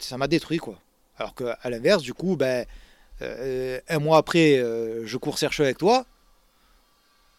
ça 0.00 0.16
m'a 0.18 0.28
détruit 0.28 0.58
quoi. 0.58 0.78
Alors 1.18 1.34
que 1.34 1.44
à 1.60 1.70
l'inverse, 1.70 2.02
du 2.02 2.14
coup, 2.14 2.36
ben 2.36 2.66
euh, 3.22 3.80
un 3.88 3.98
mois 3.98 4.18
après, 4.18 4.58
euh, 4.58 5.06
je 5.06 5.16
cours 5.16 5.38
Serche 5.38 5.60
avec 5.60 5.78
toi. 5.78 6.04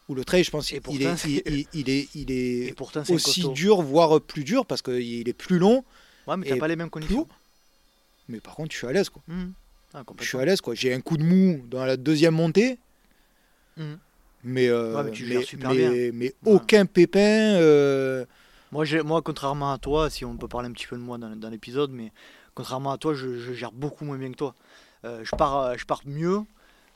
Où 0.09 0.15
le 0.15 0.23
trail, 0.23 0.43
je 0.45 0.51
pense, 0.51 0.71
Et 0.71 0.81
il, 0.89 1.03
est, 1.03 1.25
il, 1.25 1.41
il- 1.47 1.67
il 1.73 1.89
est, 1.89 2.07
il 2.15 2.31
est 2.31 2.67
Et 2.69 2.73
pourtant, 2.73 3.03
c'est 3.03 3.13
aussi 3.13 3.41
costaud. 3.41 3.53
dur, 3.53 3.81
voire 3.81 4.21
plus 4.21 4.45
dur, 4.45 4.65
parce 4.65 4.81
qu'il 4.81 5.27
est 5.27 5.33
plus 5.33 5.59
long. 5.59 5.83
Ouais, 6.27 6.37
mais 6.37 6.47
t'as 6.47 6.55
pas 6.57 6.69
les 6.69 6.77
mêmes 6.77 6.89
conditions. 6.89 7.27
Mais 8.29 8.39
par 8.39 8.55
contre, 8.55 8.71
je 8.71 8.77
suis 8.77 8.87
à 8.87 8.93
l'aise. 8.93 9.09
quoi. 9.09 9.21
Mhm. 9.27 9.51
Ah, 9.93 10.03
Je 10.19 10.25
suis 10.25 10.37
à 10.37 10.45
l'aise. 10.45 10.61
quoi. 10.61 10.75
J'ai 10.75 10.93
un 10.93 11.01
coup 11.01 11.17
de 11.17 11.23
mou 11.23 11.61
dans 11.69 11.83
la 11.85 11.97
deuxième 11.97 12.35
montée. 12.35 12.79
Mais, 14.43 14.67
euh, 14.69 14.95
Ouais, 14.95 15.03
mais 15.03 15.11
tu 15.11 15.23
mais, 15.25 15.31
gères 15.33 15.43
super 15.43 15.69
mais- 15.71 15.75
bien. 15.77 16.11
mais 16.13 16.25
Ouais. 16.45 16.53
aucun 16.53 16.85
pépin. 16.85 17.19
euh, 17.19 18.25
Moi, 18.71 18.85
moi, 19.03 19.21
contrairement 19.21 19.71
à 19.73 19.77
toi, 19.77 20.09
si 20.09 20.23
on 20.25 20.37
peut 20.37 20.47
parler 20.47 20.69
un 20.69 20.71
petit 20.71 20.87
peu 20.87 20.95
de 20.95 21.01
moi 21.01 21.17
dans, 21.17 21.35
dans 21.35 21.49
l'épisode, 21.49 21.91
mais 21.91 22.11
contrairement 22.57 22.91
à 22.91 22.97
toi, 22.97 23.13
je, 23.13 23.53
gère 23.53 23.71
beaucoup 23.71 24.03
moins 24.03 24.17
bien 24.17 24.31
que 24.31 24.35
toi. 24.35 24.55
Euh, 25.05 25.23
euh, 25.23 25.77
je 25.77 25.85
pars 25.85 26.01
mieux, 26.05 26.41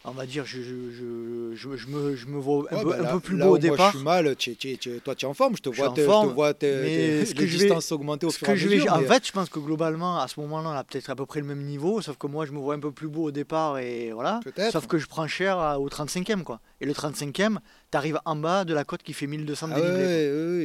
on 0.04 0.12
va 0.12 0.26
dire, 0.26 0.46
je, 0.46 0.62
je, 0.62 0.92
je, 0.92 1.56
je, 1.56 1.78
je 1.78 1.88
me, 1.88 2.16
je 2.16 2.26
me 2.26 2.40
vois 2.40 2.66
un, 2.72 2.78
ouais, 2.78 2.84
peu, 2.84 2.90
bah 2.90 3.10
un 3.10 3.14
peu 3.14 3.20
plus 3.20 3.38
là 3.38 3.46
beau 3.46 3.56
au 3.56 3.58
départ. 3.60 3.78
Moi, 3.78 3.90
je 3.92 3.98
suis 3.98 4.04
mal. 4.06 4.36
tu- 4.36 4.56
tu- 4.56 4.78
tu- 4.78 5.00
toi, 5.02 5.14
tu 5.14 5.26
es 5.26 5.28
en 5.28 5.34
forme. 5.36 5.56
Je 5.56 5.62
te 5.62 5.72
Je 5.72 5.78
vois, 5.82 5.90
te, 5.94 6.02
je 6.02 6.06
forme, 6.06 6.30
te 6.30 6.34
vois 6.34 6.54
te- 6.56 6.66
mais 6.66 7.20
les 7.24 7.34
que 7.34 7.46
je 7.46 7.58
vais- 7.58 7.66
distances 7.66 7.92
augmenter 7.92 8.26
au 8.26 8.32
fur 8.32 8.50
et 8.50 8.52
à 8.52 8.56
je 8.56 8.68
mesure. 8.68 8.92
en 8.94 9.00
mais- 9.02 9.06
fait, 9.08 9.28
je 9.28 9.32
pense 9.32 9.50
que 9.50 9.60
globalement, 9.60 10.18
à 10.20 10.28
ce 10.28 10.40
moment-là, 10.40 10.70
on 10.70 10.74
a 10.74 10.84
peut-être 10.84 11.10
à 11.12 11.16
peu 11.16 11.26
près 11.28 11.40
le 11.40 11.46
même 11.46 11.62
niveau, 11.64 12.02
sauf 12.02 12.18
que 12.18 12.26
moi, 12.28 12.46
je 12.48 12.52
me 12.52 12.58
vois 12.60 12.74
un 12.76 12.80
peu 12.80 12.92
plus 12.92 13.08
beau 13.10 13.26
au 13.26 13.32
départ 13.32 13.78
et 13.78 14.12
voilà. 14.12 14.40
Sauf 14.72 14.88
que 14.88 14.98
je 14.98 15.06
prends 15.08 15.28
cher 15.28 15.78
au 15.80 15.88
35e, 15.90 16.44
quoi. 16.44 16.60
Et 16.82 16.86
le 16.88 16.94
35e, 16.94 17.60
t'arrives 17.92 18.20
en 18.26 18.36
bas 18.36 18.66
de 18.66 18.74
la 18.74 18.84
côte 18.84 19.04
qui 19.04 19.14
fait 19.14 19.28
1200 19.28 19.70
Ah 19.72 19.80
ouais, 19.80 19.86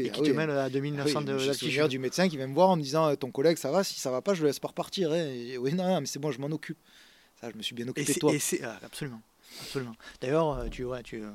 et 0.05 0.09
ah 0.09 0.13
qui 0.15 0.21
oui. 0.23 0.29
te 0.31 0.33
mène 0.35 0.49
à 0.51 0.65
Ah 0.65 0.71
2900 0.71 1.19
oui, 1.21 1.25
de 1.27 1.33
je 1.33 1.39
souviens 1.39 1.49
d'altitude. 1.83 1.89
du 1.89 1.99
médecin 1.99 2.29
qui 2.29 2.37
vient 2.39 2.47
me 2.47 2.55
voir 2.55 2.71
en 2.71 2.77
me 2.77 2.83
disant 2.83 3.09
euh, 3.11 3.17
ton 3.17 3.31
collègue 3.31 3.59
ça 3.59 3.71
va? 3.71 3.85
Si 3.85 4.01
ça 4.01 4.11
va 4.11 4.23
pas 4.23 4.33
je 4.33 4.41
le 4.41 4.47
laisse 4.47 4.61
pas 4.61 4.69
repartir 4.69 5.13
hein. 5.13 5.17
Et 5.17 5.59
oui 5.59 5.75
non, 5.75 5.85
non, 5.85 6.01
mais 6.01 6.07
c'est 6.07 6.19
bon 6.19 6.31
je 6.31 6.39
m'en 6.41 6.47
occupe 6.47 6.79
ça 7.41 7.51
je 7.51 7.57
me 7.57 7.63
suis 7.63 7.75
bien 7.75 7.87
Et 7.87 7.91
occupé 7.91 8.09
de 8.09 8.13
c'est, 8.15 8.21
toi 8.21 8.33
et 8.33 8.65
ah, 8.65 8.79
absolument, 8.85 9.21
absolument. 9.61 9.95
D'ailleurs, 10.21 10.51
euh, 10.59 10.69
tu, 10.69 10.85
ouais, 10.85 11.03
tu, 11.03 11.23
euh, 11.23 11.31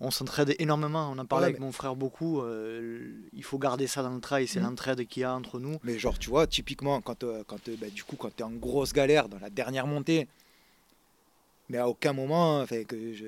on 0.00 0.10
s'entraide 0.10 0.54
énormément. 0.58 1.10
On 1.10 1.18
en 1.18 1.24
parlait 1.24 1.46
Ouais, 1.46 1.50
avec 1.50 1.60
mon 1.60 1.72
frère 1.72 1.96
beaucoup. 1.96 2.42
euh, 2.42 3.12
il 3.32 3.42
faut 3.44 3.58
garder 3.58 3.86
ça 3.86 4.02
dans 4.02 4.14
le 4.14 4.20
trail. 4.20 4.46
C'est 4.46 4.60
Mhm. 4.60 4.66
l'entraide 4.66 5.06
qu'il 5.06 5.22
y 5.22 5.24
a 5.24 5.34
entre 5.34 5.58
nous. 5.58 5.78
Mais 5.82 5.98
genre, 5.98 6.18
tu 6.18 6.28
vois, 6.30 6.46
typiquement, 6.46 7.00
quand, 7.00 7.24
quand, 7.46 7.70
bah, 7.80 7.88
du 7.90 8.04
coup, 8.04 8.16
quand 8.16 8.34
tu 8.34 8.42
es 8.42 8.44
en 8.44 8.50
grosse 8.50 8.92
galère 8.92 9.28
dans 9.28 9.38
la 9.38 9.50
dernière 9.50 9.86
montée, 9.86 10.28
mais 11.68 11.78
à 11.78 11.88
aucun 11.88 12.12
moment, 12.12 12.60
enfin, 12.60 12.84
que 12.84 13.14
je, 13.14 13.26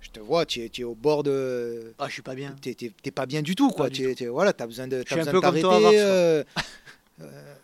je 0.00 0.10
te 0.10 0.20
vois, 0.20 0.44
tu 0.46 0.60
es, 0.62 0.68
tu 0.68 0.80
es 0.82 0.84
au 0.84 0.94
bord 0.94 1.22
de. 1.22 1.94
Ah, 1.98 2.08
je 2.08 2.14
suis 2.14 2.22
pas 2.22 2.34
bien. 2.34 2.54
T'es, 2.60 2.74
t'es- 2.74 3.10
pas 3.10 3.26
bien 3.26 3.42
du 3.42 3.54
tout, 3.54 3.70
quoi. 3.70 3.86
Pas 3.86 3.94
Tu 3.94 4.10
es- 4.10 4.14
tu 4.14 4.24
es- 4.24 4.28
voilà, 4.28 4.52
t'as 4.52 4.66
besoin 4.66 4.88
de, 4.88 5.02
Je 5.06 5.10
suis 5.12 5.20
un 5.20 5.24
peu 5.26 5.32
de 5.32 5.40
comme 5.40 5.60
toi, 5.60 5.80
euh, 5.84 6.44
euh, 7.20 7.54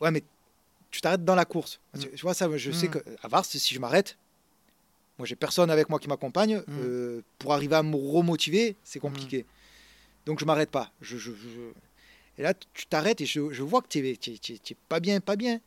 ouais, 0.00 0.10
mais 0.10 0.22
tu 0.90 1.00
t'arrêtes 1.00 1.24
dans 1.24 1.34
la 1.34 1.44
course. 1.44 1.80
Mm. 1.94 2.00
Tu, 2.16 2.22
vois, 2.22 2.34
ça, 2.34 2.48
je 2.56 2.70
sais 2.72 2.88
Mm. 2.88 2.90
que 2.90 2.98
à 3.22 3.28
Vars, 3.28 3.44
si 3.44 3.74
je 3.74 3.78
m'arrête, 3.80 4.16
moi, 5.18 5.26
j'ai 5.26 5.36
personne 5.36 5.70
avec 5.70 5.88
moi 5.88 5.98
qui 5.98 6.08
m'accompagne. 6.08 6.58
Mm. 6.58 6.62
euh, 6.80 7.20
pour 7.38 7.52
arriver 7.52 7.76
à 7.76 7.82
me 7.82 7.96
remotiver, 7.96 8.76
c'est 8.84 9.00
compliqué. 9.00 9.44
Donc, 10.26 10.40
je 10.40 10.44
m'arrête 10.44 10.70
pas. 10.70 10.90
Je, 11.00 11.16
je- 11.16 11.32
je- 11.32 11.72
Et 12.38 12.42
là, 12.42 12.54
tu 12.74 12.86
t'arrêtes 12.86 13.20
et 13.20 13.26
je, 13.26 13.50
je 13.52 13.62
vois 13.62 13.82
que 13.82 13.88
tu 13.88 13.98
es, 14.06 14.76
pas 14.88 14.98
bien, 15.00 15.20
pas 15.20 15.36
bien. 15.36 15.60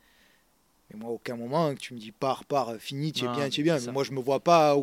Mais 0.90 0.98
moi, 0.98 1.10
à 1.10 1.12
aucun 1.12 1.36
moment, 1.36 1.72
que 1.74 1.78
tu 1.80 1.94
me 1.94 1.98
dis 2.00 2.10
pars, 2.12 2.44
pars, 2.44 2.74
fini, 2.78 3.12
tu 3.12 3.24
es 3.24 3.28
bien, 3.28 3.48
tu 3.48 3.60
es 3.60 3.64
bien. 3.64 3.78
Mais 3.78 3.92
moi, 3.92 4.02
je 4.04 4.12
me 4.12 4.20
vois 4.20 4.40
pas. 4.40 4.76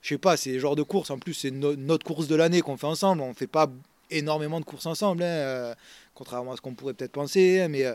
Je 0.00 0.08
sais 0.10 0.18
pas, 0.18 0.36
c'est 0.36 0.52
le 0.52 0.58
genre 0.60 0.76
de 0.76 0.82
course. 0.82 1.10
En 1.10 1.18
plus, 1.18 1.34
c'est 1.34 1.50
no- 1.50 1.74
notre 1.76 2.04
course 2.06 2.28
de 2.28 2.34
l'année 2.36 2.60
qu'on 2.60 2.76
fait 2.76 2.86
ensemble. 2.86 3.22
On 3.22 3.34
fait 3.34 3.46
pas 3.46 3.70
énormément 4.10 4.60
de 4.60 4.64
courses 4.64 4.86
ensemble, 4.86 5.22
hein, 5.22 5.26
euh, 5.26 5.74
contrairement 6.14 6.52
à 6.52 6.56
ce 6.56 6.60
qu'on 6.60 6.74
pourrait 6.74 6.94
peut-être 6.94 7.12
penser. 7.12 7.60
hein, 7.62 7.68
mais 7.68 7.84
euh, 7.84 7.94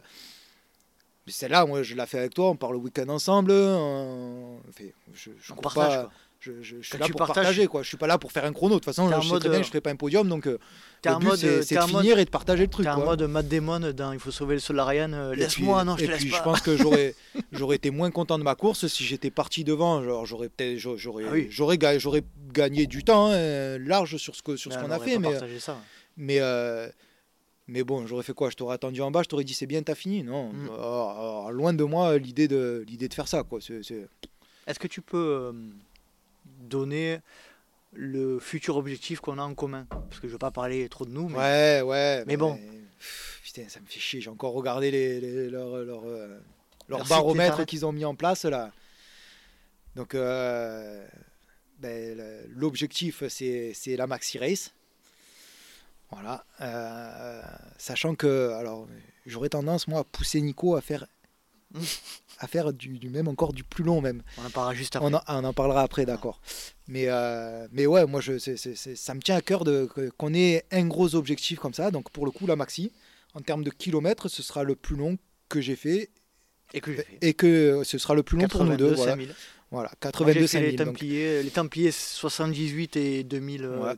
mais 1.29 1.33
celle-là, 1.33 1.65
moi, 1.67 1.83
je 1.83 1.93
la 1.95 2.07
fais 2.07 2.17
avec 2.17 2.33
toi. 2.33 2.49
On 2.49 2.55
part 2.55 2.71
le 2.71 2.79
week-end 2.79 3.07
ensemble. 3.09 3.51
on- 3.51 4.57
enfin, 4.67 4.85
je, 5.13 5.29
je 5.39 5.53
On 5.53 5.57
partage, 5.57 5.87
pas- 5.89 6.01
quoi. 6.05 6.11
Je, 6.41 6.51
je- 6.61 6.77
je 6.77 6.81
suis 6.87 6.91
Quand 6.93 6.99
là 6.99 7.07
pour 7.09 7.17
partages- 7.19 7.35
partager. 7.43 7.67
Quoi. 7.67 7.83
Je 7.83 7.87
suis 7.89 7.97
pas 7.97 8.07
là 8.07 8.17
pour 8.17 8.31
faire 8.31 8.45
un 8.45 8.53
chrono. 8.53 8.75
De 8.75 8.79
toute 8.79 8.85
façon, 8.85 9.07
je 9.09 9.27
sais 9.27 9.39
très 9.39 9.49
bien 9.49 9.57
euh, 9.57 9.59
que 9.59 9.65
je 9.65 9.69
ferai 9.69 9.81
pas 9.81 9.91
un 9.91 9.95
podium. 9.95 10.27
Donc, 10.27 10.47
euh, 10.47 10.57
le 11.05 11.19
but, 11.19 11.35
c'est 11.35 11.47
euh, 11.77 11.85
de 11.85 11.91
mode, 11.91 12.01
finir 12.01 12.17
et 12.17 12.25
de 12.25 12.29
partager 12.31 12.63
le 12.63 12.69
truc. 12.69 12.85
t'es 12.85 12.89
en 12.91 12.95
quoi. 12.95 13.05
mode 13.05 13.21
Matt 13.23 13.47
Damon 13.47 13.91
dans 13.91 14.11
Il 14.13 14.19
faut 14.19 14.31
sauver 14.31 14.55
le 14.55 14.59
Solarian. 14.61 15.11
euh, 15.13 15.35
Laisse-moi, 15.35 15.83
non, 15.83 15.97
je 15.97 16.03
et 16.03 16.07
te 16.07 16.11
laisse 16.11 16.21
puis 16.21 16.31
pas. 16.31 16.37
je 16.37 16.43
pense 16.43 16.61
que 16.61 16.75
j'aurais 16.77 17.13
j'aurais 17.51 17.75
été 17.75 17.91
moins 17.91 18.09
content 18.09 18.39
de 18.39 18.43
ma 18.43 18.55
course 18.55 18.87
si 18.87 19.03
j'étais 19.03 19.29
parti 19.31 19.63
devant. 19.65 20.01
Genre 20.03 20.25
j'aurais 20.25 20.49
peut-être 20.49 20.77
j'aurais 20.79 20.97
j'aurais 20.97 21.23
Ah 21.27 21.31
oui. 21.33 21.47
j'aurais 21.51 21.77
ga- 21.77 21.99
j'aurais 21.99 22.23
gagné 22.53 22.87
du 22.87 23.03
temps 23.03 23.27
hein, 23.31 23.77
large 23.77 24.15
sur 24.17 24.33
ce 24.35 24.41
que 24.41 24.55
sur 24.55 24.71
ce 24.71 24.77
Mais 24.77 24.83
qu'on 24.85 24.89
on 24.89 24.95
a 24.95 24.99
fait, 24.99 25.19
mais 25.19 25.59
ça. 25.59 25.77
mais 26.17 26.37
euh, 26.39 26.87
mais 27.69 27.83
bon, 27.83 28.05
j'aurais 28.07 28.23
fait 28.23 28.33
quoi? 28.33 28.49
Je 28.49 28.55
t'aurais 28.55 28.75
attendu 28.75 29.01
en 29.01 29.11
bas, 29.11 29.23
je 29.23 29.27
t'aurais 29.29 29.43
dit 29.43 29.53
c'est 29.53 29.65
bien, 29.67 29.81
t'as 29.83 29.95
fini 29.95 30.23
Non, 30.23 30.51
Mm. 30.51 30.69
Alors, 30.69 31.09
alors, 31.11 31.51
loin 31.51 31.73
de 31.73 31.83
moi 31.83 32.17
l'idée 32.17 32.47
de 32.47 32.83
l'idée 32.87 33.07
de 33.07 33.13
faire 33.13 33.27
ça 33.27 33.43
quoi. 33.43 33.59
C'est- 33.61 33.83
c'est- 33.83 34.07
Est-ce 34.67 34.79
que 34.79 34.87
tu 34.87 35.01
peux 35.01 35.17
euh, 35.17 35.51
donner 36.61 37.19
le 37.93 38.39
futur 38.39 38.77
objectif 38.77 39.19
qu'on 39.19 39.37
a 39.39 39.43
en 39.43 39.55
commun? 39.55 39.85
Parce 39.89 40.19
que 40.19 40.27
je 40.27 40.33
veux 40.33 40.37
pas 40.37 40.51
parler 40.51 40.87
trop 40.89 41.05
de 41.05 41.11
nous, 41.11 41.27
mais 41.29 41.37
Ouais, 41.37 41.81
ouais. 41.81 42.23
Mais 42.27 42.37
bon. 42.37 42.59
Putain, 43.43 43.67
ça 43.69 43.79
me 43.79 43.85
fait 43.87 43.99
chier. 43.99 44.21
J'ai 44.21 44.29
encore 44.29 44.53
regardé 44.53 44.91
les, 44.91 45.19
les- 45.21 45.49
leur, 45.49 45.77
leur, 45.83 46.03
euh, 46.05 46.27
leur 46.87 46.99
Leur 46.99 47.07
site 47.07 47.09
baromètre 47.09 47.65
qu'ils 47.65 47.85
ont 47.85 47.91
mis 47.91 48.05
en 48.05 48.13
place 48.15 48.45
là. 48.45 48.71
Donc, 49.95 50.13
euh, 50.13 51.05
ben, 51.79 52.45
l'objectif, 52.49 53.23
c'est 53.27 53.71
c'est 53.73 53.95
la 53.95 54.05
Maxi 54.05 54.37
Race. 54.37 54.73
Voilà. 56.11 56.43
Euh, 56.61 57.41
sachant 57.77 58.15
que, 58.15 58.51
alors, 58.53 58.87
j'aurais 59.25 59.49
tendance, 59.49 59.87
moi, 59.87 59.99
à 59.99 60.03
pousser 60.03 60.41
Nico 60.41 60.75
à 60.75 60.81
faire, 60.81 61.05
à 62.39 62.47
faire 62.47 62.73
du, 62.73 62.97
du 62.97 63.09
même, 63.09 63.27
encore 63.27 63.53
du 63.53 63.63
plus 63.63 63.83
long 63.83 64.01
même. 64.01 64.23
on 64.37 64.45
en 64.45 64.49
parlera 64.49 64.73
juste 64.73 64.95
après. 64.95 65.07
On 65.09 65.13
en, 65.15 65.21
on 65.27 65.43
en 65.43 65.53
parlera 65.53 65.81
après, 65.83 66.05
d'accord. 66.05 66.41
Mais, 66.87 67.05
euh, 67.07 67.67
mais 67.71 67.85
ouais, 67.85 68.05
moi, 68.05 68.21
je, 68.21 68.37
ça 68.39 69.13
me 69.13 69.21
tient 69.21 69.35
à 69.35 69.41
cœur 69.41 69.63
qu'on 70.17 70.33
ait 70.33 70.65
un 70.71 70.87
gros 70.87 71.13
objectif 71.15 71.59
comme 71.59 71.73
ça. 71.73 71.91
Donc, 71.91 72.09
pour 72.11 72.25
le 72.25 72.31
coup, 72.31 72.47
la 72.47 72.55
maxi, 72.55 72.91
en 73.35 73.41
termes 73.41 73.63
de 73.63 73.69
kilomètres, 73.69 74.27
ce 74.29 74.41
sera 74.41 74.63
le 74.63 74.75
plus 74.75 74.95
long 74.95 75.17
que 75.47 75.61
j'ai 75.61 75.75
fait 75.75 76.09
Et 76.73 76.81
que 76.81 76.93
fait. 76.93 77.07
et 77.21 77.33
que 77.35 77.81
ce 77.83 77.97
sera 77.99 78.15
le 78.15 78.23
plus 78.23 78.37
long 78.39 78.47
pour 78.47 78.63
nous 78.65 78.75
deux. 78.77 78.89
82, 78.89 78.95
Voilà, 78.95 79.11
5000. 79.11 79.35
voilà 79.71 79.89
Moi, 79.89 79.97
82 80.01 80.33
j'ai 80.41 80.47
fait 80.47 80.59
les 80.61 80.65
5000, 80.71 80.75
donc 80.77 80.87
Templiers, 80.87 81.43
les 81.43 81.49
Templiers 81.51 81.91
78 81.91 82.95
et 82.97 83.23
2000, 83.23 83.63
euh, 83.65 83.79
Ouais. 83.83 83.95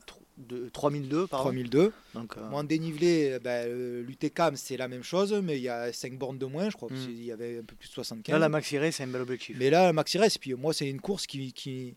De- 0.48 0.70
3002, 0.74 1.28
pardon. 1.28 1.46
3002. 1.52 1.92
Donc, 2.14 2.38
euh, 2.38 2.50
Moi, 2.50 2.60
en 2.62 2.64
dénivelé, 2.64 3.38
ben, 3.44 3.68
euh, 3.68 4.04
l'UTCAM, 4.04 4.56
c'est 4.56 4.78
la 4.78 4.88
même 4.88 5.04
chose, 5.04 5.34
mais 5.44 5.58
il 5.58 5.64
y 5.64 5.70
a 5.70 5.92
5 5.94 6.18
bornes 6.18 6.38
de 6.38 6.46
moins, 6.46 6.70
je 6.70 6.76
crois. 6.76 6.90
Mm. 6.92 6.96
qu'il 6.96 7.24
y 7.26 7.32
avait 7.32 7.60
un 7.60 7.64
peu 7.64 7.76
plus 7.76 7.88
de 7.90 7.94
75. 7.94 8.34
là, 8.34 8.40
la 8.40 8.50
Maxi 8.50 8.78
Race, 8.78 8.96
c'est 8.96 9.04
un 9.04 9.08
bel 9.08 9.22
objectif. 9.22 9.56
Mais 9.60 9.70
là, 9.70 9.92
Maxi 9.94 10.18
Race, 10.18 10.38
puis 10.38 10.54
moi, 10.54 10.74
c'est 10.74 10.90
une 10.90 11.02
course 11.02 11.26
qui. 11.28 11.54
qui- 11.54 11.96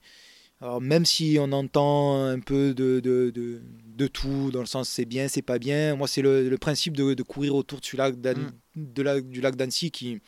alors, 0.60 0.80
même 0.80 1.04
si 1.04 1.36
on 1.40 1.50
entend 1.52 2.24
un 2.24 2.38
peu 2.38 2.72
de, 2.74 3.00
de, 3.00 3.30
de, 3.34 3.60
de 3.96 4.06
tout, 4.06 4.50
dans 4.52 4.60
le 4.60 4.66
sens 4.66 4.88
c'est 4.88 5.04
bien, 5.04 5.26
c'est 5.28 5.42
pas 5.42 5.58
bien, 5.58 5.94
moi, 5.96 6.06
c'est 6.08 6.22
le, 6.22 6.48
le 6.48 6.58
principe 6.58 6.96
de, 6.96 7.22
courir 7.22 7.54
autour 7.56 7.80
de, 7.80 7.84
ce 7.84 7.96
lac 7.96 8.14
Mm. 8.16 8.50
de 8.76 9.02
la- 9.02 9.20
du 9.20 9.40
lac 9.40 9.56
d'Annecy 9.56 9.90
qui. 9.90 10.20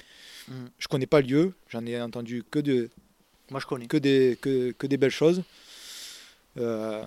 Mm. 0.48 0.52
Je 0.78 0.88
connais 0.88 1.06
pas 1.06 1.20
le 1.20 1.26
lieu, 1.28 1.52
j'en 1.70 1.86
ai 1.86 1.98
entendu 2.00 2.42
que, 2.50 2.58
de, 2.58 2.90
Moi, 3.50 3.60
je 3.60 3.66
connais. 3.66 3.86
que, 3.86 3.96
des, 3.96 4.36
que, 4.40 4.72
que 4.72 4.86
des 4.86 4.96
belles 4.96 5.10
choses. 5.10 5.42
Euh, 6.58 7.02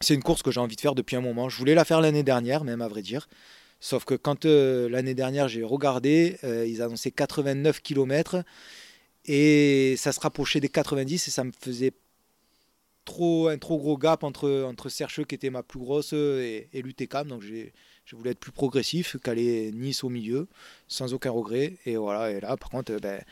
c'est 0.00 0.14
une 0.14 0.22
course 0.22 0.42
que 0.42 0.50
j'ai 0.50 0.60
envie 0.60 0.76
de 0.76 0.80
faire 0.80 0.94
depuis 0.94 1.16
un 1.16 1.20
moment. 1.20 1.48
Je 1.48 1.56
voulais 1.58 1.74
la 1.74 1.84
faire 1.84 2.00
l'année 2.00 2.22
dernière, 2.22 2.64
même 2.64 2.82
à 2.82 2.88
vrai 2.88 3.02
dire. 3.02 3.28
Sauf 3.80 4.04
que 4.04 4.14
quand 4.14 4.44
euh, 4.44 4.88
l'année 4.88 5.14
dernière 5.14 5.48
j'ai 5.48 5.62
regardé, 5.62 6.38
euh, 6.44 6.66
ils 6.66 6.82
annonçaient 6.82 7.12
89 7.12 7.80
km 7.80 8.42
et 9.24 9.94
ça 9.96 10.12
se 10.12 10.20
rapprochait 10.20 10.60
des 10.60 10.68
90 10.68 11.28
et 11.28 11.30
ça 11.30 11.44
me 11.44 11.52
faisait 11.52 11.92
trop, 13.04 13.48
un 13.48 13.58
trop 13.58 13.78
gros 13.78 13.96
gap 13.96 14.24
entre, 14.24 14.64
entre 14.64 14.88
Sercheux 14.88 15.24
qui 15.24 15.34
était 15.34 15.50
ma 15.50 15.62
plus 15.62 15.78
grosse 15.78 16.12
et, 16.12 16.68
et. 16.72 16.82
Donc 17.24 17.42
j'ai 17.42 17.72
je 18.08 18.16
voulais 18.16 18.30
être 18.30 18.40
plus 18.40 18.52
progressif, 18.52 19.18
caler 19.22 19.70
Nice 19.70 20.02
au 20.02 20.08
milieu, 20.08 20.48
sans 20.86 21.12
aucun 21.12 21.30
regret. 21.30 21.76
Et 21.84 21.98
voilà, 21.98 22.40
là 22.40 22.56
par 22.56 22.70
contre, 22.70 22.96
ben, 23.02 23.22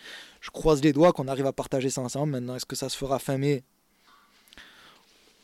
je 0.42 0.50
croise 0.50 0.82
les 0.82 0.92
doigts 0.92 1.14
qu'on 1.14 1.28
arrive 1.28 1.46
à 1.46 1.52
partager 1.54 1.88
ça 1.88 2.02
ensemble. 2.02 2.32
Maintenant, 2.32 2.56
est-ce 2.56 2.66
que 2.66 2.76
ça 2.76 2.90
se 2.90 2.96
fera 2.96 3.18
fin 3.18 3.38
mai? 3.38 3.64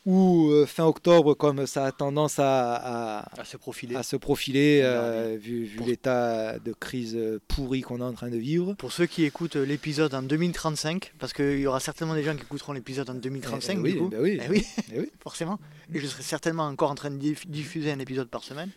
Ou 0.05 0.49
euh, 0.51 0.65
fin 0.65 0.83
octobre, 0.85 1.33
comme 1.33 1.65
ça 1.65 1.85
a 1.85 1.91
tendance 1.93 2.37
à, 2.39 2.75
à, 3.21 3.39
À 3.41 3.45
se 3.45 3.55
profiler. 3.57 3.95
à 3.95 4.03
se 4.03 4.15
profiler, 4.17 4.81
euh, 4.83 5.37
vu, 5.39 5.63
vu 5.63 5.77
Pour- 5.77 5.87
l'état 5.87 6.59
de 6.59 6.73
crise 6.73 7.17
pourri 7.47 7.81
qu'on 7.81 7.99
est 7.99 8.03
en 8.03 8.13
train 8.13 8.29
de 8.29 8.37
vivre. 8.37 8.73
Pour 8.73 8.91
ceux 8.91 9.05
qui 9.05 9.23
écoutent 9.23 9.55
l'épisode 9.55 10.13
en 10.13 10.21
2035, 10.21 11.13
parce 11.19 11.31
qu'il 11.31 11.59
y 11.59 11.67
aura 11.67 11.79
certainement 11.79 12.15
des 12.15 12.23
gens 12.23 12.35
qui 12.35 12.41
écouteront 12.41 12.73
l'épisode 12.73 13.09
en 13.09 13.13
2035, 13.13 13.77
Eh 13.77 13.81
oui, 13.81 13.91
du 13.93 13.99
coup. 13.99 14.09
ben 14.09 14.21
oui. 14.21 14.39
Eh 14.45 14.49
oui, 14.49 14.65
Eh 14.93 14.99
oui. 14.99 15.11
forcément. 15.23 15.57
Et 15.93 15.99
je 15.99 16.07
serai 16.07 16.23
certainement 16.23 16.63
encore 16.67 16.91
en 16.91 16.95
train 16.95 17.09
de 17.11 17.17
diff- 17.17 17.47
diffuser 17.47 17.91
un 17.91 17.99
épisode 17.99 18.27
par 18.29 18.43
semaine. 18.43 18.71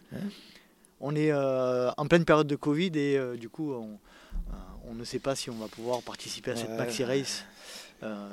On 1.01 1.15
est 1.15 1.31
euh, 1.33 1.91
en 1.97 2.07
pleine 2.07 2.25
période 2.25 2.47
de 2.47 2.57
Covid 2.57 2.93
et 2.95 3.19
euh, 3.19 3.37
du 3.37 3.49
coup, 3.51 3.73
on, 3.73 3.99
euh, 4.51 4.55
on 4.89 4.95
ne 4.95 5.05
sait 5.05 5.19
pas 5.19 5.35
si 5.35 5.51
on 5.51 5.57
va 5.57 5.67
pouvoir 5.67 6.01
participer 6.03 6.53
à 6.53 6.57
cette 6.57 6.71
maxi 6.71 7.05
race 7.05 7.45
euh, 8.03 8.27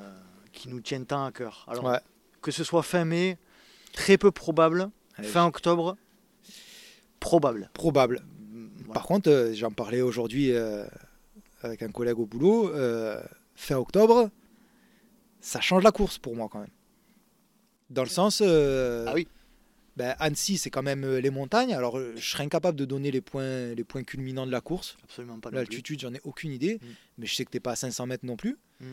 qui 0.53 0.69
nous 0.69 0.79
tient 0.79 1.03
tant 1.03 1.25
à 1.25 1.31
cœur. 1.31 1.65
Alors, 1.67 1.83
Ouais. 1.85 1.97
Que 2.43 2.51
ce 2.51 2.63
soit 2.63 2.83
fin 2.83 3.05
mai, 3.05 3.39
très 3.93 4.19
peu 4.19 4.29
probable. 4.29 4.91
Allez, 5.15 5.27
Fin 5.27 5.47
octobre, 5.47 5.97
probable. 7.19 7.71
Probable. 7.73 8.23
Voilà. 8.51 8.93
Par 8.93 9.05
contre, 9.05 9.29
euh, 9.29 9.53
j'en 9.53 9.71
parlais 9.71 10.01
aujourd'hui 10.01 10.51
euh, 10.51 10.85
avec 11.61 11.81
un 11.81 11.89
collègue 11.89 12.19
au 12.19 12.25
boulot. 12.25 12.69
euh, 12.75 13.21
fin 13.55 13.77
octobre, 13.77 14.29
ça 15.39 15.61
change 15.61 15.83
la 15.83 15.91
course 15.91 16.17
pour 16.17 16.35
moi 16.35 16.49
quand 16.51 16.59
même. 16.59 16.69
Dans 17.89 18.03
le 18.03 18.09
sens. 18.09 18.41
Ah 18.41 19.13
oui. 19.13 19.27
ben, 19.95 20.15
Annecy, 20.19 20.57
c'est 20.57 20.71
quand 20.71 20.81
même 20.81 21.05
les 21.17 21.29
montagnes. 21.29 21.73
Alors, 21.73 21.99
je 21.99 22.29
serais 22.29 22.43
incapable 22.43 22.77
de 22.77 22.85
donner 22.85 23.11
les 23.11 23.21
points, 23.21 23.73
les 23.75 23.83
points 23.83 24.03
culminants 24.03 24.47
de 24.47 24.51
la 24.51 24.61
course. 24.61 24.97
Absolument 25.03 25.39
pas. 25.39 25.51
L'altitude, 25.51 25.99
j'en 25.99 26.13
ai 26.13 26.21
aucune 26.23 26.51
idée. 26.51 26.75
Mm. 26.81 26.87
Mais 27.19 27.27
je 27.27 27.35
sais 27.35 27.45
que 27.45 27.51
t'es 27.51 27.59
pas 27.59 27.71
à 27.71 27.75
500 27.75 28.07
mètres 28.07 28.25
non 28.25 28.35
plus. 28.35 28.57
Mm. 28.79 28.85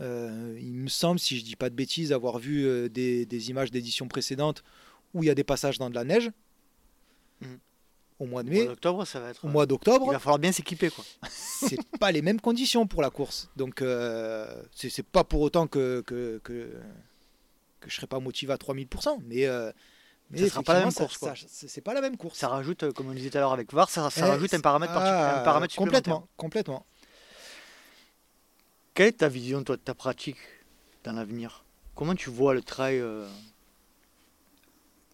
Euh, 0.00 0.56
il 0.60 0.74
me 0.74 0.88
semble, 0.88 1.18
si 1.18 1.38
je 1.38 1.44
dis 1.44 1.56
pas 1.56 1.70
de 1.70 1.74
bêtises, 1.74 2.12
avoir 2.12 2.38
vu 2.38 2.66
euh, 2.66 2.88
des, 2.88 3.26
des 3.26 3.50
images 3.50 3.70
d'éditions 3.70 4.06
précédentes 4.08 4.62
où 5.14 5.22
il 5.22 5.26
y 5.26 5.30
a 5.30 5.34
des 5.34 5.44
passages 5.44 5.78
dans 5.78 5.90
de 5.90 5.94
la 5.94 6.04
neige. 6.04 6.30
Mm. 7.40 7.46
Au 8.20 8.26
mois 8.26 8.42
de 8.42 8.48
Au 8.48 8.52
mois 8.52 8.60
mai, 8.62 8.66
d'octobre, 8.66 9.04
ça 9.06 9.20
va 9.20 9.30
être. 9.30 9.44
au 9.44 9.48
mois 9.48 9.64
Il 9.64 9.68
d'octobre, 9.68 10.10
va 10.12 10.18
falloir 10.18 10.38
bien 10.40 10.50
s'équiper, 10.50 10.90
quoi. 10.90 11.04
c'est 11.30 11.78
pas 11.98 12.10
les 12.10 12.20
mêmes 12.22 12.40
conditions 12.40 12.86
pour 12.86 13.00
la 13.00 13.10
course. 13.10 13.48
Donc, 13.56 13.80
euh, 13.80 14.60
c'est 14.74 15.04
pas 15.06 15.22
pour 15.24 15.40
autant 15.40 15.66
que, 15.68 16.02
que, 16.06 16.40
que, 16.42 16.72
que 17.80 17.90
je 17.90 17.94
serais 17.94 18.08
pas 18.08 18.18
motivé 18.18 18.52
à 18.52 18.56
3000%. 18.56 19.20
Mais, 19.24 19.46
euh, 19.46 19.70
mais 20.30 20.38
Ça 20.40 20.48
sera 20.48 20.62
pas 20.64 20.74
la 20.74 20.80
même 20.80 20.92
course, 20.92 21.18
c'est 21.46 21.80
pas 21.80 21.94
la 21.94 22.00
même 22.00 22.16
course. 22.16 22.38
Ça 22.38 22.48
rajoute, 22.48 22.82
euh, 22.82 22.92
comme 22.92 23.08
on 23.08 23.14
disait 23.14 23.30
tout 23.30 23.38
à 23.38 23.40
l'heure 23.40 23.52
avec 23.52 23.72
VAR, 23.72 23.88
ça, 23.88 24.10
ça 24.10 24.26
Eh, 24.26 24.30
rajoute 24.30 24.52
un 24.52 24.60
paramètre, 24.60 24.92
ah, 24.96 25.40
un 25.40 25.44
paramètre 25.44 25.72
supplémentaire. 25.74 26.00
Complètement, 26.02 26.28
complètement. 26.36 26.86
Quelle 28.98 29.06
est 29.06 29.18
ta 29.18 29.28
vision, 29.28 29.62
toi, 29.62 29.76
de 29.76 29.80
ta 29.80 29.94
pratique 29.94 30.38
dans 31.04 31.12
l'avenir? 31.12 31.64
Comment 31.94 32.16
tu 32.16 32.30
vois 32.30 32.52
le 32.52 32.62
trail 32.62 32.98
euh, 32.98 33.28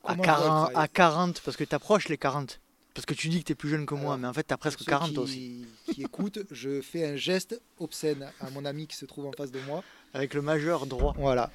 à, 0.03 0.15
Comment 0.17 0.23
je 0.23 0.31
vois 0.31 0.37
le 0.39 0.43
40, 0.43 0.73
trail? 0.73 0.85
à 0.85 0.89
40 0.89 1.41
Parce 1.43 1.57
que 1.59 1.65
tu 1.65 1.75
approches 1.75 2.09
les 2.09 2.17
40. 2.17 2.61
Parce 2.95 3.05
que 3.05 3.13
tu 3.13 3.29
dis 3.29 3.41
que 3.41 3.45
tu 3.45 3.53
es 3.53 3.55
plus 3.55 3.69
jeune 3.69 3.85
que 3.85 3.93
moi, 3.93 4.15
Alors, 4.15 4.19
mais 4.21 4.27
en 4.29 4.33
fait, 4.33 4.47
tu 4.47 4.55
as 4.55 4.57
presque 4.57 4.79
Pour 4.79 4.87
ceux 4.87 4.91
40 4.91 5.11
qui, 5.11 5.19
aussi. 5.19 5.67
qui 5.93 6.01
écoutent, 6.03 6.39
je 6.51 6.81
fais 6.81 7.05
un 7.07 7.17
geste 7.17 7.61
obscène 7.79 8.33
à 8.41 8.49
mon 8.49 8.65
ami 8.65 8.87
qui 8.87 8.97
se 8.97 9.05
trouve 9.05 9.27
en 9.27 9.33
face 9.33 9.51
de 9.51 9.61
moi. 9.67 9.85
Avec 10.15 10.33
le 10.33 10.41
majeur 10.41 10.87
droit. 10.87 11.13
Voilà. 11.19 11.51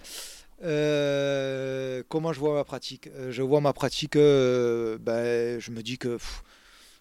Euh, 0.61 2.03
comment 2.09 2.31
je 2.31 2.39
vois 2.39 2.53
ma 2.53 2.63
pratique? 2.63 3.07
Euh, 3.07 3.31
Je 3.31 3.41
vois 3.41 3.59
ma 3.59 3.73
pratique, 3.73 4.17
euh, 4.17 4.99
ben, 5.01 5.59
je 5.59 5.71
me 5.71 5.81
dis 5.81 5.97
que 5.97 6.09
pff, 6.09 6.43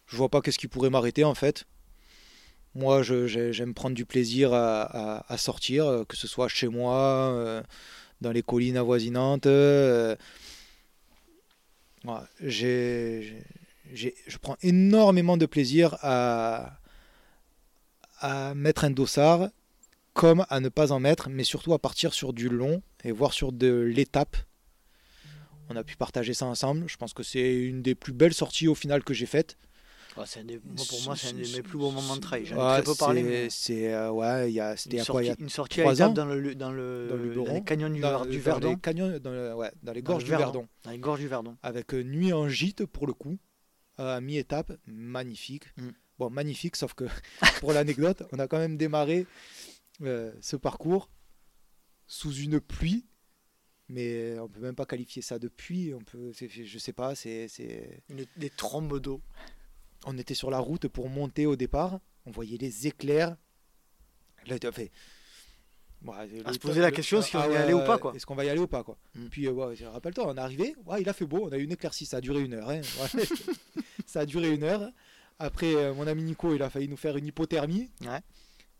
je 0.06 0.16
vois 0.16 0.30
pas 0.30 0.40
qu'est-ce 0.40 0.58
qui 0.58 0.68
pourrait 0.68 0.88
m'arrêter 0.88 1.24
en 1.24 1.34
fait. 1.34 1.66
Moi, 2.78 3.02
j'aime 3.02 3.74
prendre 3.74 3.96
du 3.96 4.06
plaisir 4.06 4.54
à, 4.54 5.36
sortir, 5.36 5.84
euh, 5.86 6.04
que 6.04 6.16
ce 6.16 6.28
soit 6.28 6.46
chez 6.46 6.68
moi, 6.68 6.94
euh, 7.32 7.60
dans 8.20 8.30
les 8.30 8.42
collines 8.42 8.76
avoisinantes. 8.76 9.46
euh, 9.46 10.14
je 12.44 14.38
prends 14.40 14.56
énormément 14.62 15.36
de 15.36 15.46
plaisir 15.46 15.96
à, 16.02 16.78
à 18.20 18.54
mettre 18.54 18.84
un 18.84 18.90
dossard 18.90 19.48
comme 20.14 20.46
à 20.48 20.60
ne 20.60 20.68
pas 20.68 20.92
en 20.92 21.00
mettre, 21.00 21.28
mais 21.30 21.42
surtout 21.42 21.74
à 21.74 21.80
partir 21.80 22.14
sur 22.14 22.32
du 22.32 22.48
long 22.48 22.80
et 23.02 23.10
voir 23.10 23.32
sur 23.32 23.50
de 23.50 23.72
l'étape. 23.92 24.36
On 25.68 25.74
a 25.74 25.82
pu 25.82 25.96
partager 25.96 26.32
ça 26.32 26.46
ensemble. 26.46 26.84
Je 26.86 26.96
pense 26.96 27.12
que 27.12 27.24
c'est 27.24 27.56
une 27.56 27.82
des 27.82 27.96
plus 27.96 28.12
belles 28.12 28.34
sorties 28.34 28.68
au 28.68 28.76
final 28.76 29.02
que 29.02 29.14
j'ai 29.14 29.26
faites. 29.26 29.56
Un 30.16 30.44
des- 30.44 30.58
moi, 30.64 30.84
pour 30.88 31.02
moi, 31.02 31.16
c'est 31.16 31.28
un 31.28 31.32
de 31.34 31.38
mes 31.56 31.62
plus 31.62 31.78
beaux 31.78 31.90
moments 31.90 32.16
de 32.16 32.20
trail. 32.20 32.44
J'en 32.46 32.56
ai 32.56 32.58
Ouais, 32.58 32.82
très 32.82 32.82
peu 32.82 32.94
parlé. 32.98 33.50
c'est- 33.50 33.92
euh, 33.92 34.10
ouais, 34.10 34.50
il 34.50 34.54
y 34.54 34.60
a 34.60 34.76
c'était 34.76 35.04
quoi, 35.04 35.22
il 35.22 35.26
y 35.26 35.28
sortie, 35.28 35.42
a 35.42 35.44
une 35.44 35.48
sortie 35.48 35.80
à 35.80 35.92
étapes 35.92 36.10
ans 36.10 36.12
dans, 36.12 36.24
le, 36.26 36.54
dans, 36.54 36.72
le, 36.72 37.06
Dans 37.08 37.14
le 37.16 37.20
dans 37.20 37.24
Luberon, 37.24 37.54
les 37.54 37.62
canyons 37.64 37.88
du, 37.90 38.00
dans, 38.00 38.24
dans 38.24 38.24
Verdon, 38.24 38.70
les 38.70 38.80
canyons, 38.80 39.18
dans, 39.20 39.30
le- 39.30 39.54
ouais, 39.54 39.70
dans 39.82 39.92
les 39.92 40.02
Dans 40.02 40.12
gorges 40.12 40.22
le 40.22 40.24
du 40.24 40.30
Verdon. 40.30 40.44
Verdon, 40.52 40.68
dans 40.82 40.90
les 40.90 40.98
gorges 40.98 41.20
du 41.20 41.28
Verdon. 41.28 41.56
avec 41.62 41.94
euh, 41.94 42.02
nuit 42.02 42.32
en 42.32 42.48
gîte 42.48 42.84
pour 42.84 43.06
le 43.06 43.12
coup, 43.12 43.38
euh, 44.00 44.16
à 44.16 44.20
mi-étape, 44.20 44.72
magnifique. 44.86 45.64
Mm. 45.76 45.88
Bon, 46.18 46.30
magnifique, 46.30 46.74
sauf 46.74 46.94
que 46.94 47.04
pour 47.60 47.72
l'anecdote, 47.72 48.24
on 48.32 48.38
a 48.40 48.48
quand 48.48 48.58
même 48.58 48.76
démarré 48.76 49.26
euh, 50.02 50.32
ce 50.40 50.56
parcours 50.56 51.10
sous 52.08 52.32
une 52.34 52.60
pluie, 52.60 53.06
mais 53.88 54.36
on 54.40 54.48
peut 54.48 54.60
même 54.60 54.74
pas 54.74 54.86
qualifier 54.86 55.22
ça 55.22 55.38
de 55.38 55.46
pluie. 55.48 55.94
On 55.94 56.00
peut, 56.00 56.32
je 56.32 56.78
sais 56.78 56.92
pas, 56.92 57.14
c'est, 57.14 57.46
des 58.36 58.50
trombes 58.50 58.98
d'eau. 59.00 59.20
On 60.06 60.16
était 60.18 60.34
sur 60.34 60.50
la 60.50 60.58
route 60.58 60.88
pour 60.88 61.08
monter 61.08 61.46
au 61.46 61.56
départ, 61.56 62.00
on 62.26 62.30
voyait 62.30 62.58
les 62.58 62.86
éclairs. 62.86 63.36
Là, 64.46 64.56
fait. 64.72 64.90
Bon, 66.00 66.12
À 66.12 66.26
le- 66.26 66.52
se 66.52 66.58
poser 66.58 66.80
la 66.80 66.90
le- 66.90 66.96
question 66.96 67.20
si 67.20 67.34
on 67.36 67.40
ah 67.40 67.48
va 67.48 67.54
y 67.54 67.56
aller 67.56 67.72
ou 67.74 67.84
pas, 67.84 67.98
quoi. 67.98 68.14
Est-ce 68.14 68.24
qu'on 68.24 68.36
va 68.36 68.44
y 68.44 68.48
aller 68.48 68.60
ou 68.60 68.68
pas 68.68 68.84
quoi 68.84 68.96
Mm. 69.16 69.26
Puis 69.30 69.46
euh, 69.48 69.50
ouais, 69.50 69.74
rappelle-toi, 69.84 70.26
on 70.28 70.36
est 70.36 70.40
arrivé, 70.40 70.74
ouais, 70.86 71.02
il 71.02 71.08
a 71.08 71.12
fait 71.12 71.26
beau, 71.26 71.40
on 71.42 71.48
a 71.52 71.58
eu 71.58 71.64
une 71.64 71.72
éclaircie, 71.72 72.06
ça 72.06 72.18
a 72.18 72.20
duré 72.20 72.40
une 72.42 72.54
heure. 72.54 72.70
hein. 72.70 72.80
Ouais. 73.14 73.24
ça 74.06 74.20
a 74.20 74.26
duré 74.26 74.54
une 74.54 74.62
heure. 74.62 74.88
Après, 75.40 75.74
euh, 75.74 75.94
mon 75.94 76.06
ami 76.06 76.22
Nico, 76.22 76.54
il 76.54 76.62
a 76.62 76.70
failli 76.70 76.88
nous 76.88 76.96
faire 76.96 77.16
une 77.16 77.26
hypothermie. 77.26 77.90
Ouais. 78.02 78.20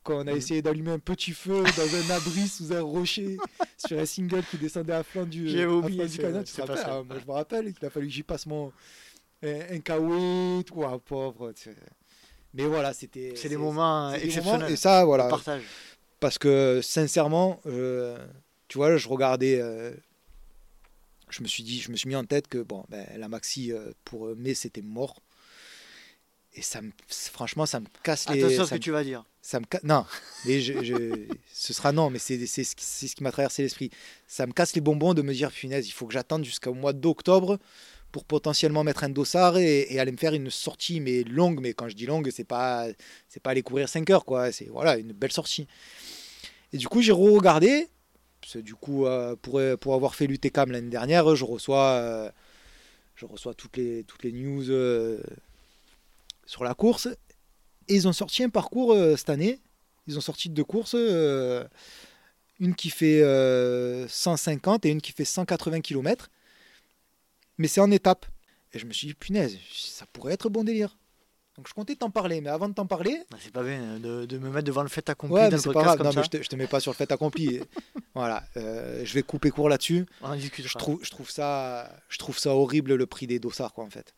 Quand 0.05 0.19
on 0.19 0.27
a 0.29 0.33
Mm. 0.33 0.37
essayé 0.37 0.63
d'allumer 0.63 0.93
un 0.93 0.99
petit 1.01 1.33
feu 1.33 1.65
dans 1.65 1.97
un 1.97 2.11
abri 2.17 2.47
sous 2.49 2.73
un 2.73 2.83
rocher 2.83 3.37
sur 3.85 3.99
un 3.99 4.07
single 4.07 4.45
qui 4.49 4.57
descendait 4.57 4.93
à 4.93 5.03
flanc 5.03 5.27
du, 5.27 5.61
à 5.61 5.69
oublié 5.69 6.07
flanc 6.07 6.13
du 6.13 6.19
canyon, 6.19 6.45
tu 6.45 6.53
te 6.55 6.61
rappelles. 6.61 6.85
Ah, 6.87 7.03
Moi, 7.03 7.17
je 7.21 7.27
me 7.27 7.33
rappelle 7.33 7.75
qu'il 7.75 7.85
a 7.85 7.91
fallu 7.91 8.07
que 8.07 8.13
j'y 8.13 8.23
passe 8.23 8.47
mon 8.47 8.73
un, 9.43 9.77
un 9.77 10.85
ah, 10.85 10.99
pauvre. 10.99 11.53
tu 11.53 11.65
sais. 11.65 11.77
Mais 12.55 12.67
voilà, 12.67 12.93
c'était. 12.93 13.35
C'est 13.37 13.49
des 13.49 13.57
moments 13.57 14.13
exceptionnels. 14.13 14.61
moments, 14.61 14.69
Et 14.69 14.77
ça, 14.77 15.05
voilà. 15.05 15.29
partage. 15.29 15.63
Parce 16.21 16.39
que 16.39 16.81
sincèrement, 16.83 17.61
euh, 17.67 18.19
tu 18.67 18.79
vois, 18.79 18.97
je 18.97 19.09
regardais. 19.09 19.61
euh, 19.61 19.93
je 21.31 21.43
me 21.43 21.49
suis 21.49 21.63
dit, 21.63 21.81
je 21.81 21.91
me 21.91 21.97
suis 21.97 22.09
mis 22.09 22.17
en 22.17 22.25
tête 22.25 22.49
que 22.49 22.59
bon, 22.59 22.85
ben, 22.89 23.07
la 23.17 23.29
maxi 23.29 23.73
euh, 23.73 23.93
pour 24.05 24.35
mai 24.37 24.55
c'était 24.55 24.83
mort. 24.83 25.21
Et 26.55 26.63
ça 26.63 26.81
me, 26.81 26.91
franchement, 27.09 27.67
ça 27.67 27.79
me 27.79 27.87
casse 28.03 28.29
les. 28.31 28.43
Attention 28.43 28.63
à 28.63 28.67
ce 28.67 28.71
que 28.71 28.75
me- 28.77 28.81
tu 28.81 28.91
vas 28.91 29.05
dire. 29.05 29.25
ça 29.43 29.61
me 29.61 29.67
non 29.85 30.05
mais 30.47 30.61
je, 30.61 30.83
je- 30.83 31.27
ce 31.53 31.73
sera 31.73 31.93
non 31.93 32.11
mais 32.11 32.19
c'est 32.19 32.45
ce 32.47 32.75
qui, 32.75 32.85
c'est 32.85 33.07
ce 33.07 33.15
qui 33.15 33.23
m'a 33.23 33.31
traversé 33.31 33.63
l'esprit 33.63 33.91
ça 34.27 34.47
me 34.47 34.53
casse 34.53 34.75
les 34.75 34.81
bonbons 34.81 35.15
de 35.15 35.23
me 35.23 35.33
dire 35.33 35.53
punaise 35.53 35.87
il 35.87 35.93
faut 35.93 36.07
que 36.07 36.13
j'attende 36.13 36.45
jusqu'au 36.45 36.75
mois 36.75 36.93
d'octobre 36.93 37.59
pour 38.13 38.25
potentiellement 38.25 38.85
mettre 38.85 39.05
un 39.05 39.09
dossard 39.09 39.59
et, 39.59 39.87
et 39.93 40.01
aller 40.01 40.13
me 40.13 40.17
faire 40.17 40.35
une 40.35 40.51
sortie 40.51 41.01
mais 41.01 41.25
longue 41.25 41.61
mais 41.61 41.73
quand 41.75 41.89
je 41.89 41.97
dis 41.97 42.07
longue 42.07 42.31
c'est 42.31 42.45
pas 42.45 42.87
c'est 43.29 43.43
pas 43.43 43.51
aller 43.51 43.63
courir 43.63 43.89
5 43.89 44.09
heures 44.11 44.25
quoi 44.25 44.51
c'est 44.53 44.67
voilà 44.67 44.97
une 44.97 45.13
belle 45.13 45.33
sortie 45.33 45.67
et 46.73 46.79
du 46.79 46.89
coup 46.89 47.03
j'ai 47.03 47.13
regardé 47.13 47.89
du 48.55 48.75
coup 48.75 49.07
euh, 49.07 49.37
pour, 49.37 49.61
pour 49.81 49.95
avoir 49.95 50.15
fait 50.15 50.27
l'UTCAM 50.27 50.71
l'année 50.71 50.89
dernière 50.89 51.37
je 51.37 51.45
reçois 51.45 51.91
euh, 51.91 52.31
je 53.15 53.27
reçois 53.27 53.53
toutes 53.55 53.77
les 53.77 54.05
toutes 54.05 54.23
les 54.23 54.33
news 54.33 54.71
euh, 54.71 55.21
sur 56.47 56.65
la 56.65 56.75
course 56.75 57.09
et 57.89 57.95
ils 57.95 58.07
ont 58.07 58.13
sorti 58.13 58.43
un 58.43 58.51
parcours 58.51 58.95
cette 59.17 59.31
année. 59.31 59.61
Ils 60.07 60.19
ont 60.19 60.21
sorti 60.21 60.51
deux 60.51 60.63
courses. 60.63 60.95
une 62.61 62.75
qui 62.75 62.91
fait 62.91 63.23
euh, 63.23 64.07
150 64.09 64.85
et 64.85 64.91
une 64.91 65.01
qui 65.01 65.13
fait 65.13 65.25
180 65.25 65.81
km. 65.81 66.31
Mais 67.59 67.69
c'est 67.69 67.81
en 67.81 67.91
étape. 67.91 68.27
Et 68.73 68.79
je 68.79 68.87
me 68.87 68.93
suis 68.93 69.09
dit, 69.09 69.15
punaise, 69.15 69.59
ça 69.73 70.07
pourrait 70.13 70.35
être 70.35 70.49
bon 70.49 70.65
délire. 70.65 70.97
Donc 71.57 71.67
je 71.69 71.75
comptais 71.75 71.97
t'en 71.97 72.11
parler. 72.11 72.41
Mais 72.41 72.51
avant 72.51 72.69
de 72.69 72.75
t'en 72.75 72.87
parler, 72.87 73.21
Ah, 73.33 73.37
C'est 73.41 73.53
pas 73.53 73.65
bien 73.65 73.81
euh, 73.81 73.99
de, 73.99 74.27
de 74.27 74.39
me 74.39 74.49
mettre 74.51 74.67
devant 74.67 74.83
le 74.83 74.89
fait 74.89 75.09
accompli 75.11 75.35
ouais, 75.35 75.49
dans 75.49 75.57
le 75.57 75.73
pas 75.73 75.83
grave. 75.83 76.03
Non, 76.03 76.11
mais 76.15 76.23
je 76.23 76.29
te, 76.29 76.43
je 76.43 76.49
te 76.49 76.55
mets 76.55 76.69
pas 76.69 76.79
sur 76.81 76.93
le 76.93 76.97
fait 76.97 77.11
accompli. 77.11 77.61
voilà. 78.15 78.45
euh, 78.57 79.05
je 79.05 79.13
vais 79.15 79.23
couper 79.23 79.51
court 79.51 79.69
là-dessus. 79.69 80.07
On 80.23 80.29
en 80.29 80.37
discutera. 80.37 80.69
Je 80.73 80.79
trouve, 80.79 81.01
je, 81.03 81.11
trouve 81.11 81.31
ça, 81.31 81.91
je 82.09 82.19
trouve 82.19 82.39
ça 82.39 82.55
horrible 82.55 82.95
le 82.95 83.07
prix 83.07 83.27
des 83.27 83.41
dossards, 83.41 83.73
quoi, 83.73 83.85
en 83.85 83.91
fait. 83.91 84.15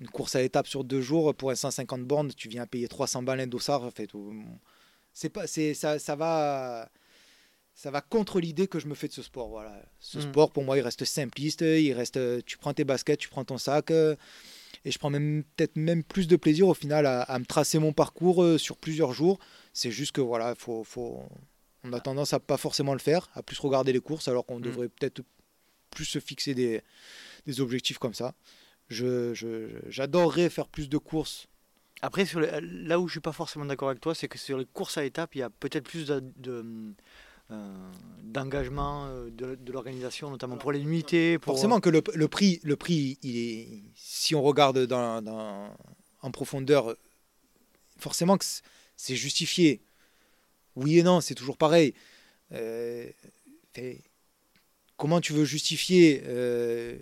une 0.00 0.08
course 0.08 0.36
à 0.36 0.42
l'étape 0.42 0.68
sur 0.68 0.84
deux 0.84 1.00
jours 1.00 1.34
pour 1.34 1.50
un 1.50 1.56
150 1.56 2.02
bornes, 2.02 2.32
tu 2.36 2.48
viens 2.48 2.66
payer 2.66 2.86
300 2.86 3.22
balles 3.24 3.40
un 3.40 3.46
dossard. 3.48 3.82
En 3.82 3.90
fait, 3.90 4.10
c'est 5.12 5.30
pas, 5.30 5.46
c'est 5.48 5.74
ça, 5.74 5.98
ça 5.98 6.14
va, 6.14 6.88
ça 7.74 7.90
va 7.90 8.00
contre 8.00 8.40
l'idée 8.40 8.68
que 8.68 8.78
je 8.78 8.86
me 8.86 8.94
fais 8.94 9.08
de 9.08 9.12
ce 9.12 9.22
sport. 9.22 9.48
Voilà, 9.48 9.74
ce 9.98 10.18
Mm. 10.18 10.22
sport 10.22 10.50
pour 10.52 10.64
moi, 10.64 10.76
il 10.78 10.80
reste 10.80 11.04
simpliste. 11.04 11.60
Il 11.62 11.92
reste, 11.92 12.18
tu 12.44 12.56
prends 12.58 12.72
tes 12.74 12.84
baskets, 12.84 13.18
tu 13.18 13.28
prends 13.28 13.44
ton 13.44 13.58
sac, 13.58 13.90
euh, 13.90 14.14
et 14.84 14.90
je 14.90 14.98
prends 14.98 15.10
même 15.10 15.44
peut-être 15.56 15.76
même 15.76 16.04
plus 16.04 16.28
de 16.28 16.36
plaisir 16.36 16.68
au 16.68 16.74
final 16.74 17.06
à, 17.06 17.22
à 17.22 17.38
me 17.38 17.44
tracer 17.44 17.78
mon 17.78 17.92
parcours 17.92 18.42
euh, 18.42 18.58
sur 18.58 18.76
plusieurs 18.76 19.12
jours. 19.12 19.38
C'est 19.72 19.90
juste 19.90 20.12
que 20.12 20.20
voilà, 20.20 20.54
faut, 20.54 20.84
faut, 20.84 21.22
on 21.82 21.92
a 21.92 22.00
tendance 22.00 22.32
à 22.32 22.40
pas 22.40 22.56
forcément 22.56 22.92
le 22.92 22.98
faire, 23.00 23.28
à 23.34 23.42
plus 23.42 23.58
regarder 23.58 23.92
les 23.92 24.00
courses, 24.00 24.28
alors 24.28 24.46
qu'on 24.46 24.58
Mm. 24.58 24.62
devrait 24.62 24.88
peut-être 24.88 25.22
plus 25.90 26.04
se 26.04 26.18
fixer 26.18 26.54
des, 26.54 26.80
des 27.46 27.60
objectifs 27.60 27.98
comme 27.98 28.14
ça. 28.14 28.34
Je, 28.88 29.32
je- 29.34 29.80
j'adorerais 29.88 30.50
faire 30.50 30.68
plus 30.68 30.88
de 30.88 30.98
courses. 30.98 31.46
Après, 32.02 32.26
sur 32.26 32.40
les- 32.40 32.60
là 32.60 33.00
où 33.00 33.08
je 33.08 33.12
suis 33.12 33.20
pas 33.20 33.32
forcément 33.32 33.64
d'accord 33.64 33.88
avec 33.88 34.00
toi, 34.00 34.14
c'est 34.14 34.28
que 34.28 34.38
sur 34.38 34.58
les 34.58 34.66
courses 34.66 34.98
à 34.98 35.04
étapes, 35.04 35.34
il 35.34 35.38
y 35.38 35.42
a 35.42 35.48
peut-être 35.50 35.84
plus 35.88 36.06
de, 36.06 36.22
de, 36.36 36.64
d'engagement 38.22 39.06
euh, 39.06 39.30
de, 39.30 39.54
de 39.54 39.72
l'organisation, 39.72 40.30
notamment 40.30 40.56
pour 40.56 40.72
les 40.72 40.82
nuitées. 40.82 41.38
Pour... 41.38 41.52
Forcément 41.54 41.80
que 41.80 41.88
le, 41.90 42.02
le 42.14 42.28
prix, 42.28 42.60
le 42.64 42.76
prix 42.76 43.18
il 43.22 43.36
est, 43.38 43.82
si 43.94 44.34
on 44.34 44.42
regarde 44.42 44.86
dans, 44.86 45.22
dans- 45.22 45.70
en 46.20 46.30
profondeur, 46.30 46.96
forcément 47.98 48.36
que 48.38 48.44
c'est- 48.96 49.14
justifié. 49.16 49.82
Oui 50.76 50.98
et 50.98 51.02
non, 51.04 51.20
c'est 51.20 51.34
toujours 51.36 51.56
pareil. 51.56 51.94
Euh, 52.52 53.08
comment 54.96 55.20
tu 55.20 55.32
veux 55.32 55.44
justifier 55.44 56.22
euh, 56.26 56.96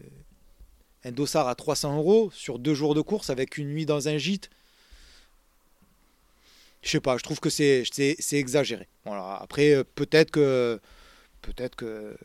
un 1.04 1.12
dossard 1.12 1.48
à 1.48 1.54
300 1.54 1.96
euros 1.96 2.30
sur 2.32 2.58
deux 2.58 2.74
jours 2.74 2.94
de 2.94 3.00
course 3.00 3.30
avec 3.30 3.56
une 3.58 3.68
nuit 3.68 3.86
dans 3.86 4.08
un 4.08 4.18
gîte 4.18 4.50
Je 6.82 6.88
sais 6.90 7.00
pas, 7.00 7.16
je 7.16 7.22
trouve 7.22 7.38
que 7.40 7.50
c'est 7.50 7.84
exagéré. 8.32 8.88
Voilà. 9.04 9.36
Après, 9.40 9.72
euh, 9.74 9.84
peut-être 9.94 10.30
que 10.30 10.80
peut-être 11.42 11.76
que, 11.76 12.16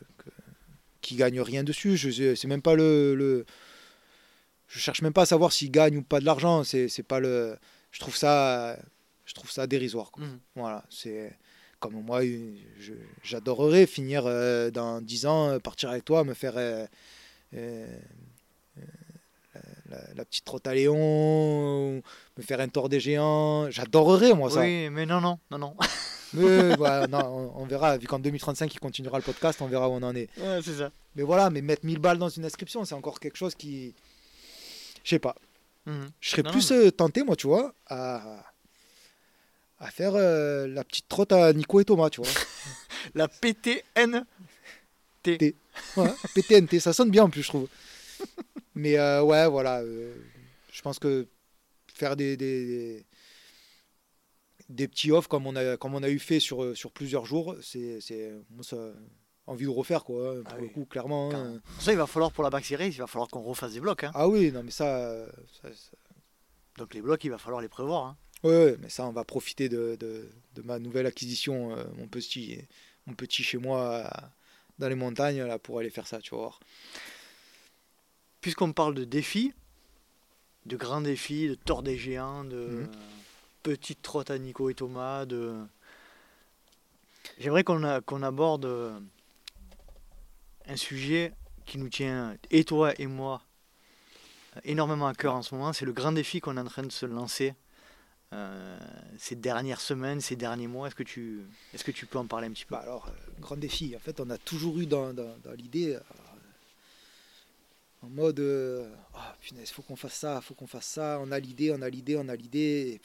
qui 1.00 1.16
gagne 1.16 1.40
rien 1.40 1.64
dessus. 1.64 1.96
Je 1.96 2.10
sais- 2.10 2.36
c'est 2.36 2.48
même 2.48 2.62
pas 2.62 2.74
le, 2.74 3.14
le- 3.14 3.44
je 4.68 4.78
cherche 4.78 5.02
même 5.02 5.12
pas 5.12 5.22
à 5.22 5.26
savoir 5.26 5.52
s'il 5.52 5.70
gagne 5.70 5.96
ou 5.98 6.02
pas 6.02 6.20
de 6.20 6.24
l'argent. 6.24 6.64
C'est 6.64 7.02
pas 7.06 7.20
le. 7.20 7.56
Je 7.90 8.00
trouve 8.00 8.16
ça, 8.16 8.78
je 9.24 9.34
trouve 9.34 9.50
ça 9.50 9.66
dérisoire. 9.66 10.10
quoi. 10.10 10.24
Mhm. 10.24 10.40
Voilà, 10.56 10.84
c'est 10.90 11.36
comme 11.80 11.94
moi, 12.02 12.22
je- 12.24 12.92
j'adorerais 13.22 13.86
finir 13.86 14.24
euh, 14.26 14.70
dans 14.70 15.00
10 15.00 15.26
ans, 15.26 15.50
euh, 15.50 15.58
partir 15.60 15.90
avec 15.90 16.04
toi, 16.04 16.24
me 16.24 16.34
faire 16.34 16.56
euh, 16.56 16.86
euh, 17.54 17.86
euh, 17.86 17.98
la, 19.88 20.24
petite 20.24 20.44
trotte 20.44 20.66
à 20.66 20.74
Léon, 20.74 22.02
me 22.36 22.42
faire 22.42 22.60
un 22.60 22.68
tour 22.68 22.88
des 22.88 23.00
géants. 23.00 23.70
J'adorerais 23.70 24.34
moi 24.34 24.50
ça. 24.50 24.60
Oui, 24.60 24.90
mais 24.90 25.06
non, 25.06 25.20
non, 25.20 25.38
non, 25.50 25.58
non. 25.58 25.76
Mais 26.34 26.76
non, 27.08 27.20
on, 27.24 27.62
on 27.62 27.64
verra. 27.64 27.96
Vu 27.96 28.06
qu'en 28.06 28.18
2035 28.18 28.74
il 28.74 28.80
continuera 28.80 29.16
le 29.16 29.24
podcast, 29.24 29.62
on 29.62 29.66
verra 29.66 29.88
où 29.88 29.92
on 29.92 30.02
en 30.02 30.14
est. 30.14 30.28
Ouais, 30.36 30.60
c'est 30.62 30.76
ça. 30.76 30.90
Mais 31.16 31.22
voilà, 31.22 31.48
mais 31.48 31.62
mettre 31.62 31.86
1000 31.86 31.98
balles 32.00 32.18
dans 32.18 32.28
une 32.28 32.44
inscription, 32.44 32.84
c'est 32.84 32.94
encore 32.94 33.18
quelque 33.18 33.36
chose 33.36 33.54
qui. 33.54 33.94
Je 35.04 35.08
sais 35.08 35.18
pas. 35.18 35.34
Mhm. 35.86 36.10
Je 36.20 36.30
serais 36.30 36.42
Non, 36.42 36.50
plus 36.50 36.70
euh, 36.70 36.90
tenté, 36.90 37.22
moi, 37.22 37.34
tu 37.34 37.46
vois, 37.46 37.72
à, 37.86 38.44
à 39.78 39.90
faire 39.90 40.12
euh, 40.14 40.66
la 40.68 40.84
petite 40.84 41.08
trotte 41.08 41.32
à 41.32 41.52
Nico 41.52 41.80
et 41.80 41.84
Thomas, 41.84 42.10
tu 42.10 42.20
vois. 42.20 42.30
La 43.14 43.26
PTN. 43.26 44.24
Ouais, 45.96 46.12
PTNT, 46.34 46.80
ça 46.80 46.92
sonne 46.92 47.10
bien 47.10 47.24
en 47.24 47.30
plus, 47.30 47.42
je 47.42 47.48
trouve. 47.48 47.68
Mais 48.78 48.96
euh, 48.96 49.22
ouais, 49.22 49.48
voilà. 49.48 49.80
euh, 49.80 50.14
je 50.70 50.82
pense 50.82 51.00
que 51.00 51.26
faire 51.92 52.14
des, 52.14 52.36
des, 52.36 53.04
petits 54.68 55.10
offs 55.10 55.26
comme 55.26 55.48
on 55.48 55.56
a, 55.56 55.76
comme 55.76 55.94
on 55.94 56.02
a 56.04 56.08
eu 56.08 56.20
fait 56.20 56.38
sur, 56.38 56.76
sur 56.76 56.92
plusieurs 56.92 57.24
jours, 57.26 57.56
c'est. 57.60 57.98
ça. 58.62 58.76
Envie 59.46 59.64
de 59.64 59.70
refaire, 59.70 60.04
quoi. 60.04 60.30
hein, 60.36 60.42
Pour 60.44 60.52
Ah 60.52 60.56
le 60.58 60.66
oui. 60.66 60.72
coup, 60.72 60.84
clairement. 60.84 61.32
hein. 61.32 61.60
Ça, 61.80 61.90
il 61.90 61.96
va 61.98 62.06
falloir 62.06 62.30
pour 62.32 62.44
la 62.44 62.50
Baxi 62.50 62.76
Race, 62.76 62.94
il 62.94 62.98
va 62.98 63.06
falloir 63.06 63.28
qu'on 63.28 63.40
refasse 63.40 63.72
des 63.72 63.80
blocs. 63.80 64.04
hein. 64.04 64.10
Ah 64.14 64.28
oui, 64.28 64.52
non, 64.52 64.62
mais 64.62 64.70
ça. 64.70 65.26
ça- 65.62 65.72
ça- 65.74 65.96
Donc 66.76 66.92
les 66.94 67.00
blocs, 67.00 67.24
il 67.24 67.30
va 67.30 67.38
falloir 67.38 67.62
les 67.62 67.68
prévoir. 67.68 68.04
hein. 68.06 68.16
Ouais, 68.44 68.76
mais 68.78 68.90
ça, 68.90 69.06
on 69.06 69.10
va 69.10 69.24
profiter 69.24 69.68
de, 69.70 69.96
de, 69.98 70.28
de 70.54 70.62
ma 70.62 70.78
nouvelle 70.78 71.06
acquisition, 71.06 71.74
euh, 71.74 71.82
mon 71.96 72.06
petit, 72.06 72.60
mon 73.06 73.14
petit 73.14 73.42
chez 73.42 73.56
moi 73.58 74.08
dans 74.78 74.88
les 74.88 74.94
montagnes, 74.94 75.42
là, 75.42 75.58
pour 75.58 75.78
aller 75.80 75.90
faire 75.90 76.06
ça, 76.06 76.20
tu 76.20 76.30
vas 76.32 76.42
voir. 76.42 76.60
Puisqu'on 78.48 78.72
parle 78.72 78.94
de 78.94 79.04
défis, 79.04 79.52
de 80.64 80.78
grands 80.78 81.02
défis, 81.02 81.48
de 81.48 81.54
tort 81.54 81.82
des 81.82 81.98
géants, 81.98 82.44
de 82.44 82.56
Mhm. 82.56 82.88
petites 83.62 84.00
trottes 84.00 84.30
à 84.30 84.38
Nico 84.38 84.70
et 84.70 84.74
Thomas, 84.74 85.26
de... 85.26 85.54
J'aimerais 87.38 87.62
qu'on 87.62 88.22
aborde 88.22 88.64
euh, 88.64 88.98
un 90.66 90.76
sujet 90.76 91.34
qui 91.66 91.76
nous 91.76 91.90
tient, 91.90 92.38
et 92.50 92.64
toi 92.64 92.98
et 92.98 93.06
moi, 93.06 93.42
euh, 94.56 94.60
énormément 94.64 95.08
à 95.08 95.12
cœur 95.12 95.34
en 95.34 95.42
ce 95.42 95.54
moment. 95.54 95.74
C'est 95.74 95.84
le 95.84 95.92
grand 95.92 96.12
défi 96.12 96.40
qu'on 96.40 96.56
est 96.56 96.60
en 96.60 96.64
train 96.64 96.84
de 96.84 96.90
se 96.90 97.04
lancer 97.04 97.54
euh, 98.32 98.78
ces 99.18 99.36
dernières 99.36 99.82
semaines, 99.82 100.22
ces 100.22 100.36
derniers 100.36 100.68
mois. 100.68 100.86
Est-ce 100.86 100.94
que, 100.94 101.02
tu, 101.02 101.42
est 101.74 101.82
que 101.82 101.90
tu 101.90 102.06
peux 102.06 102.16
en 102.16 102.26
parler 102.26 102.46
un 102.46 102.52
petit 102.52 102.64
peu? 102.64 102.76
Bah 102.76 102.80
alors, 102.80 103.10
grand 103.40 103.58
défi. 103.58 103.94
En 103.94 104.00
fait, 104.00 104.20
on 104.20 104.30
a 104.30 104.38
toujours 104.38 104.78
eu 104.78 104.86
dans, 104.86 105.12
dans, 105.12 105.36
dans 105.44 105.52
l'idée, 105.52 105.98
en 108.08 108.14
mode, 108.14 108.40
euh, 108.40 108.88
ah 109.14 109.36
punaise, 109.40 109.70
faut 109.70 109.82
qu'on 109.82 109.96
fasse 109.96 110.14
ça, 110.14 110.40
faut 110.40 110.54
qu'on 110.54 110.66
fasse 110.66 110.86
ça. 110.86 111.18
On 111.22 111.30
a 111.30 111.38
l'idée, 111.38 111.70
on 111.72 111.82
a 111.82 111.88
l'idée, 111.88 112.16
on 112.16 112.28
a 112.28 112.36
l'idée. 112.36 113.00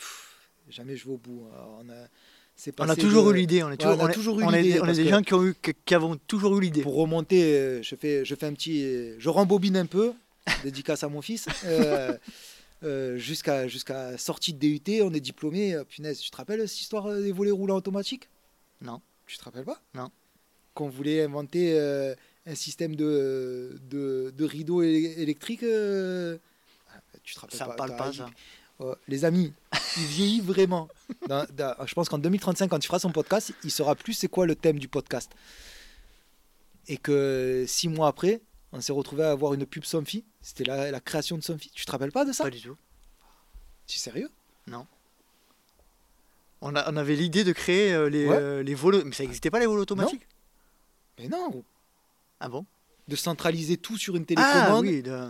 jamais 0.69 0.95
je 0.95 1.05
vais 1.05 1.11
au 1.13 1.17
bout. 1.17 1.45
Alors, 1.53 1.81
on 1.85 1.89
a, 1.89 2.07
c'est 2.55 2.73
On 2.79 2.87
a 2.87 2.95
toujours 2.95 3.25
de- 3.27 3.33
eu 3.33 3.37
l'idée, 3.37 3.63
on 3.63 3.71
est 3.71 3.83
Ouais, 3.83 3.95
on 3.99 4.05
a 4.05 4.13
toujours 4.13 4.39
eu 4.39 4.45
l'idée, 4.45 4.73
des- 4.73 4.79
on 4.79 4.85
parce 4.85 4.97
des 4.97 5.07
gens 5.09 5.21
qui, 5.21 5.33
ont 5.33 5.43
eu, 5.45 5.55
qui, 5.85 5.93
avons 5.95 6.15
toujours 6.15 6.57
eu 6.57 6.61
l'idée. 6.61 6.81
Pour 6.81 6.95
remonter, 6.95 7.43
euh, 7.55 7.81
je 7.83 7.95
fais, 7.95 8.23
je 8.25 8.35
fais 8.35 8.45
un 8.45 8.53
petit, 8.53 8.83
je 9.19 9.29
rembobine 9.29 9.75
un 9.77 9.85
peu, 9.85 10.13
dédicace 10.63 11.03
à 11.03 11.09
mon 11.09 11.21
fils. 11.21 11.47
euh, 11.65 12.17
euh, 12.83 13.17
jusqu'à 13.17 13.67
jusqu'à 13.67 14.17
sortie 14.17 14.53
de 14.53 14.59
DUT, 14.59 15.01
on 15.01 15.13
est 15.13 15.19
diplômé. 15.21 15.75
punaise, 15.89 16.19
tu 16.19 16.29
te 16.29 16.37
rappelles 16.37 16.67
cette 16.67 16.81
histoire 16.81 17.13
des 17.13 17.31
volets 17.31 17.51
roulants 17.51 17.75
automatiques? 17.77 18.29
Non. 18.81 19.01
Tu 19.25 19.37
te 19.37 19.43
rappelles 19.45 19.63
pas? 19.65 19.81
Non. 19.95 20.09
Qu'on 20.73 20.89
voulait 20.89 21.23
inventer 21.23 21.73
un 22.45 22.55
système 22.55 22.95
de, 22.95 23.79
de, 23.89 24.33
de 24.35 24.45
rideaux 24.45 24.81
é- 24.83 25.15
électriques. 25.21 25.63
euh, 25.63 26.37
Tu 27.23 27.35
te 27.35 27.39
rappelles 27.39 27.57
Ça 27.57 27.65
pas 27.65 27.75
parle 27.75 27.95
pas, 27.95 28.11
ça. 28.13 28.29
Oh, 28.79 28.95
les 29.07 29.23
amis, 29.23 29.53
il 29.97 30.03
vieillit 30.05 30.41
vraiment. 30.41 30.89
Dans- 31.29 31.45
dans- 31.53 31.75
je 31.85 31.93
pense 31.93 32.09
qu'en 32.09 32.17
2035, 32.17 32.69
quand 32.69 32.83
il 32.83 32.87
fera 32.87 32.99
son 32.99 33.11
podcast, 33.11 33.53
il 33.63 33.71
saura 33.71 33.95
plus 33.95 34.13
c'est 34.13 34.27
quoi 34.27 34.45
le 34.45 34.55
thème 34.55 34.79
du 34.79 34.87
podcast. 34.87 35.31
Et 36.87 36.97
que 36.97 37.63
six 37.67 37.87
mois 37.87 38.07
après, 38.07 38.41
on 38.73 38.81
s'est 38.81 38.91
retrouvé 38.91 39.23
à 39.23 39.31
avoir 39.31 39.53
une 39.53 39.65
pub 39.65 39.85
Somfy. 39.85 40.25
C'était 40.41 40.65
la, 40.65 40.91
la 40.91 40.99
création 40.99 41.37
de 41.37 41.43
Somfy. 41.43 41.69
Tu 41.73 41.85
te 41.85 41.91
rappelles 41.91 42.11
pas 42.11 42.25
de 42.25 42.33
ça? 42.33 42.43
Pas 42.43 42.49
du 42.49 42.59
tout. 42.61 42.75
Tu 43.87 43.95
es 43.97 43.99
sérieux? 43.99 44.29
On, 46.61 46.75
a- 46.75 46.89
on 46.91 46.95
avait 46.97 47.15
l'idée 47.15 47.43
de 47.43 47.51
créer 47.51 47.93
euh, 47.93 48.09
les, 48.09 48.27
Ouais. 48.27 48.35
euh, 48.37 48.63
les 48.63 48.73
vols, 48.75 49.03
mais 49.05 49.13
ça 49.13 49.23
n'existait 49.23 49.51
pas 49.51 49.59
les 49.59 49.65
vols 49.65 49.79
automatiques? 49.79 50.27
Mais 51.19 51.27
non 51.27 51.63
Ah 52.45 52.49
bon? 52.49 52.65
De 53.07 53.15
centraliser 53.15 53.77
tout 53.77 53.97
sur 53.97 54.15
une 54.17 54.23
Ah 54.23 54.25
télécommande. 54.25 54.85
oui, 54.85 55.01
de- 55.01 55.29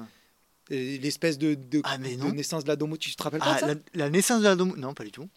et 0.70 0.98
L'espèce 0.98 1.38
de, 1.38 1.54
de, 1.54 1.82
Ah, 1.84 1.98
mais 2.00 2.16
de 2.16 2.24
naissance 2.32 2.64
de 2.64 2.70
la 2.70 2.76
domotique. 2.76 3.12
Tu 3.12 3.16
te 3.18 3.24
rappelles 3.24 3.40
pas 3.42 3.52
Ah, 3.52 3.56
de 3.56 3.60
ça? 3.60 3.68
la, 3.68 3.76
la 3.94 4.10
naissance 4.10 4.40
de 4.40 4.46
la 4.46 4.56
domo... 4.56 4.76
Non, 4.78 4.94
pas 4.96 5.04
du 5.04 5.12
tout. 5.12 5.30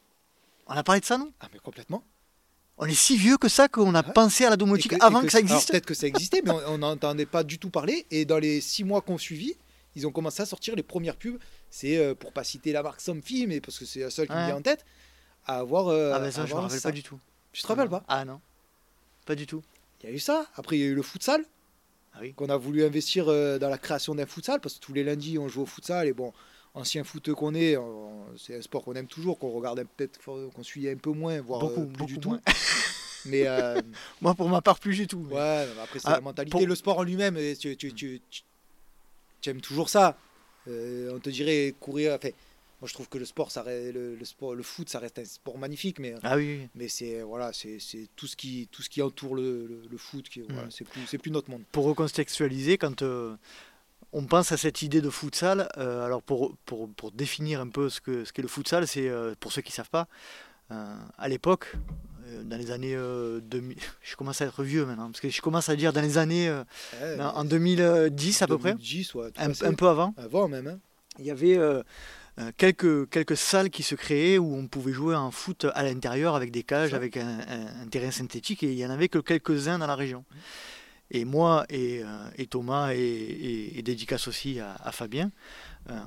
On 0.67 0.73
a 0.75 0.83
parlé 0.83 1.01
de 1.01 1.05
ça, 1.05 1.19
non? 1.19 1.31
Ah, 1.41 1.49
mais 1.53 1.59
complètement. 1.59 2.03
On 2.79 2.87
est 2.87 2.95
si 2.95 3.17
vieux 3.17 3.37
que 3.37 3.49
ça 3.49 3.69
qu'on 3.69 3.95
a 3.95 4.03
Ouais. 4.07 4.13
pensé 4.15 4.45
à 4.47 4.51
la 4.51 4.57
domotique 4.57 4.93
que- 4.97 5.05
avant 5.05 5.21
que- 5.21 5.27
que, 5.27 5.33
ça 5.33 5.41
existe 5.41 5.71
Peut-être 5.71 5.87
que 5.87 5.95
ça 5.95 6.07
existait, 6.07 6.41
mais 6.45 6.51
on 6.51 6.79
n'en 6.79 6.93
entendait 6.93 7.27
pas 7.27 7.43
du 7.45 7.59
tout 7.59 7.71
parler. 7.71 8.07
Et 8.11 8.25
dans 8.25 8.39
les 8.39 8.61
six 8.61 8.85
mois 8.85 9.01
qu'on 9.03 9.19
suivi, 9.19 9.55
ils 9.95 10.07
ont 10.07 10.13
commencé 10.13 10.41
à 10.43 10.47
sortir 10.47 10.77
les 10.77 10.83
premières 10.83 11.17
pubs. 11.17 11.39
C'est 11.71 11.97
euh, 11.99 12.15
pour 12.15 12.33
pas 12.33 12.45
citer 12.45 12.73
la 12.73 12.83
marque 12.83 13.01
Somfy, 13.01 13.47
mais 13.47 13.61
parce 13.61 13.79
que 13.79 13.85
c'est 13.85 14.01
la 14.01 14.11
seule 14.11 14.27
qui 14.29 14.33
me 14.33 14.39
Ouais. 14.39 14.47
vient 14.47 14.57
en 14.57 14.63
tête. 14.63 14.85
À 15.47 15.59
avoir. 15.59 15.89
euh, 15.89 16.13
Ah 16.15 16.21
ben 16.21 16.31
ça, 16.31 16.45
je 16.47 16.55
me 16.55 16.59
rappelle 16.61 16.81
ça. 16.81 16.89
pas 16.89 16.93
du 16.93 17.03
tout. 17.03 17.19
Tu 17.53 17.63
te 17.63 17.67
rappelles 17.67 17.89
pas? 17.89 18.05
Ah 18.09 18.25
non, 18.25 18.41
pas 19.27 19.35
du 19.35 19.47
tout. 19.47 19.63
Il 20.03 20.11
y 20.11 20.13
a 20.13 20.15
eu 20.15 20.19
ça. 20.21 20.47
Après, 20.55 20.77
il 20.77 20.81
y 20.81 20.83
a 20.85 20.87
eu 20.87 20.95
le 20.95 21.03
futsal. 21.03 21.45
Ah 22.17 22.21
oui. 22.23 22.33
Qu'on 22.35 22.49
a 22.49 22.57
voulu 22.57 22.83
investir 22.85 23.29
euh, 23.29 23.59
dans 23.59 23.69
la 23.69 23.79
création 23.79 24.15
d'un 24.15 24.27
futsal. 24.27 24.61
Parce 24.61 24.75
que 24.77 24.81
tous 24.81 24.93
les 24.95 25.05
lundis, 25.05 25.39
on 25.39 25.49
joue 25.49 25.63
au 25.63 25.67
futsal. 25.67 26.07
Et 26.09 26.13
bon, 26.13 26.33
ancien 26.75 27.05
footeux 27.05 27.35
qu'on 27.35 27.55
est, 27.55 27.77
c'est 28.39 28.57
un 28.57 28.63
sport 28.63 28.83
qu'on 28.85 28.95
aime 28.95 29.07
toujours, 29.07 29.39
qu'on 29.39 29.51
regarde 29.51 29.85
peut-être, 29.97 30.19
qu'on 30.25 30.63
suit 30.63 30.89
un 30.89 30.97
peu 30.97 31.11
moins, 31.11 31.41
voire 31.41 31.61
Beaucoup, 31.61 31.83
euh, 31.83 31.87
plus 31.87 31.93
beaucoup 31.97 32.07
du 32.13 32.19
tout. 32.19 32.29
moins. 32.31 32.41
Mais 33.27 33.47
euh, 33.47 33.81
Moi, 34.21 34.35
pour 34.35 34.49
ma 34.49 34.61
part, 34.63 34.79
plus 34.79 34.95
du 34.97 35.07
tout. 35.07 35.25
mais- 35.29 35.35
Ouais, 35.35 35.67
après 35.83 35.99
c'est 35.99 36.09
Ah, 36.09 36.13
la 36.13 36.21
mentalité. 36.21 36.57
pour- 36.57 36.67
Le 36.67 36.75
sport 36.75 36.99
en 36.99 37.03
lui-même, 37.03 37.37
tu, 37.59 37.77
tu, 37.77 37.93
tu, 37.93 38.21
tu- 38.31 38.43
tu 39.41 39.51
aimes 39.51 39.61
toujours 39.61 39.89
ça. 39.89 40.17
Euh, 40.69 41.13
on 41.15 41.19
te 41.19 41.29
dirait 41.31 41.75
courir. 41.81 42.15
Enfin, 42.15 42.29
moi 42.81 42.89
je 42.89 42.93
trouve 42.93 43.09
que 43.09 43.17
le 43.17 43.25
sport, 43.25 43.51
ça 43.51 43.65
le, 43.67 44.15
le 44.15 44.25
sport, 44.25 44.55
le 44.55 44.63
foot, 44.63 44.89
ça 44.91 44.99
reste 44.99 45.19
un 45.19 45.25
sport 45.25 45.57
magnifique, 45.57 45.99
mais 45.99 46.15
Ah 46.23 46.37
oui, 46.37 46.69
mais 46.75 46.89
c'est 46.89 47.23
voilà, 47.23 47.53
c'est 47.55 47.79
tout 48.17 48.27
ce 48.27 48.37
qui 48.37 48.69
tout 48.71 48.83
ce 48.83 48.91
qui 48.91 49.01
entoure 49.01 49.35
le, 49.35 49.67
le, 49.67 49.83
le 49.91 49.97
foot 49.97 50.29
qui 50.29 50.41
voilà, 50.43 50.67
Mm. 50.67 50.71
c'est 50.71 50.85
plus 50.85 51.07
c'est 51.07 51.19
plus 51.19 51.31
notre 51.31 51.51
monde. 51.51 51.63
Pour 51.73 51.85
recontextualiser, 51.85 52.79
quand 52.79 53.03
euh, 53.03 53.37
on 54.13 54.25
pense 54.25 54.53
à 54.53 54.57
cette 54.57 54.83
idée 54.83 55.01
de 55.01 55.11
futsal. 55.11 55.69
Euh, 55.77 56.05
alors 56.05 56.23
pour, 56.23 56.57
pour, 56.65 56.89
pour, 56.91 57.11
définir 57.13 57.61
un 57.61 57.69
peu 57.69 57.89
ce 57.89 58.01
qu'est 58.01 58.25
ce 58.25 58.43
le 58.43 58.49
futsal, 58.49 58.87
c'est 58.87 59.09
euh, 59.09 59.35
pour 59.39 59.53
ceux 59.53 59.63
qui 59.63 59.73
ne 59.73 59.77
savent 59.77 59.91
pas, 59.91 60.09
à 60.71 61.29
l'époque, 61.29 61.77
dans 62.43 62.57
les 62.57 62.73
années 62.73 62.97
2000, 62.97 63.77
je 64.03 64.17
commence 64.17 64.41
à 64.41 64.47
être 64.47 64.65
vieux 64.65 64.85
maintenant, 64.85 65.07
parce 65.07 65.21
que 65.21 65.29
je 65.29 65.41
commence 65.41 65.69
à 65.69 65.77
dire 65.77 65.93
dans 65.93 66.01
les 66.01 66.19
années, 66.19 66.53
en 67.21 67.45
2010 67.45 68.43
à 68.43 68.47
peu 68.47 68.59
près, 68.59 68.75
un, 69.37 69.75
peu 69.75 69.89
avant. 69.89 70.13
Avant 70.17 70.49
même. 70.49 70.67
Hein. 70.67 70.79
Il 71.19 71.25
y 71.25 71.31
avait 71.31 71.57
quelques, 72.57 73.09
quelques 73.09 73.37
salles 73.37 73.71
qui 73.71 73.83
se 73.83 73.95
créaient 73.95 74.39
où 74.39 74.55
on 74.55 74.67
pouvait 74.67 74.93
jouer 74.93 75.15
en 75.15 75.31
foot 75.31 75.67
à 75.75 75.83
l'intérieur 75.83 76.35
avec 76.35 76.51
des 76.51 76.63
cages, 76.63 76.95
avec 76.95 77.17
un, 77.17 77.39
terrain 77.91 78.11
synthétique, 78.11 78.63
et 78.63 78.71
il 78.71 78.77
n'y 78.77 78.87
en 78.87 78.91
avait 78.91 79.09
que 79.09 79.19
quelques-uns 79.19 79.79
dans 79.79 79.87
la 79.87 79.95
région. 79.95 80.25
Et 81.11 81.25
moi 81.25 81.65
et, 81.69 82.03
euh, 82.03 82.45
Thomas 82.51 82.93
et, 82.93 83.81
dédicace 83.85 84.29
aussi 84.29 84.61
à, 84.61 84.91
Fabien, 84.93 85.31
euh, 85.91 85.99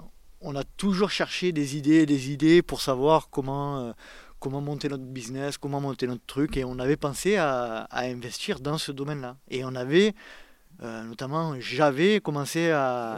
on 0.42 0.56
a 0.56 0.64
toujours 0.64 1.10
cherché 1.10 1.52
des 1.52 1.78
idées, 1.78 2.06
des 2.06 2.32
idées 2.32 2.62
pour 2.62 2.82
savoir 2.82 3.30
comment, 3.30 3.80
euh, 3.80 3.92
comment 4.40 4.62
monter 4.62 4.90
notre 4.90 5.04
business, 5.04 5.58
comment 5.58 5.82
monter 5.82 6.08
notre 6.08 6.26
truc. 6.26 6.58
Et 6.58 6.64
on 6.64 6.80
avait 6.80 6.98
pensé 6.98 7.38
à, 7.38 7.88
investir 7.92 8.60
dans 8.60 8.78
ce 8.78 8.92
domaine-là. 8.92 9.38
Et 9.50 9.64
on 9.64 9.76
avait, 9.76 10.14
notamment, 10.82 11.60
j'avais 11.60 12.20
commencé 12.22 12.70
à, 12.72 13.18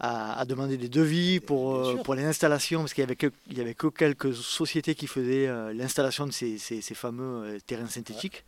à, 0.00 0.44
demander 0.46 0.78
des 0.78 0.88
devis 0.88 1.40
pour, 1.40 2.02
pour 2.02 2.14
les 2.14 2.24
installations, 2.24 2.80
parce 2.80 2.94
qu'il 2.94 3.02
n'y 3.02 3.08
avait, 3.08 3.16
que, 3.16 3.30
avait 3.58 3.74
que 3.74 3.86
quelques 3.88 4.34
sociétés 4.34 4.94
qui 4.94 5.06
faisaient 5.06 5.46
l'installation 5.74 6.26
de 6.26 6.32
ces, 6.32 6.58
ces, 6.58 6.94
fameux 6.94 7.58
terrains 7.66 7.86
synthétiques. 7.86 8.44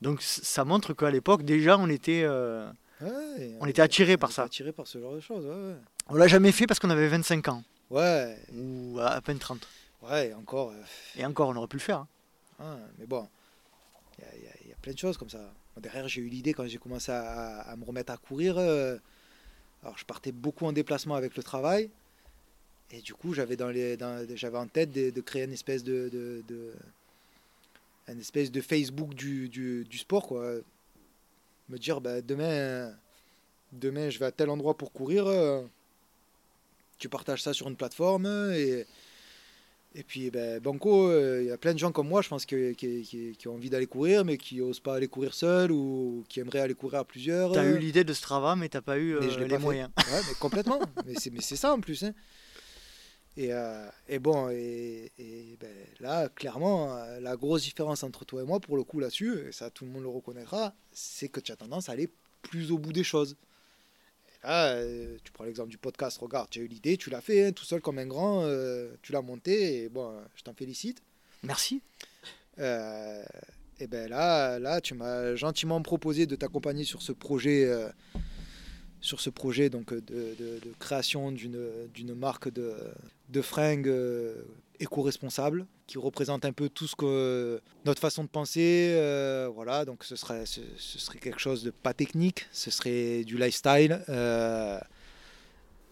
Donc 0.00 0.20
ça 0.22 0.64
montre 0.64 0.94
qu'à 0.94 1.10
l'époque, 1.10 1.44
déjà, 1.44 1.78
on 1.78 1.88
était, 1.88 2.22
euh, 2.24 2.68
on 3.60 3.66
était 3.66 3.82
attiré 3.82 4.16
par 4.16 4.32
ça. 4.32 4.44
Attiré 4.44 4.72
par 4.72 4.86
ce 4.86 4.98
genre 4.98 5.14
de 5.14 5.20
choses, 5.20 5.46
ouais, 5.46 5.74
On 6.08 6.16
l'a 6.16 6.26
jamais 6.26 6.52
fait 6.52 6.66
parce 6.66 6.80
qu'on 6.80 6.90
avait 6.90 7.08
25 7.08 7.48
ans. 7.48 7.62
Ouais. 7.90 8.36
Ou 8.52 8.98
à 9.00 9.20
peine 9.20 9.38
30. 9.38 9.66
Ouais, 10.02 10.34
encore. 10.34 10.70
Euh, 10.70 10.82
et 11.16 11.24
encore, 11.24 11.48
on 11.50 11.56
aurait 11.56 11.68
pu 11.68 11.76
le 11.76 11.82
faire. 11.82 11.98
Hein. 11.98 12.08
Ah, 12.58 12.76
mais 12.98 13.06
bon, 13.06 13.28
il 14.18 14.68
y, 14.68 14.72
a 14.72 14.76
plein 14.82 14.92
de 14.92 14.98
choses 14.98 15.16
comme 15.16 15.30
ça. 15.30 15.52
Derrière, 15.76 16.08
j'ai 16.08 16.20
eu 16.20 16.28
l'idée 16.28 16.52
quand 16.52 16.66
j'ai 16.66 16.78
commencé 16.78 17.12
à, 17.12 17.74
me 17.78 17.84
remettre 17.84 18.12
à 18.12 18.16
courir. 18.16 18.56
Alors, 19.82 19.98
je 19.98 20.04
partais 20.04 20.32
beaucoup 20.32 20.66
en 20.66 20.72
déplacement 20.72 21.14
avec 21.14 21.36
le 21.36 21.42
travail. 21.42 21.90
Et 22.90 23.00
du 23.00 23.14
coup, 23.14 23.32
j'avais 23.34 23.56
dans 23.56 23.70
les, 23.70 23.96
j'avais 24.34 24.58
en 24.58 24.66
tête 24.66 24.92
de, 24.92 25.20
créer 25.20 25.44
une 25.44 25.52
espèce 25.52 25.82
de 25.82 26.42
un 28.08 28.18
espèce 28.18 28.50
de 28.50 28.60
Facebook 28.60 29.14
du, 29.14 29.48
du, 29.48 29.84
du, 29.84 29.98
sport, 29.98 30.26
quoi. 30.26 30.54
Me 31.68 31.78
dire, 31.78 32.00
bah, 32.00 32.20
demain, 32.20 32.92
demain, 33.72 34.10
je 34.10 34.18
vais 34.18 34.26
à 34.26 34.32
tel 34.32 34.50
endroit 34.50 34.76
pour 34.76 34.92
courir. 34.92 35.26
Tu 36.98 37.08
partages 37.08 37.42
ça 37.42 37.52
sur 37.52 37.68
une 37.68 37.76
plateforme 37.76 38.26
et, 38.52 38.86
et 39.94 40.02
puis, 40.02 40.30
ben, 40.30 40.58
Banco, 40.58 41.08
euh, 41.08 41.42
il 41.42 41.48
y 41.48 41.50
a 41.50 41.58
plein 41.58 41.74
de 41.74 41.78
gens 41.78 41.92
comme 41.92 42.08
moi, 42.08 42.22
je 42.22 42.28
pense, 42.28 42.46
qui, 42.46 42.74
qui, 42.74 43.36
qui, 43.38 43.48
ont 43.48 43.54
envie 43.54 43.68
d'aller 43.68 43.86
courir, 43.86 44.24
mais 44.24 44.38
qui 44.38 44.56
n'osent 44.56 44.80
pas 44.80 44.94
aller 44.94 45.08
courir 45.08 45.34
seul 45.34 45.70
ou 45.70 46.24
qui 46.28 46.40
aimeraient 46.40 46.60
aller 46.60 46.74
courir 46.74 47.00
à 47.00 47.04
plusieurs. 47.04 47.52
Tu 47.52 47.58
as 47.58 47.64
eu 47.64 47.78
l'idée 47.78 48.02
de 48.02 48.12
Strava, 48.14 48.56
mais 48.56 48.70
tu 48.70 48.76
n'as 48.78 48.80
pas 48.80 48.96
eu 48.98 49.16
euh, 49.16 49.46
les 49.46 49.58
moyens. 49.58 49.90
Ouais, 49.98 50.20
mais 50.26 50.34
complètement. 50.40 50.80
mais 51.04 51.14
c'est 51.40 51.56
ça 51.56 51.74
en 51.74 51.80
plus. 51.80 52.04
Hein. 52.04 52.14
Et, 53.36 53.52
euh, 53.52 53.88
et, 54.08 54.18
bon, 54.18 54.50
et, 54.50 55.10
ben, 55.60 55.70
là, 56.00 56.28
clairement, 56.28 56.96
euh, 56.96 57.20
la 57.20 57.36
grosse 57.36 57.62
différence 57.62 58.02
entre 58.02 58.24
toi 58.24 58.42
et 58.42 58.44
moi, 58.44 58.60
pour 58.60 58.76
le 58.76 58.84
coup, 58.84 59.00
là-dessus, 59.00 59.48
et 59.48 59.52
ça 59.52 59.70
tout 59.70 59.84
le 59.84 59.90
monde 59.90 60.02
le 60.02 60.08
reconnaîtra, 60.08 60.74
c'est 60.92 61.28
que 61.28 61.40
tu 61.40 61.52
as 61.52 61.56
tendance 61.56 61.88
à 61.88 61.92
aller 61.92 62.10
plus 62.42 62.72
au 62.72 62.78
bout 62.78 62.92
des 62.92 63.04
choses. 63.04 63.36
Là, 64.42 64.74
euh, 64.74 65.16
tu 65.24 65.32
prends 65.32 65.44
l'exemple 65.44 65.70
du 65.70 65.78
podcast, 65.78 66.18
regarde, 66.18 66.48
tu 66.50 66.60
as 66.60 66.62
eu 66.62 66.66
l'idée, 66.66 66.96
tu 66.96 67.10
l'as 67.10 67.20
fait 67.20 67.46
hein, 67.46 67.52
tout 67.52 67.64
seul 67.64 67.80
comme 67.80 67.98
un 67.98 68.06
grand, 68.06 68.46
tu 69.02 69.12
l'as 69.12 69.22
monté, 69.22 69.84
et 69.84 69.88
bon, 69.88 70.12
je 70.36 70.42
t'en 70.42 70.54
félicite. 70.54 71.02
Merci. 71.42 71.82
et 72.58 73.86
ben 73.88 74.08
là, 74.08 74.58
là, 74.58 74.80
tu 74.80 74.94
m'as 74.94 75.34
gentiment 75.34 75.80
proposé 75.82 76.26
de 76.26 76.36
t'accompagner 76.36 76.84
sur 76.84 77.02
ce 77.02 77.12
projet 77.12 77.70
sur 79.00 79.20
ce 79.20 79.30
projet 79.30 79.68
donc, 79.68 79.92
de, 79.92 80.60
création 80.78 81.32
d'une 81.32 82.14
marque 82.14 82.52
de, 82.52 82.74
de 83.30 83.42
fringues 83.42 83.92
euh, 84.82 84.84
éco-responsables 84.84 85.66
qui 85.86 85.98
représente 85.98 86.44
un 86.44 86.52
peu 86.52 86.68
tout 86.68 86.86
ce 86.86 86.96
que 86.96 87.60
notre 87.84 88.00
façon 88.00 88.24
de 88.24 88.28
penser. 88.28 88.92
Euh, 88.94 89.48
voilà, 89.54 89.84
donc 89.84 90.04
ce 90.04 90.16
serait, 90.16 90.46
ce, 90.46 90.60
serait 90.78 91.18
quelque 91.18 91.40
chose 91.40 91.62
de 91.62 91.70
pas 91.70 91.94
technique, 91.94 92.46
ce 92.52 92.70
serait 92.70 93.24
du 93.24 93.36
lifestyle. 93.36 94.02
Euh, 94.08 94.78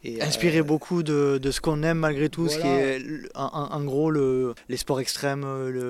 et 0.02 0.22
Inspiré 0.22 0.60
euh, 0.60 0.62
beaucoup 0.62 1.02
de, 1.02 1.38
de 1.42 1.50
ce 1.50 1.60
qu'on 1.60 1.82
aime 1.82 1.98
malgré 1.98 2.30
tout, 2.30 2.48
ce 2.48 2.56
qui 2.58 2.66
est 2.66 3.02
en, 3.34 3.84
gros 3.84 4.10
le, 4.10 4.54
les 4.70 4.78
sports 4.78 4.98
extrêmes, 4.98 5.44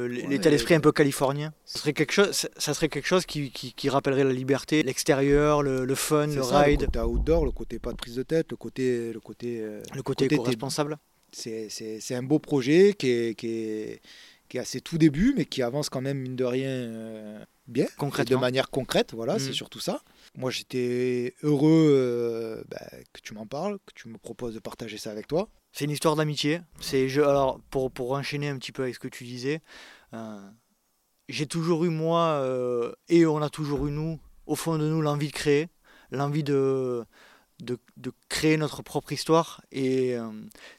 l'état 0.08 0.50
d'esprit 0.50 0.74
un 0.74 0.80
peu 0.80 0.90
californien. 0.90 1.52
Ça 1.64 1.78
serait 1.78 1.92
quelque 1.92 2.12
chose, 2.12 2.48
ça 2.56 2.74
serait 2.74 2.88
quelque 2.88 3.06
chose 3.06 3.24
qui, 3.24 3.52
qui, 3.52 3.72
qui 3.72 3.88
rappellerait 3.88 4.24
la 4.24 4.32
liberté, 4.32 4.82
l'extérieur, 4.82 5.62
le, 5.62 5.84
le, 5.84 5.94
fun, 5.94 6.26
le 6.26 6.42
ride. 6.42 6.80
Le 6.80 6.86
côté 6.86 6.98
outdoor, 6.98 7.44
le 7.44 7.52
côté 7.52 7.78
pas 7.78 7.92
de 7.92 7.96
prise 7.96 8.16
de 8.16 8.24
tête, 8.24 8.50
le 8.50 8.56
côté. 8.56 9.12
Le 9.12 9.20
côté, 9.20 9.60
euh, 9.60 9.80
le 9.94 10.02
côté, 10.02 10.24
éco-responsable. 10.24 10.98
C'est 11.32 12.14
un 12.14 12.22
beau 12.22 12.38
projet 12.38 12.94
qui 12.94 13.08
est, 13.08 13.34
qui, 13.34 13.48
est, 13.48 14.02
qui 14.50 14.56
est 14.56 14.60
à 14.60 14.64
ses 14.64 14.80
tout 14.80 14.98
débuts, 14.98 15.32
mais 15.36 15.46
qui 15.46 15.62
avance 15.62 15.88
quand 15.88 16.00
même, 16.00 16.18
mine 16.18 16.36
de 16.36 16.44
rien, 16.44 16.68
euh, 16.68 17.44
bien. 17.68 17.86
De 18.26 18.36
manière 18.36 18.68
concrète, 18.68 19.14
voilà, 19.14 19.38
c'est 19.38 19.50
mm. 19.50 19.54
surtout 19.54 19.80
ça. 19.80 20.02
Moi, 20.36 20.50
j'étais 20.50 21.34
heureux 21.42 21.88
euh, 21.90 22.62
bah, 22.68 22.84
que 23.12 23.20
tu 23.22 23.32
m'en 23.32 23.46
parles, 23.46 23.78
que 23.86 23.92
tu 23.94 24.08
me 24.08 24.18
proposes 24.18 24.54
de 24.54 24.58
partager 24.58 24.98
ça 24.98 25.10
avec 25.12 25.28
toi. 25.28 25.48
C'est 25.72 25.84
une 25.84 25.92
histoire 25.92 26.16
d'amitié. 26.16 26.60
C'est 26.80 27.08
alors 27.18 27.60
pour, 27.70 27.92
pour 27.92 28.12
enchaîner 28.12 28.48
un 28.48 28.58
petit 28.58 28.72
peu 28.72 28.82
avec 28.82 28.96
ce 28.96 29.00
que 29.00 29.08
tu 29.08 29.24
disais, 29.24 29.60
euh, 30.14 30.40
j'ai 31.28 31.46
toujours 31.46 31.84
eu 31.84 31.90
moi 31.90 32.44
et 33.08 33.24
on 33.24 33.40
a 33.40 33.50
toujours 33.50 33.86
eu 33.86 33.92
nous 33.92 34.18
au 34.46 34.56
fond 34.56 34.78
de 34.78 34.88
nous 34.88 35.00
l'envie 35.00 35.28
de 35.28 35.32
créer, 35.32 35.68
l'envie 36.10 36.42
de, 36.42 37.04
de, 37.62 37.78
de, 37.96 38.12
créer 38.28 38.56
notre 38.56 38.82
propre 38.82 39.12
histoire. 39.12 39.62
Et 39.72 40.16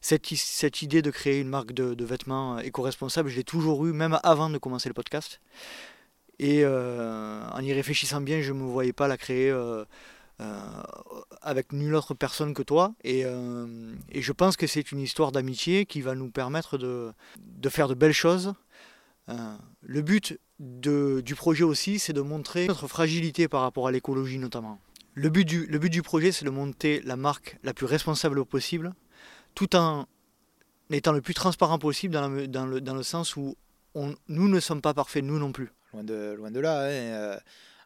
cette, 0.02 0.28
cette, 0.28 0.82
idée 0.82 1.02
de 1.02 1.12
créer 1.12 1.40
une 1.40 1.50
marque 1.50 1.74
de, 1.74 1.94
de 1.94 2.06
vêtements 2.06 2.60
éco-responsables, 2.60 3.30
je 3.30 3.36
l'ai 3.38 3.44
toujours 3.44 3.86
eu, 3.86 3.94
même 3.94 4.20
avant 4.24 4.50
de 4.50 4.58
commencer 4.58 4.90
le 4.90 4.94
podcast. 4.94 5.40
Et 6.42 6.62
euh, 6.64 7.48
en 7.52 7.62
y 7.62 7.72
réfléchissant 7.72 8.20
bien, 8.20 8.42
je 8.42 8.52
ne 8.52 8.58
me 8.58 8.66
voyais 8.66 8.94
pas 8.94 9.08
la 9.08 9.16
créer 9.16 9.52
euh, 9.52 9.86
euh, 10.40 10.60
avec 11.44 11.72
nulle 11.72 11.94
autre 11.94 12.16
personne 12.16 12.56
que 12.56 12.64
toi. 12.64 12.96
Et, 13.04 13.24
je 13.24 14.32
pense 14.32 14.58
que 14.58 14.66
c'est 14.66 14.92
une 14.92 15.00
histoire 15.00 15.32
d'amitié 15.32 15.86
qui 15.86 16.02
va 16.02 16.16
nous 16.16 16.32
permettre 16.32 16.80
de, 16.80 17.14
faire 17.70 17.88
de 17.88 17.94
belles 17.94 18.12
choses. 18.12 18.54
le 19.28 20.02
but 20.02 20.40
du 20.60 21.36
projet 21.36 21.64
aussi, 21.64 22.00
c'est 22.00 22.14
de 22.14 22.22
montrer 22.22 22.66
notre 22.66 22.88
fragilité 22.88 23.48
par 23.48 23.62
rapport 23.62 23.88
à 23.88 23.92
l'écologie 23.92 24.40
notamment. 24.40 24.80
Le 25.14 25.30
but 25.30 25.46
du, 25.46 25.66
le 25.66 25.78
but 25.78 25.90
du 25.90 26.02
projet, 26.02 26.32
c'est 26.32 26.46
de 26.46 26.50
monter 26.50 27.02
la 27.02 27.18
marque 27.18 27.58
la 27.64 27.74
plus 27.74 27.86
responsable 27.86 28.46
possible, 28.46 28.94
tout 29.56 29.76
en 29.76 30.08
étant 30.90 31.12
le 31.12 31.22
plus 31.22 31.34
transparent 31.34 31.80
possible 31.80 32.14
dans, 32.14 32.30
dans, 32.48 32.66
le, 32.66 32.82
dans 32.82 32.96
le, 32.96 33.04
sens 33.04 33.36
où 33.36 33.56
nous 33.96 34.48
ne 34.48 34.60
sommes 34.60 34.82
pas 34.82 34.94
parfaits, 34.94 35.24
nous 35.24 35.38
non 35.38 35.52
plus 35.52 35.72
loin 35.94 36.04
de, 36.04 36.34
loin 36.38 36.52
de 36.52 36.60
là. 36.60 36.84
Hein, 36.84 36.90
euh, 36.90 37.40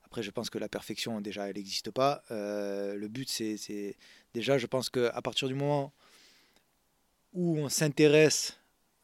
après, 0.06 0.24
je 0.24 0.32
pense 0.32 0.50
que 0.50 0.58
la 0.58 0.70
perfection, 0.70 1.22
déjà, 1.22 1.50
elle 1.50 1.56
n'existe 1.56 1.92
pas. 1.92 2.24
Euh, 2.32 2.96
le 2.96 3.08
but, 3.08 3.30
c'est 3.30 3.96
déjà, 4.34 4.58
je 4.58 4.68
pense 4.68 4.90
qu'à 4.90 5.22
partir 5.22 5.48
du 5.48 5.56
moment 5.56 5.94
où 7.34 7.58
on 7.58 7.70
s'intéresse 7.70 8.58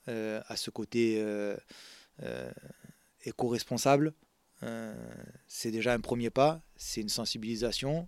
euh, 0.08 0.42
à 0.48 0.56
ce 0.56 0.70
côté 0.70 1.24
éco-responsable, 3.26 4.14
c'est 5.48 5.72
déjà 5.72 5.94
un 5.94 6.00
premier 6.00 6.30
pas, 6.30 6.62
c'est 6.76 7.02
une 7.02 7.10
sensibilisation 7.10 8.08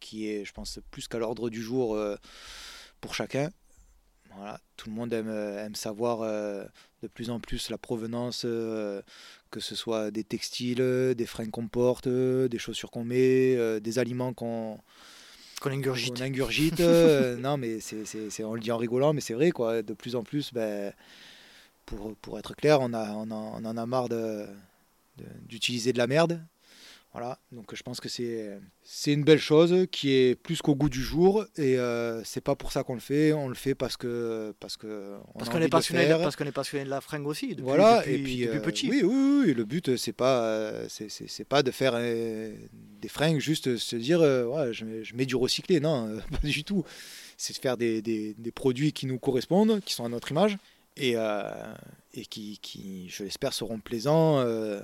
qui 0.00 0.28
est, 0.28 0.44
je 0.44 0.52
pense, 0.52 0.80
plus 0.90 1.08
qu'à 1.08 1.18
l'ordre 1.18 1.50
du 1.50 1.62
jour 1.62 1.98
pour 3.00 3.14
chacun. 3.14 3.50
Voilà, 4.36 4.60
tout 4.76 4.90
le 4.90 4.94
monde 4.94 5.12
aime, 5.12 5.30
aime 5.30 5.74
savoir 5.74 6.22
de 7.02 7.08
plus 7.08 7.30
en 7.30 7.40
plus 7.40 7.70
la 7.70 7.78
provenance, 7.78 8.42
euh, 8.44 9.02
que 9.50 9.60
ce 9.60 9.74
soit 9.74 10.10
des 10.10 10.24
textiles, 10.24 11.14
des 11.16 11.26
fringues 11.26 11.50
qu'on 11.50 11.68
porte, 11.68 12.08
des 12.08 12.58
chaussures 12.58 12.90
qu'on 12.90 13.04
met, 13.04 13.54
euh, 13.56 13.80
des 13.80 13.98
aliments 13.98 14.32
qu'on 14.32 14.80
qu'on 15.60 15.70
ingurgite. 15.70 16.20
ingurgite. 16.20 16.80
Euh, 16.80 17.36
non, 17.36 17.56
mais 17.56 17.80
c'est, 17.80 18.44
on 18.44 18.54
le 18.54 18.60
dit 18.60 18.72
en 18.72 18.76
rigolant, 18.76 19.12
mais 19.12 19.20
c'est 19.20 19.34
vrai, 19.34 19.52
quoi. 19.52 19.82
De 19.82 19.94
plus 19.94 20.14
en 20.14 20.22
plus, 20.22 20.52
ben, 20.52 20.92
pour, 21.86 22.14
pour 22.16 22.38
être 22.38 22.54
clair, 22.54 22.80
on, 22.80 22.92
a, 22.92 23.12
on, 23.12 23.30
en 23.30 23.76
a 23.76 23.86
marre 23.86 24.08
de, 24.08 24.46
d'utiliser 25.46 25.92
de 25.92 25.98
la 25.98 26.06
merde. 26.06 26.40
Voilà, 27.12 27.38
donc 27.50 27.74
je 27.74 27.82
pense 27.82 27.98
que 27.98 28.10
c'est 28.10 28.58
c'est 28.82 29.10
une 29.14 29.24
belle 29.24 29.38
chose 29.38 29.86
qui 29.90 30.12
est 30.12 30.34
plus 30.34 30.60
qu'au 30.60 30.74
goût 30.74 30.90
du 30.90 31.00
jour 31.00 31.46
et 31.56 31.78
euh, 31.78 32.22
c'est 32.24 32.42
pas 32.42 32.54
pour 32.56 32.72
ça 32.72 32.82
qu'on 32.82 32.92
le 32.92 33.00
fait, 33.00 33.32
on 33.32 33.48
le 33.48 33.54
fait 33.54 33.74
parce 33.74 33.96
que 33.96 34.54
parce 34.60 34.76
que 34.76 35.14
on 35.34 35.38
Parce 35.38 35.48
qu'on 35.50 35.56
est 35.62 35.64
de 35.64 35.68
passionné, 35.70 36.04
faire. 36.04 36.18
parce 36.20 36.36
qu'on 36.36 36.44
est 36.44 36.52
passionné 36.52 36.84
de 36.84 36.90
la 36.90 37.00
fringue 37.00 37.26
aussi. 37.26 37.48
Depuis, 37.50 37.62
voilà 37.62 38.00
depuis- 38.00 38.12
et 38.12 38.18
puis 38.22 38.36
depuis 38.42 38.58
euh, 38.58 38.60
petit. 38.60 38.90
oui, 38.90 39.02
oui 39.02 39.42
oui 39.46 39.54
le 39.54 39.64
but 39.64 39.96
c'est 39.96 40.12
pas 40.12 40.42
euh, 40.44 40.86
c'est- 40.90 41.44
pas 41.44 41.62
de 41.62 41.70
faire 41.70 41.92
euh, 41.94 42.54
des 43.00 43.08
fringues 43.08 43.40
juste 43.40 43.78
se 43.78 43.96
dire 43.96 44.20
euh, 44.20 44.44
ouais, 44.44 44.74
je, 44.74 44.84
mets, 44.84 45.02
je 45.02 45.14
mets 45.16 45.24
du 45.24 45.36
recyclé 45.36 45.80
non 45.80 46.08
euh, 46.08 46.18
pas 46.30 46.46
du 46.46 46.64
tout 46.64 46.84
c'est 47.38 47.54
de 47.56 47.58
faire 47.62 47.78
des, 47.78 48.02
des- 48.02 48.34
des 48.34 48.52
produits 48.52 48.92
qui 48.92 49.06
nous 49.06 49.18
correspondent 49.18 49.80
qui 49.86 49.94
sont 49.94 50.04
à 50.04 50.10
notre 50.10 50.32
image 50.32 50.58
et 50.98 51.12
euh, 51.16 51.40
et 52.12 52.26
qui, 52.26 52.58
qui 52.60 53.08
je 53.08 53.22
l'espère 53.24 53.54
seront 53.54 53.78
plaisants 53.78 54.40
euh, 54.40 54.82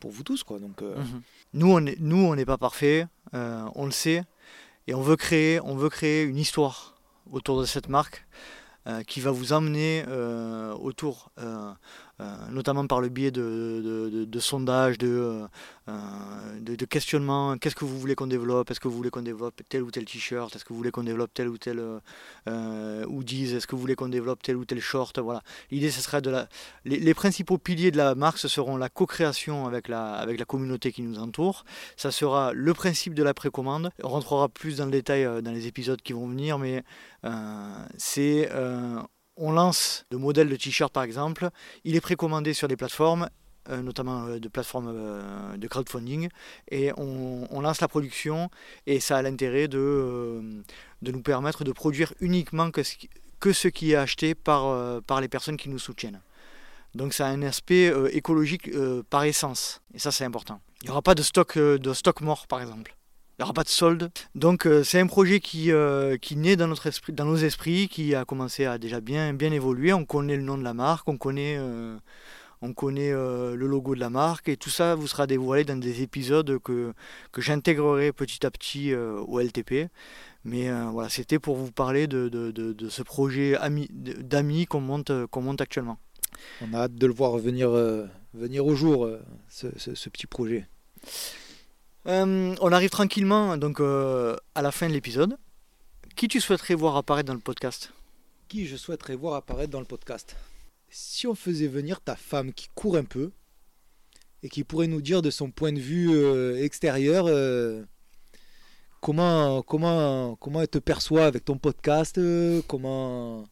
pour 0.00 0.10
vous 0.10 0.22
tous 0.22 0.42
quoi 0.44 0.58
donc 0.58 0.82
euh, 0.82 0.96
Mhm. 0.96 1.22
Nous, 1.54 1.72
on 1.72 1.86
est, 1.86 1.96
nous, 1.98 2.18
on 2.26 2.34
n'est 2.34 2.44
pas 2.44 2.58
parfait, 2.58 3.06
euh, 3.34 3.64
on 3.74 3.86
le 3.86 3.90
sait, 3.90 4.22
et 4.86 4.94
on 4.94 5.00
veut 5.00 5.16
créer, 5.16 5.60
on 5.62 5.76
veut 5.76 5.88
créer 5.88 6.24
une 6.24 6.36
histoire 6.36 6.94
autour 7.30 7.60
de 7.60 7.64
cette 7.66 7.88
marque 7.88 8.26
euh, 8.86 9.02
qui 9.02 9.20
va 9.20 9.30
vous 9.30 9.52
emmener 9.52 10.04
autour, 10.80 11.30
notamment 12.50 12.86
par 12.86 13.00
le 13.00 13.08
biais 13.08 13.30
de, 13.30 14.38
sondages, 14.40 14.98
de, 14.98 15.08
euh, 15.08 15.46
euh, 15.88 16.60
de, 16.60 16.84
questionnements. 16.84 17.56
Qu'est-ce 17.58 17.76
que 17.76 17.84
vous 17.84 17.98
voulez 17.98 18.14
qu'on 18.14 18.26
développe? 18.26 18.70
Est-ce 18.70 18.80
que 18.80 18.88
vous 18.88 18.96
voulez 18.96 19.10
qu'on 19.10 19.22
développe 19.22 19.62
tel 19.68 19.82
ou 19.82 19.90
tel 19.90 20.04
t-shirt? 20.04 20.54
Est-ce 20.54 20.64
que 20.64 20.70
vous 20.70 20.76
voulez 20.76 20.90
qu'on 20.90 21.04
développe 21.04 21.32
tel 21.32 21.48
ou 21.48 21.58
tel 21.58 21.78
euh, 21.78 21.98
euh, 22.48 23.04
hoodies? 23.06 23.54
Est-ce 23.54 23.66
que 23.66 23.74
vous 23.74 23.80
voulez 23.80 23.94
qu'on 23.94 24.08
développe 24.08 24.42
tel 24.42 24.56
ou 24.56 24.64
tel 24.64 24.80
short? 24.80 25.18
Voilà. 25.18 25.42
L'idée, 25.70 25.90
ce 25.90 26.00
serait 26.00 26.20
de 26.20 26.30
la, 26.30 26.48
les, 26.84 27.14
principaux 27.14 27.58
piliers 27.58 27.90
de 27.90 27.96
la 27.96 28.14
marque, 28.14 28.38
ce 28.38 28.48
seront 28.48 28.76
la 28.76 28.88
co-création 28.88 29.66
avec 29.66 29.88
la, 29.88 30.14
avec 30.14 30.38
la 30.38 30.44
communauté 30.44 30.92
qui 30.92 31.02
nous 31.02 31.18
entoure. 31.18 31.64
Ça 31.96 32.10
sera 32.10 32.52
le 32.52 32.74
principe 32.74 33.14
de 33.14 33.22
la 33.22 33.34
précommande. 33.34 33.90
On 34.02 34.08
rentrera 34.08 34.48
plus 34.48 34.78
dans 34.78 34.86
le 34.86 34.92
détail 34.92 35.24
euh, 35.24 35.40
dans 35.40 35.52
les 35.52 35.66
épisodes 35.66 36.00
qui 36.02 36.12
vont 36.12 36.26
venir, 36.26 36.58
mais 36.58 36.84
euh, 37.24 37.84
c'est 37.96 38.48
euh, 38.52 39.00
on 39.38 39.52
lance 39.52 40.04
le 40.10 40.18
modèle 40.18 40.48
de 40.48 40.56
t-shirt 40.56 40.92
par 40.92 41.02
exemple. 41.02 41.48
Il 41.84 41.96
est 41.96 42.00
précommandé 42.00 42.52
sur 42.52 42.68
des 42.68 42.76
plateformes. 42.76 43.28
euh, 43.70 43.82
notamment 43.82 44.24
euh, 44.24 44.38
de 44.38 44.48
plateformes 44.48 44.90
euh, 44.90 45.56
de 45.58 45.68
crowdfunding 45.68 46.30
et 46.70 46.90
on, 46.96 47.60
lance 47.60 47.82
la 47.82 47.88
production 47.88 48.50
et 48.86 48.98
ça 48.98 49.18
a 49.18 49.22
l'intérêt 49.22 49.68
de, 49.68 50.40
nous 51.02 51.22
permettre 51.22 51.64
de 51.64 51.72
produire 51.72 52.14
uniquement 52.20 52.70
que 52.70 52.82
ce 53.52 53.68
qui, 53.68 53.92
est 53.92 53.96
acheté 53.96 54.34
par, 54.34 55.20
les 55.20 55.28
personnes 55.28 55.58
qui 55.58 55.68
nous 55.68 55.78
soutiennent. 55.78 56.22
Donc 56.94 57.12
ça 57.12 57.26
a 57.26 57.30
un 57.30 57.42
aspect 57.42 57.92
écologique 58.12 58.70
par 59.10 59.24
essence. 59.24 59.82
Et 59.92 59.98
ça 59.98 60.12
c'est 60.12 60.24
important. 60.24 60.60
Il 60.80 60.86
n'y 60.86 60.90
aura 60.90 61.02
pas 61.02 61.14
de 61.14 61.22
stock, 61.22 61.58
de 61.58 61.92
stock 61.92 62.22
mort 62.22 62.46
par 62.46 62.62
exemple. 62.62 62.97
Il 63.38 63.42
n'y 63.42 63.44
aura 63.44 63.52
pas 63.52 63.62
de 63.62 63.68
solde. 63.68 64.10
Donc 64.34 64.66
euh, 64.66 64.82
c'est 64.82 64.98
un 64.98 65.06
projet 65.06 65.38
qui, 65.38 65.70
euh, 65.70 66.16
qui 66.16 66.34
naît 66.34 66.56
dans, 66.56 66.66
notre 66.66 66.88
esprit, 66.88 67.12
dans 67.12 67.24
nos 67.24 67.36
esprits, 67.36 67.86
qui 67.86 68.16
a 68.16 68.24
commencé 68.24 68.64
à 68.64 68.78
déjà 68.78 69.00
bien, 69.00 69.38
évoluer. 69.38 69.92
On 69.92 70.04
connaît 70.04 70.36
le 70.36 70.42
nom 70.42 70.58
de 70.58 70.64
la 70.64 70.74
marque, 70.74 71.06
on 71.08 71.18
connaît, 71.18 71.56
euh, 71.56 71.98
le 72.60 73.66
logo 73.68 73.94
de 73.94 74.00
la 74.00 74.10
marque 74.10 74.48
et 74.48 74.56
tout 74.56 74.70
ça 74.70 74.96
vous 74.96 75.06
sera 75.06 75.28
dévoilé 75.28 75.62
dans 75.62 75.76
des 75.76 76.02
épisodes 76.02 76.58
que, 76.58 76.92
j'intégrerai 77.36 78.12
petit 78.12 78.44
à 78.44 78.50
petit 78.50 78.92
au 78.92 79.38
LTP. 79.38 79.88
Mais 80.42 80.68
voilà, 80.90 81.08
c'était 81.08 81.38
pour 81.38 81.54
vous 81.54 81.70
parler 81.70 82.08
de, 82.08 82.88
ce 82.88 83.02
projet 83.04 83.56
ami- 83.56 83.88
d'amis 83.92 84.66
qu'on 84.66 84.80
monte, 84.80 85.60
actuellement. 85.60 85.98
On 86.60 86.74
a 86.74 86.78
hâte 86.78 86.96
de 86.96 87.06
le 87.06 87.12
voir 87.12 87.38
venir, 87.38 87.70
au 87.70 88.74
jour, 88.74 89.08
ce 89.48 90.08
petit 90.08 90.26
projet. 90.26 90.66
Euh, 92.08 92.56
on 92.60 92.72
arrive 92.72 92.88
tranquillement 92.88 93.58
donc 93.58 93.80
euh, 93.80 94.34
à 94.54 94.62
la 94.62 94.72
fin 94.72 94.88
de 94.88 94.94
l'épisode. 94.94 95.36
Qui 96.16 96.26
tu 96.26 96.40
souhaiterais 96.40 96.74
voir 96.74 96.96
apparaître 96.96 97.26
dans 97.26 97.34
le 97.34 97.40
podcast? 97.40 97.92
Qui 98.48 98.66
je 98.66 98.76
souhaiterais 98.76 99.14
voir 99.14 99.34
apparaître 99.34 99.70
dans 99.70 99.80
le 99.80 99.86
podcast? 99.86 100.34
Si 100.88 101.26
on 101.26 101.34
faisait 101.34 101.68
venir 101.68 102.00
ta 102.00 102.16
femme 102.16 102.54
qui 102.54 102.68
court 102.74 102.96
un 102.96 103.04
peu 103.04 103.30
et 104.42 104.48
qui 104.48 104.64
pourrait 104.64 104.86
nous 104.86 105.02
dire 105.02 105.20
de 105.20 105.30
son 105.30 105.50
point 105.50 105.72
de 105.72 105.80
vue 105.80 106.10
euh, 106.10 106.62
extérieur 106.62 107.26
comment, 109.02 109.60
comment, 109.62 110.34
comment 110.36 110.62
elle 110.62 110.68
te 110.68 110.78
perçoit 110.78 111.26
avec 111.26 111.44
ton 111.44 111.58
podcast, 111.58 112.18
comment, 112.66 113.44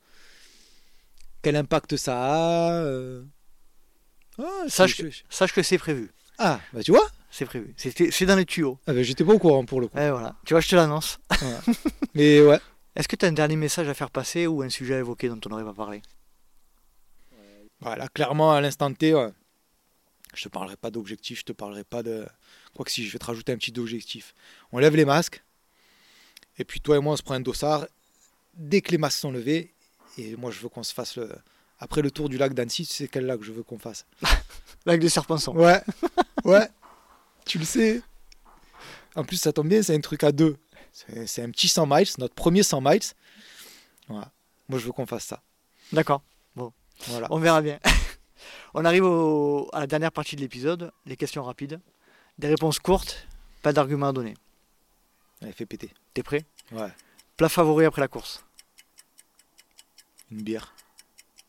quel 1.42 1.56
impact 1.56 1.96
ça 1.96 2.16
a. 2.16 3.20
Ah, 4.38 4.64
sache 4.68 5.52
que 5.52 5.62
c'est 5.62 5.78
prévu. 5.78 6.10
Ah, 6.38 6.60
bah 6.72 6.82
tu 6.82 6.90
vois 6.90 7.08
C'est 7.30 7.46
prévu. 7.46 7.74
C'est 7.76 8.26
dans 8.26 8.36
les 8.36 8.44
tuyaux. 8.46 8.78
ah, 8.86 8.92
bah, 8.92 9.02
J'étais 9.02 9.24
pas 9.24 9.32
au 9.32 9.38
courant 9.38 9.64
pour 9.64 9.80
le 9.80 9.88
coup. 9.88 9.98
Et 9.98 10.10
voilà. 10.10 10.36
Tu 10.44 10.54
vois, 10.54 10.60
je 10.60 10.68
te 10.68 10.76
l'annonce. 10.76 11.18
Mais 12.14 12.40
ouais. 12.40 12.60
Est-ce 12.96 13.08
que 13.08 13.16
tu 13.16 13.26
as 13.26 13.28
un 13.28 13.32
dernier 13.32 13.56
message 13.56 13.88
à 13.88 13.94
faire 13.94 14.10
passer 14.10 14.46
ou 14.46 14.62
un 14.62 14.70
sujet 14.70 14.94
à 14.94 14.98
évoquer 15.00 15.28
dont 15.28 15.38
on 15.44 15.50
n'aurait 15.50 15.64
pas 15.64 15.74
parlé? 15.74 16.00
Voilà, 17.80 18.08
clairement, 18.08 18.52
à 18.52 18.60
l'instant 18.62 18.90
T, 18.92 19.14
ouais. 19.14 19.28
je 20.34 20.44
te 20.44 20.48
parlerai 20.48 20.76
pas 20.76 20.90
d'objectif, 20.90 21.40
je 21.40 21.44
te 21.44 21.52
parlerai 21.52 21.84
pas 21.84 22.02
de. 22.02 22.26
Quoi 22.74 22.86
que 22.86 22.90
si, 22.90 23.06
je 23.06 23.12
vais 23.12 23.18
te 23.18 23.26
rajouter 23.26 23.52
un 23.52 23.58
petit 23.58 23.78
objectif. 23.78 24.34
On 24.72 24.78
lève 24.78 24.96
les 24.96 25.04
masques, 25.04 25.42
et 26.58 26.64
puis 26.64 26.80
toi 26.80 26.96
et 26.96 27.00
moi, 27.00 27.12
on 27.12 27.16
se 27.16 27.22
prend 27.22 27.34
un 27.34 27.40
dossard. 27.40 27.86
Dès 28.54 28.80
que 28.80 28.90
les 28.92 28.98
masques 28.98 29.18
sont 29.18 29.30
levés, 29.30 29.74
et 30.16 30.36
moi, 30.36 30.50
je 30.50 30.58
veux 30.60 30.70
qu'on 30.70 30.82
se 30.82 30.94
fasse 30.94 31.16
le. 31.16 31.30
Après 31.78 32.00
le 32.02 32.10
tour 32.10 32.28
du 32.28 32.38
lac 32.38 32.54
d'Annecy, 32.54 32.86
tu 32.86 32.92
sais 32.94 33.08
quel 33.08 33.26
lac 33.26 33.42
je 33.42 33.52
veux 33.52 33.62
qu'on 33.62 33.78
fasse 33.78 34.06
Avec 34.86 35.00
des 35.00 35.08
serpents 35.08 35.36
sang. 35.38 35.54
Ouais, 35.54 35.82
ouais, 36.44 36.68
tu 37.44 37.58
le 37.58 37.64
sais. 37.64 38.00
En 39.14 39.24
plus, 39.24 39.36
ça 39.36 39.52
tombe 39.52 39.68
bien, 39.68 39.82
c'est 39.82 39.94
un 39.94 40.00
truc 40.00 40.24
à 40.24 40.32
deux. 40.32 40.56
C'est 41.26 41.42
un 41.42 41.50
petit 41.50 41.68
100 41.68 41.86
miles, 41.86 42.06
notre 42.18 42.34
premier 42.34 42.62
100 42.62 42.80
miles. 42.80 43.00
Voilà. 44.08 44.30
Moi, 44.68 44.78
je 44.78 44.86
veux 44.86 44.92
qu'on 44.92 45.06
fasse 45.06 45.24
ça. 45.24 45.42
D'accord. 45.92 46.22
Voilà. 47.08 47.26
On 47.30 47.38
verra 47.38 47.60
bien. 47.60 47.78
on 48.74 48.84
arrive 48.86 49.04
au- 49.04 49.68
à 49.74 49.80
la 49.80 49.86
dernière 49.86 50.12
partie 50.12 50.34
de 50.34 50.40
l'épisode, 50.40 50.90
les 51.04 51.16
questions 51.16 51.42
rapides. 51.44 51.78
Des 52.38 52.48
réponses 52.48 52.78
courtes, 52.78 53.26
pas 53.62 53.74
d'arguments 53.74 54.08
à 54.08 54.12
donner. 54.14 54.34
Allez, 55.42 55.52
fais 55.52 55.66
péter. 55.66 55.90
T'es 56.14 56.22
prêt? 56.22 56.46
Ouais, 56.72 56.88
Plat 57.36 57.50
favori 57.50 57.84
après 57.84 58.00
la 58.00 58.08
course 58.08 58.42
une 60.30 60.42
bière. 60.42 60.74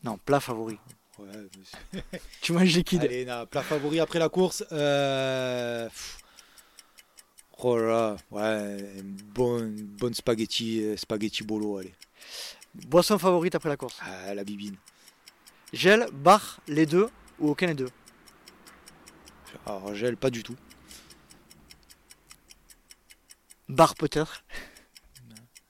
Non, 0.03 0.18
plat 0.18 0.40
favori. 0.40 0.78
Ouais, 1.19 1.28
mais 1.34 1.64
c'est- 1.64 2.22
Tu 2.41 2.52
manges 2.53 2.76
liquide. 2.76 3.03
Allez, 3.03 3.26
plat 3.49 3.64
favori 3.64 3.99
après 3.99 4.19
la 4.19 4.30
course. 4.30 4.64
Euh... 4.72 5.90
Oh 7.60 7.76
là 7.76 7.88
là, 7.88 8.18
ouais, 8.30 9.02
bonne, 9.34 9.82
bonne 9.82 10.14
spaghetti, 10.14 10.84
euh, 10.84 10.95
spaghetti 10.95 11.44
bolo, 11.44 11.78
allez. 11.78 11.94
Boisson 12.76 13.18
favorite 13.18 13.56
après 13.56 13.69
la 13.69 13.78
course 13.78 13.98
Ah, 14.02 14.36
la 14.36 14.44
bibine. 14.44 14.76
Gel, 15.74 16.06
bar, 16.14 16.60
les 16.68 16.86
deux 16.86 17.10
ou 17.40 17.49
aucun 17.49 17.68
des 17.68 17.74
deux? 17.74 17.90
Alors, 19.65 19.95
gel, 19.95 20.18
pas 20.18 20.30
du 20.30 20.44
tout. 20.44 20.56
Bar 23.69 23.95
peut-être 23.95 24.44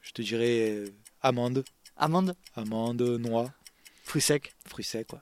Je 0.01 0.11
te 0.11 0.21
dirais 0.21 0.69
euh, 0.71 0.87
amande, 1.21 1.63
Amande 1.95 2.35
amande, 2.55 3.01
noix, 3.01 3.49
Fruits 4.07 4.21
secs 4.21 4.53
fruits 4.65 4.85
secs, 4.85 5.05
quoi. 5.07 5.21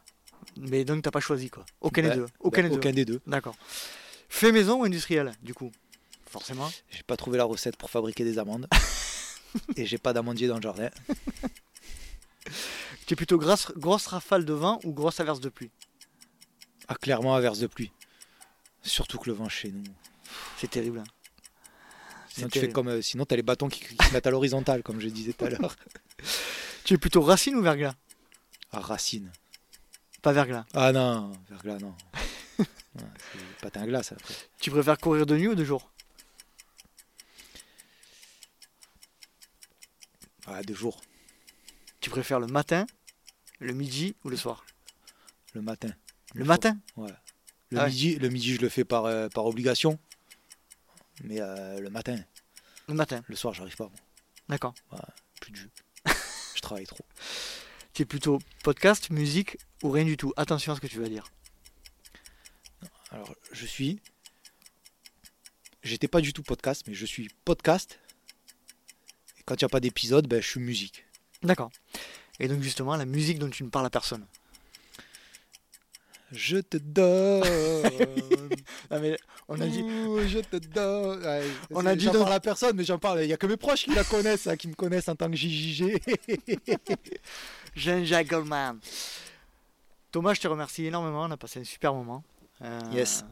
Mais 0.57 0.85
donc 0.85 1.01
t'as 1.03 1.09
pas 1.11 1.19
choisi 1.19 1.49
quoi 1.49 1.65
Aucun 1.81 2.03
Bah, 2.03 2.09
des 2.09 2.15
deux 2.17 2.25
Aucun 2.39 2.61
Bah, 2.61 2.69
des 2.69 2.73
deux 2.75 2.79
aucun 2.79 2.91
des 2.93 3.05
deux. 3.05 3.19
D'accord. 3.25 3.55
Fait 4.29 4.51
maison 4.51 4.81
ou 4.81 4.83
industriel 4.85 5.31
du 5.41 5.53
coup? 5.55 5.71
Forcément. 6.29 6.69
J'ai 6.91 7.01
pas 7.03 7.17
trouvé 7.17 7.37
la 7.37 7.45
recette 7.45 7.77
pour 7.77 7.89
fabriquer 7.89 8.23
des 8.23 8.37
amandes. 8.37 8.67
Et 9.75 9.85
j'ai 9.87 9.97
pas 9.97 10.13
d'amandier 10.13 10.47
dans 10.47 10.57
le 10.57 10.61
jardin. 10.61 10.89
Tu 13.07 13.13
es 13.13 13.15
plutôt 13.15 13.37
grosse, 13.37 13.71
grosse 13.75 14.07
rafale 14.07 14.45
de 14.45 14.53
vent 14.53 14.79
ou 14.83 14.91
grosse 14.93 15.19
averse 15.19 15.39
de 15.39 15.49
pluie? 15.49 15.71
Ah, 16.87 16.95
clairement, 16.95 17.33
averse 17.35 17.59
de 17.59 17.67
pluie. 17.67 17.91
Surtout 18.83 19.17
que 19.17 19.29
le 19.29 19.35
vent 19.35 19.49
chez 19.49 19.71
nous. 19.71 19.83
C'est 20.57 20.69
terrible. 20.69 20.99
hein. 20.99 21.03
Sinon, 22.29 22.49
tu 22.49 22.59
fais 22.59 22.69
comme, 22.69 22.89
euh, 22.89 23.01
sinon, 23.01 23.25
t'as 23.25 23.35
les 23.37 23.43
bâtons 23.43 23.69
qui, 23.69 23.79
qui 23.79 24.05
se 24.07 24.13
mettent 24.13 24.27
à 24.27 24.31
l'horizontale, 24.31 24.83
comme 24.83 24.99
je 24.99 25.07
disais 25.07 25.33
tout 25.33 25.45
à 25.45 25.49
l'heure. 25.49 25.75
Tu 26.83 26.93
es 26.93 26.97
plutôt 26.99 27.21
racine 27.23 27.55
ou 27.55 27.63
verglas? 27.63 27.95
Racine. 28.79 29.31
Pas 30.21 30.31
verglas. 30.33 30.65
Ah 30.73 30.91
non, 30.91 31.31
verglas, 31.49 31.79
non. 31.79 31.95
Ouais, 32.95 33.03
c'est 33.33 33.57
patin 33.61 33.81
à 33.81 33.85
glace 33.87 34.13
après. 34.13 34.33
Tu 34.61 34.71
préfères 34.71 34.97
courir 34.97 35.25
de 35.25 35.35
nuit 35.35 35.49
ou 35.49 35.55
de 35.55 35.65
jour? 35.65 35.91
Ah, 40.47 40.61
deux 40.63 40.75
jours, 40.75 41.01
Tu 41.99 42.09
préfères 42.09 42.39
le 42.39 42.47
matin, 42.47 42.85
le 43.59 43.73
midi 43.73 44.15
ou 44.23 44.29
le 44.29 44.37
soir? 44.37 44.65
Le 45.53 45.61
matin. 45.61 45.89
Le 46.35 46.45
matin? 46.45 46.77
Ouais. 46.95 47.11
Le, 47.71 47.79
Ah 47.79 47.83
ouais. 47.83 47.89
midi, 47.89 48.15
le 48.15 48.29
midi, 48.29 48.53
je 48.55 48.61
le 48.61 48.69
fais 48.69 48.85
par, 48.85 49.05
euh, 49.05 49.27
par 49.27 49.45
obligation. 49.45 49.99
Mais 51.23 51.41
euh, 51.41 51.79
le 51.81 51.89
matin, 51.89 52.17
Le 52.87 52.93
matin, 52.93 53.21
le 53.27 53.35
soir, 53.35 53.53
j'arrive 53.53 53.75
pas. 53.75 53.89
d'accord. 54.47 54.73
Plus 55.41 55.51
de 55.51 55.57
jus. 55.57 55.69
je 56.55 56.61
travaille 56.61 56.85
trop. 56.85 57.05
Plutôt 58.03 58.39
podcast, 58.63 59.09
musique 59.09 59.57
ou 59.81 59.89
rien 59.89 60.03
du 60.03 60.17
tout 60.17 60.33
Attention 60.35 60.73
à 60.73 60.75
ce 60.75 60.81
que 60.81 60.87
tu 60.87 60.99
vas 60.99 61.07
dire. 61.07 61.23
Alors, 63.11 63.33
je 63.53 63.65
suis 63.65 64.01
j'étais 65.81 66.09
pas 66.09 66.19
du 66.19 66.33
tout 66.33 66.43
podcast, 66.43 66.83
mais 66.87 66.93
je 66.93 67.05
suis 67.05 67.29
podcast. 67.45 67.99
Et 69.39 69.43
quand 69.45 69.55
il 69.55 69.63
n'y 69.63 69.67
a 69.67 69.69
pas 69.69 69.79
d'épisode, 69.79 70.27
ben, 70.27 70.41
je 70.41 70.47
suis 70.47 70.59
musique. 70.59 71.05
D'accord. 71.41 71.71
Et 72.39 72.47
donc 72.47 72.61
justement, 72.61 72.95
la 72.97 73.05
musique 73.05 73.39
dont 73.39 73.49
tu 73.49 73.63
ne 73.63 73.69
parles 73.69 73.85
à 73.85 73.89
personne. 73.89 74.25
Je 76.31 76.57
te 76.57 76.77
donne. 76.77 77.43
Mais 78.91 79.15
on 79.47 79.61
a 79.61 79.67
dit. 79.67 79.81
Ouh, 79.81 80.27
je 80.27 80.39
te 80.39 80.57
donne. 80.57 81.23
Ouais, 81.23 81.43
On 81.71 81.85
a 81.85 81.95
dit 81.95 82.05
J'en 82.05 82.13
donc- 82.13 82.23
parle 82.23 82.33
à 82.33 82.39
personne, 82.39 82.75
mais 82.75 82.83
j'en 82.83 82.97
parle. 82.97 83.21
Il 83.23 83.27
n'y 83.27 83.33
a 83.33 83.37
que 83.37 83.45
mes 83.45 83.57
proches 83.57 83.83
qui 83.83 83.93
la 83.93 84.03
connaissent, 84.03 84.47
hein, 84.47 84.57
qui 84.57 84.67
me 84.67 84.73
connaissent 84.73 85.07
en 85.07 85.15
tant 85.15 85.29
que 85.29 85.35
JJG. 85.37 86.01
Jean-Jacques 87.75 88.27
Goldman. 88.29 88.79
Thomas, 90.11 90.33
je 90.33 90.41
te 90.41 90.47
remercie 90.47 90.85
énormément. 90.85 91.23
On 91.23 91.31
a 91.31 91.37
passé 91.37 91.59
un 91.59 91.63
super 91.63 91.93
moment. 91.93 92.23
Euh, 92.61 92.79
Yes. 92.91 93.25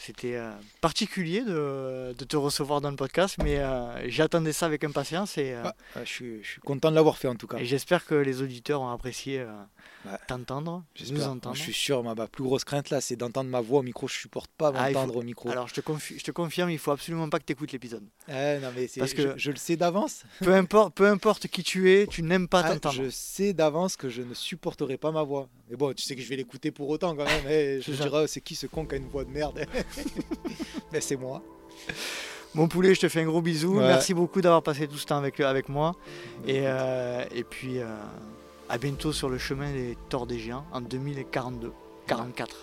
C'était 0.00 0.36
euh, 0.36 0.52
particulier 0.80 1.40
de, 1.42 2.14
de 2.16 2.24
te 2.24 2.36
recevoir 2.36 2.80
dans 2.80 2.90
le 2.90 2.96
podcast, 2.96 3.34
mais 3.42 3.58
euh, 3.58 4.08
j'attendais 4.08 4.52
ça 4.52 4.66
avec 4.66 4.84
impatience 4.84 5.36
et, 5.38 5.52
euh, 5.54 5.62
Ah, 5.64 5.74
ah, 5.96 6.04
je, 6.04 6.08
suis, 6.12 6.42
je 6.44 6.48
suis 6.52 6.60
content 6.60 6.90
de 6.90 6.94
l'avoir 6.94 7.18
fait 7.18 7.26
en 7.26 7.34
tout 7.34 7.48
cas. 7.48 7.58
et 7.58 7.64
j'espère 7.64 8.06
que 8.06 8.14
les 8.14 8.40
auditeurs 8.40 8.80
ont 8.80 8.90
apprécié 8.92 9.44
Ouais. 10.06 10.12
t'entendre, 10.28 10.84
nous 11.10 11.24
entendre. 11.26 11.56
Je 11.56 11.60
suis 11.62 11.72
sûr, 11.72 12.04
ma, 12.04 12.14
ma 12.14 12.28
plus 12.28 12.44
grosse 12.44 12.62
crainte 12.62 12.88
là, 12.90 13.00
c'est 13.00 13.16
d'entendre 13.16 13.50
ma 13.50 13.60
voix 13.60 13.80
au 13.80 13.82
micro. 13.82 14.06
Je 14.06 14.14
supporte 14.14 14.48
pas 14.56 14.68
Ah, 14.72 14.86
faut- 14.86 14.92
m'entendre 14.92 15.16
au 15.16 15.22
micro. 15.22 15.50
Alors 15.50 15.66
je 15.66 15.74
te, 15.74 15.80
confi- 15.80 16.16
je 16.16 16.22
te 16.22 16.30
confirme, 16.30 16.70
il 16.70 16.78
faut 16.78 16.92
absolument 16.92 17.28
pas 17.28 17.40
que 17.40 17.44
tu 17.44 17.52
écoutes 17.52 17.72
l'épisode. 17.72 18.04
Eh, 18.28 18.58
non, 18.62 18.68
mais 18.76 18.86
c'est- 18.86 19.00
Parce 19.00 19.12
que- 19.12 19.32
je, 19.32 19.38
je 19.38 19.50
le 19.50 19.56
sais 19.56 19.74
d'avance. 19.76 20.22
Peu 20.38 20.54
importe, 20.54 20.94
peu 20.94 21.08
importe 21.08 21.48
qui 21.48 21.64
tu 21.64 21.90
es, 21.92 22.06
tu 22.06 22.22
n'aimes 22.22 22.46
pas 22.46 22.60
Ah, 22.64 22.70
t'entendre. 22.74 22.94
je 22.94 23.10
sais 23.10 23.52
d'avance 23.52 23.96
que 23.96 24.08
je 24.08 24.22
ne 24.22 24.34
supporterai 24.34 24.96
pas 24.98 25.10
ma 25.10 25.24
voix. 25.24 25.48
Mais 25.68 25.76
bon, 25.76 25.92
tu 25.92 26.02
sais 26.04 26.14
que 26.14 26.22
je 26.22 26.28
vais 26.28 26.36
l'écouter 26.36 26.70
pour 26.70 26.88
autant 26.88 27.16
quand 27.16 27.24
même. 27.24 27.44
eh, 27.48 27.80
je 27.84 27.90
me 27.90 27.96
dirai, 27.96 28.20
oh, 28.22 28.26
c'est 28.28 28.40
qui 28.40 28.54
ce 28.54 28.68
con 28.68 28.86
qui 28.86 28.94
a 28.94 28.98
une 28.98 29.08
voix 29.08 29.24
de 29.24 29.30
merde? 29.30 29.66
Mais 30.92 31.00
c'est 31.00 31.16
moi. 31.16 31.42
Mon 32.54 32.66
poulet, 32.68 32.94
je 32.94 33.00
te 33.00 33.08
fais 33.08 33.20
un 33.22 33.26
gros 33.26 33.42
bisou. 33.42 33.76
Ouais. 33.78 33.86
Merci 33.86 34.14
beaucoup 34.14 34.40
d'avoir 34.40 34.62
passé 34.62 34.88
tout 34.88 34.96
ce 34.96 35.06
temps 35.06 35.18
avec, 35.18 35.38
avec 35.40 35.68
moi. 35.68 35.94
Et, 36.46 36.62
euh, 36.64 37.24
et 37.34 37.44
puis, 37.44 37.78
euh, 37.78 37.86
à 38.68 38.78
bientôt 38.78 39.12
sur 39.12 39.28
le 39.28 39.38
chemin 39.38 39.70
des 39.72 39.96
Torts 40.08 40.26
des 40.26 40.38
Géants 40.38 40.64
en 40.72 40.80
2042, 40.80 41.72
44, 42.06 42.56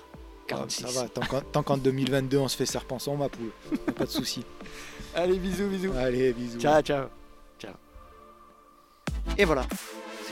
46. 0.47 0.83
Ah, 0.85 0.91
Ça 0.91 1.01
va, 1.03 1.09
tant 1.09 1.21
qu'en- 1.21 1.41
tant 1.41 1.63
qu'en 1.63 1.77
2022 1.77 2.37
on 2.37 2.47
se 2.47 2.57
fait 2.57 2.65
serpent 2.65 2.99
sans 2.99 3.15
ma 3.15 3.29
poule. 3.29 3.51
Pas 3.95 4.05
de 4.05 4.09
souci. 4.09 4.43
Allez, 5.15 5.37
bisous, 5.37 5.67
bisous. 5.67 5.91
Allez, 5.97 6.33
bisous. 6.33 6.59
Ciao, 6.59 6.81
ciao. 6.81 7.05
Et 9.37 9.43
voilà, 9.45 9.65